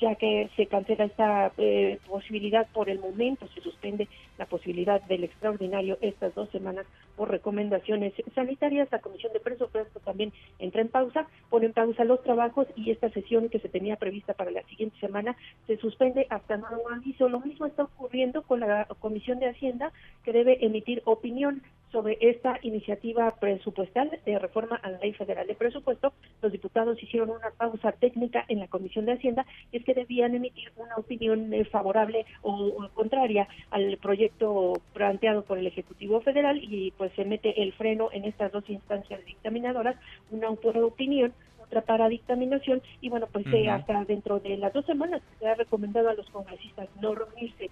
ya 0.00 0.14
que 0.14 0.48
se 0.56 0.66
cancela 0.66 1.04
esta 1.04 1.52
eh, 1.58 1.98
posibilidad 2.08 2.66
por 2.72 2.88
el 2.88 2.98
momento, 2.98 3.46
se 3.54 3.60
suspende 3.60 4.08
la 4.38 4.46
posibilidad 4.46 5.02
del 5.02 5.24
extraordinario 5.24 5.98
estas 6.00 6.34
dos 6.34 6.48
semanas 6.50 6.86
por 7.16 7.30
recomendaciones 7.30 8.14
sanitarias. 8.34 8.88
La 8.90 9.00
Comisión 9.00 9.32
de 9.32 9.40
Presupuesto 9.40 10.00
también 10.00 10.32
entra 10.58 10.80
en 10.80 10.88
pausa, 10.88 11.26
pone 11.50 11.66
en 11.66 11.72
pausa 11.74 12.04
los 12.04 12.22
trabajos 12.22 12.66
y 12.76 12.90
esta 12.90 13.10
sesión 13.10 13.50
que 13.50 13.60
se 13.60 13.68
tenía 13.68 13.96
prevista 13.96 14.32
para 14.32 14.50
la 14.50 14.62
siguiente 14.62 14.98
semana 15.00 15.36
se 15.66 15.76
suspende 15.76 16.26
hasta 16.30 16.56
nuevo 16.56 16.90
aviso. 16.90 17.28
Lo 17.28 17.40
mismo 17.40 17.66
está 17.66 17.84
ocurriendo 17.84 18.42
con 18.42 18.60
la 18.60 18.86
Comisión 19.00 19.38
de 19.38 19.50
Hacienda, 19.50 19.92
que 20.24 20.32
debe 20.32 20.64
emitir 20.64 21.02
opinión 21.04 21.62
sobre 21.92 22.18
esta 22.20 22.58
iniciativa 22.62 23.30
presupuestal 23.40 24.10
de 24.24 24.38
reforma 24.38 24.76
a 24.76 24.90
la 24.90 24.98
Ley 24.98 25.12
Federal 25.12 25.46
de 25.46 25.54
Presupuesto. 25.54 26.12
Los 26.42 26.52
diputados 26.52 27.02
hicieron 27.02 27.30
una 27.30 27.50
pausa 27.56 27.92
técnica 27.92 28.44
en 28.48 28.60
la 28.60 28.68
Comisión 28.68 29.06
de 29.06 29.12
Hacienda 29.12 29.46
y 29.72 29.78
es 29.78 29.84
que 29.84 29.94
debían 29.94 30.34
emitir 30.34 30.70
una 30.76 30.96
opinión 30.96 31.52
eh, 31.52 31.64
favorable 31.64 32.26
o, 32.42 32.88
contraria 32.94 33.48
al 33.70 33.96
proyecto 33.98 34.74
planteado 34.92 35.42
por 35.42 35.58
el 35.58 35.66
Ejecutivo 35.66 36.20
Federal 36.20 36.60
y 36.62 36.92
pues 36.96 37.12
se 37.14 37.24
mete 37.24 37.62
el 37.62 37.72
freno 37.72 38.10
en 38.12 38.24
estas 38.24 38.52
dos 38.52 38.68
instancias 38.68 39.24
dictaminadoras, 39.24 39.96
una 40.30 40.50
opinión 40.50 41.32
otra 41.60 41.82
para 41.82 42.08
dictaminación 42.08 42.82
y 43.00 43.08
bueno, 43.08 43.28
pues 43.32 43.46
hasta 43.68 44.04
dentro 44.04 44.40
de 44.40 44.56
las 44.56 44.72
dos 44.72 44.84
semanas 44.86 45.22
se 45.38 45.46
ha 45.46 45.54
recomendado 45.54 46.08
a 46.08 46.14
los 46.14 46.28
congresistas 46.30 46.88
no 47.00 47.14
reunirse 47.14 47.70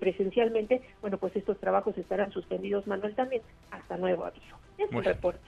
presencialmente, 0.00 0.82
bueno, 1.00 1.18
pues 1.18 1.36
estos 1.36 1.58
trabajos 1.58 1.96
estarán 1.96 2.32
suspendidos, 2.32 2.86
Manuel, 2.86 3.14
también 3.14 3.42
hasta 3.70 3.96
nuevo 3.96 4.24
aviso. 4.24 4.56
Es 4.78 4.90
un 4.92 5.02
reporte. 5.02 5.40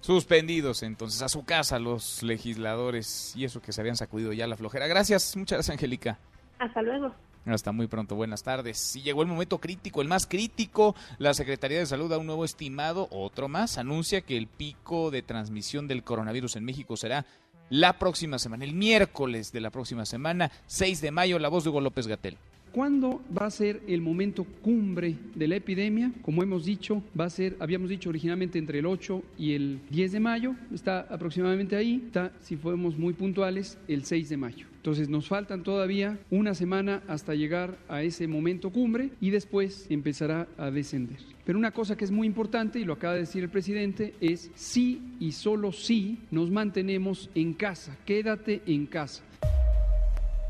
Suspendidos 0.00 0.82
entonces 0.82 1.22
a 1.22 1.28
su 1.28 1.44
casa 1.44 1.78
los 1.78 2.22
legisladores 2.22 3.34
y 3.34 3.44
eso 3.44 3.60
que 3.60 3.72
se 3.72 3.80
habían 3.80 3.96
sacudido 3.96 4.32
ya 4.32 4.46
la 4.46 4.56
flojera. 4.56 4.86
Gracias, 4.86 5.36
muchas 5.36 5.56
gracias, 5.56 5.74
Angélica. 5.74 6.18
Hasta 6.58 6.82
luego. 6.82 7.12
Hasta 7.46 7.70
muy 7.70 7.86
pronto, 7.86 8.16
buenas 8.16 8.42
tardes. 8.42 8.96
Y 8.96 9.02
llegó 9.02 9.22
el 9.22 9.28
momento 9.28 9.58
crítico, 9.58 10.02
el 10.02 10.08
más 10.08 10.26
crítico. 10.26 10.96
La 11.18 11.32
Secretaría 11.32 11.78
de 11.78 11.86
Salud 11.86 12.10
da 12.10 12.18
un 12.18 12.26
nuevo 12.26 12.44
estimado, 12.44 13.08
otro 13.10 13.48
más, 13.48 13.78
anuncia 13.78 14.20
que 14.20 14.36
el 14.36 14.48
pico 14.48 15.12
de 15.12 15.22
transmisión 15.22 15.86
del 15.86 16.02
coronavirus 16.02 16.56
en 16.56 16.64
México 16.64 16.96
será 16.96 17.24
la 17.68 17.98
próxima 17.98 18.38
semana, 18.38 18.64
el 18.64 18.74
miércoles 18.74 19.52
de 19.52 19.60
la 19.60 19.70
próxima 19.70 20.06
semana, 20.06 20.50
6 20.66 21.00
de 21.00 21.10
mayo, 21.10 21.38
la 21.38 21.48
voz 21.48 21.64
de 21.64 21.70
Hugo 21.70 21.80
López 21.80 22.06
Gatel. 22.06 22.36
¿Cuándo 22.76 23.22
va 23.34 23.46
a 23.46 23.50
ser 23.50 23.80
el 23.86 24.02
momento 24.02 24.44
cumbre 24.44 25.16
de 25.34 25.48
la 25.48 25.56
epidemia? 25.56 26.12
Como 26.20 26.42
hemos 26.42 26.66
dicho, 26.66 27.02
va 27.18 27.24
a 27.24 27.30
ser, 27.30 27.56
habíamos 27.58 27.88
dicho 27.88 28.10
originalmente 28.10 28.58
entre 28.58 28.80
el 28.80 28.84
8 28.84 29.22
y 29.38 29.54
el 29.54 29.80
10 29.88 30.12
de 30.12 30.20
mayo, 30.20 30.54
está 30.74 31.00
aproximadamente 31.08 31.74
ahí, 31.74 32.02
está, 32.04 32.34
si 32.42 32.56
fuéramos 32.56 32.98
muy 32.98 33.14
puntuales, 33.14 33.78
el 33.88 34.04
6 34.04 34.28
de 34.28 34.36
mayo. 34.36 34.66
Entonces 34.76 35.08
nos 35.08 35.26
faltan 35.26 35.62
todavía 35.62 36.18
una 36.30 36.52
semana 36.52 37.02
hasta 37.08 37.34
llegar 37.34 37.78
a 37.88 38.02
ese 38.02 38.28
momento 38.28 38.68
cumbre 38.68 39.08
y 39.22 39.30
después 39.30 39.86
empezará 39.88 40.46
a 40.58 40.70
descender. 40.70 41.16
Pero 41.46 41.58
una 41.58 41.70
cosa 41.70 41.96
que 41.96 42.04
es 42.04 42.10
muy 42.10 42.26
importante, 42.26 42.78
y 42.78 42.84
lo 42.84 42.92
acaba 42.92 43.14
de 43.14 43.20
decir 43.20 43.42
el 43.42 43.48
presidente, 43.48 44.12
es 44.20 44.50
sí 44.54 45.00
y 45.18 45.32
solo 45.32 45.72
sí 45.72 46.18
nos 46.30 46.50
mantenemos 46.50 47.30
en 47.34 47.54
casa, 47.54 47.96
quédate 48.04 48.60
en 48.66 48.84
casa. 48.84 49.22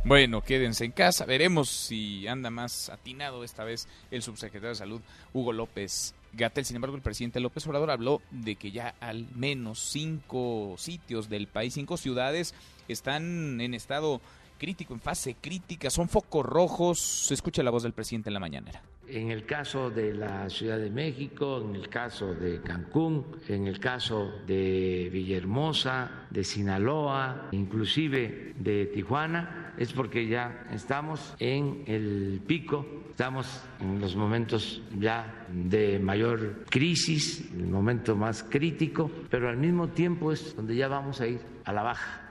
Bueno, 0.06 0.40
quédense 0.40 0.84
en 0.84 0.92
casa. 0.92 1.24
Veremos 1.24 1.68
si 1.68 2.28
anda 2.28 2.48
más 2.48 2.90
atinado 2.90 3.42
esta 3.42 3.64
vez 3.64 3.88
el 4.12 4.22
subsecretario 4.22 4.68
de 4.68 4.76
Salud, 4.76 5.00
Hugo 5.32 5.52
López 5.52 6.14
Gatel. 6.32 6.64
Sin 6.64 6.76
embargo, 6.76 6.94
el 6.94 7.02
presidente 7.02 7.40
López 7.40 7.66
Obrador 7.66 7.90
habló 7.90 8.22
de 8.30 8.54
que 8.54 8.70
ya 8.70 8.94
al 9.00 9.26
menos 9.34 9.80
cinco 9.80 10.76
sitios 10.78 11.28
del 11.28 11.48
país, 11.48 11.74
cinco 11.74 11.96
ciudades, 11.96 12.54
están 12.86 13.60
en 13.60 13.74
estado 13.74 14.20
crítico, 14.58 14.94
en 14.94 15.00
fase 15.00 15.34
crítica, 15.34 15.90
son 15.90 16.08
focos 16.08 16.46
rojos. 16.46 17.00
Se 17.00 17.34
escucha 17.34 17.64
la 17.64 17.72
voz 17.72 17.82
del 17.82 17.92
presidente 17.92 18.28
en 18.30 18.34
la 18.34 18.40
mañanera 18.40 18.84
en 19.08 19.30
el 19.30 19.44
caso 19.44 19.90
de 19.90 20.14
la 20.14 20.48
Ciudad 20.50 20.78
de 20.78 20.90
México, 20.90 21.62
en 21.62 21.76
el 21.76 21.88
caso 21.88 22.34
de 22.34 22.60
Cancún, 22.60 23.24
en 23.48 23.66
el 23.66 23.78
caso 23.78 24.32
de 24.46 25.08
Villahermosa, 25.12 26.26
de 26.30 26.44
Sinaloa, 26.44 27.48
inclusive 27.52 28.54
de 28.58 28.86
Tijuana, 28.86 29.74
es 29.78 29.92
porque 29.92 30.26
ya 30.26 30.66
estamos 30.72 31.34
en 31.38 31.84
el 31.86 32.40
pico, 32.46 32.86
estamos 33.10 33.62
en 33.80 34.00
los 34.00 34.16
momentos 34.16 34.82
ya 34.98 35.46
de 35.50 35.98
mayor 35.98 36.64
crisis, 36.70 37.50
el 37.52 37.66
momento 37.66 38.16
más 38.16 38.42
crítico, 38.42 39.10
pero 39.30 39.48
al 39.48 39.56
mismo 39.56 39.88
tiempo 39.88 40.32
es 40.32 40.56
donde 40.56 40.76
ya 40.76 40.88
vamos 40.88 41.20
a 41.20 41.26
ir 41.26 41.40
a 41.64 41.72
la 41.72 41.82
baja. 41.82 42.22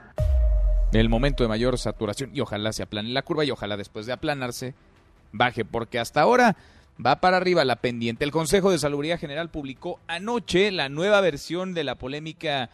El 0.92 1.08
momento 1.08 1.42
de 1.42 1.48
mayor 1.48 1.78
saturación 1.78 2.30
y 2.32 2.40
ojalá 2.40 2.72
se 2.72 2.82
aplane 2.82 3.10
la 3.10 3.22
curva 3.22 3.44
y 3.44 3.50
ojalá 3.50 3.76
después 3.76 4.06
de 4.06 4.12
aplanarse 4.12 4.74
baje, 5.32 5.64
porque 5.64 5.98
hasta 5.98 6.20
ahora 6.20 6.56
va 7.04 7.20
para 7.20 7.36
arriba 7.36 7.64
la 7.64 7.76
pendiente. 7.76 8.24
El 8.24 8.30
Consejo 8.30 8.70
de 8.70 8.78
Salubridad 8.78 9.18
General 9.18 9.50
publicó 9.50 10.00
anoche 10.06 10.70
la 10.70 10.88
nueva 10.88 11.20
versión 11.20 11.74
de 11.74 11.84
la 11.84 11.94
polémica 11.94 12.70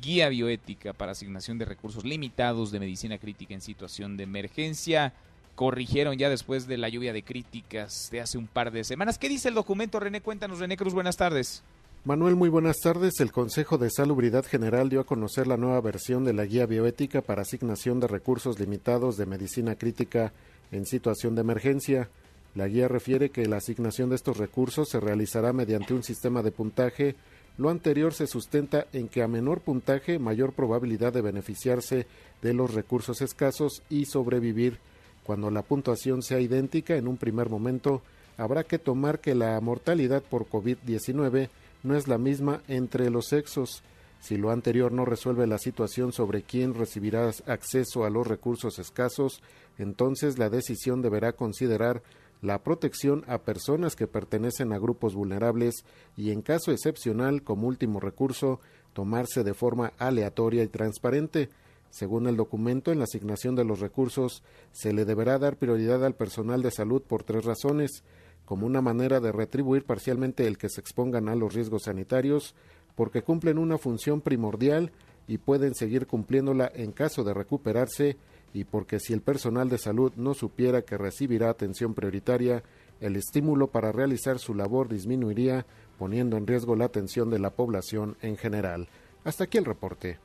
Guía 0.00 0.28
Bioética 0.28 0.92
para 0.92 1.12
asignación 1.12 1.58
de 1.58 1.64
recursos 1.64 2.04
limitados 2.04 2.70
de 2.70 2.80
medicina 2.80 3.18
crítica 3.18 3.54
en 3.54 3.60
situación 3.60 4.16
de 4.16 4.24
emergencia. 4.24 5.12
Corrigieron 5.54 6.18
ya 6.18 6.28
después 6.28 6.66
de 6.66 6.78
la 6.78 6.88
lluvia 6.88 7.12
de 7.12 7.22
críticas 7.22 8.08
de 8.10 8.20
hace 8.20 8.38
un 8.38 8.46
par 8.46 8.72
de 8.72 8.84
semanas. 8.84 9.18
¿Qué 9.18 9.28
dice 9.28 9.48
el 9.48 9.54
documento, 9.54 10.00
René? 10.00 10.20
Cuéntanos, 10.20 10.58
René 10.58 10.76
Cruz, 10.76 10.94
buenas 10.94 11.16
tardes. 11.16 11.62
Manuel, 12.04 12.36
muy 12.36 12.50
buenas 12.50 12.80
tardes. 12.80 13.18
El 13.20 13.32
Consejo 13.32 13.78
de 13.78 13.88
Salubridad 13.88 14.44
General 14.44 14.90
dio 14.90 15.00
a 15.00 15.06
conocer 15.06 15.46
la 15.46 15.56
nueva 15.56 15.80
versión 15.80 16.24
de 16.24 16.34
la 16.34 16.44
Guía 16.44 16.66
Bioética 16.66 17.22
para 17.22 17.42
asignación 17.42 17.98
de 17.98 18.08
recursos 18.08 18.58
limitados 18.58 19.16
de 19.16 19.24
medicina 19.24 19.76
crítica 19.76 20.32
en 20.72 20.86
situación 20.86 21.34
de 21.34 21.42
emergencia. 21.42 22.08
La 22.54 22.68
guía 22.68 22.88
refiere 22.88 23.30
que 23.30 23.46
la 23.46 23.56
asignación 23.56 24.10
de 24.10 24.16
estos 24.16 24.36
recursos 24.36 24.88
se 24.88 25.00
realizará 25.00 25.52
mediante 25.52 25.94
un 25.94 26.02
sistema 26.02 26.42
de 26.42 26.52
puntaje. 26.52 27.16
Lo 27.58 27.68
anterior 27.70 28.14
se 28.14 28.26
sustenta 28.26 28.86
en 28.92 29.08
que 29.08 29.22
a 29.22 29.28
menor 29.28 29.60
puntaje, 29.60 30.18
mayor 30.18 30.52
probabilidad 30.52 31.12
de 31.12 31.22
beneficiarse 31.22 32.06
de 32.42 32.54
los 32.54 32.74
recursos 32.74 33.22
escasos 33.22 33.82
y 33.88 34.06
sobrevivir. 34.06 34.78
Cuando 35.24 35.50
la 35.50 35.62
puntuación 35.62 36.22
sea 36.22 36.40
idéntica 36.40 36.96
en 36.96 37.08
un 37.08 37.16
primer 37.16 37.48
momento, 37.48 38.02
habrá 38.36 38.64
que 38.64 38.78
tomar 38.78 39.20
que 39.20 39.34
la 39.34 39.60
mortalidad 39.60 40.22
por 40.22 40.46
COVID-19 40.48 41.48
no 41.82 41.96
es 41.96 42.08
la 42.08 42.18
misma 42.18 42.62
entre 42.68 43.10
los 43.10 43.26
sexos. 43.26 43.82
Si 44.24 44.38
lo 44.38 44.50
anterior 44.50 44.90
no 44.90 45.04
resuelve 45.04 45.46
la 45.46 45.58
situación 45.58 46.10
sobre 46.10 46.44
quién 46.44 46.72
recibirá 46.72 47.30
acceso 47.44 48.06
a 48.06 48.08
los 48.08 48.26
recursos 48.26 48.78
escasos, 48.78 49.42
entonces 49.76 50.38
la 50.38 50.48
decisión 50.48 51.02
deberá 51.02 51.34
considerar 51.34 52.02
la 52.40 52.62
protección 52.62 53.22
a 53.28 53.42
personas 53.42 53.96
que 53.96 54.06
pertenecen 54.06 54.72
a 54.72 54.78
grupos 54.78 55.14
vulnerables 55.14 55.84
y, 56.16 56.30
en 56.30 56.40
caso 56.40 56.72
excepcional, 56.72 57.42
como 57.42 57.68
último 57.68 58.00
recurso, 58.00 58.60
tomarse 58.94 59.44
de 59.44 59.52
forma 59.52 59.92
aleatoria 59.98 60.62
y 60.62 60.68
transparente. 60.68 61.50
Según 61.90 62.26
el 62.26 62.38
documento, 62.38 62.92
en 62.92 63.00
la 63.00 63.04
asignación 63.04 63.54
de 63.54 63.64
los 63.64 63.80
recursos 63.80 64.42
se 64.72 64.94
le 64.94 65.04
deberá 65.04 65.38
dar 65.38 65.58
prioridad 65.58 66.02
al 66.02 66.14
personal 66.14 66.62
de 66.62 66.70
salud 66.70 67.02
por 67.02 67.24
tres 67.24 67.44
razones 67.44 68.02
como 68.44 68.66
una 68.66 68.80
manera 68.80 69.20
de 69.20 69.32
retribuir 69.32 69.84
parcialmente 69.84 70.46
el 70.46 70.58
que 70.58 70.68
se 70.68 70.80
expongan 70.80 71.28
a 71.28 71.34
los 71.34 71.54
riesgos 71.54 71.84
sanitarios, 71.84 72.54
porque 72.94 73.22
cumplen 73.22 73.58
una 73.58 73.78
función 73.78 74.20
primordial 74.20 74.92
y 75.26 75.38
pueden 75.38 75.74
seguir 75.74 76.06
cumpliéndola 76.06 76.70
en 76.74 76.92
caso 76.92 77.24
de 77.24 77.34
recuperarse 77.34 78.16
y 78.52 78.64
porque 78.64 79.00
si 79.00 79.12
el 79.12 79.20
personal 79.20 79.68
de 79.68 79.78
salud 79.78 80.12
no 80.16 80.34
supiera 80.34 80.82
que 80.82 80.96
recibirá 80.96 81.50
atención 81.50 81.94
prioritaria, 81.94 82.62
el 83.00 83.16
estímulo 83.16 83.66
para 83.66 83.90
realizar 83.90 84.38
su 84.38 84.54
labor 84.54 84.88
disminuiría, 84.88 85.66
poniendo 85.98 86.36
en 86.36 86.46
riesgo 86.46 86.76
la 86.76 86.84
atención 86.84 87.30
de 87.30 87.40
la 87.40 87.50
población 87.50 88.16
en 88.22 88.36
general. 88.36 88.88
Hasta 89.24 89.44
aquí 89.44 89.58
el 89.58 89.64
reporte. 89.64 90.18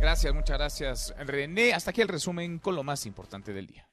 Gracias, 0.00 0.32
muchas 0.32 0.58
gracias, 0.58 1.14
René. 1.18 1.74
Hasta 1.74 1.90
aquí 1.90 2.00
el 2.00 2.08
resumen 2.08 2.58
con 2.60 2.74
lo 2.76 2.82
más 2.82 3.04
importante 3.04 3.52
del 3.52 3.66
día. 3.66 3.88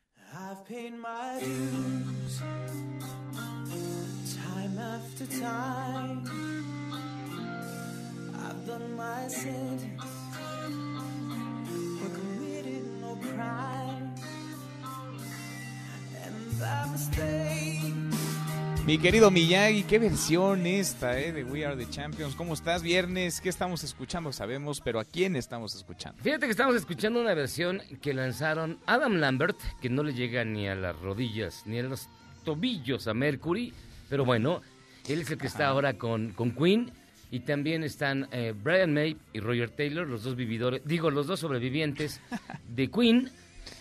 Mi 18.85 18.97
querido 18.97 19.29
Miyagi, 19.29 19.83
qué 19.83 19.99
versión 19.99 20.65
esta 20.65 21.19
eh, 21.19 21.31
de 21.31 21.43
We 21.43 21.63
Are 21.63 21.75
the 21.75 21.87
Champions. 21.91 22.33
¿Cómo 22.33 22.55
estás? 22.55 22.81
Viernes, 22.81 23.39
¿qué 23.39 23.49
estamos 23.49 23.83
escuchando? 23.83 24.33
Sabemos, 24.33 24.81
pero 24.81 24.99
¿a 24.99 25.05
quién 25.05 25.35
estamos 25.35 25.75
escuchando? 25.75 26.21
Fíjate 26.23 26.47
que 26.47 26.51
estamos 26.51 26.75
escuchando 26.75 27.21
una 27.21 27.35
versión 27.35 27.83
que 28.01 28.15
lanzaron 28.15 28.79
Adam 28.87 29.17
Lambert, 29.17 29.57
que 29.79 29.89
no 29.89 30.01
le 30.01 30.15
llega 30.15 30.43
ni 30.43 30.67
a 30.67 30.73
las 30.73 30.99
rodillas, 30.99 31.63
ni 31.65 31.77
a 31.77 31.83
los 31.83 32.09
tobillos 32.43 33.07
a 33.07 33.13
Mercury, 33.13 33.73
pero 34.09 34.25
bueno, 34.25 34.61
él 35.07 35.21
es 35.21 35.29
el 35.29 35.37
que 35.37 35.47
está 35.47 35.67
ahora 35.67 35.99
con, 35.99 36.31
con 36.31 36.51
Queen. 36.51 36.91
Y 37.31 37.41
también 37.41 37.83
están 37.83 38.27
eh, 38.31 38.53
Brian 38.55 38.93
May 38.93 39.17
y 39.33 39.39
Roger 39.39 39.69
Taylor, 39.69 40.07
los 40.07 40.23
dos 40.23 40.35
vividores, 40.35 40.81
digo, 40.85 41.09
los 41.11 41.27
dos 41.27 41.39
sobrevivientes 41.39 42.21
de 42.67 42.89
Queen. 42.89 43.29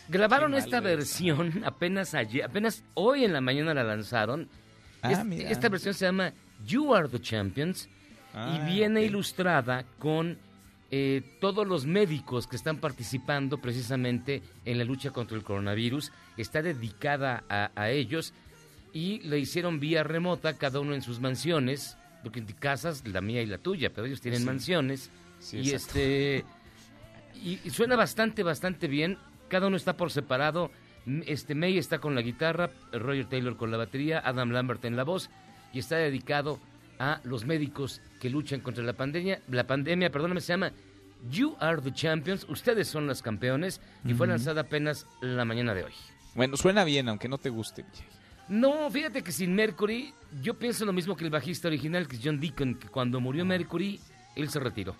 Grabaron 0.08 0.54
esta 0.54 0.80
versión 0.80 1.62
apenas 1.64 2.14
ayer, 2.14 2.44
apenas 2.44 2.84
hoy 2.94 3.24
en 3.24 3.32
la 3.32 3.40
mañana 3.40 3.74
la 3.74 3.84
lanzaron. 3.84 4.48
Ah, 5.02 5.24
esta 5.30 5.68
versión 5.68 5.94
se 5.94 6.06
llama 6.06 6.32
You 6.66 6.94
Are 6.94 7.08
the 7.08 7.20
Champions 7.20 7.88
y 8.32 8.36
ah, 8.36 8.64
viene 8.66 9.02
ilustrada 9.02 9.84
con 9.98 10.38
eh, 10.90 11.22
todos 11.40 11.66
los 11.66 11.86
médicos 11.86 12.46
que 12.46 12.56
están 12.56 12.78
participando 12.78 13.58
precisamente 13.58 14.42
en 14.64 14.78
la 14.78 14.84
lucha 14.84 15.10
contra 15.10 15.36
el 15.36 15.42
coronavirus. 15.42 16.12
Está 16.36 16.62
dedicada 16.62 17.42
a, 17.48 17.90
ellos 17.90 18.32
y 18.92 19.18
le 19.20 19.38
hicieron 19.38 19.80
vía 19.80 20.04
remota, 20.04 20.56
cada 20.56 20.80
uno 20.80 20.94
en 20.94 21.02
sus 21.02 21.20
mansiones, 21.20 21.96
porque 22.24 22.40
en 22.40 22.46
casas, 22.46 23.06
la 23.06 23.20
mía 23.20 23.40
y 23.42 23.46
la 23.46 23.58
tuya, 23.58 23.90
pero 23.94 24.06
ellos 24.08 24.20
tienen 24.20 24.44
mansiones. 24.44 25.10
y 25.52 25.70
este 25.70 26.44
y, 27.34 27.58
suena 27.70 27.94
bastante, 27.94 28.42
bastante 28.42 28.88
bien. 28.88 29.18
Cada 29.48 29.68
uno 29.68 29.76
está 29.76 29.96
por 29.96 30.10
separado 30.10 30.70
este 31.26 31.54
May 31.54 31.76
está 31.76 31.98
con 31.98 32.14
la 32.14 32.22
guitarra, 32.22 32.70
Roger 32.92 33.26
Taylor 33.26 33.56
con 33.56 33.70
la 33.70 33.76
batería, 33.76 34.22
Adam 34.24 34.50
Lambert 34.50 34.84
en 34.84 34.96
la 34.96 35.04
voz 35.04 35.30
y 35.72 35.78
está 35.78 35.96
dedicado 35.96 36.58
a 36.98 37.20
los 37.24 37.44
médicos 37.44 38.00
que 38.20 38.30
luchan 38.30 38.60
contra 38.60 38.82
la 38.84 38.94
pandemia. 38.94 39.42
La 39.48 39.66
pandemia, 39.66 40.10
perdóname, 40.10 40.40
se 40.40 40.52
llama 40.52 40.72
You 41.30 41.56
are 41.58 41.80
the 41.80 41.92
champions, 41.92 42.46
ustedes 42.48 42.88
son 42.88 43.06
los 43.06 43.22
campeones, 43.22 43.80
y 44.04 44.12
fue 44.12 44.26
lanzada 44.26 44.62
apenas 44.62 45.06
la 45.22 45.44
mañana 45.44 45.74
de 45.74 45.84
hoy. 45.84 45.92
Bueno, 46.34 46.56
suena 46.56 46.84
bien, 46.84 47.08
aunque 47.08 47.28
no 47.28 47.38
te 47.38 47.48
guste. 47.48 47.84
No, 48.48 48.90
fíjate 48.90 49.22
que 49.22 49.32
sin 49.32 49.54
Mercury, 49.54 50.12
yo 50.42 50.54
pienso 50.54 50.84
lo 50.84 50.92
mismo 50.92 51.16
que 51.16 51.24
el 51.24 51.30
bajista 51.30 51.68
original, 51.68 52.06
que 52.06 52.16
es 52.16 52.22
John 52.22 52.38
Deacon, 52.40 52.74
que 52.74 52.88
cuando 52.88 53.20
murió 53.20 53.44
Mercury, 53.44 53.98
él 54.36 54.48
se 54.50 54.60
retiró. 54.60 54.94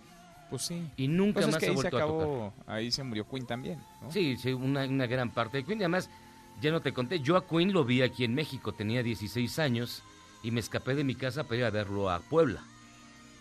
Pues 0.50 0.62
sí. 0.62 0.82
Y 0.96 1.08
nunca 1.08 1.34
Pues 1.34 1.46
es 1.46 1.52
más 1.52 1.60
que 1.60 1.66
ha 1.66 1.68
se 1.70 1.74
vuelto 1.74 1.96
a 1.96 2.00
tocar. 2.00 2.16
acabó, 2.16 2.54
ahí 2.66 2.90
se 2.90 3.02
murió 3.02 3.28
Queen 3.28 3.46
también, 3.46 3.78
¿no? 4.02 4.10
Sí, 4.10 4.36
sí, 4.36 4.52
una, 4.52 4.84
una 4.84 5.06
gran 5.06 5.30
parte 5.30 5.58
de 5.58 5.64
Queen. 5.64 5.80
Y 5.80 5.82
además, 5.84 6.08
ya 6.62 6.70
no 6.70 6.80
te 6.80 6.92
conté, 6.92 7.20
yo 7.20 7.36
a 7.36 7.46
Queen 7.46 7.72
lo 7.72 7.84
vi 7.84 8.02
aquí 8.02 8.24
en 8.24 8.34
México, 8.34 8.72
tenía 8.72 9.02
16 9.02 9.58
años 9.58 10.02
y 10.42 10.50
me 10.50 10.60
escapé 10.60 10.94
de 10.94 11.04
mi 11.04 11.14
casa 11.14 11.44
para 11.44 11.56
ir 11.56 11.64
a 11.64 11.70
verlo 11.70 12.10
a 12.10 12.20
Puebla. 12.20 12.62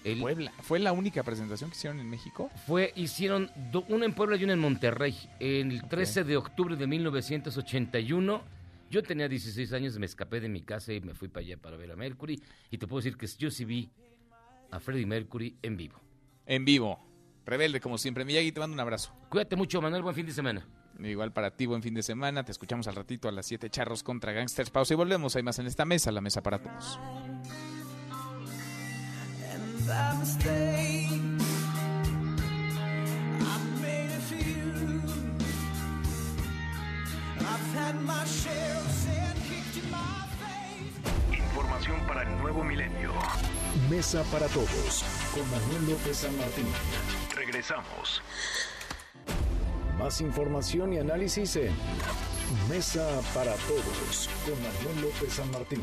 El- 0.04 0.20
Puebla. 0.20 0.52
¿Fue 0.64 0.80
la 0.80 0.92
única 0.92 1.24
presentación 1.24 1.70
que 1.70 1.78
hicieron 1.78 2.00
en 2.02 2.10
México? 2.10 2.50
Fue, 2.68 2.92
hicieron 2.96 3.50
do- 3.72 3.86
una 3.88 4.06
en 4.06 4.14
Puebla 4.14 4.36
y 4.36 4.44
una 4.44 4.54
en 4.54 4.60
Monterrey. 4.60 5.16
El 5.40 5.82
13 5.88 6.24
de 6.26 6.36
octubre 6.36 6.76
de 6.76 6.88
1981, 6.88 8.42
yo 8.94 9.02
tenía 9.02 9.28
16 9.28 9.74
años, 9.74 9.98
me 9.98 10.06
escapé 10.06 10.40
de 10.40 10.48
mi 10.48 10.62
casa 10.62 10.94
y 10.94 11.02
me 11.02 11.16
fui 11.16 11.28
para 11.28 11.44
allá 11.44 11.58
para 11.58 11.78
ver 11.78 11.92
a 11.92 11.96
Mercury. 11.96 12.40
Y 12.70 12.78
te 12.78 12.86
puedo 12.86 13.02
decir 13.02 13.18
que 13.18 13.26
yo 13.26 13.50
sí 13.50 13.66
vi 13.66 13.90
a 14.70 14.80
Freddie 14.80 15.08
Mercury 15.08 15.58
en 15.64 15.76
vivo. 15.76 16.00
En 16.46 16.64
vivo. 16.64 17.00
Rebelde, 17.44 17.80
como 17.80 17.98
siempre. 17.98 18.24
Miyagi, 18.24 18.52
te 18.52 18.60
mando 18.60 18.76
un 18.76 18.80
abrazo. 18.80 19.12
Cuídate 19.30 19.56
mucho, 19.56 19.82
Manuel, 19.82 20.04
buen 20.04 20.14
fin 20.14 20.28
de 20.28 20.32
semana. 20.32 20.68
Igual 21.00 21.34
para 21.34 21.58
ti, 21.58 21.66
buen 21.66 21.82
fin 21.82 21.96
de 21.96 22.04
semana. 22.04 22.46
Te 22.46 22.52
escuchamos 22.52 22.88
al 22.88 22.94
ratito 22.94 23.28
a 23.28 23.32
las 23.32 23.48
7 23.48 23.68
charros 23.72 24.04
contra 24.04 24.32
Gangsters. 24.32 24.70
Pausa 24.70 24.94
y 24.94 24.98
volvemos. 24.98 25.36
Hay 25.36 25.42
más 25.42 25.58
en 25.58 25.66
esta 25.66 25.86
mesa, 25.86 26.12
la 26.12 26.22
mesa 26.22 26.44
para 26.44 26.60
todos. 26.60 27.00
Información 41.32 42.00
para 42.08 42.24
el 42.24 42.38
nuevo 42.38 42.64
milenio. 42.64 43.12
Mesa 43.90 44.24
para 44.32 44.48
todos 44.48 45.04
con 45.34 45.50
Manuel 45.52 45.92
López 45.92 46.18
San 46.18 46.38
Martín. 46.38 46.66
Regresamos. 47.36 48.22
Más 49.98 50.22
información 50.22 50.94
y 50.94 51.00
análisis 51.00 51.56
en 51.58 51.76
Mesa 52.70 53.06
para 53.34 53.54
todos 53.56 54.30
con 54.46 54.56
Manuel 54.62 55.02
López 55.02 55.34
San 55.34 55.52
Martín. 55.52 55.82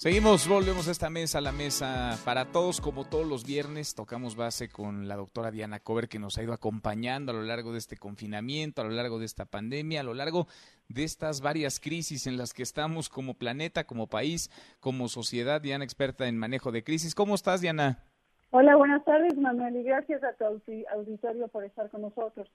Seguimos, 0.00 0.46
volvemos 0.46 0.86
a 0.86 0.92
esta 0.92 1.10
mesa, 1.10 1.40
la 1.40 1.50
mesa 1.50 2.16
para 2.24 2.52
todos, 2.52 2.80
como 2.80 3.04
todos 3.04 3.26
los 3.26 3.44
viernes, 3.44 3.96
tocamos 3.96 4.36
base 4.36 4.68
con 4.68 5.08
la 5.08 5.16
doctora 5.16 5.50
Diana 5.50 5.80
Cover 5.80 6.08
que 6.08 6.20
nos 6.20 6.38
ha 6.38 6.44
ido 6.44 6.52
acompañando 6.52 7.32
a 7.32 7.34
lo 7.34 7.42
largo 7.42 7.72
de 7.72 7.78
este 7.78 7.96
confinamiento, 7.96 8.80
a 8.80 8.84
lo 8.84 8.92
largo 8.92 9.18
de 9.18 9.26
esta 9.26 9.46
pandemia, 9.46 10.02
a 10.02 10.04
lo 10.04 10.14
largo 10.14 10.46
de 10.86 11.02
estas 11.02 11.40
varias 11.40 11.80
crisis 11.80 12.28
en 12.28 12.36
las 12.36 12.54
que 12.54 12.62
estamos 12.62 13.08
como 13.08 13.34
planeta, 13.34 13.88
como 13.88 14.06
país, 14.06 14.52
como 14.78 15.08
sociedad. 15.08 15.60
Diana, 15.60 15.82
experta 15.82 16.28
en 16.28 16.38
manejo 16.38 16.70
de 16.70 16.84
crisis. 16.84 17.16
¿Cómo 17.16 17.34
estás, 17.34 17.60
Diana? 17.60 18.04
Hola, 18.50 18.76
buenas 18.76 19.04
tardes, 19.04 19.36
Manuel, 19.36 19.74
y 19.78 19.82
gracias 19.82 20.22
a 20.22 20.32
tu 20.34 20.44
audi- 20.44 20.84
auditorio 20.94 21.48
por 21.48 21.64
estar 21.64 21.90
con 21.90 22.02
nosotros. 22.02 22.48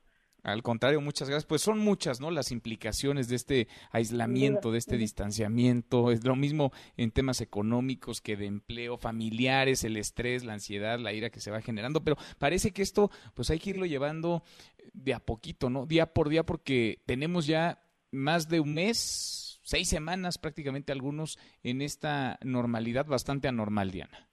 Al 0.44 0.62
contrario, 0.62 1.00
muchas 1.00 1.30
gracias. 1.30 1.48
Pues 1.48 1.62
son 1.62 1.80
muchas, 1.80 2.20
¿no? 2.20 2.30
Las 2.30 2.52
implicaciones 2.52 3.30
de 3.30 3.38
este 3.38 3.68
aislamiento, 3.92 4.72
de 4.72 4.78
este 4.78 4.98
distanciamiento. 4.98 6.12
Es 6.12 6.26
lo 6.26 6.36
mismo 6.36 6.72
en 6.98 7.12
temas 7.12 7.40
económicos 7.40 8.20
que 8.20 8.36
de 8.36 8.48
empleo, 8.48 8.98
familiares, 8.98 9.86
el 9.86 9.96
estrés, 9.96 10.44
la 10.44 10.54
ansiedad, 10.54 11.00
la 11.00 11.14
ira 11.14 11.30
que 11.30 11.40
se 11.40 11.50
va 11.50 11.62
generando. 11.62 12.04
Pero 12.04 12.18
parece 12.40 12.72
que 12.72 12.82
esto, 12.82 13.10
pues 13.34 13.50
hay 13.50 13.60
que 13.60 13.70
irlo 13.70 13.86
llevando 13.86 14.44
de 14.92 15.14
a 15.14 15.20
poquito, 15.20 15.70
¿no? 15.70 15.86
Día 15.86 16.08
por 16.08 16.28
día, 16.28 16.44
porque 16.44 17.02
tenemos 17.06 17.48
ya 17.48 17.80
más 18.12 18.50
de 18.50 18.60
un 18.60 18.74
mes, 18.74 19.60
seis 19.64 19.88
semanas 19.88 20.38
prácticamente 20.38 20.92
algunos 20.92 21.40
en 21.64 21.82
esta 21.82 22.38
normalidad 22.44 23.06
bastante 23.06 23.48
anormal, 23.48 23.92
Diana. 23.92 24.28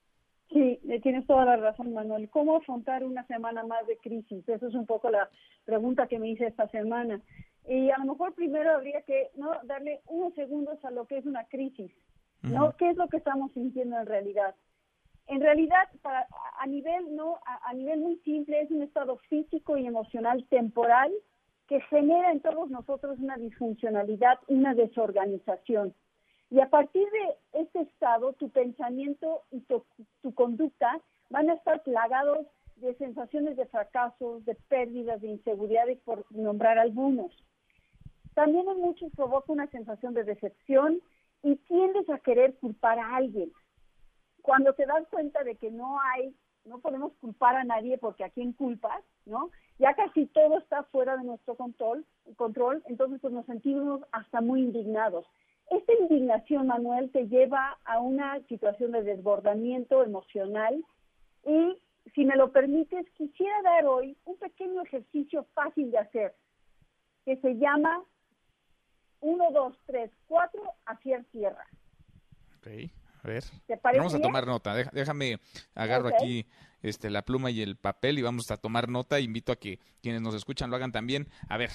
Sí, 0.49 0.79
eh, 0.89 0.99
tienes 1.01 1.25
toda 1.25 1.45
la 1.45 1.55
razón, 1.55 1.93
Manuel. 1.93 2.29
¿Cómo 2.29 2.57
afrontar 2.57 3.05
una 3.05 3.25
semana 3.27 3.63
más 3.63 3.87
de 3.87 3.97
crisis? 3.97 4.47
Esa 4.47 4.67
es 4.67 4.73
un 4.73 4.85
poco 4.85 5.09
la 5.09 5.29
pregunta 5.65 6.07
que 6.07 6.19
me 6.19 6.29
hice 6.29 6.47
esta 6.47 6.67
semana. 6.69 7.21
Y 7.67 7.89
a 7.91 7.97
lo 7.99 8.05
mejor 8.05 8.33
primero 8.33 8.71
habría 8.71 9.01
que 9.03 9.29
no 9.35 9.51
darle 9.63 10.01
unos 10.07 10.33
segundos 10.33 10.83
a 10.83 10.91
lo 10.91 11.05
que 11.05 11.17
es 11.17 11.25
una 11.25 11.45
crisis, 11.45 11.91
¿no? 12.41 12.75
¿Qué 12.77 12.89
es 12.89 12.97
lo 12.97 13.07
que 13.07 13.17
estamos 13.17 13.51
sintiendo 13.53 13.97
en 13.99 14.05
realidad? 14.05 14.55
En 15.27 15.39
realidad, 15.39 15.87
para, 16.01 16.27
a 16.59 16.67
nivel 16.67 17.15
no 17.15 17.35
a, 17.45 17.69
a 17.69 17.73
nivel 17.73 17.99
muy 17.99 18.17
simple, 18.17 18.61
es 18.61 18.71
un 18.71 18.81
estado 18.81 19.17
físico 19.29 19.77
y 19.77 19.85
emocional 19.85 20.45
temporal 20.49 21.11
que 21.67 21.79
genera 21.81 22.31
en 22.31 22.41
todos 22.41 22.69
nosotros 22.69 23.17
una 23.19 23.37
disfuncionalidad, 23.37 24.39
una 24.47 24.73
desorganización. 24.73 25.93
Y 26.49 26.59
a 26.59 26.69
partir 26.69 27.07
de 27.11 27.61
este 27.61 27.81
estado, 27.81 28.33
tu 28.33 28.49
pensamiento 28.49 29.43
y 29.51 29.61
tu, 29.61 29.85
tu 30.21 30.33
conducta 30.33 30.99
van 31.29 31.49
a 31.49 31.53
estar 31.53 31.81
plagados 31.83 32.45
de 32.81 32.95
sensaciones 32.95 33.57
de 33.57 33.65
fracasos, 33.67 34.43
de 34.45 34.55
pérdidas, 34.67 35.21
de 35.21 35.29
inseguridades, 35.29 35.99
por 35.99 36.25
nombrar 36.31 36.77
algunos. 36.77 37.31
También 38.33 38.67
en 38.69 38.79
muchos 38.79 39.11
provoca 39.13 39.51
una 39.51 39.67
sensación 39.67 40.13
de 40.13 40.23
decepción 40.23 41.01
y 41.43 41.55
tiendes 41.55 42.09
a 42.09 42.19
querer 42.19 42.55
culpar 42.55 42.99
a 42.99 43.15
alguien. 43.15 43.51
Cuando 44.41 44.73
te 44.73 44.85
das 44.85 45.07
cuenta 45.09 45.43
de 45.43 45.55
que 45.55 45.71
no 45.71 45.99
hay, 46.01 46.35
no 46.65 46.79
podemos 46.79 47.13
culpar 47.19 47.55
a 47.55 47.63
nadie 47.63 47.97
porque 47.97 48.23
a 48.23 48.29
quién 48.29 48.53
culpas, 48.53 49.03
¿no? 49.25 49.51
Ya 49.79 49.93
casi 49.95 50.27
todo 50.27 50.59
está 50.59 50.83
fuera 50.83 51.17
de 51.17 51.23
nuestro 51.23 51.55
control, 51.55 52.05
control 52.35 52.83
entonces 52.87 53.19
pues 53.21 53.33
nos 53.33 53.45
sentimos 53.45 54.01
hasta 54.11 54.41
muy 54.41 54.61
indignados. 54.61 55.25
Esta 55.71 55.93
indignación, 55.93 56.67
Manuel, 56.67 57.11
te 57.11 57.27
lleva 57.27 57.77
a 57.85 57.99
una 57.99 58.41
situación 58.47 58.91
de 58.91 59.03
desbordamiento 59.03 60.03
emocional 60.03 60.83
y, 61.45 61.77
si 62.13 62.25
me 62.25 62.35
lo 62.35 62.51
permites, 62.51 63.05
quisiera 63.11 63.61
dar 63.61 63.85
hoy 63.85 64.17
un 64.25 64.37
pequeño 64.37 64.81
ejercicio 64.81 65.45
fácil 65.53 65.91
de 65.91 65.99
hacer 65.99 66.35
que 67.25 67.37
se 67.37 67.53
llama 67.57 68.03
1, 69.19 69.51
2, 69.51 69.77
3, 69.85 70.11
4, 70.27 70.61
hacia 70.85 71.23
tierra. 71.31 71.65
Ok, 72.57 72.67
a 73.23 73.27
ver. 73.27 73.43
¿Te 73.67 73.77
parece 73.77 73.99
Vamos 73.99 74.15
a 74.15 74.21
tomar 74.21 74.47
nota. 74.47 74.73
Déjame, 74.91 75.39
agarro 75.75 76.07
aquí 76.09 76.47
este, 76.81 77.09
la 77.09 77.21
pluma 77.21 77.51
y 77.51 77.61
el 77.61 77.75
papel 77.75 78.17
y 78.19 78.23
vamos 78.23 78.49
a 78.49 78.57
tomar 78.57 78.89
nota. 78.89 79.19
Invito 79.19 79.51
a 79.51 79.55
que 79.55 79.79
quienes 80.01 80.21
nos 80.21 80.35
escuchan 80.35 80.69
lo 80.69 80.75
hagan 80.75 80.91
también. 80.91 81.27
A 81.49 81.57
ver, 81.57 81.69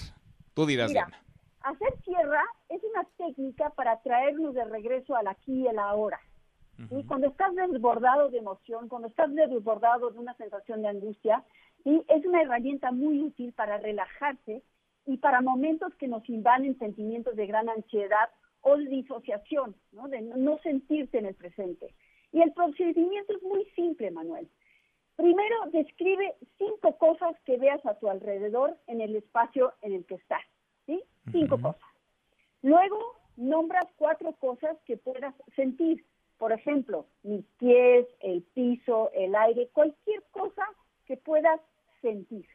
tú 0.54 0.66
dirás, 0.66 0.90
Mira, 0.90 1.06
Diana. 1.06 1.24
hacer 1.60 1.96
tierra 2.02 2.42
es 2.68 2.82
una 2.82 3.04
técnica 3.16 3.70
para 3.70 4.00
traernos 4.02 4.54
de 4.54 4.64
regreso 4.64 5.14
al 5.14 5.28
aquí 5.28 5.62
y 5.62 5.66
el 5.68 5.78
ahora. 5.78 6.20
¿Sí? 6.88 7.04
Cuando 7.06 7.28
estás 7.28 7.54
desbordado 7.54 8.28
de 8.30 8.38
emoción, 8.38 8.88
cuando 8.88 9.08
estás 9.08 9.32
desbordado 9.34 10.10
de 10.10 10.18
una 10.18 10.34
sensación 10.34 10.82
de 10.82 10.88
angustia, 10.88 11.44
¿sí? 11.84 12.02
es 12.08 12.24
una 12.24 12.42
herramienta 12.42 12.92
muy 12.92 13.20
útil 13.22 13.52
para 13.52 13.78
relajarse 13.78 14.62
y 15.06 15.16
para 15.18 15.40
momentos 15.40 15.94
que 15.96 16.08
nos 16.08 16.28
invaden 16.28 16.78
sentimientos 16.78 17.36
de 17.36 17.46
gran 17.46 17.68
ansiedad 17.68 18.28
o 18.60 18.76
disociación, 18.76 19.76
¿no? 19.92 20.08
de 20.08 20.20
no- 20.20 20.36
no 20.36 20.58
sentirte 20.58 21.18
en 21.18 21.26
el 21.26 21.34
presente. 21.34 21.94
Y 22.32 22.42
el 22.42 22.52
procedimiento 22.52 23.32
es 23.34 23.42
muy 23.42 23.64
simple, 23.76 24.10
Manuel. 24.10 24.48
Primero, 25.14 25.56
describe 25.72 26.34
cinco 26.58 26.98
cosas 26.98 27.34
que 27.46 27.56
veas 27.56 27.84
a 27.86 27.94
tu 27.98 28.08
alrededor 28.10 28.76
en 28.86 29.00
el 29.00 29.16
espacio 29.16 29.72
en 29.80 29.92
el 29.94 30.04
que 30.04 30.16
estás. 30.16 30.42
¿sí? 30.86 31.02
Cinco 31.32 31.56
cosas. 31.62 31.80
Luego, 32.62 32.98
nombras 33.36 33.86
cuatro 33.96 34.32
cosas 34.34 34.76
que 34.84 34.96
puedas 34.96 35.34
sentir. 35.54 36.04
Por 36.38 36.52
ejemplo, 36.52 37.06
mis 37.22 37.44
pies, 37.58 38.06
el 38.20 38.42
piso, 38.54 39.10
el 39.14 39.34
aire, 39.34 39.68
cualquier 39.72 40.22
cosa 40.30 40.64
que 41.06 41.16
puedas 41.16 41.60
sentir. 42.02 42.46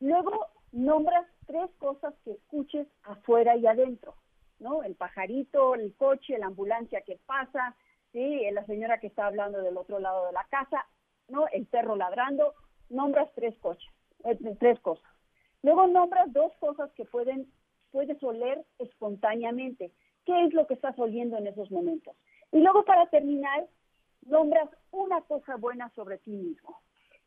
Luego, 0.00 0.46
nombras 0.72 1.26
tres 1.46 1.70
cosas 1.78 2.14
que 2.24 2.32
escuches 2.32 2.86
afuera 3.02 3.56
y 3.56 3.66
adentro, 3.66 4.14
¿no? 4.58 4.82
El 4.82 4.94
pajarito, 4.94 5.74
el 5.74 5.94
coche, 5.96 6.38
la 6.38 6.46
ambulancia 6.46 7.02
que 7.02 7.18
pasa, 7.26 7.76
¿sí? 8.12 8.40
La 8.52 8.64
señora 8.66 8.98
que 9.00 9.08
está 9.08 9.26
hablando 9.26 9.62
del 9.62 9.76
otro 9.76 9.98
lado 9.98 10.26
de 10.26 10.32
la 10.32 10.44
casa, 10.44 10.86
¿no? 11.28 11.46
El 11.48 11.66
perro 11.66 11.96
ladrando, 11.96 12.54
nombras 12.88 13.30
tres 13.34 13.56
coches, 13.58 13.88
eh, 14.24 14.38
tres 14.58 14.80
cosas. 14.80 15.10
Luego 15.62 15.86
nombras 15.86 16.32
dos 16.32 16.52
cosas 16.58 16.90
que 16.92 17.04
pueden 17.04 17.50
puedes 17.90 18.20
oler 18.24 18.64
espontáneamente. 18.80 19.92
¿Qué 20.26 20.44
es 20.44 20.52
lo 20.52 20.66
que 20.66 20.74
estás 20.74 20.98
oliendo 20.98 21.38
en 21.38 21.46
esos 21.46 21.70
momentos? 21.70 22.16
Y 22.52 22.60
luego 22.60 22.84
para 22.84 23.06
terminar, 23.06 23.66
nombras 24.26 24.68
una 24.90 25.20
cosa 25.22 25.56
buena 25.56 25.90
sobre 25.94 26.18
ti 26.18 26.30
mismo. 26.30 26.80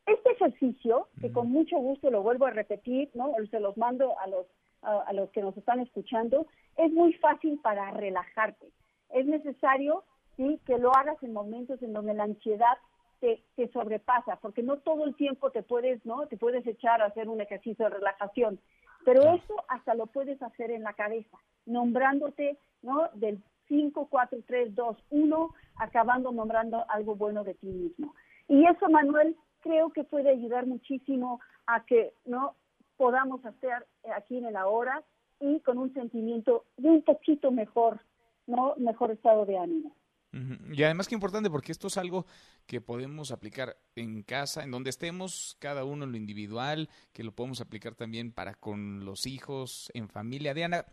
Este 0.06 0.32
ejercicio, 0.32 1.08
que 1.20 1.30
con 1.32 1.50
mucho 1.50 1.76
gusto 1.76 2.10
lo 2.10 2.22
vuelvo 2.22 2.46
a 2.46 2.50
repetir, 2.50 3.10
¿no? 3.14 3.34
Se 3.50 3.60
los 3.60 3.76
mando 3.76 4.18
a 4.18 4.26
los 4.26 4.46
a, 4.82 5.00
a 5.00 5.12
los 5.12 5.30
que 5.30 5.42
nos 5.42 5.56
están 5.56 5.80
escuchando, 5.80 6.46
es 6.76 6.92
muy 6.92 7.12
fácil 7.14 7.58
para 7.60 7.90
relajarte. 7.90 8.68
Es 9.10 9.26
necesario 9.26 10.04
sí 10.36 10.60
que 10.64 10.78
lo 10.78 10.94
hagas 10.94 11.22
en 11.22 11.32
momentos 11.32 11.82
en 11.82 11.92
donde 11.92 12.14
la 12.14 12.24
ansiedad 12.24 12.78
te, 13.20 13.42
te 13.56 13.68
sobrepasa, 13.72 14.36
porque 14.36 14.62
no 14.62 14.78
todo 14.78 15.04
el 15.04 15.16
tiempo 15.16 15.50
te 15.50 15.62
puedes, 15.62 16.04
¿no? 16.06 16.26
Te 16.28 16.36
puedes 16.36 16.66
echar 16.66 17.02
a 17.02 17.06
hacer 17.06 17.28
un 17.28 17.40
ejercicio 17.40 17.86
de 17.86 17.96
relajación, 17.96 18.60
pero 19.04 19.22
eso 19.34 19.64
hasta 19.68 19.94
lo 19.94 20.06
puedes 20.06 20.40
hacer 20.40 20.70
en 20.70 20.84
la 20.84 20.92
cabeza, 20.92 21.36
nombrándote, 21.66 22.56
¿no? 22.82 23.10
Del 23.14 23.42
5, 23.68 24.08
4, 24.10 24.38
3, 24.46 24.74
2, 24.74 24.96
1, 25.10 25.54
acabando 25.76 26.32
nombrando 26.32 26.84
algo 26.88 27.14
bueno 27.14 27.44
de 27.44 27.54
ti 27.54 27.66
mismo. 27.66 28.14
Y 28.48 28.64
eso, 28.66 28.88
Manuel, 28.88 29.36
creo 29.60 29.90
que 29.90 30.04
puede 30.04 30.30
ayudar 30.30 30.66
muchísimo 30.66 31.40
a 31.66 31.84
que, 31.84 32.12
¿no? 32.24 32.54
Podamos 32.96 33.44
hacer 33.44 33.86
aquí 34.16 34.38
en 34.38 34.46
el 34.46 34.56
ahora 34.56 35.02
y 35.40 35.60
con 35.60 35.78
un 35.78 35.92
sentimiento 35.94 36.64
de 36.76 36.88
un 36.88 37.02
poquito 37.02 37.50
mejor, 37.50 38.00
¿no? 38.46 38.74
Mejor 38.76 39.10
estado 39.10 39.44
de 39.44 39.58
ánimo. 39.58 39.92
Y 40.30 40.82
además 40.82 41.08
que 41.08 41.14
importante 41.14 41.48
porque 41.48 41.72
esto 41.72 41.86
es 41.86 41.96
algo 41.96 42.26
que 42.66 42.80
podemos 42.82 43.30
aplicar 43.32 43.76
en 43.96 44.22
casa, 44.22 44.62
en 44.62 44.70
donde 44.70 44.90
estemos, 44.90 45.56
cada 45.58 45.84
uno 45.84 46.04
en 46.04 46.12
lo 46.12 46.18
individual, 46.18 46.90
que 47.14 47.24
lo 47.24 47.32
podemos 47.32 47.60
aplicar 47.62 47.94
también 47.94 48.30
para 48.32 48.54
con 48.54 49.04
los 49.06 49.26
hijos, 49.26 49.90
en 49.94 50.08
familia. 50.08 50.52
Diana, 50.52 50.84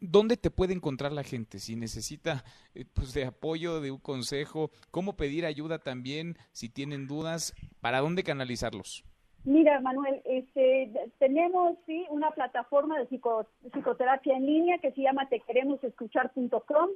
¿dónde 0.00 0.36
te 0.36 0.50
puede 0.52 0.72
encontrar 0.72 1.12
la 1.12 1.24
gente 1.24 1.58
si 1.58 1.74
necesita 1.74 2.44
eh, 2.74 2.84
pues 2.84 3.12
de 3.12 3.24
apoyo, 3.24 3.80
de 3.80 3.90
un 3.90 3.98
consejo? 3.98 4.70
¿Cómo 4.92 5.16
pedir 5.16 5.46
ayuda 5.46 5.80
también 5.80 6.38
si 6.52 6.68
tienen 6.68 7.08
dudas? 7.08 7.54
¿Para 7.80 7.98
dónde 8.00 8.22
canalizarlos? 8.22 9.04
Mira, 9.44 9.80
Manuel, 9.80 10.22
este, 10.24 10.92
tenemos 11.18 11.76
sí 11.86 12.04
una 12.10 12.30
plataforma 12.32 12.98
de 12.98 13.08
psico- 13.08 13.46
psicoterapia 13.72 14.36
en 14.36 14.46
línea 14.46 14.78
que 14.78 14.92
se 14.92 15.02
llama 15.02 15.28
tequeremosescuchar.com. 15.28 16.90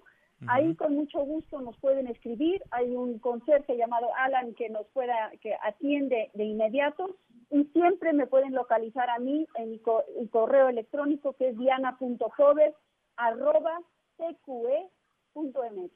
Ahí 0.48 0.74
con 0.74 0.94
mucho 0.94 1.20
gusto 1.20 1.60
nos 1.60 1.76
pueden 1.78 2.06
escribir. 2.06 2.62
Hay 2.70 2.96
un 2.96 3.18
conserje 3.18 3.76
llamado 3.76 4.08
Alan 4.16 4.54
que 4.54 4.68
nos 4.70 4.86
pueda, 4.88 5.30
que 5.40 5.54
atiende 5.62 6.30
de 6.34 6.44
inmediato. 6.44 7.16
Y 7.50 7.64
siempre 7.72 8.12
me 8.12 8.26
pueden 8.26 8.54
localizar 8.54 9.10
a 9.10 9.18
mí 9.18 9.46
en 9.56 9.70
mi, 9.72 9.78
co- 9.80 10.04
mi 10.18 10.28
correo 10.28 10.68
electrónico 10.68 11.32
que 11.34 11.48
es 11.50 11.58
diana.cover 11.58 12.74
arroba 13.16 13.80
tqe.mx. 14.16 15.92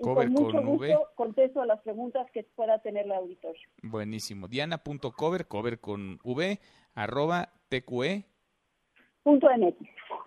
Y 0.00 0.04
Cover 0.04 0.26
con 0.26 0.32
mucho 0.32 0.56
con 0.58 0.66
gusto 0.66 0.84
V. 0.84 0.98
contesto 1.16 1.60
a 1.60 1.66
las 1.66 1.80
preguntas 1.80 2.30
que 2.30 2.44
pueda 2.54 2.78
tener 2.78 3.06
el 3.06 3.12
auditorio. 3.12 3.68
Buenísimo. 3.82 4.46
Diana.cover, 4.46 5.46
cover 5.48 5.80
con 5.80 6.20
V, 6.22 6.60
arroba 6.94 7.48
tqe 7.68 8.24
Punto 9.24 9.48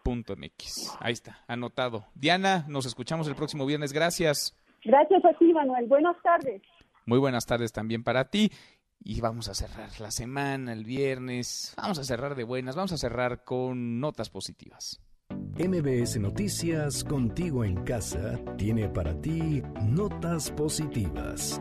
MX. 0.02 0.03
punto 0.03 0.36
MX. 0.36 0.98
Ahí 0.99 1.14
está, 1.14 1.40
anotado. 1.48 2.06
Diana, 2.15 2.65
nos 2.68 2.86
escuchamos 2.86 3.28
el 3.28 3.36
próximo 3.36 3.65
viernes. 3.65 3.94
Gracias. 3.94 4.56
Gracias 4.84 5.23
a 5.26 5.34
ti, 5.38 5.53
Manuel. 5.53 5.88
Buenas 5.88 6.15
tardes. 6.23 6.61
Muy 7.06 7.19
buenas 7.19 7.45
tardes 7.45 7.72
también 7.72 8.03
para 8.03 8.30
ti. 8.30 8.52
Y 9.03 9.19
vamos 9.22 9.49
a 9.49 9.56
cerrar 9.56 9.90
la 9.99 10.11
semana, 10.11 10.73
el 10.73 10.86
viernes. 10.86 11.73
Vamos 11.78 11.98
a 11.98 12.03
cerrar 12.03 12.36
de 12.36 12.44
buenas. 12.44 12.76
Vamos 12.76 12.91
a 12.91 12.98
cerrar 12.98 13.44
con 13.44 13.99
notas 13.99 14.30
positivas. 14.30 15.02
MBS 15.57 16.19
Noticias 16.19 17.03
Contigo 17.03 17.64
en 17.64 17.84
Casa 17.84 18.40
tiene 18.57 18.90
para 18.90 19.19
ti 19.22 19.61
notas 19.82 20.52
positivas. 20.52 21.60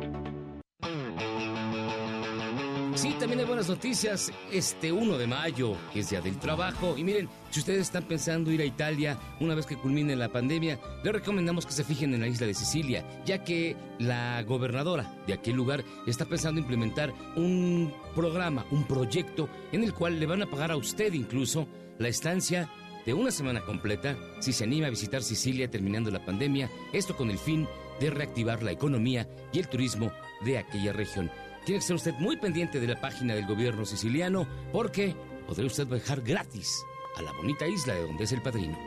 También 3.21 3.41
hay 3.41 3.47
buenas 3.47 3.69
noticias. 3.69 4.33
Este 4.51 4.91
1 4.91 5.19
de 5.19 5.27
mayo 5.27 5.77
es 5.95 6.09
Día 6.09 6.23
del 6.23 6.39
Trabajo. 6.39 6.97
Y 6.97 7.05
miren, 7.05 7.29
si 7.51 7.61
ustedes 7.61 7.83
están 7.83 8.05
pensando 8.05 8.51
ir 8.51 8.63
a 8.63 8.65
Italia 8.65 9.19
una 9.41 9.55
vez 9.55 9.67
que 9.67 9.77
culmine 9.77 10.17
la 10.17 10.33
pandemia, 10.33 10.81
les 11.05 11.13
recomendamos 11.13 11.67
que 11.67 11.73
se 11.73 11.85
fijen 11.85 12.15
en 12.15 12.23
la 12.23 12.29
isla 12.29 12.47
de 12.47 12.55
Sicilia, 12.55 13.05
ya 13.27 13.45
que 13.45 13.77
la 13.99 14.43
gobernadora 14.45 15.23
de 15.27 15.35
aquel 15.35 15.55
lugar 15.55 15.85
está 16.07 16.25
pensando 16.25 16.63
implementar 16.63 17.13
un 17.37 17.93
programa, 18.15 18.65
un 18.71 18.85
proyecto 18.85 19.51
en 19.71 19.85
el 19.85 19.93
cual 19.93 20.19
le 20.19 20.25
van 20.25 20.41
a 20.41 20.51
pagar 20.51 20.71
a 20.71 20.79
usted 20.79 21.13
incluso 21.13 21.69
la 21.99 22.09
estancia 22.09 22.71
de 23.05 23.13
una 23.13 23.31
semana 23.31 23.61
completa 23.61 24.17
si 24.41 24.55
se 24.55 24.65
anima 24.65 24.87
a 24.87 24.91
visitar 24.91 25.23
Sicilia 25.23 25.71
terminando 25.71 26.11
la 26.11 26.25
pandemia, 26.25 26.71
esto 26.95 27.15
con 27.15 27.31
el 27.31 27.39
fin 27.39 27.69
de 28.01 28.09
reactivar 28.09 28.63
la 28.63 28.73
economía 28.73 29.29
y 29.53 29.59
el 29.59 29.69
turismo 29.69 30.11
de 30.43 30.57
aquella 30.57 30.95
región. 30.95 31.31
Tiene 31.65 31.81
que 31.81 31.87
ser 31.87 31.97
usted 31.97 32.15
muy 32.19 32.37
pendiente 32.37 32.81
de 32.81 32.87
la 32.87 33.01
página 33.01 33.35
del 33.35 33.47
gobierno 33.47 33.85
siciliano 33.85 34.47
porque 34.73 35.15
podrá 35.47 35.67
usted 35.67 35.87
viajar 35.87 36.21
gratis 36.23 36.83
a 37.17 37.23
la 37.23 37.33
bonita 37.33 37.67
isla 37.67 37.95
de 37.95 38.03
donde 38.03 38.25
es 38.25 38.33
el 38.33 38.43
padrino. 38.43 38.79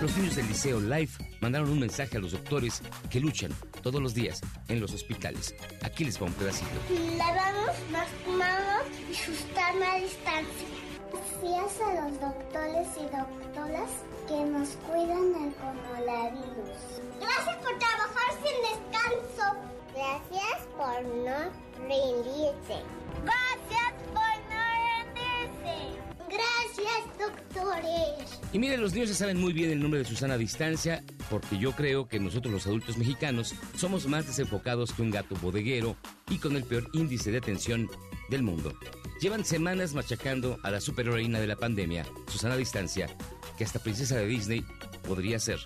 Los 0.00 0.16
niños 0.16 0.36
del 0.36 0.46
Liceo 0.46 0.80
Life 0.80 1.24
mandaron 1.40 1.70
un 1.70 1.80
mensaje 1.80 2.18
a 2.18 2.20
los 2.20 2.30
doctores 2.30 2.82
que 3.10 3.18
luchan 3.18 3.52
todos 3.82 4.00
los 4.00 4.14
días 4.14 4.40
en 4.68 4.80
los 4.80 4.94
hospitales. 4.94 5.54
Aquí 5.82 6.04
les 6.04 6.20
va 6.20 6.26
un 6.26 6.32
pedacito. 6.34 6.70
Lavamos 7.16 7.74
las 7.90 8.08
manos 8.36 8.84
y 9.10 9.14
sustarme 9.14 9.84
a 9.84 9.98
distancia. 9.98 10.68
Gracias 11.10 11.80
a 11.80 11.94
los 11.94 12.20
doctores 12.20 12.88
y 12.96 13.02
doctoras 13.02 13.90
que 14.28 14.36
nos 14.36 14.68
cuidan 14.86 15.32
del 15.32 15.54
coronavirus. 15.54 16.78
Gracias 17.20 17.56
por 17.56 17.78
trabajar 17.78 18.30
sin 18.42 18.56
descanso. 18.62 19.58
Gracias 19.98 20.68
por 20.76 21.02
no 21.02 21.50
rendirse. 21.88 22.78
Gracias 23.24 23.94
por 24.14 24.32
no 24.48 24.62
rendirse. 24.94 25.98
Gracias, 26.28 27.18
doctores. 27.18 28.40
Y 28.52 28.60
miren, 28.60 28.80
los 28.80 28.92
niños 28.92 29.08
ya 29.08 29.16
saben 29.16 29.40
muy 29.40 29.52
bien 29.52 29.72
el 29.72 29.80
nombre 29.80 29.98
de 29.98 30.04
Susana 30.04 30.38
Distancia, 30.38 31.02
porque 31.28 31.58
yo 31.58 31.72
creo 31.72 32.06
que 32.06 32.20
nosotros 32.20 32.54
los 32.54 32.66
adultos 32.68 32.96
mexicanos 32.96 33.56
somos 33.76 34.06
más 34.06 34.28
desenfocados 34.28 34.92
que 34.92 35.02
un 35.02 35.10
gato 35.10 35.34
bodeguero 35.42 35.96
y 36.30 36.38
con 36.38 36.54
el 36.54 36.62
peor 36.62 36.88
índice 36.92 37.32
de 37.32 37.38
atención 37.38 37.90
del 38.30 38.44
mundo. 38.44 38.72
Llevan 39.20 39.44
semanas 39.44 39.94
machacando 39.94 40.60
a 40.62 40.70
la 40.70 40.80
superheroína 40.80 41.40
de 41.40 41.48
la 41.48 41.56
pandemia, 41.56 42.06
Susana 42.28 42.56
Distancia, 42.56 43.08
que 43.56 43.64
hasta 43.64 43.80
princesa 43.80 44.14
de 44.14 44.26
Disney 44.26 44.64
podría 45.02 45.40
ser. 45.40 45.58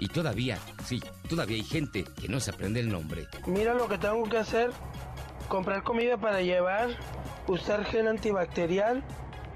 Y 0.00 0.08
todavía, 0.08 0.58
sí, 0.84 1.02
todavía 1.28 1.56
hay 1.56 1.64
gente 1.64 2.04
que 2.04 2.28
no 2.28 2.40
se 2.40 2.50
aprende 2.50 2.80
el 2.80 2.90
nombre. 2.90 3.26
Mira 3.46 3.74
lo 3.74 3.88
que 3.88 3.98
tengo 3.98 4.22
que 4.28 4.38
hacer. 4.38 4.70
Comprar 5.48 5.82
comida 5.82 6.16
para 6.18 6.42
llevar, 6.42 6.90
usar 7.46 7.84
gel 7.84 8.06
antibacterial 8.08 9.02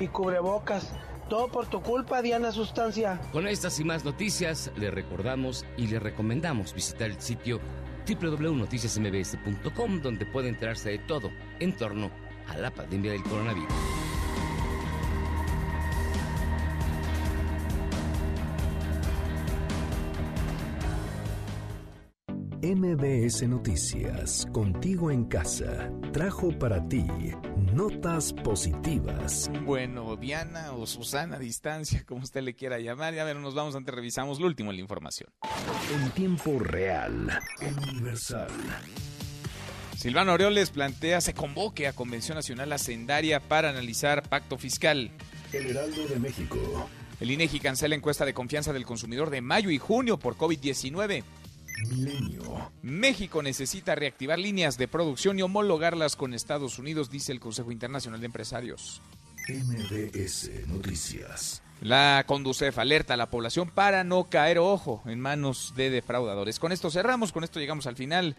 y 0.00 0.08
cubrebocas. 0.08 0.92
Todo 1.28 1.48
por 1.48 1.66
tu 1.66 1.80
culpa, 1.80 2.22
Diana 2.22 2.50
Sustancia. 2.50 3.20
Con 3.30 3.46
estas 3.46 3.78
y 3.78 3.84
más 3.84 4.04
noticias, 4.04 4.70
le 4.76 4.90
recordamos 4.90 5.64
y 5.76 5.86
le 5.86 5.98
recomendamos 5.98 6.74
visitar 6.74 7.10
el 7.10 7.20
sitio 7.20 7.60
www.noticiasmbs.com 8.06 10.02
donde 10.02 10.26
puede 10.26 10.48
enterarse 10.48 10.90
de 10.90 10.98
todo 10.98 11.30
en 11.60 11.76
torno 11.76 12.10
a 12.48 12.58
la 12.58 12.70
pandemia 12.70 13.12
del 13.12 13.22
coronavirus. 13.22 13.72
MBS 22.64 23.48
Noticias, 23.48 24.46
contigo 24.52 25.10
en 25.10 25.24
casa, 25.24 25.90
trajo 26.12 26.56
para 26.56 26.86
ti 26.88 27.04
notas 27.74 28.32
positivas. 28.32 29.50
Bueno, 29.64 30.14
Diana 30.14 30.70
o 30.70 30.86
Susana 30.86 31.36
a 31.36 31.38
distancia, 31.40 32.04
como 32.06 32.22
usted 32.22 32.40
le 32.42 32.54
quiera 32.54 32.78
llamar. 32.78 33.14
Ya 33.14 33.24
ver, 33.24 33.34
nos 33.34 33.56
vamos 33.56 33.74
antes, 33.74 33.92
revisamos 33.92 34.38
lo 34.38 34.46
último 34.46 34.70
en 34.70 34.76
la 34.76 34.82
información. 34.82 35.28
En 35.92 36.10
tiempo 36.12 36.60
real, 36.60 37.36
universal. 37.90 38.46
Silvano 39.96 40.30
Aureoles 40.30 40.70
plantea 40.70 41.20
se 41.20 41.34
convoque 41.34 41.88
a 41.88 41.94
Convención 41.94 42.36
Nacional 42.36 42.72
Hacendaria 42.72 43.40
para 43.40 43.70
analizar 43.70 44.22
pacto 44.28 44.56
fiscal. 44.56 45.10
El 45.52 45.66
Heraldo 45.66 46.06
de 46.06 46.16
México. 46.20 46.88
El 47.18 47.32
INEGI 47.32 47.58
cancela 47.58 47.96
encuesta 47.96 48.24
de 48.24 48.34
confianza 48.34 48.72
del 48.72 48.86
consumidor 48.86 49.30
de 49.30 49.40
mayo 49.40 49.70
y 49.70 49.78
junio 49.78 50.16
por 50.16 50.36
COVID-19. 50.36 51.24
Milenio. 51.88 52.72
México 52.82 53.42
necesita 53.42 53.94
reactivar 53.94 54.38
líneas 54.38 54.78
de 54.78 54.88
producción 54.88 55.38
y 55.38 55.42
homologarlas 55.42 56.16
con 56.16 56.34
Estados 56.34 56.78
Unidos, 56.78 57.10
dice 57.10 57.32
el 57.32 57.40
Consejo 57.40 57.72
Internacional 57.72 58.20
de 58.20 58.26
Empresarios. 58.26 59.02
MBS 59.48 60.68
Noticias. 60.68 61.62
La 61.80 62.22
Conducef 62.28 62.78
alerta 62.78 63.14
a 63.14 63.16
la 63.16 63.28
población 63.28 63.68
para 63.68 64.04
no 64.04 64.24
caer 64.24 64.58
ojo 64.58 65.02
en 65.06 65.18
manos 65.18 65.72
de 65.74 65.90
defraudadores. 65.90 66.60
Con 66.60 66.70
esto 66.70 66.90
cerramos, 66.90 67.32
con 67.32 67.42
esto 67.42 67.58
llegamos 67.58 67.88
al 67.88 67.96
final. 67.96 68.36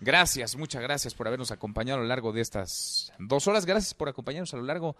Gracias, 0.00 0.56
muchas 0.56 0.82
gracias 0.82 1.14
por 1.14 1.26
habernos 1.26 1.52
acompañado 1.52 2.00
a 2.00 2.02
lo 2.02 2.08
largo 2.08 2.32
de 2.32 2.42
estas 2.42 3.12
dos 3.18 3.46
horas. 3.48 3.64
Gracias 3.64 3.94
por 3.94 4.08
acompañarnos 4.08 4.52
a 4.52 4.58
lo 4.58 4.64
largo 4.64 4.96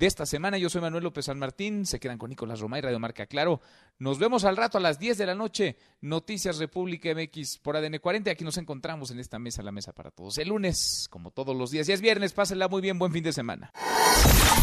de 0.00 0.06
esta 0.06 0.24
semana. 0.24 0.56
Yo 0.56 0.70
soy 0.70 0.80
Manuel 0.80 1.04
López 1.04 1.26
San 1.26 1.38
Martín. 1.38 1.84
Se 1.84 2.00
quedan 2.00 2.16
con 2.16 2.30
Nicolás 2.30 2.58
Romay, 2.58 2.80
Radio 2.80 2.98
Marca 2.98 3.26
Claro. 3.26 3.60
Nos 3.98 4.18
vemos 4.18 4.44
al 4.44 4.56
rato 4.56 4.78
a 4.78 4.80
las 4.80 4.98
10 4.98 5.18
de 5.18 5.26
la 5.26 5.34
noche. 5.34 5.76
Noticias 6.00 6.56
República 6.56 7.10
MX 7.14 7.58
por 7.58 7.76
ADN 7.76 7.98
40. 7.98 8.30
Aquí 8.30 8.42
nos 8.42 8.56
encontramos 8.56 9.10
en 9.10 9.20
esta 9.20 9.38
mesa, 9.38 9.62
la 9.62 9.72
mesa 9.72 9.92
para 9.92 10.10
todos. 10.10 10.38
El 10.38 10.48
lunes, 10.48 11.06
como 11.10 11.30
todos 11.30 11.54
los 11.54 11.70
días. 11.70 11.86
Y 11.90 11.92
es 11.92 12.00
viernes. 12.00 12.32
Pásenla 12.32 12.66
muy 12.66 12.80
bien. 12.80 12.98
Buen 12.98 13.12
fin 13.12 13.22
de 13.22 13.34
semana. 13.34 13.72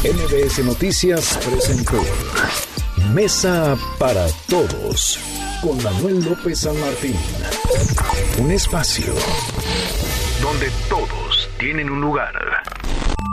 MBS 0.01 0.65
Noticias 0.65 1.37
presentó 1.47 2.01
Mesa 3.13 3.77
para 3.99 4.27
Todos 4.49 5.19
con 5.61 5.81
Manuel 5.83 6.25
López 6.25 6.61
San 6.61 6.79
Martín. 6.79 7.15
Un 8.39 8.51
espacio 8.51 9.13
donde 10.41 10.71
todos 10.89 11.47
tienen 11.59 11.91
un 11.91 12.01
lugar. 12.01 12.33